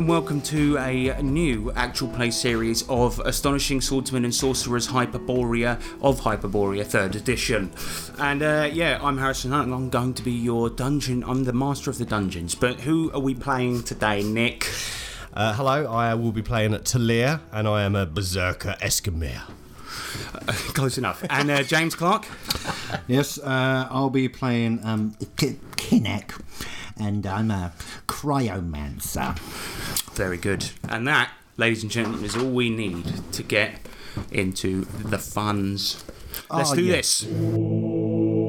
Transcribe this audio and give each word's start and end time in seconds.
Hello 0.00 0.14
and 0.14 0.24
welcome 0.24 0.40
to 0.40 0.78
a 0.78 1.22
new 1.22 1.70
actual 1.72 2.08
play 2.08 2.30
series 2.30 2.88
of 2.88 3.18
Astonishing 3.18 3.82
Swordsman 3.82 4.24
and 4.24 4.34
Sorcerers 4.34 4.88
Hyperborea 4.88 5.78
of 6.00 6.22
Hyperborea 6.22 6.86
3rd 6.86 7.16
edition. 7.16 7.70
And 8.18 8.42
uh, 8.42 8.70
yeah, 8.72 8.98
I'm 9.02 9.18
Harrison 9.18 9.50
Hunt 9.50 9.66
and 9.66 9.74
I'm 9.74 9.90
going 9.90 10.14
to 10.14 10.22
be 10.22 10.32
your 10.32 10.70
dungeon, 10.70 11.22
I'm 11.22 11.44
the 11.44 11.52
master 11.52 11.90
of 11.90 11.98
the 11.98 12.06
dungeons. 12.06 12.54
But 12.54 12.80
who 12.80 13.12
are 13.12 13.20
we 13.20 13.34
playing 13.34 13.82
today, 13.82 14.22
Nick? 14.22 14.70
Uh, 15.34 15.52
hello, 15.52 15.84
I 15.92 16.14
will 16.14 16.32
be 16.32 16.40
playing 16.40 16.72
at 16.72 16.86
Talia, 16.86 17.42
and 17.52 17.68
I 17.68 17.82
am 17.82 17.94
a 17.94 18.06
Berserker 18.06 18.76
Esquimau. 18.80 19.50
Close 20.72 20.96
enough. 20.96 21.22
And 21.28 21.50
uh, 21.50 21.62
James 21.62 21.94
Clark? 21.94 22.26
Yes, 23.06 23.38
uh, 23.38 23.86
I'll 23.90 24.08
be 24.08 24.30
playing 24.30 24.80
um, 24.82 25.14
K- 25.36 25.58
Kinnek, 25.76 26.40
and 26.96 27.26
I'm 27.26 27.50
a 27.50 27.74
cryomancer. 28.08 29.36
Very 30.20 30.36
good. 30.36 30.68
And 30.86 31.08
that, 31.08 31.30
ladies 31.56 31.82
and 31.82 31.90
gentlemen, 31.90 32.22
is 32.26 32.36
all 32.36 32.50
we 32.50 32.68
need 32.68 33.06
to 33.32 33.42
get 33.42 33.80
into 34.30 34.84
the 34.84 35.16
funds. 35.16 36.04
Let's 36.50 36.72
Oh, 36.72 36.74
do 36.74 36.82
yes. 36.82 37.20
this. 37.22 38.40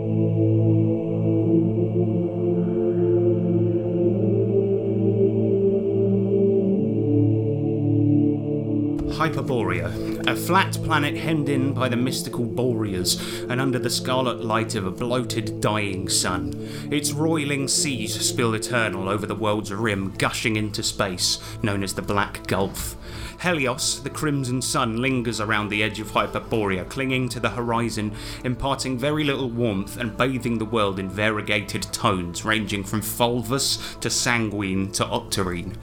Hyperborea, 9.18 9.90
a 10.28 10.36
flat 10.36 10.74
planet 10.84 11.16
hemmed 11.16 11.50
in 11.50 11.74
by 11.74 11.90
the 11.90 11.96
mystical 11.96 12.46
Boreas 12.46 13.20
and 13.50 13.60
under 13.60 13.80
the 13.80 13.90
scarlet 13.90 14.44
light 14.44 14.76
of 14.76 14.86
a 14.86 14.92
bloated, 14.92 15.60
dying 15.62 16.10
sun. 16.10 16.54
Its 16.92 17.12
roiling 17.12 17.68
seas 17.68 18.20
spill 18.20 18.54
eternal 18.54 19.10
over 19.10 19.26
the 19.26 19.36
world's 19.36 19.72
rim, 19.72 20.14
gushing 20.18 20.56
into 20.56 20.84
space, 20.84 21.40
known 21.64 21.84
as 21.84 21.94
the 21.94 22.02
Black 22.02 22.46
Gulf. 22.48 22.96
Helios, 23.42 24.04
the 24.04 24.10
crimson 24.10 24.62
sun, 24.62 25.02
lingers 25.02 25.42
around 25.42 25.70
the 25.70 25.82
edge 25.82 26.00
of 26.00 26.12
Hyperborea, 26.12 26.88
clinging 26.88 27.28
to 27.30 27.40
the 27.40 27.50
horizon, 27.50 28.14
imparting 28.44 29.00
very 29.00 29.24
little 29.24 29.50
warmth 29.50 29.98
and 29.98 30.16
bathing 30.16 30.60
the 30.60 30.66
world 30.66 31.00
in 31.00 31.10
variegated 31.10 31.84
tones 31.92 32.46
ranging 32.46 32.84
from 32.84 33.02
fulvous 33.02 33.96
to 33.96 34.10
sanguine 34.10 34.92
to 34.92 35.04
octarine. 35.06 35.76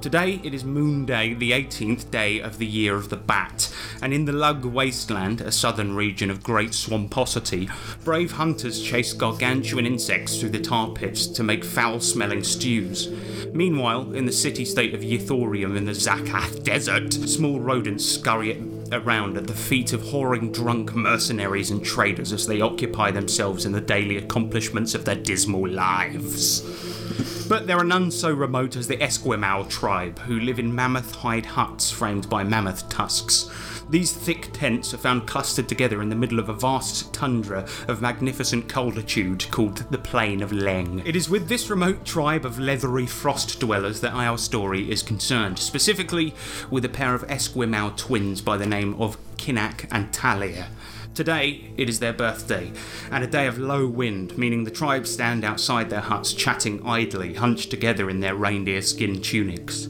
Today 0.00 0.40
it 0.42 0.54
is 0.54 0.64
Moon 0.64 1.04
Day, 1.04 1.34
the 1.34 1.50
18th 1.50 2.10
day 2.10 2.40
of 2.40 2.56
the 2.56 2.66
year 2.66 2.96
of 2.96 3.10
the 3.10 3.18
Bat, 3.18 3.70
and 4.00 4.14
in 4.14 4.24
the 4.24 4.32
Lug 4.32 4.64
Wasteland, 4.64 5.42
a 5.42 5.52
southern 5.52 5.94
region 5.94 6.30
of 6.30 6.42
great 6.42 6.70
swamposity, 6.70 7.70
brave 8.02 8.32
hunters 8.32 8.82
chase 8.82 9.12
gargantuan 9.12 9.84
insects 9.84 10.40
through 10.40 10.48
the 10.48 10.58
tar 10.58 10.88
pits 10.88 11.26
to 11.26 11.42
make 11.42 11.66
foul 11.66 12.00
smelling 12.00 12.42
stews. 12.42 13.10
Meanwhile, 13.52 14.14
in 14.14 14.24
the 14.24 14.32
city 14.32 14.64
state 14.64 14.94
of 14.94 15.02
Yithorium 15.02 15.76
in 15.76 15.84
the 15.84 15.92
Zakath 15.92 16.64
Desert, 16.64 17.12
small 17.12 17.60
rodents 17.60 18.06
scurry 18.06 18.58
around 18.92 19.36
at 19.36 19.48
the 19.48 19.52
feet 19.52 19.92
of 19.92 20.00
whoring 20.00 20.50
drunk 20.50 20.94
mercenaries 20.94 21.70
and 21.70 21.84
traders 21.84 22.32
as 22.32 22.46
they 22.46 22.62
occupy 22.62 23.10
themselves 23.10 23.66
in 23.66 23.72
the 23.72 23.82
daily 23.82 24.16
accomplishments 24.16 24.94
of 24.94 25.04
their 25.04 25.14
dismal 25.14 25.68
lives. 25.68 27.39
But 27.50 27.66
there 27.66 27.78
are 27.78 27.84
none 27.84 28.12
so 28.12 28.32
remote 28.32 28.76
as 28.76 28.86
the 28.86 29.02
Esquimau 29.02 29.68
tribe, 29.68 30.20
who 30.20 30.38
live 30.38 30.60
in 30.60 30.72
mammoth 30.72 31.16
hide 31.16 31.46
huts 31.46 31.90
framed 31.90 32.30
by 32.30 32.44
mammoth 32.44 32.88
tusks. 32.88 33.50
These 33.90 34.12
thick 34.12 34.50
tents 34.52 34.94
are 34.94 34.98
found 34.98 35.26
clustered 35.26 35.68
together 35.68 36.00
in 36.00 36.10
the 36.10 36.14
middle 36.14 36.38
of 36.38 36.48
a 36.48 36.54
vast 36.54 37.12
tundra 37.12 37.66
of 37.88 38.00
magnificent 38.00 38.68
colditude 38.68 39.50
called 39.50 39.78
the 39.90 39.98
Plain 39.98 40.44
of 40.44 40.52
Leng. 40.52 41.04
It 41.04 41.16
is 41.16 41.28
with 41.28 41.48
this 41.48 41.68
remote 41.68 42.04
tribe 42.04 42.46
of 42.46 42.60
leathery 42.60 43.06
frost 43.06 43.58
dwellers 43.58 44.00
that 44.00 44.14
our 44.14 44.38
story 44.38 44.88
is 44.88 45.02
concerned, 45.02 45.58
specifically 45.58 46.36
with 46.70 46.84
a 46.84 46.88
pair 46.88 47.16
of 47.16 47.26
Esquimau 47.26 47.96
twins 47.96 48.40
by 48.40 48.58
the 48.58 48.64
name 48.64 48.94
of 49.02 49.16
Kinnak 49.38 49.88
and 49.90 50.12
Talia. 50.12 50.68
Today, 51.14 51.72
it 51.76 51.88
is 51.88 51.98
their 51.98 52.12
birthday, 52.12 52.72
and 53.10 53.24
a 53.24 53.26
day 53.26 53.46
of 53.46 53.58
low 53.58 53.86
wind, 53.86 54.38
meaning 54.38 54.64
the 54.64 54.70
tribe 54.70 55.06
stand 55.06 55.44
outside 55.44 55.90
their 55.90 56.00
huts 56.00 56.32
chatting 56.32 56.80
idly, 56.86 57.34
hunched 57.34 57.70
together 57.70 58.08
in 58.08 58.20
their 58.20 58.34
reindeer 58.34 58.80
skin 58.80 59.20
tunics. 59.20 59.88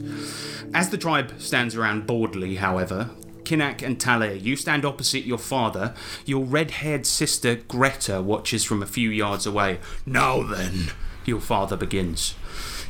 As 0.73 0.89
the 0.89 0.97
tribe 0.97 1.33
stands 1.37 1.75
around 1.75 2.07
boredly, 2.07 2.55
however, 2.55 3.11
Kinnak 3.43 3.81
and 3.81 3.99
Talia, 3.99 4.33
you 4.33 4.55
stand 4.55 4.85
opposite 4.85 5.25
your 5.25 5.37
father. 5.37 5.93
Your 6.25 6.43
red 6.43 6.71
haired 6.71 7.05
sister 7.05 7.55
Greta 7.55 8.21
watches 8.21 8.63
from 8.63 8.81
a 8.81 8.87
few 8.87 9.09
yards 9.09 9.45
away. 9.45 9.79
Now 10.05 10.41
then, 10.41 10.91
your 11.25 11.41
father 11.41 11.75
begins. 11.75 12.35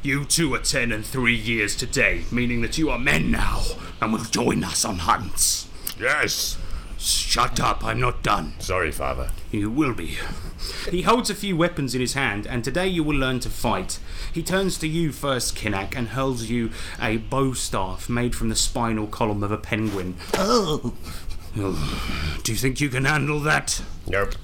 You 0.03 0.23
two 0.23 0.53
are 0.53 0.59
ten 0.59 0.91
and 0.91 1.05
three 1.05 1.35
years 1.35 1.75
today, 1.75 2.25
meaning 2.31 2.61
that 2.61 2.77
you 2.77 2.89
are 2.89 2.99
men 2.99 3.31
now 3.31 3.61
and 3.99 4.13
will 4.13 4.23
join 4.23 4.63
us 4.63 4.85
on 4.85 4.99
hunts. 4.99 5.67
Yes. 5.99 6.57
Shut 7.01 7.59
up, 7.59 7.83
I'm 7.83 7.99
not 7.99 8.21
done. 8.21 8.53
Sorry, 8.59 8.91
Father. 8.91 9.31
You 9.51 9.71
will 9.71 9.93
be. 9.93 10.17
He 10.91 11.01
holds 11.01 11.31
a 11.31 11.35
few 11.35 11.57
weapons 11.57 11.95
in 11.95 12.01
his 12.01 12.13
hand, 12.13 12.45
and 12.45 12.63
today 12.63 12.87
you 12.87 13.03
will 13.03 13.15
learn 13.17 13.39
to 13.39 13.49
fight. 13.49 13.97
He 14.31 14.43
turns 14.43 14.77
to 14.77 14.87
you 14.87 15.11
first, 15.11 15.55
Kinnak, 15.57 15.95
and 15.95 16.09
hurls 16.09 16.43
you 16.49 16.69
a 17.01 17.17
bow 17.17 17.53
staff 17.53 18.07
made 18.07 18.35
from 18.35 18.49
the 18.49 18.55
spinal 18.55 19.07
column 19.07 19.41
of 19.43 19.51
a 19.51 19.57
penguin. 19.57 20.15
Oh, 20.35 20.93
Oh, 21.57 22.39
do 22.43 22.51
you 22.53 22.57
think 22.57 22.79
you 22.79 22.87
can 22.87 23.03
handle 23.03 23.39
that? 23.41 23.81
Nope. 24.07 24.35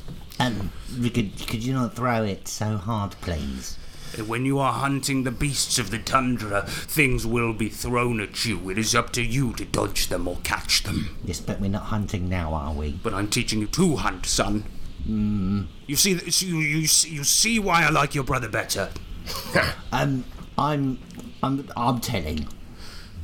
um, 0.41 0.72
could, 1.01 1.31
could 1.47 1.63
you 1.63 1.74
not 1.74 1.95
throw 1.95 2.24
it 2.24 2.47
so 2.50 2.75
hard, 2.75 3.12
please? 3.22 3.78
When 4.25 4.45
you 4.45 4.57
are 4.59 4.73
hunting 4.73 5.23
the 5.23 5.31
beasts 5.31 5.78
of 5.78 5.91
the 5.91 6.00
tundra, 6.00 6.63
things 6.68 7.25
will 7.25 7.53
be 7.53 7.69
thrown 7.69 8.19
at 8.19 8.45
you. 8.45 8.69
It 8.69 8.78
is 8.78 8.95
up 8.95 9.12
to 9.13 9.22
you 9.22 9.53
to 9.53 9.66
dodge 9.66 10.07
them 10.07 10.28
or 10.28 10.38
catch 10.44 10.84
them. 10.84 11.16
Yes, 11.23 11.40
but 11.40 11.59
we're 11.59 11.69
not 11.69 11.84
hunting 11.84 12.28
now, 12.29 12.53
are 12.53 12.73
we? 12.73 12.91
But 13.03 13.13
I'm 13.13 13.28
teaching 13.28 13.59
you 13.59 13.68
to 13.68 13.97
hunt, 13.97 14.25
son. 14.25 14.63
Mm. 15.07 15.68
You 15.85 15.95
see, 15.95 16.12
you, 16.45 16.57
you, 16.57 16.88
see- 16.88 17.09
you 17.09 17.23
see 17.23 17.59
why 17.59 17.84
I 17.85 17.90
like 17.90 18.16
your 18.16 18.23
brother 18.23 18.50
better. 18.50 18.90
Um, 19.91 20.24
I'm, 20.57 21.00
I'm, 21.44 21.68
I'm 21.75 22.00
telling. 22.00 22.47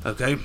Okay? 0.05 0.37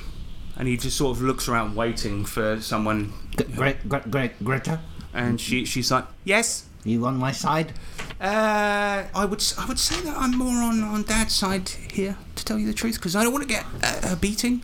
And 0.57 0.69
he 0.69 0.77
just 0.77 0.97
sort 0.97 1.17
of 1.17 1.23
looks 1.23 1.49
around 1.49 1.75
waiting 1.77 2.25
for 2.25 2.61
someone 2.61 3.13
Gre- 3.37 3.73
Gre- 3.89 4.09
Gre- 4.09 4.27
Greta, 4.45 4.81
and 5.13 5.41
she 5.41 5.65
she's 5.65 5.91
like, 5.93 6.05
"Yes." 6.25 6.68
You 6.89 7.05
on 7.07 7.17
my 7.17 7.33
side? 7.33 7.73
Uh, 8.21 9.05
I 9.15 9.25
would 9.25 9.41
s- 9.41 9.57
I 9.59 9.67
would 9.67 9.79
say 9.79 10.01
that 10.01 10.17
I'm 10.17 10.37
more 10.37 10.63
on 10.63 10.83
on 10.83 11.03
Dad's 11.05 11.35
side 11.35 11.69
here, 11.93 12.17
to 12.37 12.45
tell 12.45 12.59
you 12.59 12.67
the 12.67 12.73
truth, 12.75 12.97
because 12.97 13.15
I 13.15 13.23
don't 13.23 13.33
want 13.33 13.49
to 13.49 13.55
get 13.55 13.65
uh, 13.83 14.13
a 14.15 14.17
beating. 14.17 14.63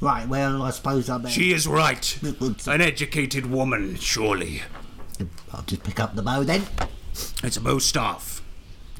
Right. 0.00 0.28
Well, 0.28 0.62
I 0.62 0.70
suppose 0.70 1.08
I 1.08 1.16
better. 1.18 1.30
She 1.30 1.52
is 1.52 1.66
right. 1.66 2.18
An 2.66 2.80
educated 2.82 3.46
woman, 3.46 3.96
surely. 3.96 4.62
I'll 5.52 5.62
just 5.62 5.82
pick 5.84 5.98
up 5.98 6.14
the 6.14 6.22
bow 6.22 6.42
then. 6.42 6.64
It's 7.42 7.56
a 7.56 7.60
bow 7.62 7.78
staff. 7.78 8.42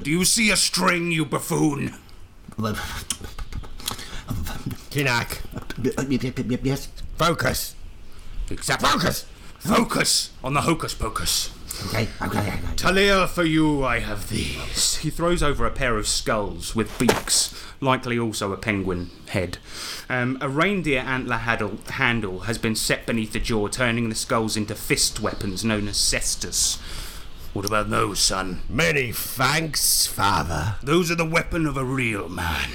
Do 0.01 0.09
you 0.09 0.25
see 0.25 0.49
a 0.49 0.55
string, 0.57 1.11
you 1.11 1.25
buffoon? 1.25 1.93
Kinnak. 4.91 5.41
Yes. 6.63 6.87
Focus. 7.17 7.75
Exactly. 8.49 8.89
Focus. 8.89 9.25
Focus 9.59 10.31
on 10.43 10.53
the 10.53 10.61
hocus 10.61 10.93
pocus. 10.93 11.51
Okay. 11.85 12.07
Okay. 12.21 12.39
Okay. 12.39 12.59
Talia, 12.75 13.27
for 13.27 13.43
you 13.43 13.83
I 13.83 13.99
have 13.99 14.29
these. 14.29 14.97
He 14.97 15.09
throws 15.09 15.43
over 15.43 15.65
a 15.65 15.71
pair 15.71 15.97
of 15.97 16.07
skulls 16.07 16.75
with 16.75 16.97
beaks, 16.99 17.53
likely 17.79 18.17
also 18.17 18.51
a 18.51 18.57
penguin 18.57 19.11
head. 19.27 19.57
Um, 20.09 20.37
a 20.41 20.49
reindeer 20.49 20.99
antler 21.01 21.37
handle, 21.37 21.77
handle 21.89 22.39
has 22.41 22.57
been 22.57 22.75
set 22.75 23.05
beneath 23.05 23.33
the 23.33 23.39
jaw, 23.39 23.67
turning 23.67 24.09
the 24.09 24.15
skulls 24.15 24.57
into 24.57 24.75
fist 24.75 25.19
weapons 25.19 25.63
known 25.63 25.87
as 25.87 25.97
cestus. 25.97 26.79
What 27.53 27.65
about 27.65 27.89
those, 27.89 28.19
son? 28.19 28.61
Many 28.69 29.11
thanks, 29.11 30.05
Father. 30.05 30.75
Those 30.83 31.09
are 31.09 31.15
the 31.15 31.25
weapon 31.25 31.65
of 31.65 31.77
a 31.77 31.83
real 31.83 32.29
man. 32.29 32.69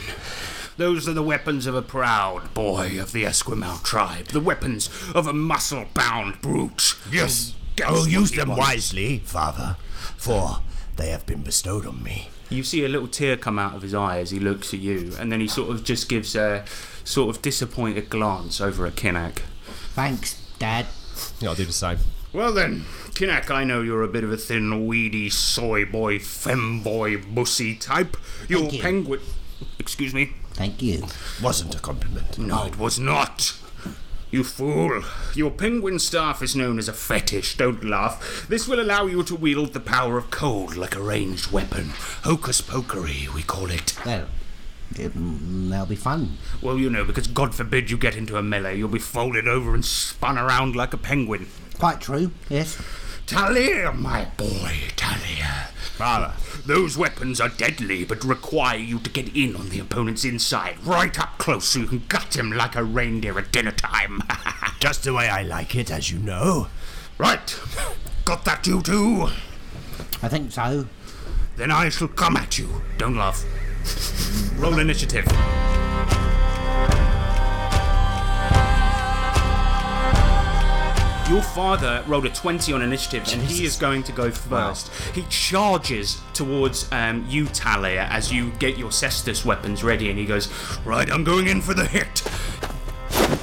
Those 0.76 1.06
are 1.06 1.12
the 1.12 1.22
weapons 1.22 1.66
of 1.66 1.74
a 1.74 1.82
proud 1.82 2.52
boy 2.54 2.98
of 3.00 3.12
the 3.12 3.24
Esquimau 3.24 3.82
tribe. 3.84 4.28
The 4.28 4.40
weapons 4.40 4.88
of 5.14 5.26
a 5.26 5.32
muscle-bound 5.32 6.40
brute. 6.40 6.96
Yes. 7.10 7.54
Gets 7.76 7.88
I 7.88 7.92
will 7.92 8.08
use 8.08 8.30
them 8.32 8.48
wants. 8.50 8.60
wisely, 8.60 9.18
Father, 9.20 9.76
for 10.16 10.58
they 10.96 11.10
have 11.10 11.24
been 11.26 11.42
bestowed 11.42 11.86
on 11.86 12.02
me. 12.02 12.28
You 12.50 12.62
see 12.62 12.84
a 12.84 12.88
little 12.88 13.08
tear 13.08 13.36
come 13.38 13.58
out 13.58 13.74
of 13.74 13.82
his 13.82 13.94
eye 13.94 14.18
as 14.18 14.30
he 14.30 14.38
looks 14.38 14.74
at 14.74 14.80
you, 14.80 15.12
and 15.18 15.32
then 15.32 15.40
he 15.40 15.48
sort 15.48 15.70
of 15.70 15.84
just 15.84 16.08
gives 16.08 16.34
a 16.36 16.64
sort 17.04 17.34
of 17.34 17.40
disappointed 17.42 18.10
glance 18.10 18.60
over 18.60 18.86
at 18.86 18.94
Kinnak. 18.94 19.38
Thanks, 19.94 20.40
Dad. 20.58 20.86
Yeah, 21.40 21.50
I'll 21.50 21.54
do 21.54 21.64
the 21.64 21.72
same. 21.72 21.98
Well 22.34 22.52
then, 22.52 22.84
Kinnak, 23.10 23.50
I 23.50 23.64
know 23.64 23.80
you're 23.82 24.02
a 24.02 24.08
bit 24.08 24.24
of 24.24 24.32
a 24.32 24.36
thin, 24.36 24.86
weedy, 24.86 25.30
soy 25.30 25.84
boy, 25.84 26.18
femboy, 26.18 27.34
bussy 27.34 27.74
type. 27.74 28.16
Your 28.48 28.60
Thank 28.60 28.72
you. 28.74 28.80
penguin. 28.82 29.20
Excuse 29.78 30.12
me? 30.14 30.32
Thank 30.54 30.82
you. 30.82 31.04
Wasn't 31.42 31.74
a 31.74 31.78
compliment. 31.78 32.38
No, 32.38 32.64
it 32.66 32.78
was 32.78 32.98
not. 32.98 33.56
You 34.32 34.42
fool. 34.44 35.02
Your 35.34 35.50
penguin 35.50 35.98
staff 35.98 36.42
is 36.42 36.56
known 36.56 36.78
as 36.78 36.88
a 36.88 36.92
fetish, 36.94 37.58
don't 37.58 37.84
laugh. 37.84 38.46
This 38.48 38.66
will 38.66 38.80
allow 38.80 39.04
you 39.04 39.22
to 39.24 39.36
wield 39.36 39.74
the 39.74 39.78
power 39.80 40.16
of 40.16 40.30
cold 40.30 40.74
like 40.74 40.96
a 40.96 41.02
ranged 41.02 41.52
weapon. 41.52 41.90
Hocus 42.24 42.62
pokery, 42.62 43.28
we 43.34 43.42
call 43.42 43.70
it. 43.70 43.94
Well, 44.06 44.28
It, 44.96 45.12
that'll 45.14 45.84
be 45.86 45.96
fun. 45.96 46.38
Well, 46.62 46.78
you 46.78 46.88
know, 46.88 47.04
because 47.04 47.26
God 47.26 47.54
forbid 47.54 47.90
you 47.90 47.98
get 47.98 48.16
into 48.16 48.38
a 48.38 48.42
melee, 48.42 48.78
you'll 48.78 48.88
be 48.88 48.98
folded 48.98 49.46
over 49.46 49.74
and 49.74 49.84
spun 49.84 50.38
around 50.38 50.74
like 50.74 50.94
a 50.94 50.98
penguin. 50.98 51.48
Quite 51.78 52.00
true, 52.00 52.30
yes. 52.48 52.78
Talia, 53.32 53.90
my 53.92 54.26
boy, 54.36 54.76
Talia. 54.94 55.68
Father. 55.96 56.34
Those 56.66 56.98
weapons 56.98 57.40
are 57.40 57.48
deadly, 57.48 58.04
but 58.04 58.22
require 58.24 58.76
you 58.76 58.98
to 58.98 59.08
get 59.08 59.34
in 59.34 59.56
on 59.56 59.70
the 59.70 59.80
opponent's 59.80 60.26
inside, 60.26 60.76
right 60.84 61.18
up 61.18 61.38
close, 61.38 61.64
so 61.64 61.78
you 61.78 61.86
can 61.86 62.02
gut 62.08 62.36
him 62.36 62.52
like 62.52 62.76
a 62.76 62.84
reindeer 62.84 63.38
at 63.38 63.50
dinner 63.50 63.72
time. 63.72 64.22
Just 64.80 65.04
the 65.04 65.14
way 65.14 65.30
I 65.30 65.44
like 65.44 65.74
it, 65.74 65.90
as 65.90 66.10
you 66.10 66.18
know. 66.18 66.66
right, 67.16 67.58
got 68.26 68.44
that, 68.44 68.66
you 68.66 68.82
two? 68.82 69.28
I 70.22 70.28
think 70.28 70.52
so. 70.52 70.86
Then 71.56 71.70
I 71.70 71.88
shall 71.88 72.08
come 72.08 72.36
at 72.36 72.58
you. 72.58 72.82
Don't 72.98 73.16
laugh. 73.16 73.42
Roll 74.58 74.78
initiative. 74.78 75.24
Your 81.32 81.40
father 81.40 82.04
rolled 82.06 82.26
a 82.26 82.28
20 82.28 82.74
on 82.74 82.82
initiative 82.82 83.26
and 83.32 83.40
he 83.40 83.64
is 83.64 83.76
going 83.76 84.02
to 84.02 84.12
go 84.12 84.30
first. 84.30 84.92
He 85.14 85.22
charges 85.30 86.20
towards 86.34 86.92
um, 86.92 87.24
you, 87.26 87.46
Talia, 87.46 88.06
as 88.10 88.30
you 88.30 88.50
get 88.58 88.76
your 88.76 88.90
Cestus 88.90 89.42
weapons 89.42 89.82
ready 89.82 90.10
and 90.10 90.18
he 90.18 90.26
goes, 90.26 90.52
Right, 90.84 91.10
I'm 91.10 91.24
going 91.24 91.48
in 91.48 91.62
for 91.62 91.72
the 91.72 91.86
hit. 91.86 92.22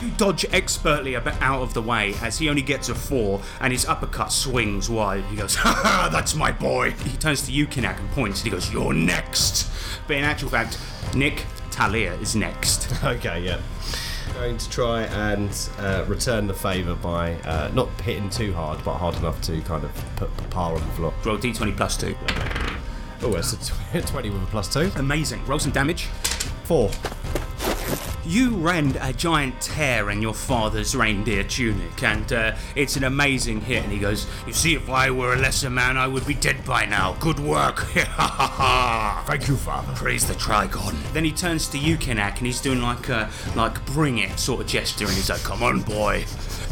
You 0.04 0.12
dodge 0.18 0.46
expertly 0.54 1.16
a 1.16 1.22
bit 1.22 1.34
out 1.42 1.64
of 1.64 1.74
the 1.74 1.82
way 1.82 2.14
as 2.22 2.38
he 2.38 2.48
only 2.48 2.62
gets 2.62 2.90
a 2.90 2.94
four 2.94 3.42
and 3.60 3.74
his 3.74 3.88
uppercut 3.88 4.32
swings 4.32 4.88
wide. 4.88 5.24
He 5.24 5.36
goes, 5.36 5.56
Ha 5.56 5.74
ha, 5.74 6.10
that's 6.12 6.36
my 6.36 6.52
boy. 6.52 6.92
He 6.92 7.18
turns 7.18 7.42
to 7.48 7.52
you, 7.52 7.66
Yukinak 7.66 7.98
and 8.00 8.12
points 8.12 8.42
and 8.42 8.46
he 8.46 8.52
goes, 8.52 8.72
You're 8.72 8.94
next. 8.94 9.68
But 10.06 10.18
in 10.18 10.26
actual 10.26 10.50
fact, 10.50 10.78
Nick, 11.16 11.44
Talia 11.72 12.14
is 12.14 12.36
next. 12.36 12.88
Okay, 13.04 13.44
yeah. 13.44 13.60
Going 14.34 14.58
to 14.58 14.70
try 14.70 15.04
and 15.04 15.70
uh, 15.80 16.06
return 16.08 16.48
the 16.48 16.54
favour 16.54 16.96
by 16.96 17.34
uh, 17.42 17.70
not 17.74 17.90
hitting 18.02 18.30
too 18.30 18.54
hard, 18.54 18.82
but 18.86 18.96
hard 18.96 19.16
enough 19.18 19.42
to 19.44 19.60
kind 19.62 19.84
of 19.84 19.92
put 20.16 20.36
Papa 20.50 20.76
on 20.76 20.88
the 20.88 20.94
floor. 20.94 21.14
Roll 21.26 21.38
d20 21.38 21.76
plus 21.76 21.98
two. 21.98 22.16
Oh, 23.22 23.36
it's 23.36 23.52
a 23.54 23.58
tw- 24.02 24.08
20 24.08 24.30
with 24.30 24.42
a 24.44 24.46
plus 24.46 24.72
two. 24.74 24.92
Amazing. 24.96 25.46
Roll 25.46 25.60
some 25.60 25.74
damage. 25.74 26.06
Four. 26.64 26.90
You 28.30 28.52
rend 28.52 28.96
a 29.02 29.12
giant 29.12 29.60
tear 29.60 30.12
in 30.12 30.22
your 30.22 30.36
father's 30.36 30.96
reindeer 30.96 31.44
tunic, 31.44 32.04
and 32.04 32.32
uh, 32.32 32.56
it's 32.76 32.96
an 32.96 33.04
amazing 33.04 33.62
hit. 33.62 33.84
And 33.84 33.92
he 33.92 33.98
goes, 33.98 34.28
You 34.46 34.54
see, 34.54 34.76
if 34.76 34.88
I 34.88 35.10
were 35.10 35.34
a 35.34 35.36
lesser 35.36 35.72
man, 35.72 35.98
I 35.98 36.06
would 36.06 36.28
be 36.28 36.36
dead 36.36 36.64
by 36.64 36.86
now. 36.86 37.14
Good 37.14 37.40
work. 37.40 37.80
Thank 37.88 39.48
you, 39.48 39.56
Father. 39.56 39.94
Praise 39.96 40.28
the 40.28 40.36
Trigon. 40.36 40.96
Then 41.12 41.26
he 41.26 41.32
turns 41.32 41.68
to 41.70 41.80
you, 41.80 41.98
Yukinak 41.98 42.38
and 42.38 42.46
he's 42.46 42.62
doing 42.62 42.84
like 42.84 43.10
a 43.10 43.32
like 43.56 43.84
bring 43.88 44.20
it 44.20 44.38
sort 44.38 44.62
of 44.62 44.68
gesture, 44.68 45.06
and 45.06 45.16
he's 45.16 45.32
like, 45.32 45.42
Come 45.42 45.64
on, 45.64 45.82
boy. 45.82 46.24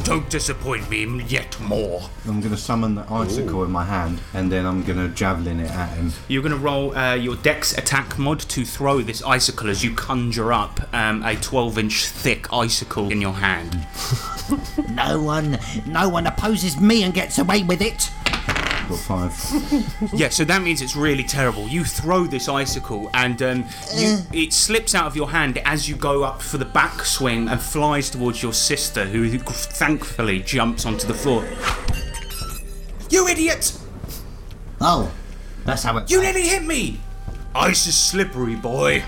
Don't 0.03 0.29
disappoint 0.29 0.89
me 0.89 1.23
yet 1.23 1.59
more. 1.59 2.09
I'm 2.25 2.39
going 2.39 2.53
to 2.53 2.57
summon 2.57 2.95
the 2.95 3.11
icicle 3.11 3.63
in 3.63 3.71
my 3.71 3.83
hand 3.83 4.21
and 4.33 4.49
then 4.51 4.65
I'm 4.65 4.83
going 4.83 4.97
to 4.99 5.13
javelin 5.13 5.59
it 5.59 5.71
at 5.71 5.89
him. 5.89 6.13
You're 6.27 6.43
going 6.43 6.53
to 6.53 6.59
roll 6.59 6.95
uh, 6.95 7.15
your 7.15 7.35
Dex 7.35 7.77
attack 7.77 8.17
mod 8.17 8.39
to 8.41 8.63
throw 8.63 9.01
this 9.01 9.21
icicle 9.23 9.69
as 9.69 9.83
you 9.83 9.93
conjure 9.93 10.53
up 10.53 10.81
um, 10.93 11.23
a 11.23 11.35
12 11.47 11.77
inch 11.77 12.07
thick 12.07 12.51
icicle 12.51 13.09
in 13.09 13.21
your 13.21 13.31
hand. 13.33 13.87
No 14.89 15.21
one, 15.21 15.59
no 15.85 16.07
one 16.09 16.25
opposes 16.25 16.79
me 16.79 17.03
and 17.03 17.13
gets 17.13 17.37
away 17.37 17.63
with 17.63 17.81
it. 17.81 18.11
Got 18.89 18.99
five. 18.99 20.13
Yeah, 20.13 20.29
so 20.29 20.43
that 20.45 20.61
means 20.61 20.81
it's 20.81 20.95
really 20.95 21.23
terrible. 21.23 21.67
You 21.67 21.83
throw 21.83 22.25
this 22.25 22.47
icicle, 22.49 23.09
and 23.13 23.41
um, 23.41 23.65
you, 23.95 24.19
it 24.33 24.53
slips 24.53 24.95
out 24.95 25.05
of 25.05 25.15
your 25.15 25.29
hand 25.29 25.61
as 25.65 25.87
you 25.87 25.95
go 25.95 26.23
up 26.23 26.41
for 26.41 26.57
the 26.57 26.65
backswing 26.65 27.51
and 27.51 27.61
flies 27.61 28.09
towards 28.09 28.41
your 28.41 28.53
sister, 28.53 29.05
who 29.05 29.37
thankfully 29.37 30.39
jumps 30.39 30.85
onto 30.85 31.05
the 31.07 31.13
floor. 31.13 31.45
You 33.09 33.27
idiot! 33.27 33.77
Oh, 34.81 35.11
that's 35.65 35.83
how 35.83 35.97
it. 35.97 36.09
You 36.09 36.21
nearly 36.21 36.47
hit 36.47 36.63
me! 36.63 36.99
Ice 37.53 37.87
is 37.87 37.97
slippery, 37.97 38.55
boy. 38.55 39.03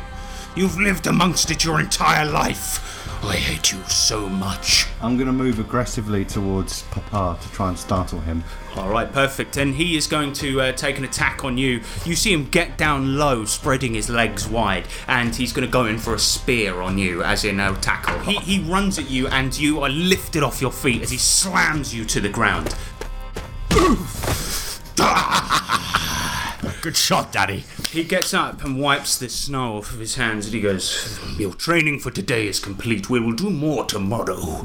You've 0.56 0.80
lived 0.80 1.08
amongst 1.08 1.52
it 1.52 1.64
your 1.64 1.80
entire 1.80 2.30
life. 2.30 2.86
I 3.24 3.36
hate 3.36 3.74
you 3.74 3.80
so 3.84 4.30
much. 4.30 4.88
I'm 5.02 5.18
going 5.18 5.28
to 5.28 5.34
move 5.34 5.60
aggressively 5.60 6.24
towards 6.24 6.84
Papa 6.84 7.38
to 7.42 7.52
try 7.52 7.70
and 7.70 7.78
startle 7.78 8.22
him. 8.22 8.44
All 8.76 8.90
right, 8.90 9.12
perfect. 9.12 9.58
And 9.58 9.76
he 9.76 9.98
is 9.98 10.08
going 10.08 10.32
to 10.34 10.62
uh, 10.62 10.72
take 10.72 10.98
an 10.98 11.04
attack 11.04 11.44
on 11.44 11.58
you. 11.58 11.82
You 12.06 12.16
see 12.16 12.32
him 12.32 12.50
get 12.50 12.78
down 12.78 13.18
low, 13.18 13.44
spreading 13.44 13.94
his 13.94 14.10
legs 14.10 14.48
wide, 14.48 14.88
and 15.08 15.36
he's 15.36 15.52
going 15.52 15.68
to 15.68 15.72
go 15.72 15.86
in 15.86 15.98
for 15.98 16.16
a 16.16 16.20
spear 16.20 16.82
on 16.82 16.98
you, 16.98 17.22
as 17.22 17.44
in 17.44 17.60
a 17.60 17.76
tackle. 17.76 18.18
He, 18.20 18.38
he 18.38 18.64
runs 18.64 18.98
at 18.98 19.10
you, 19.10 19.28
and 19.28 19.58
you 19.58 19.82
are 19.82 19.90
lifted 19.90 20.42
off 20.42 20.62
your 20.62 20.72
feet 20.72 21.02
as 21.02 21.12
he 21.12 21.18
slams 21.18 21.94
you 21.94 22.06
to 22.06 22.22
the 22.22 22.30
ground. 22.30 22.74
Good 26.82 26.96
shot, 26.98 27.32
Daddy. 27.32 27.64
He 27.92 28.04
gets 28.04 28.34
up 28.34 28.64
and 28.64 28.80
wipes 28.80 29.18
the 29.18 29.30
snow 29.30 29.78
off 29.78 29.92
of 29.94 30.00
his 30.00 30.16
hands, 30.16 30.46
and 30.46 30.54
he 30.54 30.62
goes, 30.62 31.20
Your 31.38 31.54
training 31.54 32.00
for 32.00 32.12
today 32.12 32.48
is 32.48 32.60
complete. 32.60 33.10
We 33.10 33.20
will 33.20 33.34
do 33.34 33.50
more 33.50 33.86
tomorrow. 33.86 34.64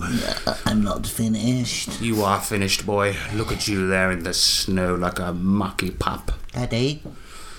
I'm 0.67 0.83
not 0.83 1.07
finished. 1.07 2.01
You 2.01 2.23
are 2.23 2.41
finished, 2.41 2.85
boy. 2.87 3.17
Look 3.35 3.53
at 3.53 3.69
you 3.69 3.87
there 3.87 4.11
in 4.11 4.23
the 4.25 4.35
snow 4.35 4.95
like 4.95 5.19
a 5.19 5.33
mucky 5.33 5.91
pup. 5.91 6.33
Daddy, 6.53 7.03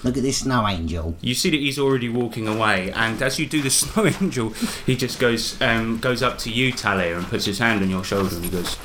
look 0.04 0.18
at 0.18 0.24
this 0.24 0.40
snow 0.40 0.68
angel. 0.68 1.16
You 1.22 1.34
see 1.34 1.50
that 1.50 1.60
he's 1.60 1.80
already 1.80 2.10
walking 2.10 2.48
away, 2.48 2.92
and 2.92 3.22
as 3.22 3.40
you 3.40 3.46
do 3.46 3.62
the 3.62 3.70
snow 3.82 4.06
angel, 4.06 4.50
he 4.86 4.96
just 4.96 5.20
goes 5.20 5.62
um, 5.62 6.00
goes 6.00 6.22
up 6.24 6.38
to 6.40 6.52
you, 6.52 6.72
Talia, 6.72 7.18
and 7.18 7.26
puts 7.28 7.46
his 7.46 7.60
hand 7.60 7.82
on 7.82 7.90
your 7.90 8.04
shoulder, 8.04 8.36
and 8.36 8.46
he 8.46 8.52
goes, 8.52 8.78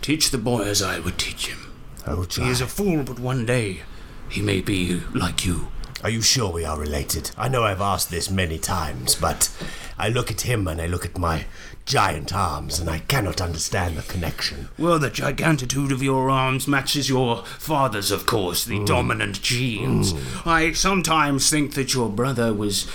"Teach 0.00 0.30
the 0.30 0.38
boy 0.38 0.62
as 0.62 0.82
I 0.82 1.00
would 1.00 1.18
teach 1.18 1.48
him. 1.48 1.72
Oh, 2.06 2.26
He 2.30 2.48
is 2.48 2.60
a 2.62 2.66
fool, 2.66 3.02
but 3.02 3.18
one 3.18 3.44
day 3.44 3.82
he 4.28 4.42
may 4.42 4.60
be 4.60 5.00
like 5.14 5.44
you." 5.44 5.68
Are 6.02 6.10
you 6.10 6.22
sure 6.22 6.52
we 6.52 6.64
are 6.64 6.78
related? 6.78 7.32
I 7.36 7.48
know 7.48 7.64
I've 7.64 7.80
asked 7.80 8.08
this 8.08 8.30
many 8.30 8.56
times, 8.56 9.16
but 9.16 9.50
I 9.98 10.08
look 10.08 10.30
at 10.30 10.42
him 10.42 10.68
and 10.68 10.80
I 10.80 10.86
look 10.86 11.04
at 11.04 11.18
my 11.18 11.46
giant 11.86 12.32
arms 12.32 12.78
and 12.78 12.88
I 12.88 13.00
cannot 13.00 13.40
understand 13.40 13.96
the 13.96 14.02
connection. 14.02 14.68
Well, 14.78 15.00
the 15.00 15.10
gigantitude 15.10 15.90
of 15.90 16.02
your 16.02 16.30
arms 16.30 16.68
matches 16.68 17.08
your 17.08 17.44
father's, 17.44 18.12
of 18.12 18.26
course, 18.26 18.64
the 18.64 18.78
mm. 18.78 18.86
dominant 18.86 19.42
genes. 19.42 20.12
Mm. 20.12 20.46
I 20.46 20.72
sometimes 20.72 21.50
think 21.50 21.74
that 21.74 21.94
your 21.94 22.08
brother 22.08 22.54
was 22.54 22.86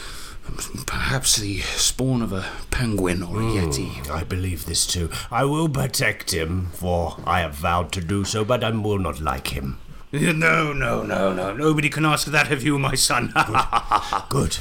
perhaps 0.86 1.38
the 1.38 1.60
spawn 1.60 2.22
of 2.22 2.32
a 2.32 2.46
penguin 2.72 3.22
or 3.22 3.38
a 3.38 3.44
mm, 3.44 3.56
yeti. 3.56 4.10
I 4.10 4.24
believe 4.24 4.66
this 4.66 4.88
too. 4.88 5.10
I 5.30 5.44
will 5.44 5.68
protect 5.68 6.34
him, 6.34 6.68
for 6.74 7.18
I 7.26 7.42
have 7.42 7.56
vowed 7.56 7.92
to 7.94 8.02
do 8.02 8.24
so, 8.24 8.46
but 8.46 8.64
I 8.64 8.70
will 8.70 9.00
not 9.00 9.20
like 9.20 9.48
him. 9.50 9.80
No, 10.44 10.74
no, 10.74 11.02
no, 11.02 11.34
no. 11.34 11.56
Nobody 11.56 11.90
can 11.90 12.06
ask 12.06 12.28
that 12.28 12.52
of 12.52 12.62
you, 12.62 12.78
my 12.78 12.94
son. 12.94 13.34
Good. 14.30 14.60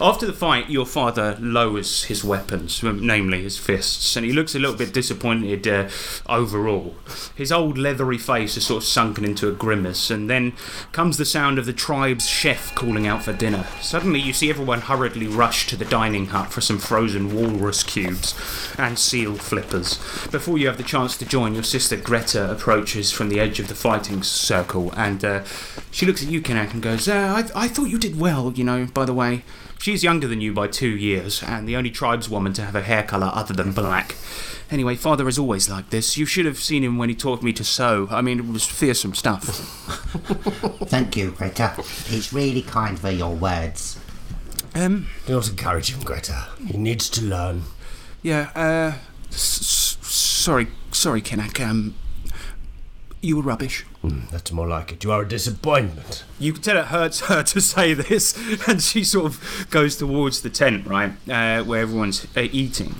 After 0.00 0.26
the 0.26 0.32
fight, 0.32 0.70
your 0.70 0.86
father 0.86 1.36
lowers 1.40 2.04
his 2.04 2.24
weapons, 2.24 2.82
namely 2.82 3.42
his 3.42 3.58
fists, 3.58 4.16
and 4.16 4.24
he 4.24 4.32
looks 4.32 4.54
a 4.54 4.58
little 4.58 4.76
bit 4.76 4.94
disappointed 4.94 5.68
uh, 5.68 5.88
overall. 6.26 6.94
His 7.34 7.52
old 7.52 7.76
leathery 7.76 8.16
face 8.16 8.56
is 8.56 8.66
sort 8.66 8.82
of 8.82 8.88
sunken 8.88 9.24
into 9.24 9.48
a 9.48 9.52
grimace, 9.52 10.10
and 10.10 10.30
then 10.30 10.54
comes 10.92 11.16
the 11.18 11.24
sound 11.26 11.58
of 11.58 11.66
the 11.66 11.72
tribe's 11.72 12.26
chef 12.26 12.74
calling 12.74 13.06
out 13.06 13.22
for 13.22 13.32
dinner. 13.34 13.66
Suddenly, 13.82 14.20
you 14.20 14.32
see 14.32 14.50
everyone 14.50 14.80
hurriedly 14.80 15.26
rush 15.26 15.66
to 15.68 15.76
the 15.76 15.84
dining 15.84 16.26
hut 16.26 16.50
for 16.50 16.62
some 16.62 16.78
frozen 16.78 17.34
walrus 17.34 17.82
cubes 17.82 18.34
and 18.78 18.98
seal 18.98 19.34
flippers. 19.34 19.98
Before 20.30 20.56
you 20.56 20.66
have 20.66 20.78
the 20.78 20.82
chance 20.82 21.16
to 21.18 21.26
join, 21.26 21.54
your 21.54 21.62
sister 21.62 21.96
Greta 21.96 22.50
approaches 22.50 23.12
from 23.12 23.28
the 23.28 23.38
edge 23.38 23.60
of 23.60 23.68
the 23.68 23.74
fighting 23.74 24.22
circle, 24.22 24.92
and 24.96 25.24
uh, 25.24 25.44
she 25.90 26.06
looks 26.06 26.22
at 26.22 26.28
you, 26.30 26.40
Kanak, 26.40 26.72
and 26.72 26.82
goes, 26.82 27.08
uh, 27.08 27.42
I, 27.54 27.64
I 27.64 27.68
thought 27.68 27.84
you 27.90 27.98
did 27.98 28.18
well, 28.18 28.52
you 28.52 28.64
know, 28.64 28.86
by 28.86 29.04
the 29.04 29.14
way. 29.14 29.42
She's 29.78 30.02
younger 30.02 30.26
than 30.26 30.40
you 30.40 30.54
by 30.54 30.68
two 30.68 30.88
years, 30.88 31.42
and 31.42 31.68
the 31.68 31.76
only 31.76 31.90
tribeswoman 31.90 32.54
to 32.54 32.62
have 32.64 32.74
a 32.74 32.80
hair 32.82 33.02
colour 33.02 33.30
other 33.34 33.52
than 33.52 33.72
black. 33.72 34.14
Anyway, 34.70 34.94
father 34.96 35.28
is 35.28 35.38
always 35.38 35.68
like 35.68 35.90
this. 35.90 36.16
You 36.16 36.24
should 36.24 36.46
have 36.46 36.56
seen 36.58 36.82
him 36.82 36.96
when 36.96 37.10
he 37.10 37.14
taught 37.14 37.42
me 37.42 37.52
to 37.52 37.62
sew. 37.64 38.08
I 38.10 38.22
mean, 38.22 38.38
it 38.38 38.46
was 38.46 38.64
fearsome 38.64 39.12
stuff. 39.14 39.42
Thank 40.88 41.16
you, 41.18 41.32
Greta. 41.32 41.74
It's 41.78 42.32
really 42.32 42.62
kind 42.62 42.98
for 42.98 43.10
your 43.10 43.34
words. 43.34 43.98
Um, 44.74 45.08
Do 45.26 45.34
not 45.34 45.48
encourage 45.50 45.92
him, 45.94 46.00
Greta. 46.02 46.48
He 46.66 46.78
needs 46.78 47.10
to 47.10 47.22
learn. 47.22 47.62
yeah, 48.22 48.50
uh, 48.54 48.96
s- 49.30 49.60
s- 49.60 49.98
sorry, 50.08 50.68
sorry, 50.92 51.20
Kanak. 51.20 51.60
Um, 51.64 51.94
you 53.20 53.36
were 53.36 53.42
rubbish. 53.42 53.84
Hmm, 54.04 54.26
that's 54.30 54.52
more 54.52 54.68
like 54.68 54.92
it. 54.92 55.02
You 55.02 55.12
are 55.12 55.22
a 55.22 55.28
disappointment. 55.28 56.24
You 56.38 56.52
can 56.52 56.60
tell 56.60 56.76
it 56.76 56.86
hurts 56.86 57.20
her 57.20 57.42
to 57.42 57.58
say 57.58 57.94
this, 57.94 58.36
and 58.68 58.82
she 58.82 59.02
sort 59.02 59.24
of 59.24 59.66
goes 59.70 59.96
towards 59.96 60.42
the 60.42 60.50
tent, 60.50 60.86
right, 60.86 61.12
uh, 61.26 61.64
where 61.64 61.80
everyone's 61.80 62.26
uh, 62.36 62.42
eating. 62.52 62.96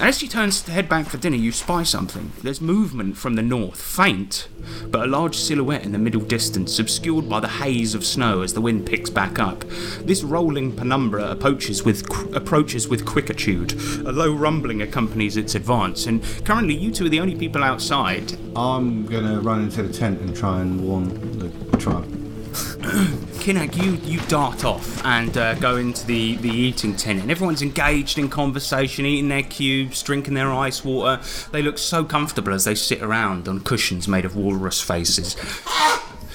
As 0.00 0.16
she 0.16 0.28
turns 0.28 0.62
to 0.62 0.72
head 0.72 0.88
back 0.88 1.08
for 1.08 1.18
dinner, 1.18 1.36
you 1.36 1.52
spy 1.52 1.82
something. 1.82 2.32
There's 2.42 2.62
movement 2.62 3.18
from 3.18 3.34
the 3.34 3.42
north, 3.42 3.78
faint, 3.78 4.48
but 4.88 5.02
a 5.02 5.06
large 5.06 5.36
silhouette 5.36 5.84
in 5.84 5.92
the 5.92 5.98
middle 5.98 6.22
distance, 6.22 6.78
obscured 6.78 7.28
by 7.28 7.38
the 7.40 7.48
haze 7.48 7.94
of 7.94 8.06
snow 8.06 8.40
as 8.40 8.54
the 8.54 8.62
wind 8.62 8.86
picks 8.86 9.10
back 9.10 9.38
up. 9.38 9.62
This 10.00 10.22
rolling 10.22 10.74
penumbra 10.74 11.30
approaches 11.30 11.82
with 11.84 12.10
approaches 12.34 12.88
with 12.88 13.04
quicitude. 13.04 13.74
A 14.06 14.10
low 14.10 14.32
rumbling 14.34 14.80
accompanies 14.80 15.36
its 15.36 15.54
advance, 15.54 16.06
and 16.06 16.24
currently 16.46 16.76
you 16.76 16.90
two 16.90 17.04
are 17.04 17.10
the 17.10 17.20
only 17.20 17.36
people 17.36 17.62
outside. 17.62 18.32
I'm 18.56 19.04
gonna 19.04 19.38
run 19.40 19.64
into 19.64 19.82
the 19.82 19.92
tent 19.92 20.22
and 20.22 20.34
try 20.34 20.62
and 20.62 20.80
warn 20.80 21.38
the 21.38 21.76
tribe. 21.76 22.29
Kinnock, 23.40 23.76
you, 23.82 23.92
you 24.10 24.20
dart 24.26 24.64
off 24.64 25.04
and 25.04 25.36
uh, 25.36 25.54
go 25.54 25.76
into 25.76 26.06
the, 26.06 26.36
the 26.36 26.50
eating 26.50 26.94
tent, 26.96 27.22
and 27.22 27.30
everyone's 27.30 27.62
engaged 27.62 28.18
in 28.18 28.28
conversation, 28.28 29.06
eating 29.06 29.28
their 29.28 29.42
cubes, 29.42 30.02
drinking 30.02 30.34
their 30.34 30.52
ice 30.52 30.84
water. 30.84 31.22
They 31.52 31.62
look 31.62 31.78
so 31.78 32.04
comfortable 32.04 32.52
as 32.52 32.64
they 32.64 32.74
sit 32.74 33.02
around 33.02 33.48
on 33.48 33.60
cushions 33.60 34.08
made 34.08 34.24
of 34.24 34.36
walrus 34.36 34.80
faces. 34.80 35.36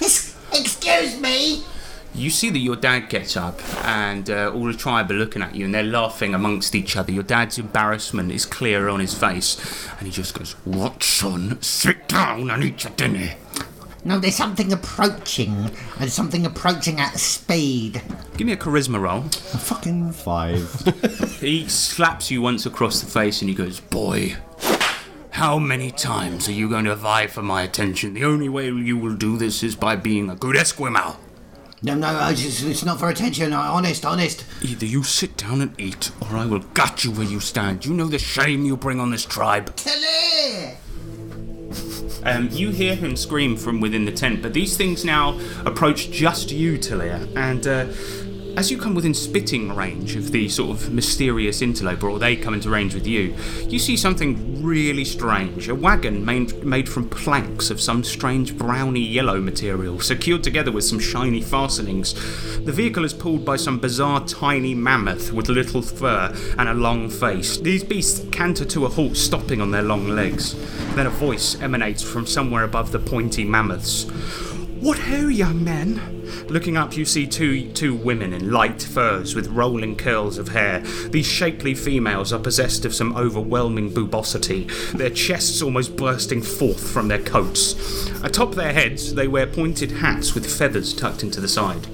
Excuse 0.52 1.20
me. 1.20 1.64
You 2.14 2.30
see 2.30 2.48
that 2.48 2.58
your 2.58 2.76
dad 2.76 3.10
gets 3.10 3.36
up, 3.36 3.60
and 3.84 4.30
uh, 4.30 4.50
all 4.54 4.64
the 4.64 4.72
tribe 4.72 5.10
are 5.10 5.14
looking 5.14 5.42
at 5.42 5.54
you, 5.54 5.66
and 5.66 5.74
they're 5.74 5.82
laughing 5.82 6.34
amongst 6.34 6.74
each 6.74 6.96
other. 6.96 7.12
Your 7.12 7.22
dad's 7.22 7.58
embarrassment 7.58 8.32
is 8.32 8.46
clear 8.46 8.88
on 8.88 9.00
his 9.00 9.12
face, 9.12 9.60
and 9.98 10.06
he 10.06 10.10
just 10.12 10.32
goes, 10.32 10.52
"What, 10.64 11.02
son? 11.02 11.60
Sit 11.60 12.08
down 12.08 12.50
and 12.50 12.64
eat 12.64 12.84
your 12.84 12.92
dinner." 12.94 13.34
No, 14.06 14.20
there's 14.20 14.36
something 14.36 14.72
approaching. 14.72 15.68
There's 15.98 16.12
something 16.12 16.46
approaching 16.46 17.00
at 17.00 17.18
speed. 17.18 18.00
Give 18.36 18.46
me 18.46 18.52
a 18.52 18.56
charisma 18.56 19.00
roll. 19.00 19.24
A 19.24 19.58
fucking 19.58 20.12
five. 20.12 20.62
He 21.40 21.66
slaps 21.68 22.30
you 22.30 22.40
once 22.40 22.66
across 22.66 23.00
the 23.00 23.10
face 23.10 23.42
and 23.42 23.48
he 23.48 23.54
goes, 23.54 23.80
Boy, 23.80 24.36
how 25.30 25.58
many 25.58 25.90
times 25.90 26.48
are 26.48 26.52
you 26.52 26.68
going 26.68 26.84
to 26.84 26.94
vie 26.94 27.26
for 27.26 27.42
my 27.42 27.62
attention? 27.62 28.14
The 28.14 28.24
only 28.24 28.48
way 28.48 28.66
you 28.66 28.96
will 28.96 29.16
do 29.16 29.36
this 29.36 29.64
is 29.64 29.74
by 29.74 29.96
being 29.96 30.30
a 30.30 30.36
good 30.36 30.54
Esquimau. 30.54 31.16
No, 31.82 31.94
no, 31.96 32.28
it's, 32.30 32.62
it's 32.62 32.84
not 32.84 33.00
for 33.00 33.08
attention. 33.08 33.52
Honest, 33.52 34.06
honest. 34.06 34.44
Either 34.62 34.86
you 34.86 35.02
sit 35.02 35.36
down 35.36 35.60
and 35.60 35.80
eat, 35.80 36.12
or 36.20 36.36
I 36.36 36.46
will 36.46 36.60
gut 36.60 37.02
you 37.02 37.10
where 37.10 37.26
you 37.26 37.40
stand. 37.40 37.84
You 37.84 37.92
know 37.92 38.06
the 38.06 38.20
shame 38.20 38.64
you 38.64 38.76
bring 38.76 39.00
on 39.00 39.10
this 39.10 39.24
tribe. 39.24 39.74
Tilly! 39.74 40.76
Um, 42.24 42.48
you 42.50 42.70
hear 42.70 42.94
him 42.94 43.16
scream 43.16 43.56
from 43.56 43.80
within 43.80 44.04
the 44.04 44.12
tent, 44.12 44.42
but 44.42 44.52
these 44.52 44.76
things 44.76 45.04
now 45.04 45.38
approach 45.64 46.10
just 46.10 46.50
you, 46.50 46.78
Talia, 46.78 47.26
and 47.36 47.66
uh, 47.66 47.86
as 48.56 48.70
you 48.70 48.78
come 48.78 48.94
within 48.94 49.12
spitting 49.12 49.74
range 49.74 50.16
of 50.16 50.32
the 50.32 50.48
sort 50.48 50.70
of 50.70 50.90
mysterious 50.90 51.60
interloper, 51.60 52.08
or 52.08 52.18
they 52.18 52.34
come 52.34 52.54
into 52.54 52.70
range 52.70 52.94
with 52.94 53.06
you, 53.06 53.36
you 53.68 53.78
see 53.78 53.96
something 53.98 54.62
really 54.62 55.04
strange. 55.04 55.68
A 55.68 55.74
wagon 55.74 56.24
made, 56.24 56.88
from 56.88 57.08
planks 57.10 57.70
of 57.70 57.80
some 57.80 58.02
strange 58.02 58.56
browny 58.56 59.00
yellow 59.00 59.40
material, 59.40 60.00
secured 60.00 60.42
together 60.42 60.72
with 60.72 60.84
some 60.84 60.98
shiny 60.98 61.42
fastenings. 61.42 62.14
The 62.64 62.72
vehicle 62.72 63.04
is 63.04 63.12
pulled 63.12 63.44
by 63.44 63.56
some 63.56 63.78
bizarre 63.78 64.26
tiny 64.26 64.74
mammoth 64.74 65.32
with 65.32 65.50
little 65.50 65.82
fur 65.82 66.34
and 66.56 66.68
a 66.68 66.74
long 66.74 67.10
face. 67.10 67.58
These 67.58 67.84
beasts 67.84 68.24
canter 68.32 68.64
to 68.64 68.86
a 68.86 68.88
halt, 68.88 69.16
stopping 69.16 69.60
on 69.60 69.70
their 69.70 69.82
long 69.82 70.08
legs. 70.08 70.54
Then 70.94 71.06
a 71.06 71.10
voice 71.10 71.60
emanates 71.60 72.02
from 72.02 72.26
somewhere 72.26 72.64
above 72.64 72.90
the 72.90 72.98
pointy 72.98 73.44
mammoths. 73.44 74.06
What 74.86 75.00
ho, 75.00 75.26
young 75.26 75.64
men? 75.64 76.00
Looking 76.46 76.76
up, 76.76 76.96
you 76.96 77.04
see 77.04 77.26
two 77.26 77.72
two 77.72 77.92
women 77.92 78.32
in 78.32 78.52
light 78.52 78.80
furs 78.80 79.34
with 79.34 79.48
rolling 79.48 79.96
curls 79.96 80.38
of 80.38 80.46
hair. 80.46 80.78
These 81.10 81.26
shapely 81.26 81.74
females 81.74 82.32
are 82.32 82.38
possessed 82.38 82.84
of 82.84 82.94
some 82.94 83.16
overwhelming 83.16 83.90
boobosity, 83.90 84.70
their 84.92 85.10
chests 85.10 85.60
almost 85.60 85.96
bursting 85.96 86.40
forth 86.40 86.88
from 86.88 87.08
their 87.08 87.18
coats. 87.18 87.74
Atop 88.22 88.54
their 88.54 88.72
heads, 88.72 89.12
they 89.12 89.26
wear 89.26 89.48
pointed 89.48 89.90
hats 89.90 90.36
with 90.36 90.46
feathers 90.46 90.94
tucked 90.94 91.24
into 91.24 91.40
the 91.40 91.48
side. 91.48 91.84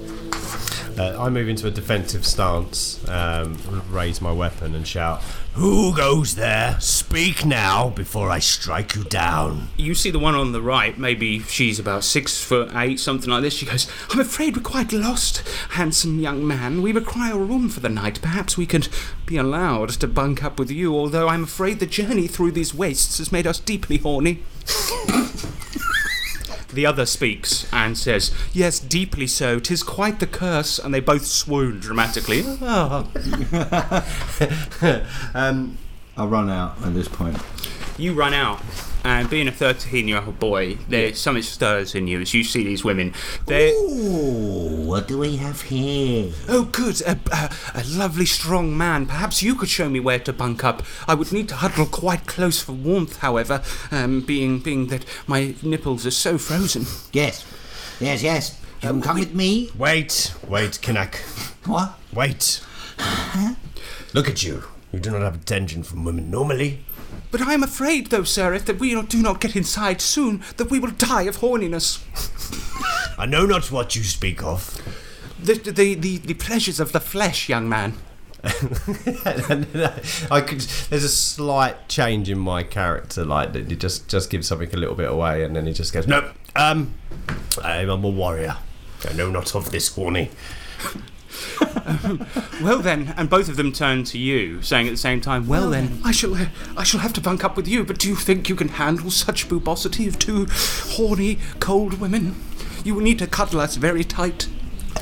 Uh, 0.97 1.17
I 1.19 1.29
move 1.29 1.49
into 1.49 1.65
a 1.65 1.71
defensive 1.71 2.25
stance, 2.25 3.07
um, 3.09 3.57
raise 3.89 4.21
my 4.21 4.31
weapon, 4.31 4.75
and 4.75 4.87
shout, 4.87 5.23
Who 5.53 5.95
goes 5.95 6.35
there? 6.35 6.79
Speak 6.79 7.45
now 7.45 7.89
before 7.89 8.29
I 8.29 8.37
strike 8.39 8.95
you 8.95 9.03
down. 9.03 9.69
You 9.75 9.95
see 9.95 10.11
the 10.11 10.19
one 10.19 10.35
on 10.35 10.51
the 10.51 10.61
right, 10.61 10.95
maybe 10.97 11.39
she's 11.39 11.79
about 11.79 12.03
six 12.03 12.43
foot 12.43 12.69
eight, 12.75 12.99
something 12.99 13.29
like 13.29 13.41
this. 13.41 13.55
She 13.55 13.65
goes, 13.65 13.89
I'm 14.11 14.19
afraid 14.19 14.55
we're 14.55 14.61
quite 14.61 14.93
lost, 14.93 15.47
handsome 15.71 16.19
young 16.19 16.45
man. 16.45 16.83
We 16.83 16.91
require 16.91 17.33
a 17.33 17.37
room 17.37 17.69
for 17.69 17.79
the 17.79 17.89
night. 17.89 18.21
Perhaps 18.21 18.57
we 18.57 18.67
could 18.67 18.87
be 19.25 19.37
allowed 19.37 19.89
to 19.89 20.07
bunk 20.07 20.43
up 20.43 20.59
with 20.59 20.69
you, 20.69 20.95
although 20.95 21.27
I'm 21.27 21.43
afraid 21.43 21.79
the 21.79 21.87
journey 21.87 22.27
through 22.27 22.51
these 22.51 22.73
wastes 22.73 23.17
has 23.17 23.31
made 23.31 23.47
us 23.47 23.59
deeply 23.59 23.97
horny. 23.97 24.43
The 26.73 26.85
other 26.85 27.05
speaks 27.05 27.71
and 27.71 27.97
says, 27.97 28.31
Yes, 28.51 28.79
deeply 28.79 29.27
so. 29.27 29.59
Tis 29.59 29.83
quite 29.83 30.19
the 30.19 30.27
curse. 30.27 30.79
And 30.79 30.93
they 30.93 30.99
both 30.99 31.25
swoon 31.25 31.79
dramatically. 31.79 32.43
Um, 35.33 35.77
I'll 36.17 36.27
run 36.27 36.49
out 36.49 36.75
at 36.83 36.93
this 36.93 37.07
point. 37.07 37.37
You 37.97 38.13
run 38.13 38.33
out, 38.33 38.61
and 39.03 39.29
being 39.29 39.47
a 39.47 39.51
13 39.51 40.07
year 40.07 40.21
old 40.21 40.39
boy, 40.39 40.77
there's 40.87 41.19
something 41.19 41.43
stirs 41.43 41.95
in 41.95 42.07
you 42.07 42.21
as 42.21 42.33
you 42.33 42.43
see 42.43 42.63
these 42.63 42.83
women. 42.83 43.13
They're. 43.45 43.73
Ooh, 43.73 44.85
what 44.87 45.07
do 45.07 45.17
we 45.17 45.37
have 45.37 45.61
here? 45.63 46.31
Oh, 46.47 46.63
good. 46.65 47.01
A, 47.01 47.19
a, 47.31 47.53
a 47.75 47.83
lovely, 47.85 48.25
strong 48.25 48.77
man. 48.77 49.05
Perhaps 49.05 49.43
you 49.43 49.55
could 49.55 49.69
show 49.69 49.89
me 49.89 49.99
where 49.99 50.19
to 50.19 50.33
bunk 50.33 50.63
up. 50.63 50.83
I 51.07 51.15
would 51.15 51.31
need 51.31 51.49
to 51.49 51.55
huddle 51.55 51.85
quite 51.85 52.25
close 52.27 52.61
for 52.61 52.73
warmth, 52.73 53.17
however, 53.17 53.61
um, 53.91 54.21
being 54.21 54.59
being 54.59 54.87
that 54.87 55.05
my 55.27 55.55
nipples 55.61 56.05
are 56.05 56.11
so 56.11 56.37
frozen. 56.37 56.85
Yes, 57.11 57.45
yes, 57.99 58.23
yes. 58.23 58.59
Um, 58.83 59.01
come 59.01 59.19
with 59.19 59.33
me. 59.33 59.69
wait, 59.77 60.33
wait, 60.47 60.71
Kinnock. 60.81 61.15
What? 61.65 61.97
Wait. 62.13 62.61
Look 64.13 64.27
at 64.29 64.43
you. 64.43 64.63
You 64.91 64.99
do 64.99 65.11
not 65.11 65.21
have 65.21 65.35
attention 65.35 65.83
from 65.83 66.03
women 66.03 66.29
normally. 66.29 66.83
But 67.33 67.41
I 67.41 67.55
am 67.55 67.63
afraid, 67.63 68.11
though, 68.11 68.25
sir, 68.25 68.53
if 68.53 68.65
that 68.65 68.77
we 68.77 68.93
do 69.01 69.19
not 69.19 69.41
get 69.41 69.55
inside 69.55 70.01
soon, 70.01 70.43
that 70.57 70.69
we 70.69 70.77
will 70.77 70.91
die 70.91 71.23
of 71.23 71.37
horniness. 71.37 71.99
I 73.17 73.25
know 73.25 73.47
not 73.47 73.71
what 73.71 73.95
you 73.95 74.03
speak 74.03 74.43
of. 74.43 74.79
The, 75.41 75.55
the, 75.55 75.95
the, 75.95 76.17
the 76.19 76.35
pleasures 76.35 76.79
of 76.79 76.91
the 76.91 76.99
flesh, 76.99 77.49
young 77.49 77.67
man. 77.67 77.95
I 78.43 80.43
could. 80.45 80.59
There's 80.59 81.03
a 81.03 81.09
slight 81.09 81.89
change 81.89 82.29
in 82.29 82.37
my 82.37 82.61
character, 82.61 83.25
like 83.25 83.53
that. 83.53 83.67
He 83.67 83.77
just 83.77 84.09
just 84.09 84.29
gives 84.29 84.47
something 84.47 84.71
a 84.71 84.77
little 84.77 84.95
bit 84.95 85.09
away, 85.09 85.43
and 85.43 85.55
then 85.55 85.65
he 85.65 85.73
just 85.73 85.91
goes, 85.91 86.05
"No, 86.05 86.29
um, 86.55 86.93
I 87.63 87.77
am 87.77 87.89
a 87.89 88.09
warrior. 88.09 88.57
I 89.09 89.13
know 89.13 89.31
not 89.31 89.55
of 89.55 89.71
this 89.71 89.95
horny." 89.95 90.29
Well 92.61 92.79
then, 92.79 93.13
and 93.17 93.29
both 93.29 93.49
of 93.49 93.57
them 93.57 93.71
turn 93.73 94.03
to 94.05 94.17
you, 94.17 94.61
saying 94.61 94.87
at 94.87 94.91
the 94.91 94.97
same 94.97 95.19
time, 95.19 95.47
"Well 95.47 95.69
then, 95.71 95.99
I 96.03 96.11
shall, 96.11 96.33
uh, 96.35 96.45
I 96.77 96.83
shall 96.83 97.01
have 97.01 97.11
to 97.13 97.21
bunk 97.21 97.43
up 97.43 97.57
with 97.57 97.67
you. 97.67 97.83
But 97.83 97.99
do 97.99 98.07
you 98.07 98.15
think 98.15 98.47
you 98.47 98.55
can 98.55 98.69
handle 98.69 99.11
such 99.11 99.49
boobosity 99.49 100.07
of 100.07 100.17
two 100.17 100.47
horny, 100.95 101.39
cold 101.59 101.99
women? 101.99 102.35
You 102.85 102.95
will 102.95 103.01
need 103.01 103.19
to 103.19 103.27
cuddle 103.27 103.59
us 103.59 103.75
very 103.75 104.03
tight." 104.03 104.47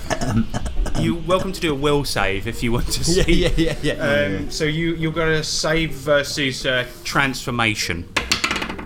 You're 1.00 1.22
welcome 1.22 1.52
to 1.52 1.60
do 1.60 1.72
a 1.72 1.76
will 1.76 2.04
save 2.04 2.48
if 2.48 2.64
you 2.64 2.72
want 2.72 2.88
to 2.88 3.04
see. 3.14 3.34
yeah, 3.34 3.50
yeah, 3.58 3.76
yeah. 3.82 3.94
Um, 4.40 4.50
so 4.52 4.64
you 4.66 4.96
you've 4.96 5.16
got 5.16 5.28
a 5.28 5.44
save 5.44 5.92
versus 5.92 6.66
uh, 6.66 6.88
transformation. 7.04 8.08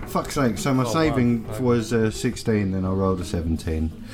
Fuck's 0.08 0.34
sake. 0.34 0.58
So 0.58 0.72
my 0.72 0.84
saving 0.84 1.46
was 1.62 1.92
uh, 1.92 2.10
16, 2.10 2.72
then 2.72 2.84
I 2.84 2.88
rolled 2.90 3.20
a 3.20 3.24
17. 3.24 4.04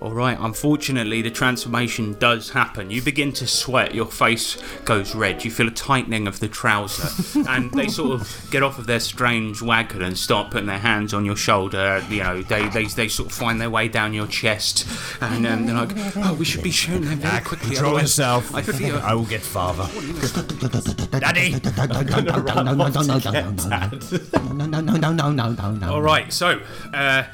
All 0.00 0.14
right, 0.14 0.38
unfortunately, 0.40 1.20
the 1.20 1.30
transformation 1.30 2.14
does 2.14 2.48
happen. 2.48 2.90
You 2.90 3.02
begin 3.02 3.32
to 3.34 3.46
sweat, 3.46 3.94
your 3.94 4.06
face 4.06 4.56
goes 4.86 5.14
red, 5.14 5.44
you 5.44 5.50
feel 5.50 5.68
a 5.68 5.72
tightening 5.72 6.26
of 6.26 6.40
the 6.40 6.48
trouser, 6.48 7.42
and 7.50 7.70
they 7.72 7.86
sort 7.88 8.18
of 8.18 8.48
get 8.50 8.62
off 8.62 8.78
of 8.78 8.86
their 8.86 8.98
strange 8.98 9.60
wagon 9.60 10.00
and 10.00 10.16
start 10.16 10.52
putting 10.52 10.68
their 10.68 10.78
hands 10.78 11.12
on 11.12 11.26
your 11.26 11.36
shoulder. 11.36 12.02
You 12.08 12.22
know, 12.22 12.40
they, 12.40 12.66
they, 12.70 12.86
they 12.86 13.08
sort 13.08 13.30
of 13.30 13.36
find 13.36 13.60
their 13.60 13.68
way 13.68 13.88
down 13.88 14.14
your 14.14 14.26
chest, 14.26 14.88
and 15.20 15.46
um, 15.46 15.66
they're 15.66 15.74
like, 15.74 15.90
oh, 16.16 16.32
we 16.32 16.46
should 16.46 16.62
be 16.62 16.70
showing 16.70 17.02
them 17.02 17.18
very 17.18 17.44
quickly. 17.44 17.76
Control 17.76 18.00
yourself. 18.00 18.54
I, 18.54 18.62
feel... 18.62 18.96
I 19.04 19.12
will 19.12 19.26
get 19.26 19.42
father. 19.42 19.86
Daddy! 21.20 21.56
no, 24.42 24.66
no, 24.66 24.80
no, 24.80 24.96
no, 24.96 25.12
no, 25.12 25.52
no, 25.52 25.72
no. 25.72 25.92
All 25.92 26.00
right, 26.00 26.32
so. 26.32 26.58
Uh, 26.94 27.24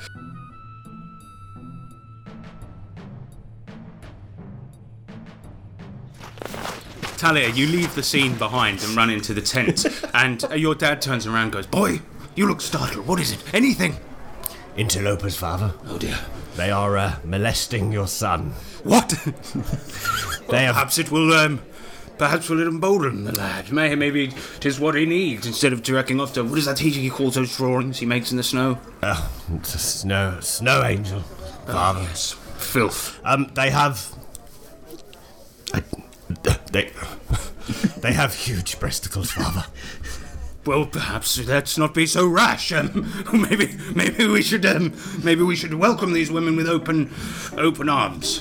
Talia, 7.17 7.49
you 7.51 7.67
leave 7.67 7.95
the 7.95 8.03
scene 8.03 8.37
behind 8.37 8.83
and 8.83 8.95
run 8.97 9.11
into 9.11 9.33
the 9.35 9.41
tent, 9.43 9.87
and 10.15 10.45
uh, 10.45 10.55
your 10.55 10.75
dad 10.75 11.01
turns 11.01 11.27
around 11.27 11.45
and 11.45 11.53
goes, 11.53 11.67
Boy, 11.67 12.01
you 12.35 12.47
look 12.47 12.61
startled. 12.61 13.07
What 13.07 13.21
is 13.21 13.33
it? 13.33 13.43
Anything? 13.55 13.97
Interlopers, 14.77 15.37
father. 15.37 15.73
Oh 15.87 15.99
dear. 15.99 16.19
They 16.57 16.71
are 16.71 16.97
uh, 16.97 17.17
molesting 17.25 17.93
your 17.93 18.07
son. 18.07 18.51
What? 18.85 19.13
They 20.49 20.63
have 20.63 20.75
Perhaps 20.77 20.99
it 20.99 21.11
will 21.11 21.33
um, 21.33 21.61
Perhaps 22.19 22.49
we'll 22.49 22.67
embolden 22.67 23.25
the 23.25 23.33
lad. 23.33 23.73
May- 23.73 23.95
Maybe 23.95 24.29
tis 24.61 24.79
what 24.81 24.95
he 24.95 25.05
needs 25.07 25.47
instead 25.47 25.73
of 25.73 25.83
directing 25.83 26.21
off 26.21 26.33
to 26.35 26.45
what 26.45 26.59
is 26.59 26.65
that 26.65 26.79
he, 26.79 26.91
he 26.91 27.11
calls 27.11 27.35
those 27.35 27.55
drawings 27.57 27.99
he 27.99 28.07
makes 28.07 28.31
in 28.31 28.37
the 28.37 28.43
snow? 28.43 28.79
Oh, 29.03 29.31
it's 29.57 29.75
a 29.75 29.79
snow, 29.79 30.39
snow 30.41 30.83
angel, 30.85 31.21
father. 31.67 32.01
Yes. 32.03 32.33
Filth. 32.59 33.21
Um, 33.25 33.51
they 33.55 33.71
have. 33.71 34.15
They, 36.77 36.93
they 38.01 38.13
have 38.13 38.35
huge 38.35 38.79
breasticles, 38.79 39.31
father. 39.31 39.65
Well, 40.67 40.85
perhaps 40.85 41.43
let's 41.47 41.79
not 41.79 41.95
be 41.95 42.07
so 42.07 42.27
rash. 42.27 42.71
Um, 42.71 43.11
maybe, 43.33 43.79
maybe 43.95 44.27
we 44.27 44.43
should, 44.43 44.67
um, 44.67 44.93
maybe 45.25 45.43
we 45.43 45.57
should 45.57 45.73
welcome 45.73 46.13
these 46.13 46.31
women 46.31 46.55
with 46.55 46.69
open, 46.69 47.11
open 47.57 47.89
arms, 47.89 48.41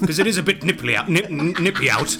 because 0.00 0.20
it 0.20 0.28
is 0.28 0.38
a 0.38 0.42
bit 0.42 0.60
nipply 0.60 0.94
out, 0.94 1.08
nip, 1.08 1.28
nippy 1.30 1.90
out. 1.90 2.16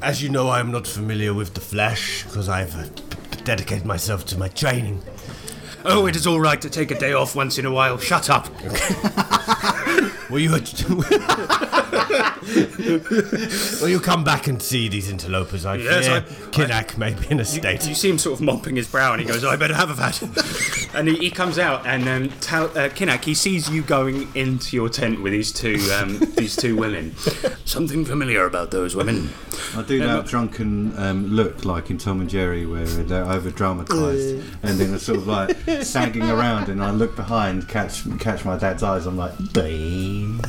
As 0.02 0.20
you 0.20 0.30
know, 0.30 0.48
I 0.48 0.58
am 0.58 0.72
not 0.72 0.88
familiar 0.88 1.32
with 1.32 1.54
the 1.54 1.60
flesh 1.60 2.24
because 2.24 2.48
I've 2.48 2.74
uh, 2.74 2.88
dedicated 3.44 3.86
myself 3.86 4.26
to 4.26 4.36
my 4.36 4.48
training. 4.48 5.00
Oh, 5.84 6.06
it 6.06 6.16
is 6.16 6.26
all 6.26 6.40
right 6.40 6.60
to 6.60 6.68
take 6.68 6.90
a 6.90 6.98
day 6.98 7.12
off 7.12 7.36
once 7.36 7.56
in 7.56 7.66
a 7.66 7.70
while. 7.70 7.98
Shut 7.98 8.28
up. 8.30 8.48
Will 10.28 10.40
you? 10.40 11.84
will 13.80 13.88
you 13.88 14.00
come 14.00 14.24
back 14.24 14.46
and 14.46 14.62
see 14.62 14.88
these 14.88 15.10
interlopers? 15.10 15.66
I 15.66 15.76
Yes, 15.76 16.06
fear 16.06 16.16
I- 16.16 16.20
Kinnack 16.50 16.98
may 16.98 17.14
be 17.14 17.26
in 17.30 17.40
a 17.40 17.44
state. 17.44 17.86
You 17.86 17.94
see 17.94 18.10
him 18.10 18.18
sort 18.18 18.38
of 18.38 18.44
mopping 18.44 18.76
his 18.76 18.88
brow, 18.88 19.12
and 19.12 19.20
he 19.20 19.26
goes, 19.26 19.44
"I 19.44 19.56
better 19.56 19.74
have 19.74 19.90
a 19.90 19.94
vat." 19.94 20.22
and 20.94 21.08
he, 21.08 21.16
he 21.16 21.30
comes 21.30 21.58
out, 21.58 21.86
and 21.86 22.08
um, 22.08 22.28
Tal, 22.40 22.66
uh, 22.66 22.88
Kinnack, 22.88 23.24
he 23.24 23.34
sees 23.34 23.68
you 23.68 23.82
going 23.82 24.28
into 24.34 24.76
your 24.76 24.88
tent 24.88 25.22
with 25.22 25.32
these 25.32 25.52
two, 25.52 25.78
um, 25.98 26.18
these 26.36 26.56
two 26.56 26.76
women. 26.76 27.14
Something 27.64 28.04
familiar 28.04 28.46
about 28.46 28.70
those 28.70 28.96
women. 28.96 29.30
I 29.76 29.82
do 29.82 29.98
that 30.00 30.26
drunken 30.26 30.96
um, 30.98 31.26
look 31.26 31.64
like 31.64 31.90
in 31.90 31.98
Tom 31.98 32.20
and 32.20 32.30
Jerry 32.30 32.64
where 32.64 32.86
they're 32.86 33.24
over 33.24 33.50
dramatised 33.50 34.36
and 34.62 34.78
then 34.78 34.94
it's 34.94 35.04
sort 35.04 35.18
of 35.18 35.26
like 35.26 35.56
sagging 35.82 36.22
around 36.30 36.68
and 36.68 36.82
I 36.82 36.90
look 36.90 37.14
behind, 37.16 37.68
catch 37.68 38.04
catch 38.18 38.44
my 38.44 38.56
dad's 38.56 38.82
eyes, 38.82 39.04
I'm 39.06 39.16
like, 39.16 39.34
babe. 39.52 40.40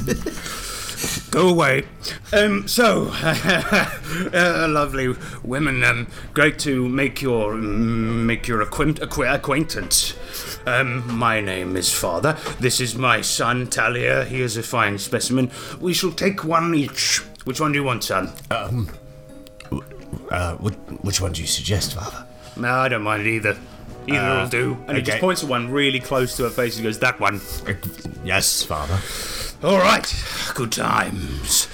Go 1.32 1.50
away. 1.50 1.86
Um, 2.34 2.68
so, 2.68 3.10
uh, 3.14 4.68
lovely 4.70 5.16
women. 5.44 5.84
Um, 5.84 6.08
great 6.34 6.60
to 6.60 6.88
make 6.90 7.22
your 7.22 7.54
mm, 7.54 8.26
make 8.26 8.48
your 8.48 8.62
acquaint- 8.62 9.00
acqu- 9.00 9.34
acquaintance. 9.34 10.14
Um, 10.66 11.18
my 11.18 11.40
name 11.42 11.76
is 11.78 11.94
Father. 11.94 12.38
This 12.60 12.80
is 12.82 12.96
my 12.96 13.22
son 13.22 13.68
Talia. 13.68 14.26
He 14.26 14.42
is 14.42 14.58
a 14.58 14.64
fine 14.64 14.98
specimen. 14.98 15.52
We 15.80 15.94
shall 15.94 16.12
take 16.12 16.44
one 16.44 16.74
each. 16.76 17.20
Which 17.46 17.60
one 17.62 17.72
do 17.72 17.80
you 17.80 17.84
want, 17.86 18.04
son? 18.04 18.32
Um, 18.52 18.90
Uh, 20.32 20.56
which, 21.02 21.20
one 21.22 21.32
do 21.32 21.42
you 21.42 21.48
suggest, 21.48 21.96
father? 21.96 22.24
No, 22.56 22.72
I 22.72 22.88
don't 22.88 23.02
mind 23.04 23.26
either. 23.26 23.58
Either 24.08 24.42
will 24.42 24.50
do. 24.50 24.78
And 24.88 24.98
he 24.98 25.04
just 25.04 25.20
points 25.20 25.44
at 25.44 25.50
one 25.50 25.72
really 25.72 26.00
close 26.00 26.36
to 26.38 26.44
her 26.44 26.50
face. 26.50 26.76
and 26.76 26.84
goes, 26.84 27.00
"That 27.00 27.20
one." 27.20 27.42
Uh, 27.68 27.74
yes, 28.24 28.64
father. 28.64 29.00
All 29.62 29.78
right, 29.78 30.24
good 30.56 30.72
times. 30.72 31.68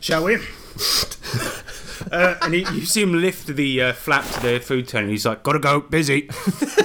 Shall 0.00 0.24
we? 0.24 0.34
uh, 2.10 2.34
and 2.42 2.54
he, 2.54 2.60
you 2.74 2.84
see 2.84 3.02
him 3.02 3.12
lift 3.20 3.46
the 3.46 3.80
uh, 3.82 3.92
flap 3.92 4.28
to 4.32 4.40
the 4.40 4.58
food 4.58 4.88
tent. 4.88 5.04
And 5.04 5.10
he's 5.12 5.24
like, 5.24 5.44
"Gotta 5.44 5.60
go, 5.60 5.78
busy." 5.80 6.28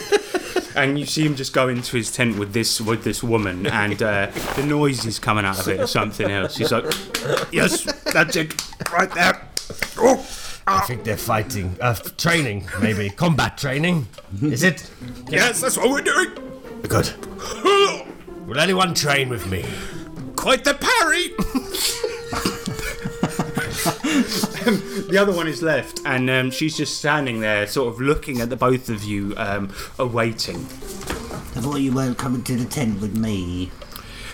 and 0.76 1.00
you 1.00 1.08
see 1.08 1.26
him 1.26 1.36
just 1.36 1.52
go 1.52 1.68
into 1.68 1.98
his 1.98 2.12
tent 2.12 2.38
with 2.38 2.54
this 2.54 2.80
with 2.80 3.04
this 3.04 3.24
woman, 3.24 3.66
and 3.66 4.04
uh, 4.04 4.28
the 4.56 4.64
noise 4.64 5.04
is 5.08 5.18
coming 5.18 5.46
out 5.46 5.60
of 5.60 5.68
it 5.68 5.80
or 5.80 5.88
something 5.88 6.30
else. 6.30 6.58
He's 6.58 6.72
like, 6.72 6.86
"Yes, 7.52 7.92
that's 8.04 8.36
it, 8.36 8.54
right 8.92 9.12
there." 9.16 9.50
Oh, 9.98 10.24
I 10.68 10.82
think 10.82 11.06
they're 11.06 11.18
fighting, 11.18 11.76
uh, 11.82 11.96
training, 11.96 12.68
maybe 12.80 13.10
combat 13.10 13.58
training. 13.58 14.08
Is 14.44 14.62
it? 14.62 14.92
yes, 15.28 15.62
that's 15.62 15.76
what 15.76 15.90
we're 15.90 16.02
doing. 16.02 16.36
Good. 16.88 17.12
Will 18.46 18.60
anyone 18.60 18.94
train 18.94 19.30
with 19.30 19.50
me? 19.50 19.66
Quite 20.46 20.64
the 20.64 20.76
parry. 20.76 21.30
the 25.10 25.18
other 25.18 25.32
one 25.34 25.48
is 25.48 25.64
left, 25.64 26.02
and 26.06 26.30
um, 26.30 26.52
she's 26.52 26.78
just 26.78 27.00
standing 27.00 27.40
there, 27.40 27.66
sort 27.66 27.92
of 27.92 28.00
looking 28.00 28.42
at 28.42 28.52
the 28.52 28.56
both 28.56 28.88
of 28.90 29.04
you, 29.04 29.34
um, 29.38 29.74
awaiting. 29.98 30.58
I 30.58 31.62
thought 31.62 31.78
you 31.78 31.92
weren't 31.92 32.20
coming 32.20 32.44
to 32.44 32.56
the 32.56 32.66
tent 32.66 33.02
with 33.02 33.18
me. 33.18 33.72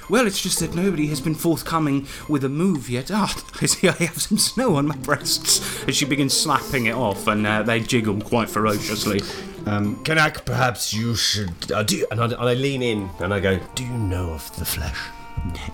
Well, 0.09 0.27
it's 0.27 0.41
just 0.41 0.59
that 0.59 0.75
nobody 0.75 1.07
has 1.07 1.21
been 1.21 1.33
forthcoming 1.33 2.07
with 2.27 2.43
a 2.43 2.49
move 2.49 2.89
yet. 2.89 3.09
Ah, 3.09 3.33
I 3.61 3.65
see 3.65 3.87
I 3.87 3.93
have 3.93 4.21
some 4.21 4.37
snow 4.37 4.75
on 4.75 4.87
my 4.87 4.97
breasts. 4.97 5.81
As 5.87 5.95
she 5.95 6.03
begins 6.03 6.33
slapping 6.33 6.87
it 6.87 6.93
off, 6.93 7.27
and 7.27 7.47
uh, 7.47 7.63
they 7.63 7.79
jiggle 7.79 8.19
quite 8.19 8.49
ferociously. 8.49 9.21
Kanak, 9.63 10.43
perhaps 10.43 10.93
you 10.93 11.15
should. 11.15 11.71
Uh, 11.71 11.83
do 11.83 11.95
you, 11.95 12.07
and, 12.11 12.19
I, 12.19 12.25
and 12.25 12.33
I 12.33 12.53
lean 12.53 12.81
in 12.81 13.09
and 13.19 13.33
I 13.33 13.39
go, 13.39 13.61
Do 13.75 13.85
you 13.85 13.93
know 13.93 14.31
of 14.31 14.53
the 14.59 14.65
flesh? 14.65 14.99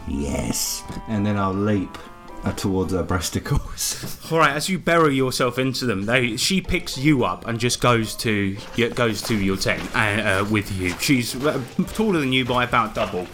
Yes. 0.08 0.84
And 1.08 1.26
then 1.26 1.38
I'll 1.38 1.54
leap 1.54 1.98
uh, 2.44 2.52
towards 2.54 2.94
her 2.94 3.04
breasticles. 3.04 4.32
All 4.32 4.40
right, 4.40 4.56
as 4.56 4.70
you 4.70 4.80
bury 4.80 5.16
yourself 5.16 5.60
into 5.60 5.86
them, 5.86 6.06
they 6.06 6.38
she 6.38 6.62
picks 6.62 6.98
you 6.98 7.26
up 7.26 7.48
and 7.48 7.60
just 7.60 7.82
goes 7.82 8.16
to 8.18 8.58
goes 8.96 9.22
to 9.24 9.36
your 9.36 9.58
tent 9.58 9.84
uh, 9.96 10.00
uh, 10.00 10.48
with 10.50 10.72
you. 10.72 10.90
She's 11.00 11.36
uh, 11.46 11.62
taller 11.94 12.20
than 12.20 12.32
you 12.34 12.46
by 12.46 12.64
about 12.64 12.96
double. 12.96 13.28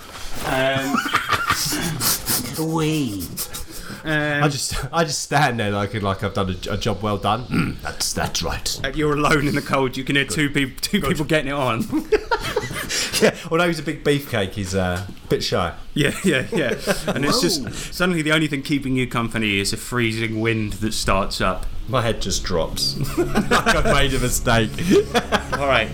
Um, 0.48 0.96
We. 4.04 4.12
I 4.12 4.48
just, 4.48 4.76
I 4.94 5.04
just 5.04 5.22
stand 5.22 5.60
there 5.60 5.72
like, 5.72 5.94
like 6.02 6.24
I've 6.24 6.34
done 6.34 6.50
a, 6.68 6.74
a 6.74 6.78
job 6.78 7.02
well 7.02 7.18
done. 7.18 7.46
Mm, 7.54 7.80
that's 7.82 8.14
that's 8.14 8.42
right. 8.42 8.82
Uh, 8.84 8.92
You're 8.96 9.14
alone 9.14 9.48
in 9.48 9.54
the 9.54 9.62
cold. 9.62 9.96
You 9.96 10.04
can 10.04 10.16
hear 10.16 10.26
two 10.26 10.50
people, 10.50 10.76
two 10.82 11.02
people 11.02 11.24
getting 11.26 11.50
it 11.50 11.54
on. 11.54 11.84
Yeah. 13.22 13.36
Although 13.50 13.68
he's 13.68 13.80
a 13.80 13.84
big 13.84 14.04
beefcake, 14.04 14.52
he's 14.52 14.76
uh, 14.76 15.06
a 15.08 15.28
bit 15.30 15.44
shy. 15.44 15.74
yeah, 15.94 16.12
yeah, 16.26 16.46
yeah. 16.52 16.74
And 17.08 17.24
it's 17.24 17.40
just 17.42 17.94
suddenly 17.94 18.22
the 18.22 18.34
only 18.34 18.48
thing 18.48 18.62
keeping 18.64 18.96
you 18.96 19.08
company 19.08 19.60
is 19.60 19.72
a 19.72 19.78
freezing 19.78 20.42
wind 20.42 20.74
that 20.74 20.94
starts 20.94 21.40
up. 21.40 21.66
My 21.88 22.02
head 22.02 22.22
just 22.22 22.44
drops. 22.44 22.98
like 23.18 23.76
I've 23.76 23.86
made 23.86 24.14
a 24.14 24.20
mistake. 24.20 24.72
All 25.54 25.68
right. 25.68 25.90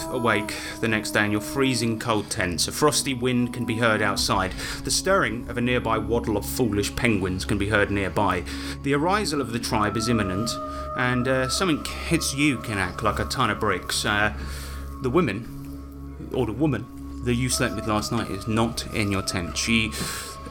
Both 0.00 0.14
awake 0.14 0.54
the 0.80 0.88
next 0.88 1.12
day 1.12 1.24
in 1.24 1.32
your 1.32 1.40
freezing 1.40 1.98
cold 1.98 2.30
tents. 2.30 2.68
A 2.68 2.72
frosty 2.72 3.14
wind 3.14 3.52
can 3.52 3.64
be 3.64 3.76
heard 3.76 4.02
outside. 4.02 4.52
The 4.84 4.90
stirring 4.90 5.48
of 5.48 5.58
a 5.58 5.60
nearby 5.60 5.98
waddle 5.98 6.36
of 6.36 6.46
foolish 6.46 6.94
penguins 6.96 7.44
can 7.44 7.58
be 7.58 7.68
heard 7.68 7.90
nearby. 7.90 8.44
The 8.82 8.94
arisal 8.94 9.40
of 9.40 9.52
the 9.52 9.58
tribe 9.58 9.96
is 9.96 10.08
imminent, 10.08 10.50
and 10.96 11.28
uh, 11.28 11.48
something 11.48 11.84
hits 12.08 12.34
you, 12.34 12.58
Kinak, 12.58 13.02
like 13.02 13.18
a 13.18 13.24
ton 13.24 13.50
of 13.50 13.60
bricks. 13.60 14.04
Uh, 14.04 14.34
the 15.02 15.10
women, 15.10 16.28
or 16.34 16.46
the 16.46 16.52
woman 16.52 17.22
that 17.24 17.34
you 17.34 17.48
slept 17.48 17.74
with 17.74 17.86
last 17.86 18.12
night, 18.12 18.30
is 18.30 18.46
not 18.48 18.86
in 18.94 19.10
your 19.10 19.22
tent. 19.22 19.56
She. 19.56 19.92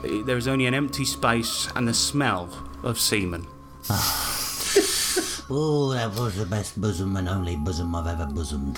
There 0.02 0.38
is 0.38 0.48
only 0.48 0.66
an 0.66 0.74
empty 0.74 1.04
space 1.04 1.68
and 1.76 1.86
the 1.86 1.94
smell 1.94 2.50
of 2.84 2.98
semen. 3.00 3.48
Oh, 5.52 5.94
that 5.94 6.14
was 6.14 6.36
the 6.36 6.46
best 6.46 6.80
bosom 6.80 7.18
and 7.18 7.28
only 7.28 7.56
bosom 7.56 7.96
I've 7.96 8.06
ever 8.06 8.32
bosomed. 8.32 8.78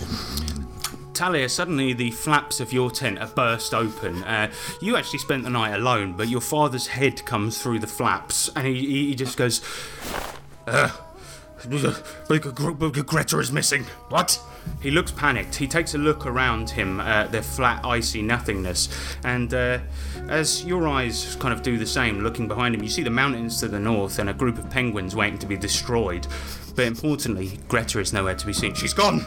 Talia, 1.13 1.50
suddenly 1.50 1.93
the 1.93 2.12
flaps 2.12 2.60
of 2.60 2.71
your 2.74 2.89
tent 2.89 3.19
are 3.19 3.28
burst 3.28 3.74
open. 3.74 4.24
Uh, 4.24 4.52
you 4.82 4.95
actually 4.95 5.19
spent 5.19 5.43
the 5.43 5.50
night 5.50 5.74
alone, 5.74 6.13
but 6.13 6.30
your 6.30 6.41
father's 6.41 6.88
head 6.88 7.26
comes 7.26 7.62
through 7.62 7.80
the 7.80 7.88
flaps, 7.88 8.50
and 8.56 8.65
he, 8.67 9.08
he 9.08 9.15
just 9.15 9.38
goes, 9.38 9.62
uh, 10.67 10.89
Greta 13.04 13.39
is 13.39 13.52
missing. 13.52 13.84
what? 14.10 14.41
He 14.82 14.91
looks 14.91 15.12
panicked. 15.12 15.56
He 15.56 15.67
takes 15.67 15.95
a 15.95 15.97
look 15.97 16.26
around 16.26 16.69
him 16.69 17.00
at 17.00 17.32
the 17.32 17.41
flat, 17.41 17.84
icy 17.86 18.21
nothingness, 18.21 18.89
and 19.24 19.54
uh, 19.54 19.80
as 20.28 20.63
your 20.65 20.88
eyes 20.88 21.36
kind 21.39 21.54
of 21.54 21.62
do 21.62 21.78
the 21.78 21.86
same, 21.86 22.19
looking 22.21 22.47
behind 22.47 22.76
him, 22.76 22.84
you 22.84 22.89
see 22.89 23.04
the 23.04 23.10
mountains 23.10 23.60
to 23.60 23.67
the 23.67 23.80
north 23.80 24.19
and 24.19 24.30
a 24.30 24.34
group 24.34 24.58
of 24.58 24.69
penguins 24.69 25.15
waiting 25.15 25.39
to 25.39 25.47
be 25.47 25.58
destroyed. 25.58 26.28
But 26.76 26.86
importantly, 26.86 27.60
Greta 27.67 28.00
is 28.00 28.13
nowhere 28.13 28.36
to 28.36 28.45
be 28.45 28.54
seen. 28.54 28.74
She's 28.74 28.93
gone. 28.93 29.19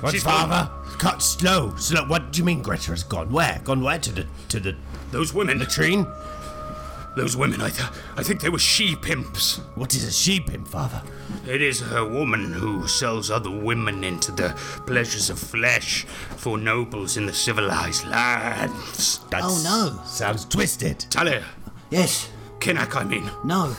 What, 0.00 0.12
She's 0.12 0.22
father? 0.22 0.70
Cut 0.98 1.22
slow, 1.22 1.74
slow. 1.76 2.04
What 2.06 2.32
do 2.32 2.38
you 2.38 2.44
mean 2.44 2.62
Greta 2.62 2.90
has 2.92 3.02
gone? 3.02 3.30
Where? 3.30 3.60
Gone 3.64 3.82
where? 3.82 3.98
To 3.98 4.12
the 4.12 4.26
to 4.48 4.60
the 4.60 4.76
Those 5.10 5.32
women. 5.34 5.58
latrine? 5.58 6.06
Those 7.16 7.34
women, 7.34 7.62
I, 7.62 7.70
th- 7.70 7.88
I 8.18 8.22
think 8.22 8.42
they 8.42 8.50
were 8.50 8.58
she 8.58 8.94
pimps. 8.94 9.56
What 9.74 9.94
is 9.94 10.04
a 10.04 10.12
sheep 10.12 10.52
imp, 10.52 10.68
father? 10.68 11.00
It 11.46 11.62
is 11.62 11.80
a 11.92 12.04
woman 12.04 12.52
who 12.52 12.86
sells 12.86 13.30
other 13.30 13.50
women 13.50 14.04
into 14.04 14.32
the 14.32 14.50
pleasures 14.86 15.30
of 15.30 15.38
flesh 15.38 16.04
for 16.36 16.58
nobles 16.58 17.16
in 17.16 17.24
the 17.24 17.32
civilized 17.32 18.04
lands. 18.06 19.20
That's, 19.30 19.46
Oh, 19.66 19.96
no. 19.96 20.04
Sounds 20.04 20.44
twisted. 20.44 21.06
Talia, 21.08 21.42
Yes. 21.90 22.28
Kinnock, 22.58 22.94
I 22.94 23.04
mean. 23.04 23.30
No. 23.44 23.74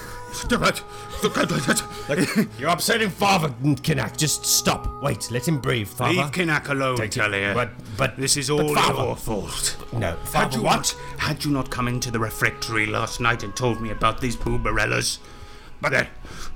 You're 2.60 2.70
upsetting 2.70 3.10
Father 3.10 3.50
Kinnack. 3.64 4.18
Just 4.18 4.46
stop. 4.46 5.02
Wait, 5.02 5.30
let 5.32 5.48
him 5.48 5.60
breathe, 5.60 5.88
Father. 5.88 6.14
Leave 6.14 6.32
Kinnock 6.32 6.70
alone, 6.70 6.98
Take 6.98 7.16
it- 7.16 7.20
Talia. 7.20 7.54
but- 7.54 7.72
but- 7.98 8.18
this 8.18 8.38
is 8.38 8.50
but 8.50 8.62
all 8.62 8.76
Father- 8.76 9.04
your 9.04 9.16
fault. 9.16 9.78
No, 9.94 10.16
Had 10.34 10.54
you 10.54 10.62
what? 10.62 10.76
not, 10.76 10.96
had 11.18 11.44
you 11.46 11.52
not 11.52 11.70
come 11.70 11.88
into 11.88 12.12
the 12.12 12.20
refectory 12.20 12.86
last 12.86 13.20
night 13.20 13.44
and 13.44 13.56
told 13.56 13.82
me 13.82 13.90
about 13.92 14.22
these 14.22 14.36
boobarellas? 14.36 15.18
But 15.80 15.92
then, 15.92 16.08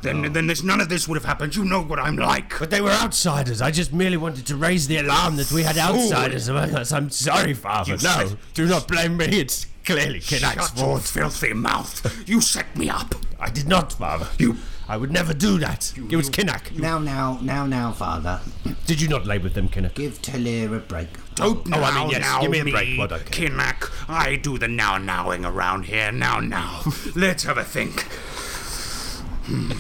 then, 0.01 0.33
then 0.33 0.47
this, 0.47 0.63
none 0.63 0.81
of 0.81 0.89
this 0.89 1.07
would 1.07 1.15
have 1.15 1.25
happened. 1.25 1.55
You 1.55 1.63
know 1.63 1.81
what 1.83 1.99
I'm 1.99 2.15
like. 2.15 2.57
But 2.57 2.71
they 2.71 2.81
were 2.81 2.89
outsiders. 2.89 3.61
I 3.61 3.69
just 3.69 3.93
merely 3.93 4.17
wanted 4.17 4.47
to 4.47 4.55
raise 4.55 4.87
the 4.87 4.97
alarm 4.97 5.35
that 5.35 5.51
we 5.51 5.61
had 5.61 5.77
outsiders 5.77 6.47
among 6.47 6.73
us. 6.75 6.91
I'm 6.97 7.11
sorry, 7.11 7.53
Father. 7.53 7.91
You 7.91 7.97
no, 7.97 8.27
said- 8.27 8.37
do 8.55 8.65
not 8.65 8.87
blame 8.87 9.17
me. 9.17 9.25
It's 9.25 9.67
clearly 9.85 10.19
Kinnack's 10.19 10.69
Shut 10.69 10.77
your 10.77 10.99
filthy 10.99 11.53
mouth. 11.53 12.27
You 12.27 12.41
set 12.41 12.75
me 12.77 12.89
up. 12.89 13.15
I 13.39 13.49
did 13.49 13.67
not, 13.67 13.93
Father. 13.93 14.27
You- 14.37 14.57
I 14.87 14.97
would 14.97 15.11
never 15.11 15.33
do 15.33 15.57
that. 15.59 15.93
it 15.95 16.17
was 16.17 16.29
Kinnack. 16.29 16.77
Now, 16.77 16.99
now, 16.99 17.39
now, 17.41 17.65
now, 17.65 17.93
father. 17.93 18.41
Did 18.85 18.99
you 18.99 19.07
not 19.07 19.25
lay 19.25 19.37
with 19.37 19.53
them, 19.53 19.69
Kinnack? 19.69 19.93
Give 19.93 20.21
Talia 20.21 20.69
a 20.69 20.79
break. 20.79 21.07
Don't 21.35 21.59
Oh, 21.67 21.69
now, 21.69 21.83
I 21.83 21.95
mean, 22.01 22.09
yes, 22.09 22.19
now 22.19 22.41
give 22.41 22.51
me 22.51 22.59
a 22.59 22.63
break, 22.65 22.97
can. 23.31 23.51
Kinnock. 23.51 24.09
I 24.09 24.35
do 24.35 24.57
the 24.57 24.67
now 24.67 24.97
nowing 24.97 25.45
around 25.45 25.83
here. 25.85 26.11
Now 26.11 26.41
now. 26.41 26.81
Let's 27.15 27.43
have 27.43 27.57
a 27.57 27.63
think. 27.63 28.01
Hmm, 29.45 29.71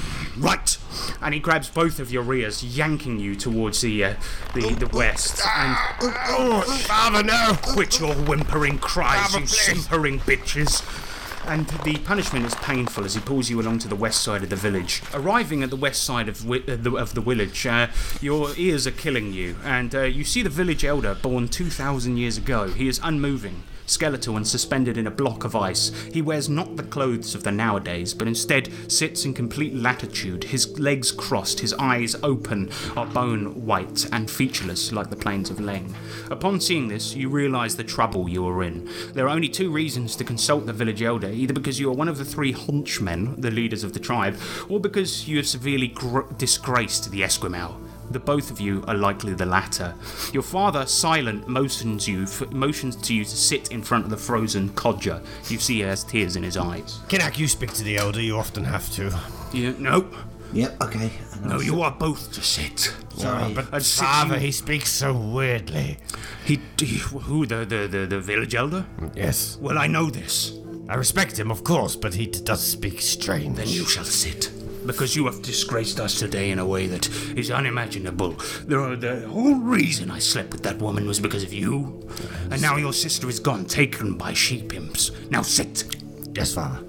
right. 0.41 0.77
And 1.21 1.33
he 1.33 1.39
grabs 1.39 1.69
both 1.69 1.99
of 1.99 2.11
your 2.11 2.33
ears, 2.33 2.63
yanking 2.63 3.19
you 3.19 3.35
towards 3.35 3.81
the 3.81 4.03
uh, 4.03 4.13
the, 4.53 4.73
the 4.73 4.87
west. 4.95 5.41
And 5.57 5.75
Oh, 6.01 6.61
Father, 6.87 7.23
no! 7.23 7.57
quit 7.61 7.99
your 7.99 8.13
whimpering 8.15 8.77
cries, 8.79 9.31
Father, 9.31 9.39
you 9.39 9.45
please. 9.47 9.59
simpering 9.85 10.19
bitches. 10.19 11.07
And 11.47 11.65
the 11.83 11.97
punishment 11.97 12.45
is 12.45 12.53
painful 12.55 13.03
as 13.03 13.15
he 13.15 13.19
pulls 13.19 13.49
you 13.49 13.59
along 13.59 13.79
to 13.79 13.87
the 13.87 13.95
west 13.95 14.21
side 14.21 14.43
of 14.43 14.49
the 14.51 14.55
village. 14.55 15.01
Arriving 15.11 15.63
at 15.63 15.71
the 15.71 15.75
west 15.75 16.03
side 16.03 16.29
of, 16.29 16.37
wi- 16.43 16.63
uh, 16.71 16.77
the, 16.79 16.91
of 16.95 17.15
the 17.15 17.21
village, 17.21 17.65
uh, 17.65 17.87
your 18.21 18.49
ears 18.57 18.85
are 18.85 18.91
killing 18.91 19.33
you, 19.33 19.55
and 19.63 19.95
uh, 19.95 20.01
you 20.03 20.23
see 20.23 20.43
the 20.43 20.49
village 20.51 20.85
elder 20.85 21.15
born 21.15 21.47
2,000 21.47 22.17
years 22.17 22.37
ago. 22.37 22.67
He 22.67 22.87
is 22.87 22.99
unmoving, 23.03 23.63
skeletal, 23.91 24.37
and 24.37 24.47
suspended 24.47 24.97
in 24.97 25.07
a 25.07 25.11
block 25.11 25.43
of 25.43 25.55
ice. 25.55 25.91
He 26.13 26.21
wears 26.21 26.49
not 26.49 26.75
the 26.75 26.83
clothes 26.83 27.35
of 27.35 27.43
the 27.43 27.51
nowadays, 27.51 28.13
but 28.13 28.27
instead 28.27 28.69
sits 28.91 29.25
in 29.25 29.33
complete 29.33 29.75
latitude, 29.75 30.45
his 30.45 30.79
legs 30.79 31.11
crossed, 31.11 31.59
his 31.59 31.73
eyes 31.73 32.15
open, 32.23 32.71
are 32.95 33.05
bone 33.05 33.65
white 33.65 34.07
and 34.11 34.29
featureless 34.29 34.91
like 34.91 35.09
the 35.09 35.15
plains 35.15 35.49
of 35.49 35.57
Leng. 35.57 35.93
Upon 36.29 36.59
seeing 36.59 36.87
this, 36.87 37.15
you 37.15 37.29
realise 37.29 37.75
the 37.75 37.83
trouble 37.83 38.29
you 38.29 38.47
are 38.47 38.63
in. 38.63 38.89
There 39.13 39.25
are 39.25 39.35
only 39.35 39.49
two 39.49 39.71
reasons 39.71 40.15
to 40.15 40.23
consult 40.23 40.65
the 40.65 40.73
village 40.73 41.01
elder 41.01 41.29
either 41.29 41.53
because 41.53 41.79
you 41.79 41.89
are 41.89 41.95
one 41.95 42.09
of 42.09 42.17
the 42.17 42.25
three 42.25 42.51
hunchmen, 42.51 43.39
the 43.39 43.51
leaders 43.51 43.83
of 43.83 43.93
the 43.93 43.99
tribe, 43.99 44.37
or 44.69 44.79
because 44.79 45.27
you 45.27 45.37
have 45.37 45.47
severely 45.47 45.89
gr- 45.89 46.31
disgraced 46.37 47.11
the 47.11 47.21
Esquimau. 47.21 47.90
The 48.11 48.19
both 48.19 48.51
of 48.51 48.59
you 48.59 48.83
are 48.87 48.95
likely 48.95 49.33
the 49.33 49.45
latter. 49.45 49.93
Your 50.33 50.43
father, 50.43 50.85
silent, 50.85 51.47
motions 51.47 52.07
you 52.07 52.23
f- 52.23 52.51
motions 52.51 52.95
to 52.97 53.13
you 53.13 53.23
to 53.23 53.29
sit 53.37 53.71
in 53.71 53.81
front 53.81 54.03
of 54.05 54.09
the 54.09 54.17
frozen 54.17 54.69
codger. 54.69 55.21
You 55.47 55.57
see 55.59 55.75
he 55.75 55.79
has 55.81 56.03
tears 56.03 56.35
in 56.35 56.43
his 56.43 56.57
eyes. 56.57 56.99
Kinak, 57.07 57.37
you 57.37 57.47
speak 57.47 57.73
to 57.73 57.83
the 57.83 57.97
elder. 57.97 58.21
You 58.21 58.37
often 58.37 58.63
have 58.65 58.89
to. 58.91 59.17
You, 59.53 59.73
no, 59.79 60.07
Yep, 60.53 60.83
okay. 60.83 61.11
No, 61.45 61.61
you 61.61 61.81
are 61.81 61.91
both 61.91 62.33
to 62.33 62.41
sit. 62.41 62.93
Sorry. 63.15 63.53
But 63.53 63.73
I'd 63.73 63.83
sit 63.83 64.03
Father, 64.05 64.33
you- 64.35 64.41
he 64.41 64.51
speaks 64.51 64.91
so 64.91 65.13
weirdly. 65.13 65.97
He, 66.43 66.59
he 66.77 66.97
who 66.97 67.45
the, 67.45 67.65
the 67.65 67.87
the 67.87 68.05
the 68.05 68.19
village 68.19 68.53
elder? 68.55 68.85
Yes. 69.15 69.57
Well, 69.61 69.77
I 69.77 69.87
know 69.87 70.09
this. 70.09 70.51
I 70.89 70.95
respect 70.95 71.39
him, 71.39 71.51
of 71.51 71.63
course, 71.63 71.95
but 71.95 72.13
he 72.15 72.25
d- 72.27 72.41
does 72.43 72.61
speak 72.61 72.99
strange. 73.01 73.55
Then 73.55 73.69
you 73.69 73.85
shall 73.85 74.03
sit. 74.03 74.51
Because 74.85 75.15
you 75.15 75.25
have 75.25 75.41
disgraced 75.41 75.99
us 75.99 76.17
today 76.17 76.51
in 76.51 76.59
a 76.59 76.65
way 76.65 76.87
that 76.87 77.07
is 77.37 77.51
unimaginable. 77.51 78.31
The, 78.65 78.97
the 78.99 79.27
whole 79.27 79.55
reason 79.55 80.09
I 80.09 80.19
slept 80.19 80.51
with 80.51 80.63
that 80.63 80.79
woman 80.79 81.07
was 81.07 81.19
because 81.19 81.43
of 81.43 81.53
you. 81.53 82.07
And 82.49 82.61
now 82.61 82.77
your 82.77 82.93
sister 82.93 83.29
is 83.29 83.39
gone, 83.39 83.65
taken 83.65 84.17
by 84.17 84.33
she 84.33 84.61
pimps. 84.61 85.11
Now 85.29 85.41
sit. 85.43 85.95
Yes, 86.33 86.53
Father. 86.53 86.83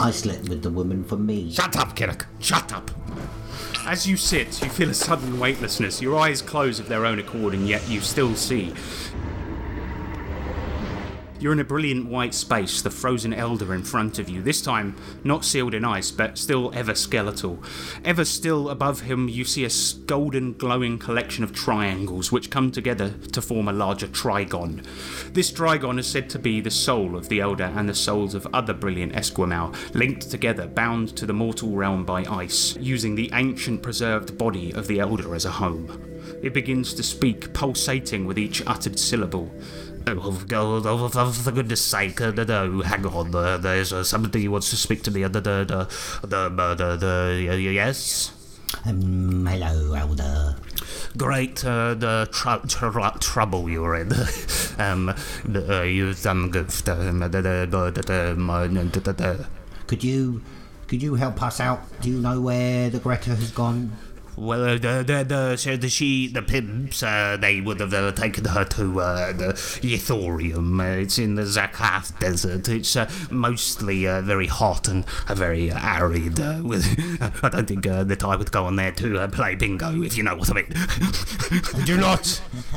I 0.00 0.10
slept 0.10 0.48
with 0.48 0.62
the 0.62 0.70
woman 0.70 1.04
for 1.04 1.16
me. 1.16 1.50
Shut 1.50 1.76
up, 1.76 1.96
Kinnack. 1.96 2.26
Shut 2.40 2.72
up. 2.72 2.90
As 3.86 4.06
you 4.06 4.16
sit, 4.16 4.60
you 4.62 4.68
feel 4.68 4.90
a 4.90 4.94
sudden 4.94 5.40
weightlessness. 5.40 6.02
Your 6.02 6.18
eyes 6.18 6.42
close 6.42 6.78
of 6.78 6.88
their 6.88 7.06
own 7.06 7.18
accord, 7.18 7.54
and 7.54 7.66
yet 7.66 7.88
you 7.88 8.00
still 8.00 8.34
see. 8.34 8.74
You're 11.40 11.52
in 11.52 11.60
a 11.60 11.64
brilliant 11.64 12.08
white 12.08 12.34
space, 12.34 12.82
the 12.82 12.90
frozen 12.90 13.32
elder 13.32 13.72
in 13.72 13.84
front 13.84 14.18
of 14.18 14.28
you, 14.28 14.42
this 14.42 14.60
time 14.60 14.96
not 15.22 15.44
sealed 15.44 15.72
in 15.72 15.84
ice, 15.84 16.10
but 16.10 16.36
still 16.36 16.72
ever 16.74 16.96
skeletal. 16.96 17.62
Ever 18.04 18.24
still 18.24 18.70
above 18.70 19.02
him, 19.02 19.28
you 19.28 19.44
see 19.44 19.64
a 19.64 19.70
golden, 20.06 20.54
glowing 20.54 20.98
collection 20.98 21.44
of 21.44 21.52
triangles 21.52 22.32
which 22.32 22.50
come 22.50 22.72
together 22.72 23.10
to 23.32 23.40
form 23.40 23.68
a 23.68 23.72
larger 23.72 24.08
trigon. 24.08 24.84
This 25.32 25.52
trigon 25.52 26.00
is 26.00 26.08
said 26.08 26.28
to 26.30 26.40
be 26.40 26.60
the 26.60 26.72
soul 26.72 27.14
of 27.14 27.28
the 27.28 27.40
elder 27.40 27.72
and 27.76 27.88
the 27.88 27.94
souls 27.94 28.34
of 28.34 28.48
other 28.52 28.74
brilliant 28.74 29.12
Esquimau, 29.12 29.72
linked 29.94 30.28
together, 30.30 30.66
bound 30.66 31.16
to 31.16 31.24
the 31.24 31.32
mortal 31.32 31.70
realm 31.70 32.04
by 32.04 32.24
ice, 32.24 32.76
using 32.78 33.14
the 33.14 33.30
ancient 33.32 33.80
preserved 33.80 34.36
body 34.36 34.72
of 34.72 34.88
the 34.88 34.98
elder 34.98 35.36
as 35.36 35.44
a 35.44 35.52
home. 35.52 36.04
It 36.42 36.52
begins 36.52 36.94
to 36.94 37.02
speak, 37.02 37.52
pulsating 37.52 38.26
with 38.26 38.38
each 38.38 38.62
uttered 38.66 38.98
syllable. 38.98 39.52
Oh, 40.16 40.44
oh, 40.52 41.08
for, 41.08 41.52
goodness 41.52 41.84
sake, 41.84 42.20
uh, 42.20 42.30
no, 42.30 42.80
hang 42.80 43.04
on, 43.06 43.34
uh, 43.34 43.58
there's 43.58 43.92
uh, 43.92 44.02
somebody 44.02 44.44
who 44.44 44.50
wants 44.50 44.70
to 44.70 44.76
speak 44.76 45.02
to 45.02 45.10
me, 45.10 45.24
uh, 45.24 45.28
the, 45.28 45.40
the, 45.40 45.88
the, 46.22 46.26
the, 46.26 46.36
uh, 46.36 46.74
the, 46.74 46.96
the, 46.96 47.48
uh, 47.50 47.54
yes? 47.54 48.32
Um, 48.86 49.46
hello, 49.46 49.94
Elder. 49.94 50.56
Great, 51.16 51.64
uh, 51.64 51.94
the 51.94 52.28
tr- 52.32 52.66
tr- 52.66 53.18
trouble 53.18 53.68
you're 53.68 53.96
in. 53.96 54.12
um, 54.78 55.08
uh, 55.08 55.12
um, 55.12 57.22
uh, 57.22 57.28
the, 57.28 57.68
Could 59.86 60.04
you, 60.04 60.42
could 60.86 61.02
you 61.02 61.14
help 61.16 61.42
us 61.42 61.60
out? 61.60 61.80
Do 62.00 62.10
you 62.10 62.20
know 62.20 62.40
where 62.40 62.90
the 62.90 62.98
Greta 62.98 63.30
has 63.30 63.50
gone? 63.50 63.92
Well, 64.38 64.64
uh, 64.64 64.72
the, 64.78 65.02
the, 65.04 65.24
the, 65.26 65.56
so 65.56 65.76
the 65.76 65.88
she, 65.88 66.28
the 66.28 66.42
pimps, 66.42 67.02
uh, 67.02 67.36
they 67.40 67.60
would 67.60 67.80
have 67.80 67.92
uh, 67.92 68.12
taken 68.12 68.44
her 68.44 68.64
to 68.64 69.00
uh, 69.00 69.32
the 69.32 69.52
Yithorium. 69.82 70.80
Uh, 70.80 71.00
it's 71.02 71.18
in 71.18 71.34
the 71.34 71.42
Zakath 71.42 72.18
Desert. 72.20 72.68
It's 72.68 72.94
uh, 72.96 73.10
mostly 73.30 74.06
uh, 74.06 74.22
very 74.22 74.46
hot 74.46 74.86
and 74.88 75.04
uh, 75.28 75.34
very 75.34 75.70
uh, 75.72 75.78
arid. 75.80 76.38
Uh, 76.38 76.60
with, 76.62 76.86
I 77.42 77.48
don't 77.48 77.66
think 77.66 77.86
uh, 77.86 78.04
that 78.04 78.24
I 78.24 78.36
would 78.36 78.52
go 78.52 78.66
on 78.66 78.76
there 78.76 78.92
to 78.92 79.18
uh, 79.18 79.28
play 79.28 79.54
bingo, 79.56 80.02
if 80.02 80.16
you 80.16 80.22
know 80.22 80.36
what 80.36 80.50
I 80.50 80.54
mean. 80.54 80.74
Do 81.84 81.96
not. 81.96 82.26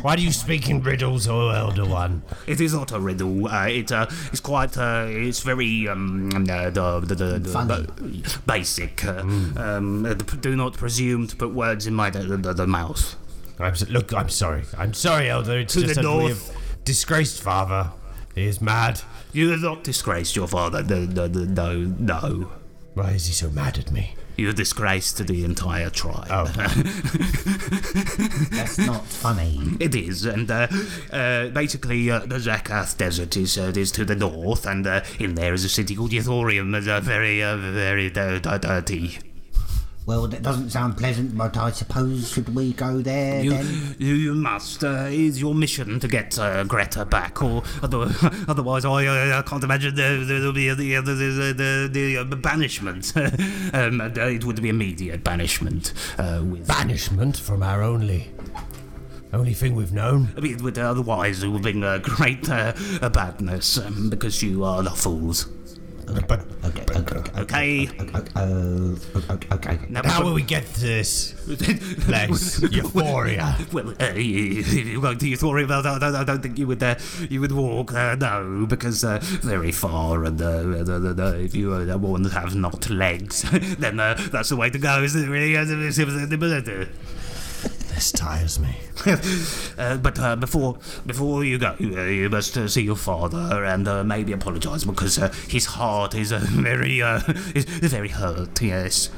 Why 0.02 0.16
do 0.16 0.24
you 0.24 0.32
speak 0.32 0.70
in 0.70 0.82
riddles, 0.82 1.28
O 1.28 1.50
Elder 1.50 1.86
One? 1.86 2.24
it 2.48 2.60
is 2.60 2.74
not 2.74 2.92
a 2.92 3.00
riddle. 3.00 3.48
Uh, 3.48 3.68
it, 3.68 3.92
uh, 3.92 4.08
it's 4.32 4.40
quite. 4.40 4.78
Uh, 4.78 5.06
it's 5.08 5.42
very 5.42 5.88
um, 5.88 6.30
uh, 6.50 6.70
the, 6.70 7.00
the, 7.02 7.16
the, 7.16 7.26
the, 7.40 7.40
the 7.40 8.40
basic. 8.46 9.06
Uh, 9.06 9.20
um, 9.58 10.18
do 10.42 10.56
not 10.56 10.74
presume 10.74 11.28
to 11.28 11.36
put 11.36 11.51
words 11.54 11.88
in 11.88 11.94
my 11.94 12.10
the, 12.10 12.38
the, 12.38 12.54
the 12.54 12.68
mouth. 12.68 13.16
I'm 13.60 13.76
so, 13.76 13.86
look. 13.90 14.14
I'm 14.14 14.30
sorry. 14.30 14.64
I'm 14.78 14.94
sorry, 14.94 15.30
Elder. 15.30 15.60
It's 15.60 15.74
To 15.76 15.82
just 15.82 15.96
the 15.96 16.02
that 16.02 16.08
north. 16.08 16.56
have 16.56 16.84
disgraced 16.86 17.42
Father. 17.42 17.92
He 18.36 18.46
is 18.46 18.62
mad. 18.62 19.02
You 19.34 19.50
have 19.52 19.60
not 19.62 19.84
disgraced 19.84 20.36
your 20.36 20.48
father. 20.48 20.82
No, 20.84 21.06
no, 21.06 21.28
no, 21.28 21.44
no, 21.44 21.74
no. 22.00 22.52
Why 22.94 23.12
is 23.12 23.26
he 23.28 23.34
so 23.34 23.50
mad 23.50 23.78
at 23.78 23.92
me? 23.92 24.16
You 24.38 24.48
have 24.48 24.56
disgraced 24.56 25.26
the 25.28 25.44
entire 25.46 25.90
tribe. 25.90 26.28
Oh. 26.32 26.46
That's 28.52 28.78
not 28.80 29.06
funny. 29.06 29.60
It 29.80 29.96
is, 29.96 30.26
and 30.26 30.50
uh, 30.50 30.68
uh, 31.12 31.48
basically 31.50 32.10
uh, 32.10 32.20
the 32.20 32.36
Zakath 32.38 32.98
Desert 32.98 33.36
is 33.38 33.58
uh, 33.58 33.74
is 33.76 33.92
to 33.92 34.06
the 34.06 34.16
north, 34.16 34.66
and 34.66 34.86
uh, 34.88 35.02
in 35.20 35.36
there 35.36 35.54
is 35.54 35.64
a 35.66 35.70
city 35.70 35.96
called 35.96 36.12
Yithorium, 36.12 36.74
uh, 36.76 37.00
very, 37.02 37.44
uh, 37.44 37.58
very 37.58 38.08
uh, 38.16 38.40
dirty. 38.58 39.20
Well, 40.08 40.26
that 40.28 40.42
doesn't 40.42 40.72
sound 40.72 40.98
pleasant, 40.98 41.38
but 41.38 41.56
I 41.58 41.72
suppose 41.72 42.32
should 42.32 42.54
we 42.56 42.74
go 42.74 43.02
there 43.02 43.44
You, 43.44 43.52
then? 43.52 43.96
you 44.00 44.34
must. 44.34 44.84
Uh, 44.84 45.08
is 45.10 45.40
your 45.40 45.54
mission 45.54 46.00
to 46.00 46.08
get 46.08 46.38
uh, 46.40 46.64
Greta 46.64 47.06
back, 47.06 47.42
or 47.44 47.62
other, 47.84 48.08
otherwise 48.48 48.84
I, 48.84 49.06
uh, 49.06 49.40
I 49.40 49.42
can't 49.44 49.64
imagine 49.64 49.94
there, 49.96 50.26
there'll 50.26 50.54
be 50.54 50.70
the 50.70 50.96
the, 50.96 51.02
the, 51.02 51.54
the, 51.56 51.90
the 51.92 52.18
uh, 52.18 52.24
banishment. 52.24 53.14
um, 53.74 54.02
uh, 54.02 54.10
it 54.28 54.44
would 54.44 54.60
be 54.62 54.70
immediate 54.70 55.24
banishment. 55.24 55.94
Uh, 56.18 56.42
with 56.44 56.68
Banishment 56.68 57.38
from 57.38 57.62
our 57.62 57.84
only, 57.84 58.32
only 59.34 59.54
thing 59.54 59.76
we've 59.76 59.94
known. 59.94 60.34
I 60.36 60.40
mean, 60.42 60.78
otherwise 60.80 61.44
it 61.44 61.48
would 61.48 61.62
bring 61.62 61.84
a 61.84 62.00
great 62.00 62.50
uh, 62.50 62.74
badness 63.10 63.78
um, 63.78 64.10
because 64.10 64.42
you 64.42 64.64
are 64.64 64.82
the 64.82 64.90
fools. 64.90 65.48
Okay, 66.10 66.86
okay, 66.96 67.22
Okay. 67.42 67.90
okay, 67.90 68.30
uh. 68.36 69.78
Now, 69.90 70.02
how 70.04 70.24
will 70.24 70.34
we 70.34 70.42
get 70.42 70.66
to 70.76 70.80
this 70.82 71.34
place? 72.06 72.62
Euphoria. 72.72 73.58
Well, 73.72 73.94
uh, 74.02 74.14
you, 74.16 74.62
you 74.64 75.02
go 75.02 75.14
to 75.14 75.28
Euphoria. 75.28 75.68
Well, 75.68 75.86
I 75.86 76.00
don't, 76.00 76.16
I 76.16 76.24
don't 76.24 76.42
think 76.42 76.58
you 76.60 76.68
would. 76.68 76.84
Uh, 76.84 76.96
you 77.30 77.40
would 77.42 77.52
walk. 77.52 77.94
Uh, 77.94 78.16
no, 78.16 78.66
because 78.68 79.04
uh, 79.04 79.20
very 79.22 79.72
far, 79.72 80.26
and 80.26 80.42
uh, 80.42 81.36
if 81.40 81.56
you 81.56 81.74
uh, 81.74 81.98
want 81.98 82.26
to 82.26 82.30
have 82.32 82.56
not 82.56 82.90
legs, 82.90 83.44
then 83.80 84.00
uh, 84.00 84.16
that's 84.32 84.50
the 84.50 84.56
way 84.58 84.70
to 84.70 84.80
go, 84.80 85.04
isn't 85.04 85.24
it? 85.24 85.28
Really? 85.30 85.56
This 88.02 88.12
tires 88.12 88.60
me. 88.60 88.76
Uh, 89.78 89.98
but 89.98 90.20
uh, 90.20 90.36
before 90.36 90.78
before 91.06 91.44
you 91.44 91.58
go, 91.60 91.76
uh, 91.80 92.04
you 92.06 92.30
must 92.30 92.58
uh, 92.58 92.68
see 92.68 92.82
your 92.82 92.96
father 92.96 93.64
and 93.64 93.88
uh, 93.88 94.04
maybe 94.04 94.32
apologise 94.32 94.84
because 94.84 95.18
uh, 95.20 95.32
his 95.48 95.66
heart 95.66 96.14
is 96.16 96.32
uh, 96.32 96.40
very 96.44 97.02
uh, 97.02 97.22
is 97.54 97.66
very 97.94 98.10
hurt. 98.10 98.60
Yes. 98.62 99.10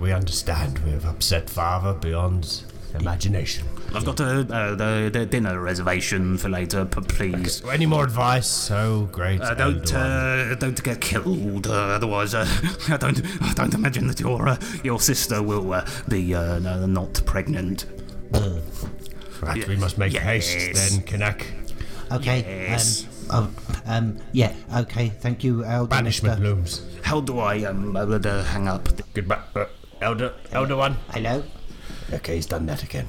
We 0.00 0.10
understand 0.12 0.78
we 0.80 0.92
have 0.92 1.04
upset 1.04 1.50
father 1.50 1.92
beyond 1.92 2.62
imagination. 2.94 3.66
I've 3.94 4.04
got 4.04 4.20
a, 4.20 4.40
uh, 4.40 4.74
the, 4.74 5.10
the 5.12 5.26
dinner 5.26 5.60
reservation 5.60 6.38
for 6.38 6.48
later, 6.48 6.84
p- 6.84 7.00
please. 7.02 7.62
Any 7.66 7.86
more 7.86 8.04
advice? 8.04 8.70
Oh, 8.70 9.08
great. 9.12 9.40
Uh, 9.40 9.54
don't 9.54 9.92
uh, 9.94 10.54
don't 10.56 10.82
get 10.82 11.00
killed. 11.00 11.66
Uh, 11.66 11.72
otherwise, 11.72 12.34
uh, 12.34 12.46
I 12.88 12.96
don't 12.96 13.20
I 13.42 13.52
don't 13.54 13.74
imagine 13.74 14.06
that 14.08 14.20
your 14.20 14.48
uh, 14.48 14.56
your 14.82 15.00
sister 15.00 15.42
will 15.42 15.72
uh, 15.72 15.86
be 16.08 16.34
uh, 16.34 16.58
no, 16.58 16.86
not 16.86 17.20
pregnant. 17.26 17.86
Right, 19.40 19.66
we 19.66 19.76
must 19.76 19.98
make 19.98 20.12
haste 20.12 20.72
then, 20.74 21.02
Kanak. 21.02 21.44
Okay. 22.12 22.40
Yes. 22.68 23.06
Um, 23.30 23.54
oh, 23.58 23.80
um, 23.86 24.18
yeah. 24.32 24.54
Okay. 24.76 25.08
Thank 25.08 25.42
you, 25.42 25.64
Elder. 25.64 25.88
Banishment 25.88 26.40
Mister. 26.40 26.54
looms. 26.54 26.82
How 27.02 27.20
do 27.20 27.38
I 27.40 27.64
um 27.64 27.94
hang 27.94 28.68
up? 28.68 28.88
Goodbye. 29.14 29.40
Uh, 29.56 29.64
elder, 30.00 30.34
elder 30.52 30.76
one. 30.76 30.96
Hello. 31.10 31.42
Okay, 32.12 32.36
he's 32.36 32.46
done 32.46 32.66
that 32.66 32.82
again. 32.82 33.08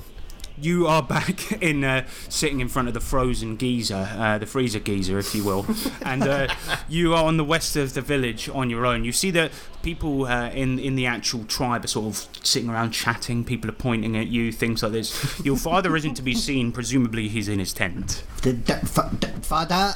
You 0.55 0.85
are 0.85 1.01
back 1.01 1.51
in, 1.63 1.83
uh, 1.83 2.05
sitting 2.29 2.59
in 2.59 2.69
front 2.69 2.87
of 2.87 2.93
the 2.93 2.99
frozen 2.99 3.55
geyser, 3.55 4.07
uh, 4.11 4.37
the 4.37 4.45
freezer 4.45 4.79
geyser, 4.79 5.17
if 5.17 5.33
you 5.33 5.43
will, 5.43 5.65
and 6.05 6.21
uh, 6.23 6.47
you 6.87 7.15
are 7.15 7.23
on 7.25 7.37
the 7.37 7.43
west 7.43 7.75
of 7.75 7.95
the 7.95 8.01
village 8.01 8.47
on 8.49 8.69
your 8.69 8.85
own. 8.85 9.03
You 9.03 9.11
see 9.11 9.31
that 9.31 9.51
people 9.81 10.25
uh, 10.27 10.49
in 10.51 10.77
in 10.77 10.95
the 10.95 11.07
actual 11.07 11.43
tribe 11.45 11.83
are 11.85 11.87
sort 11.87 12.05
of 12.05 12.27
sitting 12.45 12.69
around 12.69 12.91
chatting. 12.91 13.43
People 13.43 13.69
are 13.71 13.73
pointing 13.73 14.15
at 14.15 14.27
you, 14.27 14.51
things 14.51 14.83
like 14.83 14.91
this. 14.91 15.43
Your 15.43 15.57
father 15.57 15.95
isn't 15.95 16.13
to 16.15 16.21
be 16.21 16.35
seen. 16.47 16.71
Presumably, 16.71 17.29
he's 17.29 17.47
in 17.47 17.57
his 17.57 17.73
tent. 17.73 18.23
D- 18.43 18.53
d- 18.53 18.73
fa- 18.85 19.11
d- 19.19 19.27
father. 19.41 19.95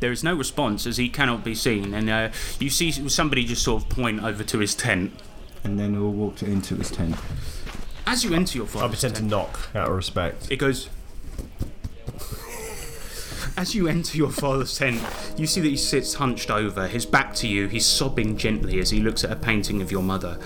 There 0.00 0.12
is 0.12 0.22
no 0.22 0.34
response 0.36 0.86
as 0.86 0.98
he 0.98 1.08
cannot 1.08 1.42
be 1.42 1.54
seen, 1.56 1.94
and 1.94 2.08
uh, 2.10 2.28
you 2.60 2.68
see 2.70 2.92
somebody 2.92 3.44
just 3.44 3.62
sort 3.62 3.82
of 3.82 3.88
point 3.88 4.22
over 4.22 4.44
to 4.44 4.58
his 4.58 4.74
tent. 4.74 5.12
And 5.64 5.80
then 5.80 5.92
we 5.92 5.98
all 5.98 6.12
walked 6.12 6.42
into 6.44 6.76
his 6.76 6.90
tent. 6.90 7.16
As 8.10 8.24
you 8.24 8.32
enter 8.32 8.56
your 8.56 8.64
I'll 8.64 8.72
father's 8.72 9.00
pretend 9.00 9.16
to 9.16 9.22
knock 9.22 9.68
out 9.74 9.90
of 9.90 9.94
respect. 9.94 10.50
It 10.50 10.56
goes. 10.56 10.88
As 13.54 13.74
you 13.74 13.86
enter 13.86 14.16
your 14.16 14.30
father's 14.30 14.78
tent, 14.78 15.02
you 15.36 15.46
see 15.46 15.60
that 15.60 15.68
he 15.68 15.76
sits 15.76 16.14
hunched 16.14 16.50
over, 16.50 16.86
his 16.86 17.04
back 17.04 17.34
to 17.34 17.46
you. 17.46 17.66
He's 17.66 17.84
sobbing 17.84 18.38
gently 18.38 18.80
as 18.80 18.88
he 18.88 19.00
looks 19.00 19.24
at 19.24 19.30
a 19.30 19.36
painting 19.36 19.82
of 19.82 19.92
your 19.92 20.00
mother. 20.00 20.38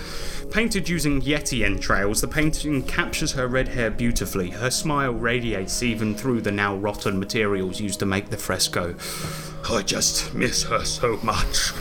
Painted 0.51 0.89
using 0.89 1.21
Yeti 1.21 1.63
entrails, 1.63 2.19
the 2.19 2.27
painting 2.27 2.83
captures 2.83 3.31
her 3.31 3.47
red 3.47 3.69
hair 3.69 3.89
beautifully. 3.89 4.49
Her 4.49 4.69
smile 4.69 5.13
radiates 5.13 5.81
even 5.81 6.15
through 6.15 6.41
the 6.41 6.51
now 6.51 6.75
rotten 6.75 7.17
materials 7.17 7.79
used 7.79 7.99
to 7.99 8.05
make 8.05 8.29
the 8.29 8.35
fresco. 8.35 8.93
I 9.69 9.83
just 9.83 10.33
miss 10.33 10.63
her 10.63 10.83
so 10.83 11.15
much. 11.23 11.71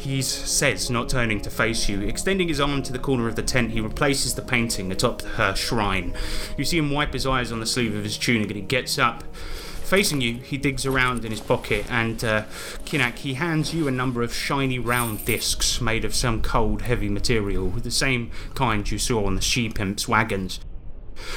He 0.00 0.22
says, 0.22 0.88
not 0.88 1.10
turning 1.10 1.42
to 1.42 1.50
face 1.50 1.86
you. 1.86 2.00
Extending 2.00 2.48
his 2.48 2.58
arm 2.58 2.82
to 2.84 2.92
the 2.92 2.98
corner 2.98 3.28
of 3.28 3.36
the 3.36 3.42
tent, 3.42 3.72
he 3.72 3.82
replaces 3.82 4.34
the 4.34 4.40
painting 4.40 4.90
atop 4.90 5.20
her 5.22 5.54
shrine. 5.54 6.14
You 6.56 6.64
see 6.64 6.78
him 6.78 6.90
wipe 6.90 7.12
his 7.12 7.26
eyes 7.26 7.52
on 7.52 7.60
the 7.60 7.66
sleeve 7.66 7.94
of 7.94 8.02
his 8.02 8.16
tunic 8.16 8.48
and 8.48 8.56
he 8.56 8.62
gets 8.62 8.98
up. 8.98 9.24
Facing 9.34 10.22
you, 10.22 10.36
he 10.36 10.56
digs 10.56 10.86
around 10.86 11.26
in 11.26 11.30
his 11.30 11.40
pocket 11.40 11.84
and, 11.90 12.24
uh, 12.24 12.44
Kinak, 12.86 13.16
he 13.18 13.34
hands 13.34 13.74
you 13.74 13.88
a 13.88 13.90
number 13.90 14.22
of 14.22 14.32
shiny 14.32 14.78
round 14.78 15.26
discs 15.26 15.82
made 15.82 16.06
of 16.06 16.14
some 16.14 16.40
cold, 16.40 16.80
heavy 16.82 17.10
material, 17.10 17.68
the 17.68 17.90
same 17.90 18.30
kind 18.54 18.90
you 18.90 18.98
saw 18.98 19.26
on 19.26 19.34
the 19.34 19.42
she 19.42 19.68
pimp's 19.68 20.08
wagons. 20.08 20.60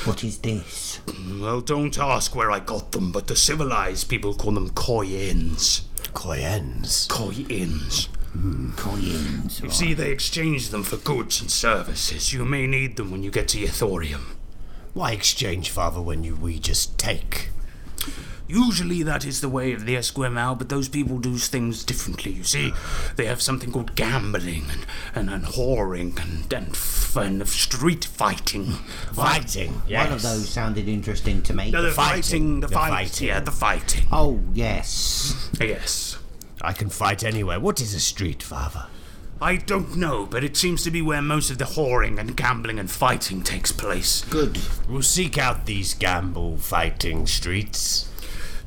What 0.06 0.24
is 0.24 0.38
this? 0.38 1.02
Well, 1.38 1.60
don't 1.60 2.00
ask 2.00 2.34
where 2.34 2.50
I 2.50 2.60
got 2.60 2.94
them, 2.94 3.12
but 3.12 3.28
the 3.28 3.36
civilized 3.36 4.08
people 4.08 4.34
call 4.34 4.54
them 4.54 4.70
koyens. 4.70 5.82
koyens. 6.14 7.08
Koyens. 7.10 8.08
Koyens. 8.36 8.76
Coins. 8.78 9.62
You 9.64 9.70
see, 9.70 9.94
they 9.94 10.12
exchange 10.12 10.70
them 10.70 10.84
for 10.84 10.98
goods 10.98 11.40
and 11.42 11.52
services. 11.52 12.34
You 12.34 12.46
may 12.46 12.68
need 12.68 12.96
them 12.98 13.12
when 13.12 13.24
you 13.24 13.32
get 13.32 13.48
to 13.50 13.60
Ethorium. 13.60 14.36
Why 14.94 15.12
exchange, 15.12 15.70
father, 15.70 16.02
when 16.02 16.24
you 16.24 16.36
we 16.36 16.60
just 16.60 16.98
take? 16.98 17.50
Usually 18.48 19.02
that 19.04 19.26
is 19.26 19.40
the 19.42 19.50
way 19.50 19.72
of 19.72 19.86
the 19.86 19.96
Esquimau, 19.96 20.58
but 20.58 20.70
those 20.70 20.90
people 20.90 21.18
do 21.18 21.38
things 21.38 21.84
differently, 21.84 22.32
you 22.32 22.44
see. 22.44 22.74
They 23.16 23.26
have 23.26 23.42
something 23.42 23.72
called 23.72 23.96
gambling 23.96 24.66
and, 24.70 24.86
and, 25.16 25.30
and 25.30 25.46
whoring 25.46 26.22
and, 26.22 26.52
and, 26.54 26.70
f- 26.72 27.16
and 27.16 27.48
street 27.48 28.04
fighting. 28.06 28.66
Fighting. 29.14 29.82
Yes. 29.88 30.06
One 30.06 30.14
of 30.14 30.22
those 30.22 30.50
sounded 30.50 30.88
interesting 30.90 31.42
to 31.44 31.54
me. 31.56 31.72
No, 31.72 31.82
the, 31.82 31.92
fighting. 31.92 32.22
fighting, 32.22 32.60
the, 32.60 32.68
The 32.68 32.74
fight, 32.74 32.90
fighting. 32.90 33.28
yeah, 33.30 33.40
the 33.40 33.52
fighting. 33.52 34.06
Oh 34.12 34.42
yes. 34.54 35.50
Yes. 35.60 36.18
I 36.64 36.74
can 36.74 36.90
fight 36.90 37.24
anywhere. 37.24 37.60
What 37.60 37.82
is 37.82 37.94
a 37.94 38.00
street, 38.00 38.42
father? 38.42 38.88
I 39.42 39.58
don't 39.58 39.98
know, 39.98 40.26
but 40.26 40.44
it 40.44 40.56
seems 40.56 40.84
to 40.84 40.92
be 40.92 41.02
where 41.02 41.22
most 41.22 41.52
of 41.52 41.58
the 41.58 41.66
whoring 41.66 42.18
and 42.18 42.38
gambling 42.38 42.80
and 42.80 42.90
fighting 42.90 43.42
takes 43.42 43.74
place. 43.74 44.24
Good. 44.26 44.58
We'll 44.88 45.02
seek 45.02 45.38
out 45.38 45.66
these 45.66 45.94
gamble 45.94 46.58
fighting 46.58 47.28
streets. 47.28 48.10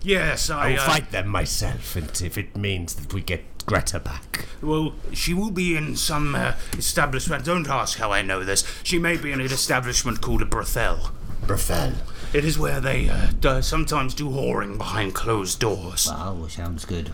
Yes, 0.03 0.51
I. 0.51 0.69
I 0.69 0.73
will 0.73 0.81
uh, 0.81 0.87
fight 0.87 1.11
them 1.13 1.29
myself, 1.29 1.97
and 1.97 2.21
if 2.23 2.37
it 2.37 2.55
means 2.55 2.95
that 2.97 3.15
we 3.15 3.23
get 3.23 3.45
Greta 3.65 3.99
back. 3.99 4.47
Well, 4.63 4.95
she 5.13 5.35
will 5.35 5.51
be 5.51 5.77
in 5.77 5.97
some 5.97 6.35
uh, 6.35 6.55
establishment. 6.77 7.45
Don't 7.45 7.69
ask 7.69 7.99
how 7.99 8.13
I 8.13 8.23
know 8.23 8.45
this. 8.45 8.65
She 8.83 8.99
may 8.99 9.17
be 9.17 9.33
in 9.33 9.41
an 9.41 9.47
establishment 9.47 10.21
called 10.21 10.43
a 10.43 10.47
brothel. 10.47 11.11
Brothel. 11.47 11.95
It 12.33 12.45
is 12.45 12.59
where 12.59 12.81
they 12.81 13.09
uh, 13.09 13.29
do, 13.41 13.63
sometimes 13.63 14.15
do 14.15 14.29
whoring 14.29 14.79
behind 14.79 15.15
closed 15.15 15.59
doors. 15.59 16.09
Oh, 16.11 16.47
sounds 16.49 16.85
good. 16.85 17.13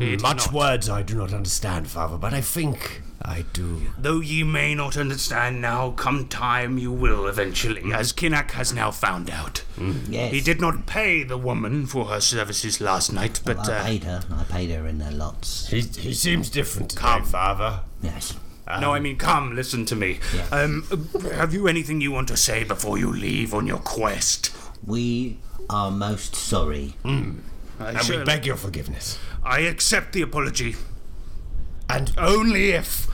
It 0.00 0.14
is 0.14 0.22
Much 0.22 0.46
not- 0.46 0.52
words 0.54 0.88
I 0.88 1.02
do 1.02 1.14
not 1.16 1.32
understand, 1.32 1.88
father, 1.88 2.16
but 2.16 2.32
I 2.34 2.40
think 2.40 3.02
I 3.22 3.44
do. 3.52 3.82
Though 3.98 4.20
ye 4.20 4.42
may 4.42 4.74
not 4.74 4.96
understand 4.96 5.60
now, 5.60 5.90
come 5.92 6.28
time 6.28 6.76
you 6.78 6.92
will 6.92 7.26
eventually, 7.26 7.92
as 7.92 8.12
Kinnak 8.12 8.50
has 8.52 8.72
now 8.72 8.90
found 8.90 9.30
out. 9.30 9.62
Yes. 10.08 10.32
He 10.32 10.40
did 10.40 10.60
not 10.60 10.86
pay 10.86 11.22
the 11.22 11.38
woman 11.38 11.86
for 11.86 12.06
her 12.06 12.20
services 12.20 12.80
last 12.80 13.12
night, 13.12 13.40
but 13.44 13.68
I 13.68 13.72
uh, 13.78 13.84
paid 13.84 14.04
her. 14.04 14.22
I 14.30 14.44
paid 14.44 14.70
her 14.70 14.86
in 14.86 15.00
her 15.00 15.10
lots. 15.12 15.68
He, 15.68 15.80
he 15.80 16.12
seems 16.12 16.50
different 16.50 16.90
today, 16.90 17.00
Come. 17.02 17.24
father. 17.24 17.80
Yes. 18.02 18.34
no, 18.80 18.92
I 18.92 19.00
mean, 19.00 19.16
come, 19.16 19.54
listen 19.54 19.84
to 19.86 19.96
me. 19.96 20.18
Yeah. 20.34 20.46
Um, 20.50 21.08
have 21.34 21.52
you 21.54 21.66
anything 21.68 22.00
you 22.00 22.12
want 22.12 22.28
to 22.28 22.36
say 22.36 22.64
before 22.64 22.98
you 22.98 23.10
leave 23.12 23.52
on 23.54 23.66
your 23.66 23.78
quest? 23.78 24.54
We 24.86 25.38
are 25.70 25.90
most 25.90 26.34
sorry. 26.34 26.94
I, 27.04 27.90
And 27.90 28.08
we 28.08 28.22
beg 28.24 28.46
your 28.46 28.56
forgiveness. 28.56 29.18
I 29.44 29.60
accept 29.60 30.12
the 30.12 30.22
apology, 30.22 30.74
And 31.88 32.12
only 32.16 32.70
if 32.70 33.06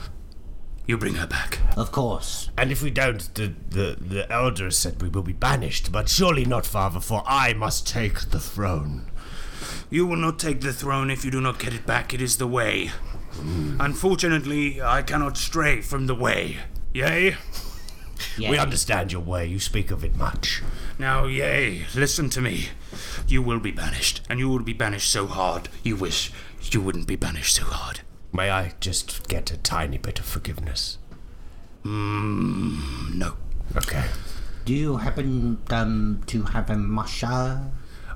you 0.87 0.97
bring 0.97 1.15
her 1.15 1.27
back. 1.27 1.59
Of 1.77 1.91
course. 1.91 2.49
and 2.57 2.71
if 2.71 2.81
we 2.81 2.89
don't, 2.89 3.33
the, 3.35 3.53
the, 3.69 3.97
the 3.99 4.31
elders 4.31 4.77
said 4.77 5.01
we 5.01 5.09
will 5.09 5.23
be 5.23 5.33
banished, 5.33 5.91
but 5.91 6.09
surely 6.09 6.45
not, 6.45 6.65
father, 6.65 6.99
for 6.99 7.23
I 7.25 7.53
must 7.53 7.87
take 7.87 8.29
the 8.31 8.39
throne. 8.39 9.11
You 9.89 10.05
will 10.07 10.17
not 10.17 10.39
take 10.39 10.61
the 10.61 10.73
throne 10.73 11.09
if 11.11 11.23
you 11.25 11.31
do 11.31 11.41
not 11.41 11.59
get 11.59 11.73
it 11.73 11.85
back. 11.85 12.13
It 12.13 12.21
is 12.21 12.37
the 12.37 12.47
way. 12.47 12.87
Hmm. 13.33 13.77
Unfortunately, 13.79 14.81
I 14.81 15.01
cannot 15.01 15.37
stray 15.37 15.81
from 15.81 16.07
the 16.07 16.15
way. 16.15 16.57
Yea? 16.93 17.35
Yeah. 18.37 18.49
We 18.51 18.57
understand 18.57 19.11
your 19.11 19.21
way, 19.21 19.47
you 19.47 19.59
speak 19.59 19.91
of 19.91 20.03
it 20.03 20.15
much. 20.15 20.61
Now, 21.01 21.25
yea, 21.25 21.87
listen 21.95 22.29
to 22.29 22.41
me. 22.41 22.69
You 23.27 23.41
will 23.41 23.59
be 23.59 23.71
banished, 23.71 24.21
and 24.29 24.37
you 24.37 24.47
will 24.47 24.61
be 24.61 24.73
banished 24.73 25.09
so 25.09 25.25
hard 25.25 25.67
you 25.81 25.95
wish 25.95 26.31
you 26.71 26.79
wouldn't 26.79 27.07
be 27.07 27.15
banished 27.15 27.55
so 27.55 27.63
hard. 27.63 28.01
May 28.31 28.51
I 28.51 28.73
just 28.79 29.27
get 29.27 29.49
a 29.49 29.57
tiny 29.57 29.97
bit 29.97 30.19
of 30.19 30.25
forgiveness? 30.25 30.99
No. 31.83 33.33
Okay. 33.75 34.05
Do 34.65 34.75
you 34.75 34.97
happen 34.97 35.57
um, 35.71 36.21
to 36.27 36.43
have 36.43 36.69
a 36.69 36.75
musher? 36.75 37.63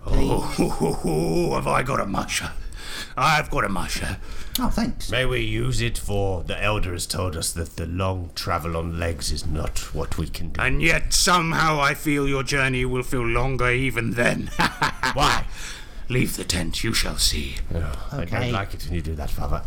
Oh, 0.06 1.52
have 1.56 1.66
I 1.66 1.82
got 1.82 2.00
a 2.00 2.06
musher? 2.06 2.52
I've 3.18 3.50
got 3.50 3.64
a 3.64 3.70
musher. 3.70 4.18
Oh, 4.60 4.70
thanks. 4.70 5.10
May 5.12 5.26
we 5.26 5.42
use 5.42 5.82
it 5.82 5.98
for 5.98 6.44
the 6.44 6.62
elder 6.62 6.94
has 6.94 7.06
told 7.06 7.36
us 7.36 7.52
that 7.54 7.76
the 7.76 7.86
long 7.86 8.32
travel 8.36 8.78
on 8.78 9.00
legs 9.00 9.32
is 9.32 9.46
not 9.46 9.94
what 9.94 10.18
we 10.18 10.28
can 10.28 10.50
do. 10.50 10.62
And 10.62 10.82
yet, 10.82 11.14
somehow, 11.14 11.80
I 11.80 11.94
feel 11.94 12.28
your 12.28 12.44
journey 12.44 12.86
will 12.86 13.04
feel 13.04 13.26
longer 13.26 13.70
even 13.70 14.12
then. 14.12 14.50
Why? 15.14 15.46
Leave 16.08 16.38
the 16.38 16.44
tent, 16.44 16.84
you 16.84 16.94
shall 16.94 17.18
see. 17.18 17.56
Oh, 17.74 18.08
I 18.12 18.18
Okay. 18.22 18.40
don't 18.40 18.52
like 18.52 18.76
it 18.76 18.84
when 18.86 18.94
you 18.94 19.02
do 19.02 19.16
that, 19.16 19.32
Father. 19.32 19.64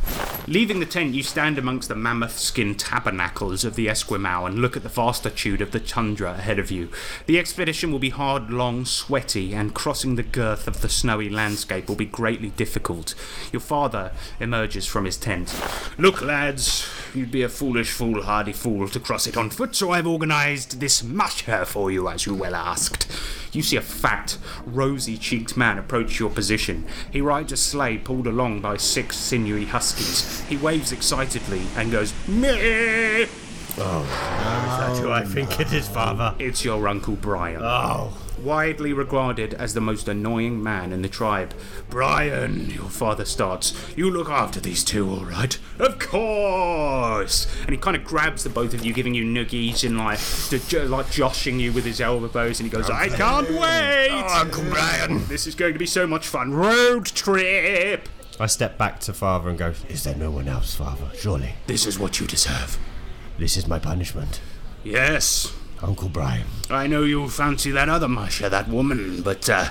Leaving 0.46 0.79
the 0.79 0.87
tent, 0.87 1.12
you 1.14 1.24
stand 1.24 1.59
amongst 1.59 1.88
the 1.88 1.96
mammoth 1.96 2.38
skin 2.38 2.77
tabernacles 2.77 3.64
of 3.64 3.74
the 3.74 3.88
Esquimau 3.88 4.46
and 4.46 4.61
look 4.62 4.77
at 4.77 4.85
the 4.85 4.88
vastitude 4.88 5.61
of 5.61 5.72
the 5.72 5.81
tundra 5.81 6.35
ahead 6.35 6.61
of 6.61 6.70
you. 6.70 6.90
The 7.27 7.40
expedition 7.40 7.90
will 7.90 7.98
be 7.98 8.11
hard, 8.11 8.51
long, 8.51 8.85
sweaty, 8.85 9.53
and 9.53 9.74
crossing 9.74 10.14
the 10.14 10.22
girth 10.22 10.68
of 10.68 10.81
the 10.81 10.88
snowy 10.88 11.29
landscape 11.29 11.88
will 11.88 11.96
be 11.96 12.07
greatly 12.07 12.51
difficult. 12.51 13.16
Your 13.53 13.61
father 13.61 14.12
emerges 14.38 14.87
from 14.87 15.07
his 15.07 15.16
tent. 15.16 15.53
Look, 15.98 16.22
lads, 16.22 16.87
you'd 17.14 17.31
be 17.31 17.42
a 17.42 17.49
foolish, 17.49 17.90
foolhardy 17.90 18.53
fool 18.53 18.88
to 18.88 19.01
cross 19.01 19.27
it 19.27 19.37
on 19.37 19.51
foot, 19.51 19.75
so 19.75 19.90
I've 19.90 20.07
organised 20.07 20.81
this 20.81 21.03
musher 21.03 21.64
for 21.64 21.90
you, 21.90 22.09
as 22.09 22.27
you 22.27 22.35
well 22.35 22.55
asked. 22.55 23.11
You 23.53 23.62
see 23.62 23.77
a 23.77 23.83
fat, 23.83 24.37
rosy 24.66 25.16
cheeked 25.16 25.57
man 25.57 25.79
approach 25.79 26.18
your 26.18 26.31
position. 26.31 26.87
He 27.11 27.21
rides 27.21 27.53
a 27.53 27.57
sleigh 27.57 27.99
pulled 27.99 28.27
along 28.27 28.61
by 28.61 28.77
six 28.77 29.16
sinewy 29.16 29.64
huskies. 29.64 30.40
He 30.42 30.57
waves 30.57 30.92
excitedly 30.92 31.62
and 31.77 31.90
goes, 31.90 32.12
Meh! 32.29 33.27
Oh, 33.81 34.79
That's 34.81 34.99
who 34.99 35.11
I 35.11 35.25
think 35.25 35.61
it 35.61 35.73
is, 35.73 35.88
Father. 35.88 36.35
It's 36.38 36.64
your 36.64 36.87
Uncle 36.88 37.14
Brian. 37.17 37.61
Oh. 37.62 38.17
Widely 38.43 38.93
regarded 38.93 39.55
as 39.55 39.75
the 39.75 39.81
most 39.81 40.07
annoying 40.07 40.62
man 40.62 40.93
in 40.93 41.03
the 41.03 41.09
tribe. 41.09 41.53
Brian, 41.91 42.71
your 42.71 42.88
father 42.88 43.25
starts. 43.25 43.75
You 43.97 44.11
look 44.11 44.29
after 44.29 44.61
these 44.61 44.85
two, 44.85 45.11
all 45.11 45.25
right? 45.25 45.59
Of 45.81 45.99
course! 45.99 47.47
And 47.62 47.71
he 47.71 47.77
kind 47.77 47.97
of 47.97 48.05
grabs 48.05 48.45
the 48.45 48.51
both 48.51 48.75
of 48.75 48.85
you, 48.85 48.93
giving 48.93 49.14
you 49.14 49.25
noogies 49.25 49.85
and 49.85 49.99
like, 49.99 50.21
jo- 50.51 50.59
jo- 50.69 50.87
like 50.88 51.11
joshing 51.11 51.59
you 51.59 51.73
with 51.73 51.85
his 51.85 52.01
elbows, 52.01 52.61
and 52.61 52.71
he 52.71 52.77
goes, 52.77 52.88
I 52.88 53.09
can't 53.09 53.51
wait! 53.51 54.11
Oh, 54.12 54.38
Uncle 54.41 54.64
Brian. 54.71 55.27
This 55.27 55.49
is 55.49 55.57
going 55.57 55.73
to 55.73 55.79
be 55.79 55.87
so 55.87 56.07
much 56.07 56.27
fun. 56.29 56.53
Road 56.53 57.07
trip! 57.07 58.09
I 58.38 58.47
step 58.47 58.79
back 58.79 59.01
to 59.01 59.12
Father 59.12 59.49
and 59.49 59.59
go, 59.59 59.73
Is 59.88 60.05
there 60.05 60.14
no 60.14 60.31
one 60.31 60.47
else, 60.47 60.75
Father? 60.77 61.11
Surely. 61.17 61.55
This 61.67 61.87
is 61.87 61.99
what 61.99 62.21
you 62.21 62.27
deserve. 62.29 62.79
This 63.38 63.57
is 63.57 63.68
my 63.68 63.79
punishment. 63.79 64.40
Yes, 64.83 65.55
Uncle 65.81 66.09
Brian. 66.09 66.46
I 66.68 66.88
know 66.88 67.05
you 67.05 67.29
fancy 67.29 67.70
that 67.70 67.88
other 67.88 68.09
musher, 68.09 68.48
that 68.48 68.68
woman, 68.68 69.22
but 69.22 69.48
uh, 69.48 69.66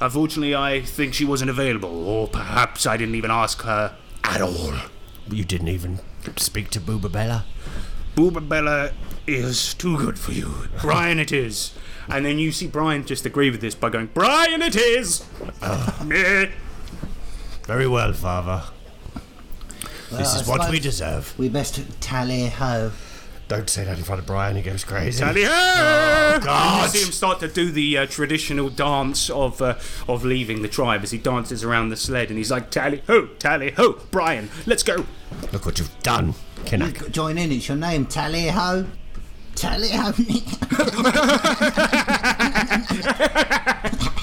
unfortunately 0.00 0.54
I 0.54 0.80
think 0.80 1.12
she 1.12 1.24
wasn't 1.24 1.50
available, 1.50 2.08
or 2.08 2.26
perhaps 2.26 2.86
I 2.86 2.96
didn't 2.96 3.14
even 3.14 3.30
ask 3.30 3.62
her 3.62 3.96
at 4.24 4.40
all. 4.40 4.74
You 5.30 5.44
didn't 5.44 5.68
even 5.68 6.00
speak 6.36 6.70
to 6.70 6.80
Booba 6.80 7.12
Bella? 7.12 7.44
Booba 8.16 8.46
Bella 8.46 8.92
is 9.26 9.74
too 9.74 9.98
good 9.98 10.18
for 10.18 10.32
you. 10.32 10.68
Brian, 10.80 11.18
it 11.18 11.32
is. 11.32 11.74
And 12.08 12.24
then 12.24 12.38
you 12.38 12.50
see 12.50 12.66
Brian 12.66 13.04
just 13.04 13.24
agree 13.26 13.50
with 13.50 13.60
this 13.60 13.74
by 13.74 13.90
going, 13.90 14.10
Brian, 14.12 14.62
it 14.62 14.74
is! 14.74 15.24
Meh. 16.04 16.50
Very 17.64 17.86
well, 17.86 18.12
Father. 18.12 18.64
This 20.12 20.34
I 20.34 20.40
is 20.40 20.48
what 20.48 20.70
we 20.70 20.78
deserve. 20.78 21.34
We 21.38 21.48
best 21.48 21.80
tally 22.00 22.46
ho. 22.48 22.92
Don't 23.48 23.68
say 23.68 23.84
that 23.84 23.98
in 23.98 24.04
front 24.04 24.20
of 24.20 24.26
Brian, 24.26 24.56
he 24.56 24.62
goes 24.62 24.84
crazy. 24.84 25.22
Tally 25.22 25.42
ho! 25.44 25.50
Oh, 25.50 26.40
God. 26.42 26.84
And 26.84 26.94
you 26.94 26.98
see 27.00 27.06
him 27.06 27.12
start 27.12 27.40
to 27.40 27.48
do 27.48 27.70
the 27.70 27.98
uh, 27.98 28.06
traditional 28.06 28.70
dance 28.70 29.28
of 29.28 29.60
uh, 29.60 29.74
of 30.08 30.24
leaving 30.24 30.62
the 30.62 30.68
tribe 30.68 31.02
as 31.02 31.10
he 31.10 31.18
dances 31.18 31.62
around 31.64 31.90
the 31.90 31.96
sled 31.96 32.28
and 32.28 32.38
he's 32.38 32.50
like, 32.50 32.70
Tally 32.70 33.02
ho, 33.06 33.26
tally 33.38 33.72
ho, 33.72 34.00
Brian, 34.10 34.48
let's 34.66 34.82
go. 34.82 35.04
Look 35.52 35.66
what 35.66 35.78
you've 35.78 36.02
done, 36.02 36.34
Kinak. 36.64 37.10
Join 37.10 37.36
in, 37.36 37.52
it's 37.52 37.68
your 37.68 37.76
name, 37.76 38.06
tally 38.06 38.48
ho. 38.48 38.86
Tally 39.54 39.90
ho. 39.90 40.12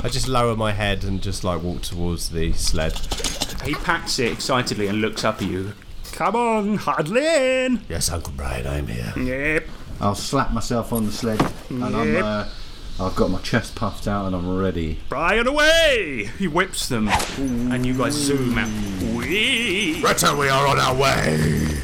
I 0.02 0.10
just 0.10 0.28
lower 0.28 0.56
my 0.56 0.71
head 0.71 1.04
and 1.04 1.21
just 1.21 1.43
like 1.43 1.62
walk 1.62 1.82
towards 1.82 2.30
the 2.30 2.54
sled. 2.54 2.93
He 3.63 3.74
pats 3.76 4.19
it 4.19 4.32
excitedly 4.32 4.88
and 4.88 5.02
looks 5.02 5.24
up 5.24 5.41
at 5.41 5.48
you. 5.48 5.74
Come 6.13 6.36
on, 6.36 6.78
huddle 6.78 7.17
in. 7.17 7.82
Yes, 7.88 8.10
Uncle 8.12 8.34
Brian, 8.36 8.67
I'm 8.67 8.88
here. 8.88 9.13
Yep. 9.15 9.67
I'll 10.02 10.15
slap 10.15 10.52
myself 10.52 10.91
on 10.93 11.06
the 11.06 11.12
sled, 11.12 11.41
and 11.69 11.84
I'm. 11.84 12.13
Yep. 12.13 12.24
Uh, 12.24 12.50
I've 13.02 13.15
got 13.15 13.32
my 13.32 13.39
chest 13.39 13.76
puffed 13.76 14.08
out, 14.08 14.26
and 14.26 14.36
I'm 14.36 14.58
ready. 14.58 15.00
Brian 15.08 15.48
away! 15.48 16.30
He 16.38 16.50
whips 16.50 16.89
them, 16.89 17.08
and 17.08 17.86
you 17.86 17.98
guys 17.98 18.13
zoom 18.13 18.58
out. 18.58 18.67
Whee! 19.15 20.02
Retta, 20.02 20.36
we 20.36 20.50
are 20.50 20.67
on 20.67 20.80
our 20.80 20.95
way. 20.95 21.80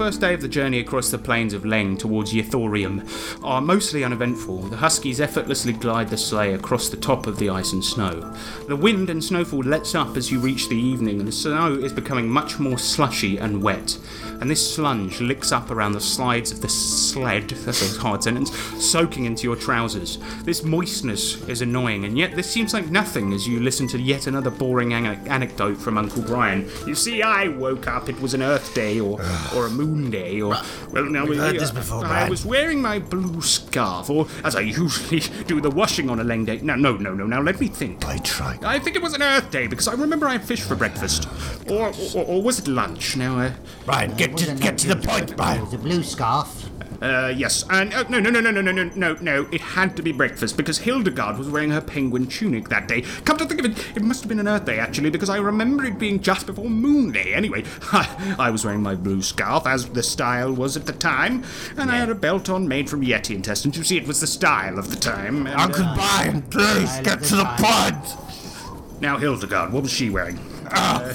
First 0.00 0.22
day 0.22 0.32
of 0.32 0.40
the 0.40 0.48
journey 0.48 0.80
across 0.80 1.10
the 1.10 1.18
plains 1.18 1.52
of 1.52 1.64
Leng 1.64 1.98
towards 1.98 2.32
Yithorium 2.32 3.06
are 3.44 3.60
mostly 3.60 4.02
uneventful. 4.02 4.62
The 4.62 4.78
Huskies 4.78 5.20
effortlessly 5.20 5.74
glide 5.74 6.08
the 6.08 6.16
sleigh 6.16 6.54
across 6.54 6.88
the 6.88 6.96
top 6.96 7.26
of 7.26 7.38
the 7.38 7.50
ice 7.50 7.74
and 7.74 7.84
snow. 7.84 8.34
The 8.66 8.76
wind 8.76 9.10
and 9.10 9.22
snowfall 9.22 9.60
lets 9.60 9.94
up 9.94 10.16
as 10.16 10.32
you 10.32 10.40
reach 10.40 10.70
the 10.70 10.74
evening, 10.74 11.18
and 11.18 11.28
the 11.28 11.32
snow 11.32 11.74
is 11.74 11.92
becoming 11.92 12.30
much 12.30 12.58
more 12.58 12.78
slushy 12.78 13.36
and 13.36 13.62
wet. 13.62 13.98
And 14.40 14.50
this 14.50 14.78
slunge 14.78 15.20
licks 15.20 15.52
up 15.52 15.70
around 15.70 15.92
the 15.92 16.00
slides 16.00 16.50
of 16.50 16.62
the 16.62 16.68
sled, 16.70 17.50
that's 17.50 17.98
a 17.98 18.00
hard 18.00 18.22
sentence, 18.22 18.56
soaking 18.82 19.26
into 19.26 19.42
your 19.42 19.54
trousers. 19.54 20.16
This 20.44 20.64
moistness 20.64 21.46
is 21.46 21.60
annoying, 21.60 22.06
and 22.06 22.16
yet 22.16 22.34
this 22.34 22.50
seems 22.50 22.72
like 22.72 22.90
nothing 22.90 23.34
as 23.34 23.46
you 23.46 23.60
listen 23.60 23.86
to 23.88 24.00
yet 24.00 24.26
another 24.26 24.50
boring 24.50 24.94
an- 24.94 25.28
anecdote 25.28 25.76
from 25.76 25.98
Uncle 25.98 26.22
Brian. 26.22 26.70
You 26.86 26.94
see, 26.94 27.20
I 27.20 27.48
woke 27.48 27.86
up, 27.86 28.08
it 28.08 28.18
was 28.18 28.32
an 28.32 28.40
Earth 28.40 28.74
Day, 28.74 28.98
or, 28.98 29.20
or 29.54 29.66
a 29.66 29.70
Moon 29.70 29.89
Day, 30.10 30.40
or. 30.40 30.54
Well, 30.92 31.04
now 31.04 31.26
We've 31.26 31.38
heard 31.38 31.58
this 31.58 31.70
before, 31.70 32.04
I 32.06 32.28
was 32.28 32.44
wearing 32.44 32.80
my 32.80 32.98
blue 32.98 33.40
scarf, 33.42 34.08
or 34.10 34.26
as 34.44 34.56
I 34.56 34.60
usually 34.60 35.20
do 35.46 35.60
the 35.60 35.70
washing 35.70 36.08
on 36.10 36.20
a 36.20 36.24
Leng 36.24 36.46
Day. 36.46 36.60
No, 36.62 36.76
no, 36.76 36.96
no, 36.96 37.14
no, 37.14 37.26
now 37.26 37.40
let 37.42 37.60
me 37.60 37.68
think. 37.68 38.06
I 38.06 38.18
tried. 38.18 38.64
I 38.64 38.78
think 38.78 38.96
it 38.96 39.02
was 39.02 39.14
an 39.14 39.22
Earth 39.22 39.50
Day 39.50 39.66
because 39.66 39.88
I 39.88 39.94
remember 39.94 40.26
I 40.26 40.32
had 40.32 40.44
fish 40.44 40.62
for 40.62 40.74
breakfast. 40.76 41.28
Or, 41.68 41.92
or, 42.14 42.24
or 42.24 42.42
was 42.42 42.58
it 42.58 42.68
lunch? 42.68 43.16
Now, 43.16 43.38
uh, 43.38 43.52
Brian, 43.84 44.14
get 44.16 44.36
to 44.38 44.54
get 44.54 44.78
to 44.78 44.88
the 44.88 44.96
point, 44.96 45.30
It 45.30 45.36
Brian. 45.36 45.60
was 45.62 45.74
a 45.74 45.78
blue 45.78 46.02
scarf. 46.02 46.69
Uh, 47.00 47.32
yes, 47.34 47.64
and 47.70 47.92
uh, 47.94 48.04
no, 48.08 48.18
no, 48.20 48.30
no, 48.30 48.40
no, 48.40 48.50
no, 48.50 48.60
no, 48.60 48.72
no, 48.72 48.84
no, 48.94 49.14
no. 49.14 49.48
It 49.50 49.60
had 49.60 49.96
to 49.96 50.02
be 50.02 50.12
breakfast 50.12 50.56
because 50.56 50.78
Hildegard 50.78 51.38
was 51.38 51.48
wearing 51.48 51.70
her 51.70 51.80
penguin 51.80 52.26
tunic 52.26 52.68
that 52.68 52.88
day. 52.88 53.02
Come 53.24 53.38
to 53.38 53.46
think 53.46 53.60
of 53.60 53.66
it, 53.66 53.96
it 53.96 54.02
must 54.02 54.22
have 54.22 54.28
been 54.28 54.38
an 54.38 54.48
Earth 54.48 54.66
Day 54.66 54.78
actually 54.78 55.10
because 55.10 55.30
I 55.30 55.38
remember 55.38 55.84
it 55.84 55.98
being 55.98 56.20
just 56.20 56.46
before 56.46 56.68
Moon 56.68 57.12
Day. 57.12 57.32
Anyway, 57.32 57.64
I, 57.92 58.36
I 58.38 58.50
was 58.50 58.64
wearing 58.64 58.82
my 58.82 58.94
blue 58.94 59.22
scarf 59.22 59.66
as 59.66 59.88
the 59.88 60.02
style 60.02 60.52
was 60.52 60.76
at 60.76 60.86
the 60.86 60.92
time, 60.92 61.44
and 61.76 61.90
I 61.90 61.96
had 61.96 62.10
a 62.10 62.14
belt 62.14 62.50
on 62.50 62.68
made 62.68 62.90
from 62.90 63.02
Yeti 63.02 63.34
intestines. 63.34 63.78
You 63.78 63.84
see, 63.84 63.96
it 63.96 64.06
was 64.06 64.20
the 64.20 64.26
style 64.26 64.78
of 64.78 64.90
the 64.90 64.96
time. 64.96 65.46
and, 65.46 65.56
uh, 65.56 65.62
Uncle 65.62 65.86
Brian, 65.94 66.42
please 66.42 66.90
I 66.90 67.02
get 67.02 67.22
to 67.24 67.36
the 67.36 67.44
this 67.44 67.60
point. 67.60 69.00
Now, 69.00 69.16
Hildegard, 69.16 69.72
what 69.72 69.82
was 69.82 69.92
she 69.92 70.10
wearing? 70.10 70.38
Uh, 70.66 71.14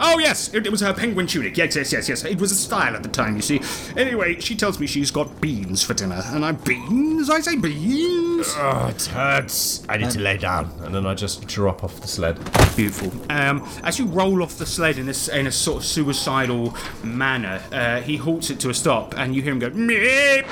oh, 0.00 0.18
yes, 0.18 0.52
it, 0.54 0.66
it 0.66 0.70
was 0.70 0.80
her 0.80 0.92
penguin 0.92 1.26
tunic. 1.26 1.56
Yes, 1.56 1.76
yes, 1.76 1.92
yes, 1.92 2.08
yes. 2.08 2.24
It 2.24 2.40
was 2.40 2.52
a 2.52 2.56
style 2.56 2.96
at 2.96 3.02
the 3.02 3.08
time, 3.08 3.36
you 3.36 3.42
see. 3.42 3.60
Anyway, 3.96 4.40
she 4.40 4.56
tells 4.56 4.80
me 4.80 4.86
she's 4.86 5.10
got 5.10 5.40
beans 5.40 5.82
for 5.82 5.94
dinner. 5.94 6.22
And 6.26 6.44
I, 6.44 6.52
beans? 6.52 7.30
I 7.30 7.40
say 7.40 7.56
beans? 7.56 8.46
Oh, 8.56 8.88
it 8.88 9.04
hurts. 9.06 9.82
I 9.88 9.96
need 9.96 10.10
to 10.10 10.20
lay 10.20 10.36
down. 10.36 10.70
And 10.82 10.94
then 10.94 11.06
I 11.06 11.14
just 11.14 11.46
drop 11.46 11.84
off 11.84 12.00
the 12.00 12.08
sled. 12.08 12.38
Beautiful. 12.76 13.12
Um, 13.30 13.68
as 13.84 13.98
you 13.98 14.06
roll 14.06 14.42
off 14.42 14.58
the 14.58 14.66
sled 14.66 14.98
in 14.98 15.08
a, 15.08 15.38
in 15.38 15.46
a 15.46 15.52
sort 15.52 15.82
of 15.82 15.84
suicidal 15.84 16.74
manner, 17.02 17.62
uh, 17.72 18.00
he 18.00 18.16
halts 18.16 18.50
it 18.50 18.60
to 18.60 18.70
a 18.70 18.74
stop, 18.74 19.16
and 19.16 19.34
you 19.34 19.42
hear 19.42 19.52
him 19.52 19.58
go, 19.58 19.70
Meep! 19.70 20.46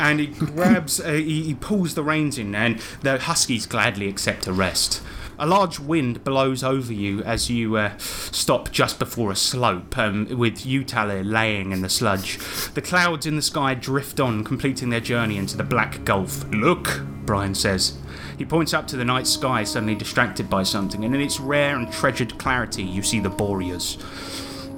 and 0.00 0.18
he 0.18 0.26
grabs, 0.26 0.98
uh, 0.98 1.12
he, 1.12 1.42
he 1.42 1.54
pulls 1.54 1.94
the 1.94 2.02
reins 2.02 2.38
in, 2.38 2.54
and 2.54 2.80
the 3.02 3.18
huskies 3.18 3.66
gladly 3.66 4.08
accept 4.08 4.46
a 4.46 4.52
rest. 4.52 5.02
A 5.42 5.46
large 5.46 5.80
wind 5.80 6.22
blows 6.22 6.62
over 6.62 6.92
you 6.92 7.22
as 7.22 7.48
you 7.48 7.76
uh, 7.78 7.96
stop 7.96 8.70
just 8.72 8.98
before 8.98 9.32
a 9.32 9.36
slope, 9.36 9.96
um, 9.96 10.26
with 10.36 10.66
Utala 10.66 11.24
laying 11.24 11.72
in 11.72 11.80
the 11.80 11.88
sludge. 11.88 12.38
The 12.74 12.82
clouds 12.82 13.24
in 13.24 13.36
the 13.36 13.42
sky 13.42 13.72
drift 13.72 14.20
on, 14.20 14.44
completing 14.44 14.90
their 14.90 15.00
journey 15.00 15.38
into 15.38 15.56
the 15.56 15.64
black 15.64 16.04
gulf. 16.04 16.44
Look, 16.50 17.00
Brian 17.24 17.54
says. 17.54 17.96
He 18.36 18.44
points 18.44 18.74
up 18.74 18.86
to 18.88 18.96
the 18.96 19.04
night 19.06 19.26
sky, 19.26 19.64
suddenly 19.64 19.94
distracted 19.94 20.50
by 20.50 20.62
something, 20.62 21.06
and 21.06 21.14
in 21.14 21.22
its 21.22 21.40
rare 21.40 21.74
and 21.74 21.90
treasured 21.90 22.36
clarity, 22.36 22.82
you 22.82 23.02
see 23.02 23.18
the 23.18 23.30
Boreas. 23.30 23.96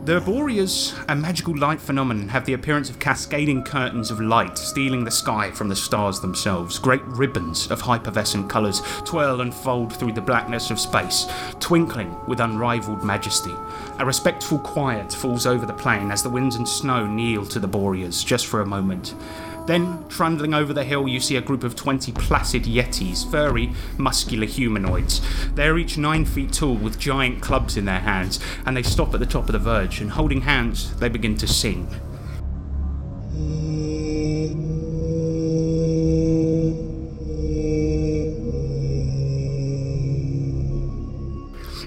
The 0.04 0.20
Boreas, 0.20 0.96
a 1.08 1.14
magical 1.14 1.56
light 1.56 1.80
phenomenon, 1.80 2.26
have 2.30 2.44
the 2.44 2.54
appearance 2.54 2.90
of 2.90 2.98
cascading 2.98 3.62
curtains 3.62 4.10
of 4.10 4.20
light 4.20 4.58
stealing 4.58 5.04
the 5.04 5.12
sky 5.12 5.52
from 5.52 5.68
the 5.68 5.76
stars 5.76 6.18
themselves. 6.18 6.76
Great 6.80 7.04
ribbons 7.04 7.70
of 7.70 7.80
hypervescent 7.80 8.50
colours 8.50 8.82
twirl 9.04 9.42
and 9.42 9.54
fold 9.54 9.92
through 9.92 10.14
the 10.14 10.20
blackness 10.20 10.72
of 10.72 10.80
space, 10.80 11.26
twinkling 11.60 12.16
with 12.26 12.40
unrivaled 12.40 13.04
majesty. 13.04 13.54
A 14.00 14.04
respectful 14.04 14.58
quiet 14.58 15.12
falls 15.12 15.46
over 15.46 15.66
the 15.66 15.72
plain 15.72 16.10
as 16.10 16.24
the 16.24 16.30
winds 16.30 16.56
and 16.56 16.68
snow 16.68 17.06
kneel 17.06 17.46
to 17.46 17.60
the 17.60 17.68
Boreas 17.68 18.24
just 18.24 18.48
for 18.48 18.60
a 18.60 18.66
moment. 18.66 19.14
Then, 19.66 20.04
trundling 20.08 20.54
over 20.54 20.72
the 20.72 20.84
hill, 20.84 21.06
you 21.06 21.20
see 21.20 21.36
a 21.36 21.40
group 21.40 21.62
of 21.62 21.76
20 21.76 22.12
placid 22.12 22.64
yetis, 22.64 23.30
furry, 23.30 23.72
muscular 23.96 24.46
humanoids. 24.46 25.20
They're 25.54 25.78
each 25.78 25.96
9 25.96 26.24
feet 26.24 26.52
tall 26.52 26.74
with 26.74 26.98
giant 26.98 27.40
clubs 27.40 27.76
in 27.76 27.84
their 27.84 28.00
hands, 28.00 28.40
and 28.66 28.76
they 28.76 28.82
stop 28.82 29.14
at 29.14 29.20
the 29.20 29.26
top 29.26 29.46
of 29.46 29.52
the 29.52 29.58
verge, 29.58 30.00
and 30.00 30.10
holding 30.10 30.42
hands, 30.42 30.94
they 30.96 31.08
begin 31.08 31.36
to 31.36 31.46
sing. 31.46 31.88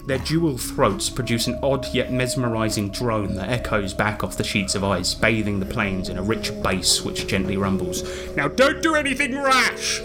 Their 0.05 0.19
dual 0.19 0.57
throats 0.57 1.09
produce 1.09 1.47
an 1.47 1.59
odd 1.63 1.87
yet 1.93 2.11
mesmerizing 2.11 2.89
drone 2.89 3.35
that 3.35 3.49
echoes 3.49 3.93
back 3.93 4.23
off 4.23 4.37
the 4.37 4.43
sheets 4.43 4.75
of 4.75 4.83
ice, 4.83 5.15
bathing 5.15 5.59
the 5.59 5.65
plains 5.65 6.09
in 6.09 6.17
a 6.17 6.23
rich 6.23 6.51
bass 6.61 7.01
which 7.03 7.25
gently 7.25 7.57
rumbles. 7.57 8.03
Now 8.35 8.47
don't 8.47 8.83
do 8.83 8.93
anything 8.93 9.35
rash! 9.35 10.01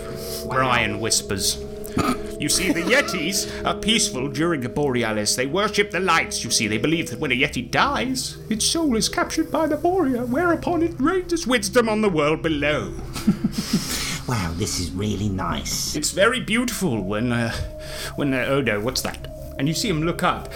Brian 0.49 1.01
whispers. 1.01 1.63
You 2.39 2.49
see, 2.49 2.73
the 2.73 2.81
Yetis 2.81 3.67
are 3.67 3.75
peaceful 3.75 4.29
during 4.29 4.63
the 4.63 4.71
Borealis. 4.71 5.37
They 5.37 5.45
worship 5.45 5.91
the 5.91 6.01
lights. 6.01 6.43
You 6.43 6.51
see, 6.51 6.67
they 6.67 6.79
believe 6.79 7.11
that 7.11 7.19
when 7.21 7.33
a 7.33 7.35
Yeti 7.35 7.71
dies, 7.71 8.39
its 8.49 8.65
soul 8.65 8.97
is 8.97 9.11
captured 9.11 9.51
by 9.51 9.67
the 9.67 9.77
Borea, 9.77 10.27
whereupon 10.27 10.83
it 10.83 10.99
rains 10.99 11.35
its 11.35 11.47
wisdom 11.47 11.89
on 11.91 12.01
the 12.01 12.09
world 12.09 12.43
below. 12.43 12.95
Wow, 14.29 14.53
this 14.55 14.79
is 14.79 14.93
really 14.93 15.29
nice. 15.29 15.97
It's 15.97 16.13
very 16.13 16.39
beautiful 16.39 17.03
when, 17.03 17.33
uh, 17.33 17.53
when, 18.15 18.33
uh, 18.33 18.45
oh 18.49 18.61
no, 18.61 18.79
what's 18.79 19.03
that? 19.03 19.40
And 19.61 19.69
you 19.69 19.75
see 19.75 19.91
him 19.91 20.05
look 20.05 20.23
up, 20.23 20.51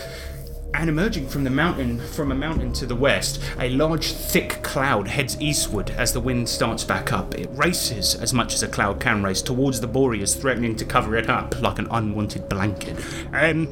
and 0.73 0.89
emerging 0.89 1.29
from 1.29 1.45
the 1.45 1.51
mountain, 1.51 2.01
from 2.01 2.33
a 2.33 2.35
mountain 2.35 2.73
to 2.73 2.87
the 2.87 2.97
west, 2.97 3.39
a 3.59 3.69
large, 3.69 4.13
thick 4.13 4.63
cloud 4.63 5.09
heads 5.09 5.39
eastward 5.43 5.91
as 5.91 6.15
the 6.15 6.21
wind 6.21 6.49
starts 6.49 6.85
back 6.85 7.13
up. 7.13 7.35
It 7.35 7.51
races 7.53 8.15
as 8.15 8.33
much 8.33 8.55
as 8.55 8.63
a 8.63 8.67
cloud 8.67 9.01
can 9.01 9.23
race 9.23 9.43
towards 9.43 9.83
the 9.83 9.87
Boreas, 9.87 10.35
threatening 10.35 10.75
to 10.77 10.87
cover 10.87 11.17
it 11.17 11.29
up 11.29 11.61
like 11.61 11.79
an 11.79 11.87
unwanted 11.91 12.49
blanket. 12.49 12.97
Um. 13.35 13.69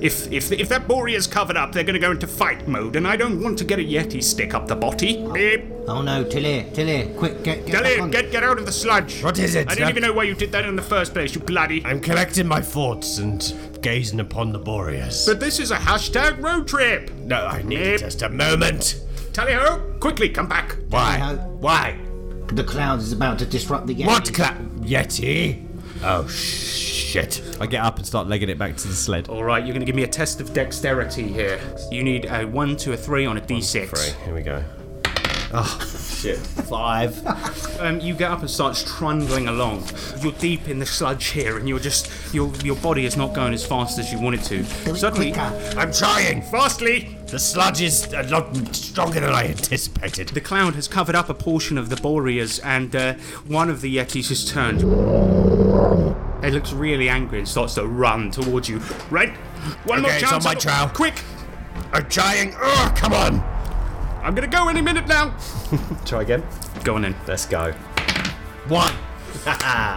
If, 0.00 0.30
if, 0.32 0.50
if 0.52 0.68
that 0.68 0.86
Borea's 0.88 1.26
covered 1.26 1.56
up, 1.56 1.72
they're 1.72 1.84
going 1.84 1.94
to 1.94 2.00
go 2.00 2.10
into 2.10 2.26
fight 2.26 2.66
mode, 2.68 2.96
and 2.96 3.06
I 3.06 3.16
don't 3.16 3.42
want 3.42 3.56
to 3.58 3.64
get 3.64 3.78
a 3.78 3.82
Yeti 3.82 4.22
stick 4.22 4.52
up 4.54 4.66
the 4.66 4.76
botty. 4.76 5.26
Beep. 5.32 5.64
Oh 5.86 6.02
no, 6.02 6.24
Tilly, 6.24 6.66
Tilly, 6.72 7.10
quick, 7.16 7.42
get, 7.42 7.64
get 7.66 7.72
Tell 7.72 7.82
back 7.82 7.92
it, 7.92 8.00
on. 8.00 8.10
get, 8.10 8.30
get 8.32 8.42
out 8.42 8.58
of 8.58 8.66
the 8.66 8.72
sludge. 8.72 9.22
What 9.22 9.38
is 9.38 9.54
it? 9.54 9.68
I 9.70 9.74
didn't 9.74 9.90
even 9.90 10.02
know 10.02 10.12
why 10.12 10.24
you 10.24 10.34
did 10.34 10.50
that 10.52 10.64
in 10.64 10.76
the 10.76 10.82
first 10.82 11.12
place, 11.12 11.34
you 11.34 11.40
bloody. 11.40 11.84
I'm 11.84 12.00
collecting 12.00 12.46
my 12.46 12.60
thoughts 12.60 13.18
and 13.18 13.54
gazing 13.82 14.20
upon 14.20 14.52
the 14.52 14.58
Boreas. 14.58 15.26
But 15.26 15.40
this 15.40 15.58
is 15.60 15.70
a 15.70 15.76
hashtag 15.76 16.42
road 16.42 16.66
trip. 16.68 17.10
no, 17.18 17.46
I 17.46 17.62
need 17.62 17.78
Yep. 17.78 18.00
just 18.00 18.22
a 18.22 18.28
moment. 18.30 19.00
Tally 19.32 19.52
ho! 19.52 19.82
Quickly, 20.00 20.28
come 20.28 20.48
back. 20.48 20.76
Why? 20.90 21.16
Tally-ho. 21.18 21.36
Why? 21.60 21.98
The 22.48 22.64
cloud 22.64 23.00
is 23.00 23.12
about 23.12 23.38
to 23.40 23.46
disrupt 23.46 23.86
the 23.86 23.94
Yetis. 23.94 24.06
What 24.06 24.32
clap? 24.34 24.58
Yeti? 24.80 25.63
Oh, 26.06 26.28
shit. 26.28 27.42
I 27.60 27.66
get 27.66 27.82
up 27.82 27.96
and 27.96 28.06
start 28.06 28.28
legging 28.28 28.50
it 28.50 28.58
back 28.58 28.76
to 28.76 28.88
the 28.88 28.94
sled. 28.94 29.28
All 29.30 29.42
right, 29.42 29.64
you're 29.64 29.72
going 29.72 29.80
to 29.80 29.86
give 29.86 29.96
me 29.96 30.02
a 30.02 30.08
test 30.08 30.38
of 30.40 30.52
dexterity 30.52 31.26
here. 31.26 31.58
You 31.90 32.04
need 32.04 32.26
a 32.26 32.44
one, 32.44 32.76
two, 32.76 32.92
a 32.92 32.96
three 32.96 33.24
on 33.24 33.38
a 33.38 33.40
d6. 33.40 33.88
Three. 33.88 34.24
Here 34.24 34.34
we 34.34 34.42
go. 34.42 34.62
Oh, 35.56 35.78
shit. 36.10 36.38
Five. 36.38 37.24
Um, 37.80 38.00
you 38.00 38.14
get 38.14 38.30
up 38.30 38.40
and 38.40 38.50
start 38.50 38.82
trundling 38.86 39.46
along. 39.46 39.84
You're 40.20 40.32
deep 40.32 40.68
in 40.68 40.80
the 40.80 40.86
sludge 40.86 41.26
here, 41.26 41.58
and 41.58 41.68
you're 41.68 41.78
just 41.78 42.10
your 42.34 42.52
your 42.64 42.74
body 42.76 43.04
is 43.04 43.16
not 43.16 43.34
going 43.34 43.54
as 43.54 43.64
fast 43.64 43.98
as 44.00 44.10
you 44.12 44.18
want 44.20 44.34
it 44.36 44.42
to. 44.44 44.62
Do 44.84 44.94
it 44.94 44.96
Suddenly, 44.96 45.32
quicker. 45.32 45.74
I'm 45.78 45.92
trying. 45.92 46.42
fastly, 46.42 47.16
The 47.26 47.38
sludge 47.38 47.82
is 47.82 48.12
a 48.12 48.24
lot 48.24 48.54
stronger 48.74 49.20
than 49.20 49.30
I 49.30 49.44
anticipated. 49.48 50.28
the 50.30 50.40
cloud 50.40 50.74
has 50.74 50.88
covered 50.88 51.14
up 51.14 51.28
a 51.28 51.34
portion 51.34 51.78
of 51.78 51.88
the 51.88 51.96
Boreas, 51.96 52.58
and 52.58 52.94
uh, 52.96 53.14
one 53.46 53.70
of 53.70 53.80
the 53.80 53.96
Yetis 53.96 54.30
has 54.30 54.50
turned. 54.50 54.80
It 56.42 56.52
looks 56.52 56.72
really 56.72 57.08
angry 57.08 57.38
and 57.38 57.48
starts 57.48 57.74
to 57.76 57.86
run 57.86 58.30
towards 58.32 58.68
you. 58.68 58.78
Right, 59.08 59.30
one 59.84 60.02
more 60.02 60.10
Okay, 60.10 60.20
it's 60.20 60.32
on 60.32 60.42
my 60.42 60.54
trail. 60.54 60.88
Quick! 60.88 61.22
I'm 61.92 62.08
trying. 62.08 62.54
Oh, 62.60 62.92
come 62.96 63.12
on. 63.12 63.53
I'm 64.24 64.34
gonna 64.34 64.46
go 64.46 64.68
any 64.68 64.80
minute 64.80 65.06
now. 65.06 65.36
Try 66.06 66.22
again. 66.22 66.42
Go 66.82 66.94
on 66.94 67.02
then. 67.02 67.14
Let's 67.26 67.44
go. 67.46 67.72
One. 68.68 68.92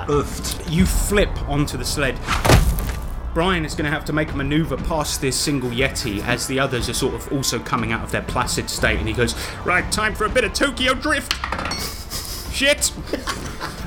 Oofed. 0.07 0.69
You 0.69 0.85
flip 0.85 1.29
onto 1.47 1.77
the 1.77 1.85
sled. 1.85 2.19
Brian 3.33 3.65
is 3.65 3.75
going 3.75 3.85
to 3.85 3.91
have 3.91 4.03
to 4.05 4.13
make 4.13 4.31
a 4.31 4.35
maneuver 4.35 4.77
past 4.77 5.21
this 5.21 5.39
single 5.39 5.69
Yeti 5.69 6.25
as 6.25 6.47
the 6.47 6.59
others 6.59 6.89
are 6.89 6.93
sort 6.93 7.13
of 7.13 7.31
also 7.31 7.59
coming 7.59 7.91
out 7.91 8.03
of 8.03 8.11
their 8.11 8.23
placid 8.23 8.67
state. 8.67 8.97
And 8.97 9.07
he 9.07 9.13
goes, 9.13 9.35
Right, 9.63 9.89
time 9.91 10.15
for 10.15 10.25
a 10.25 10.29
bit 10.29 10.43
of 10.43 10.53
Tokyo 10.53 10.95
Drift. 10.95 11.33
Shit. 12.51 12.91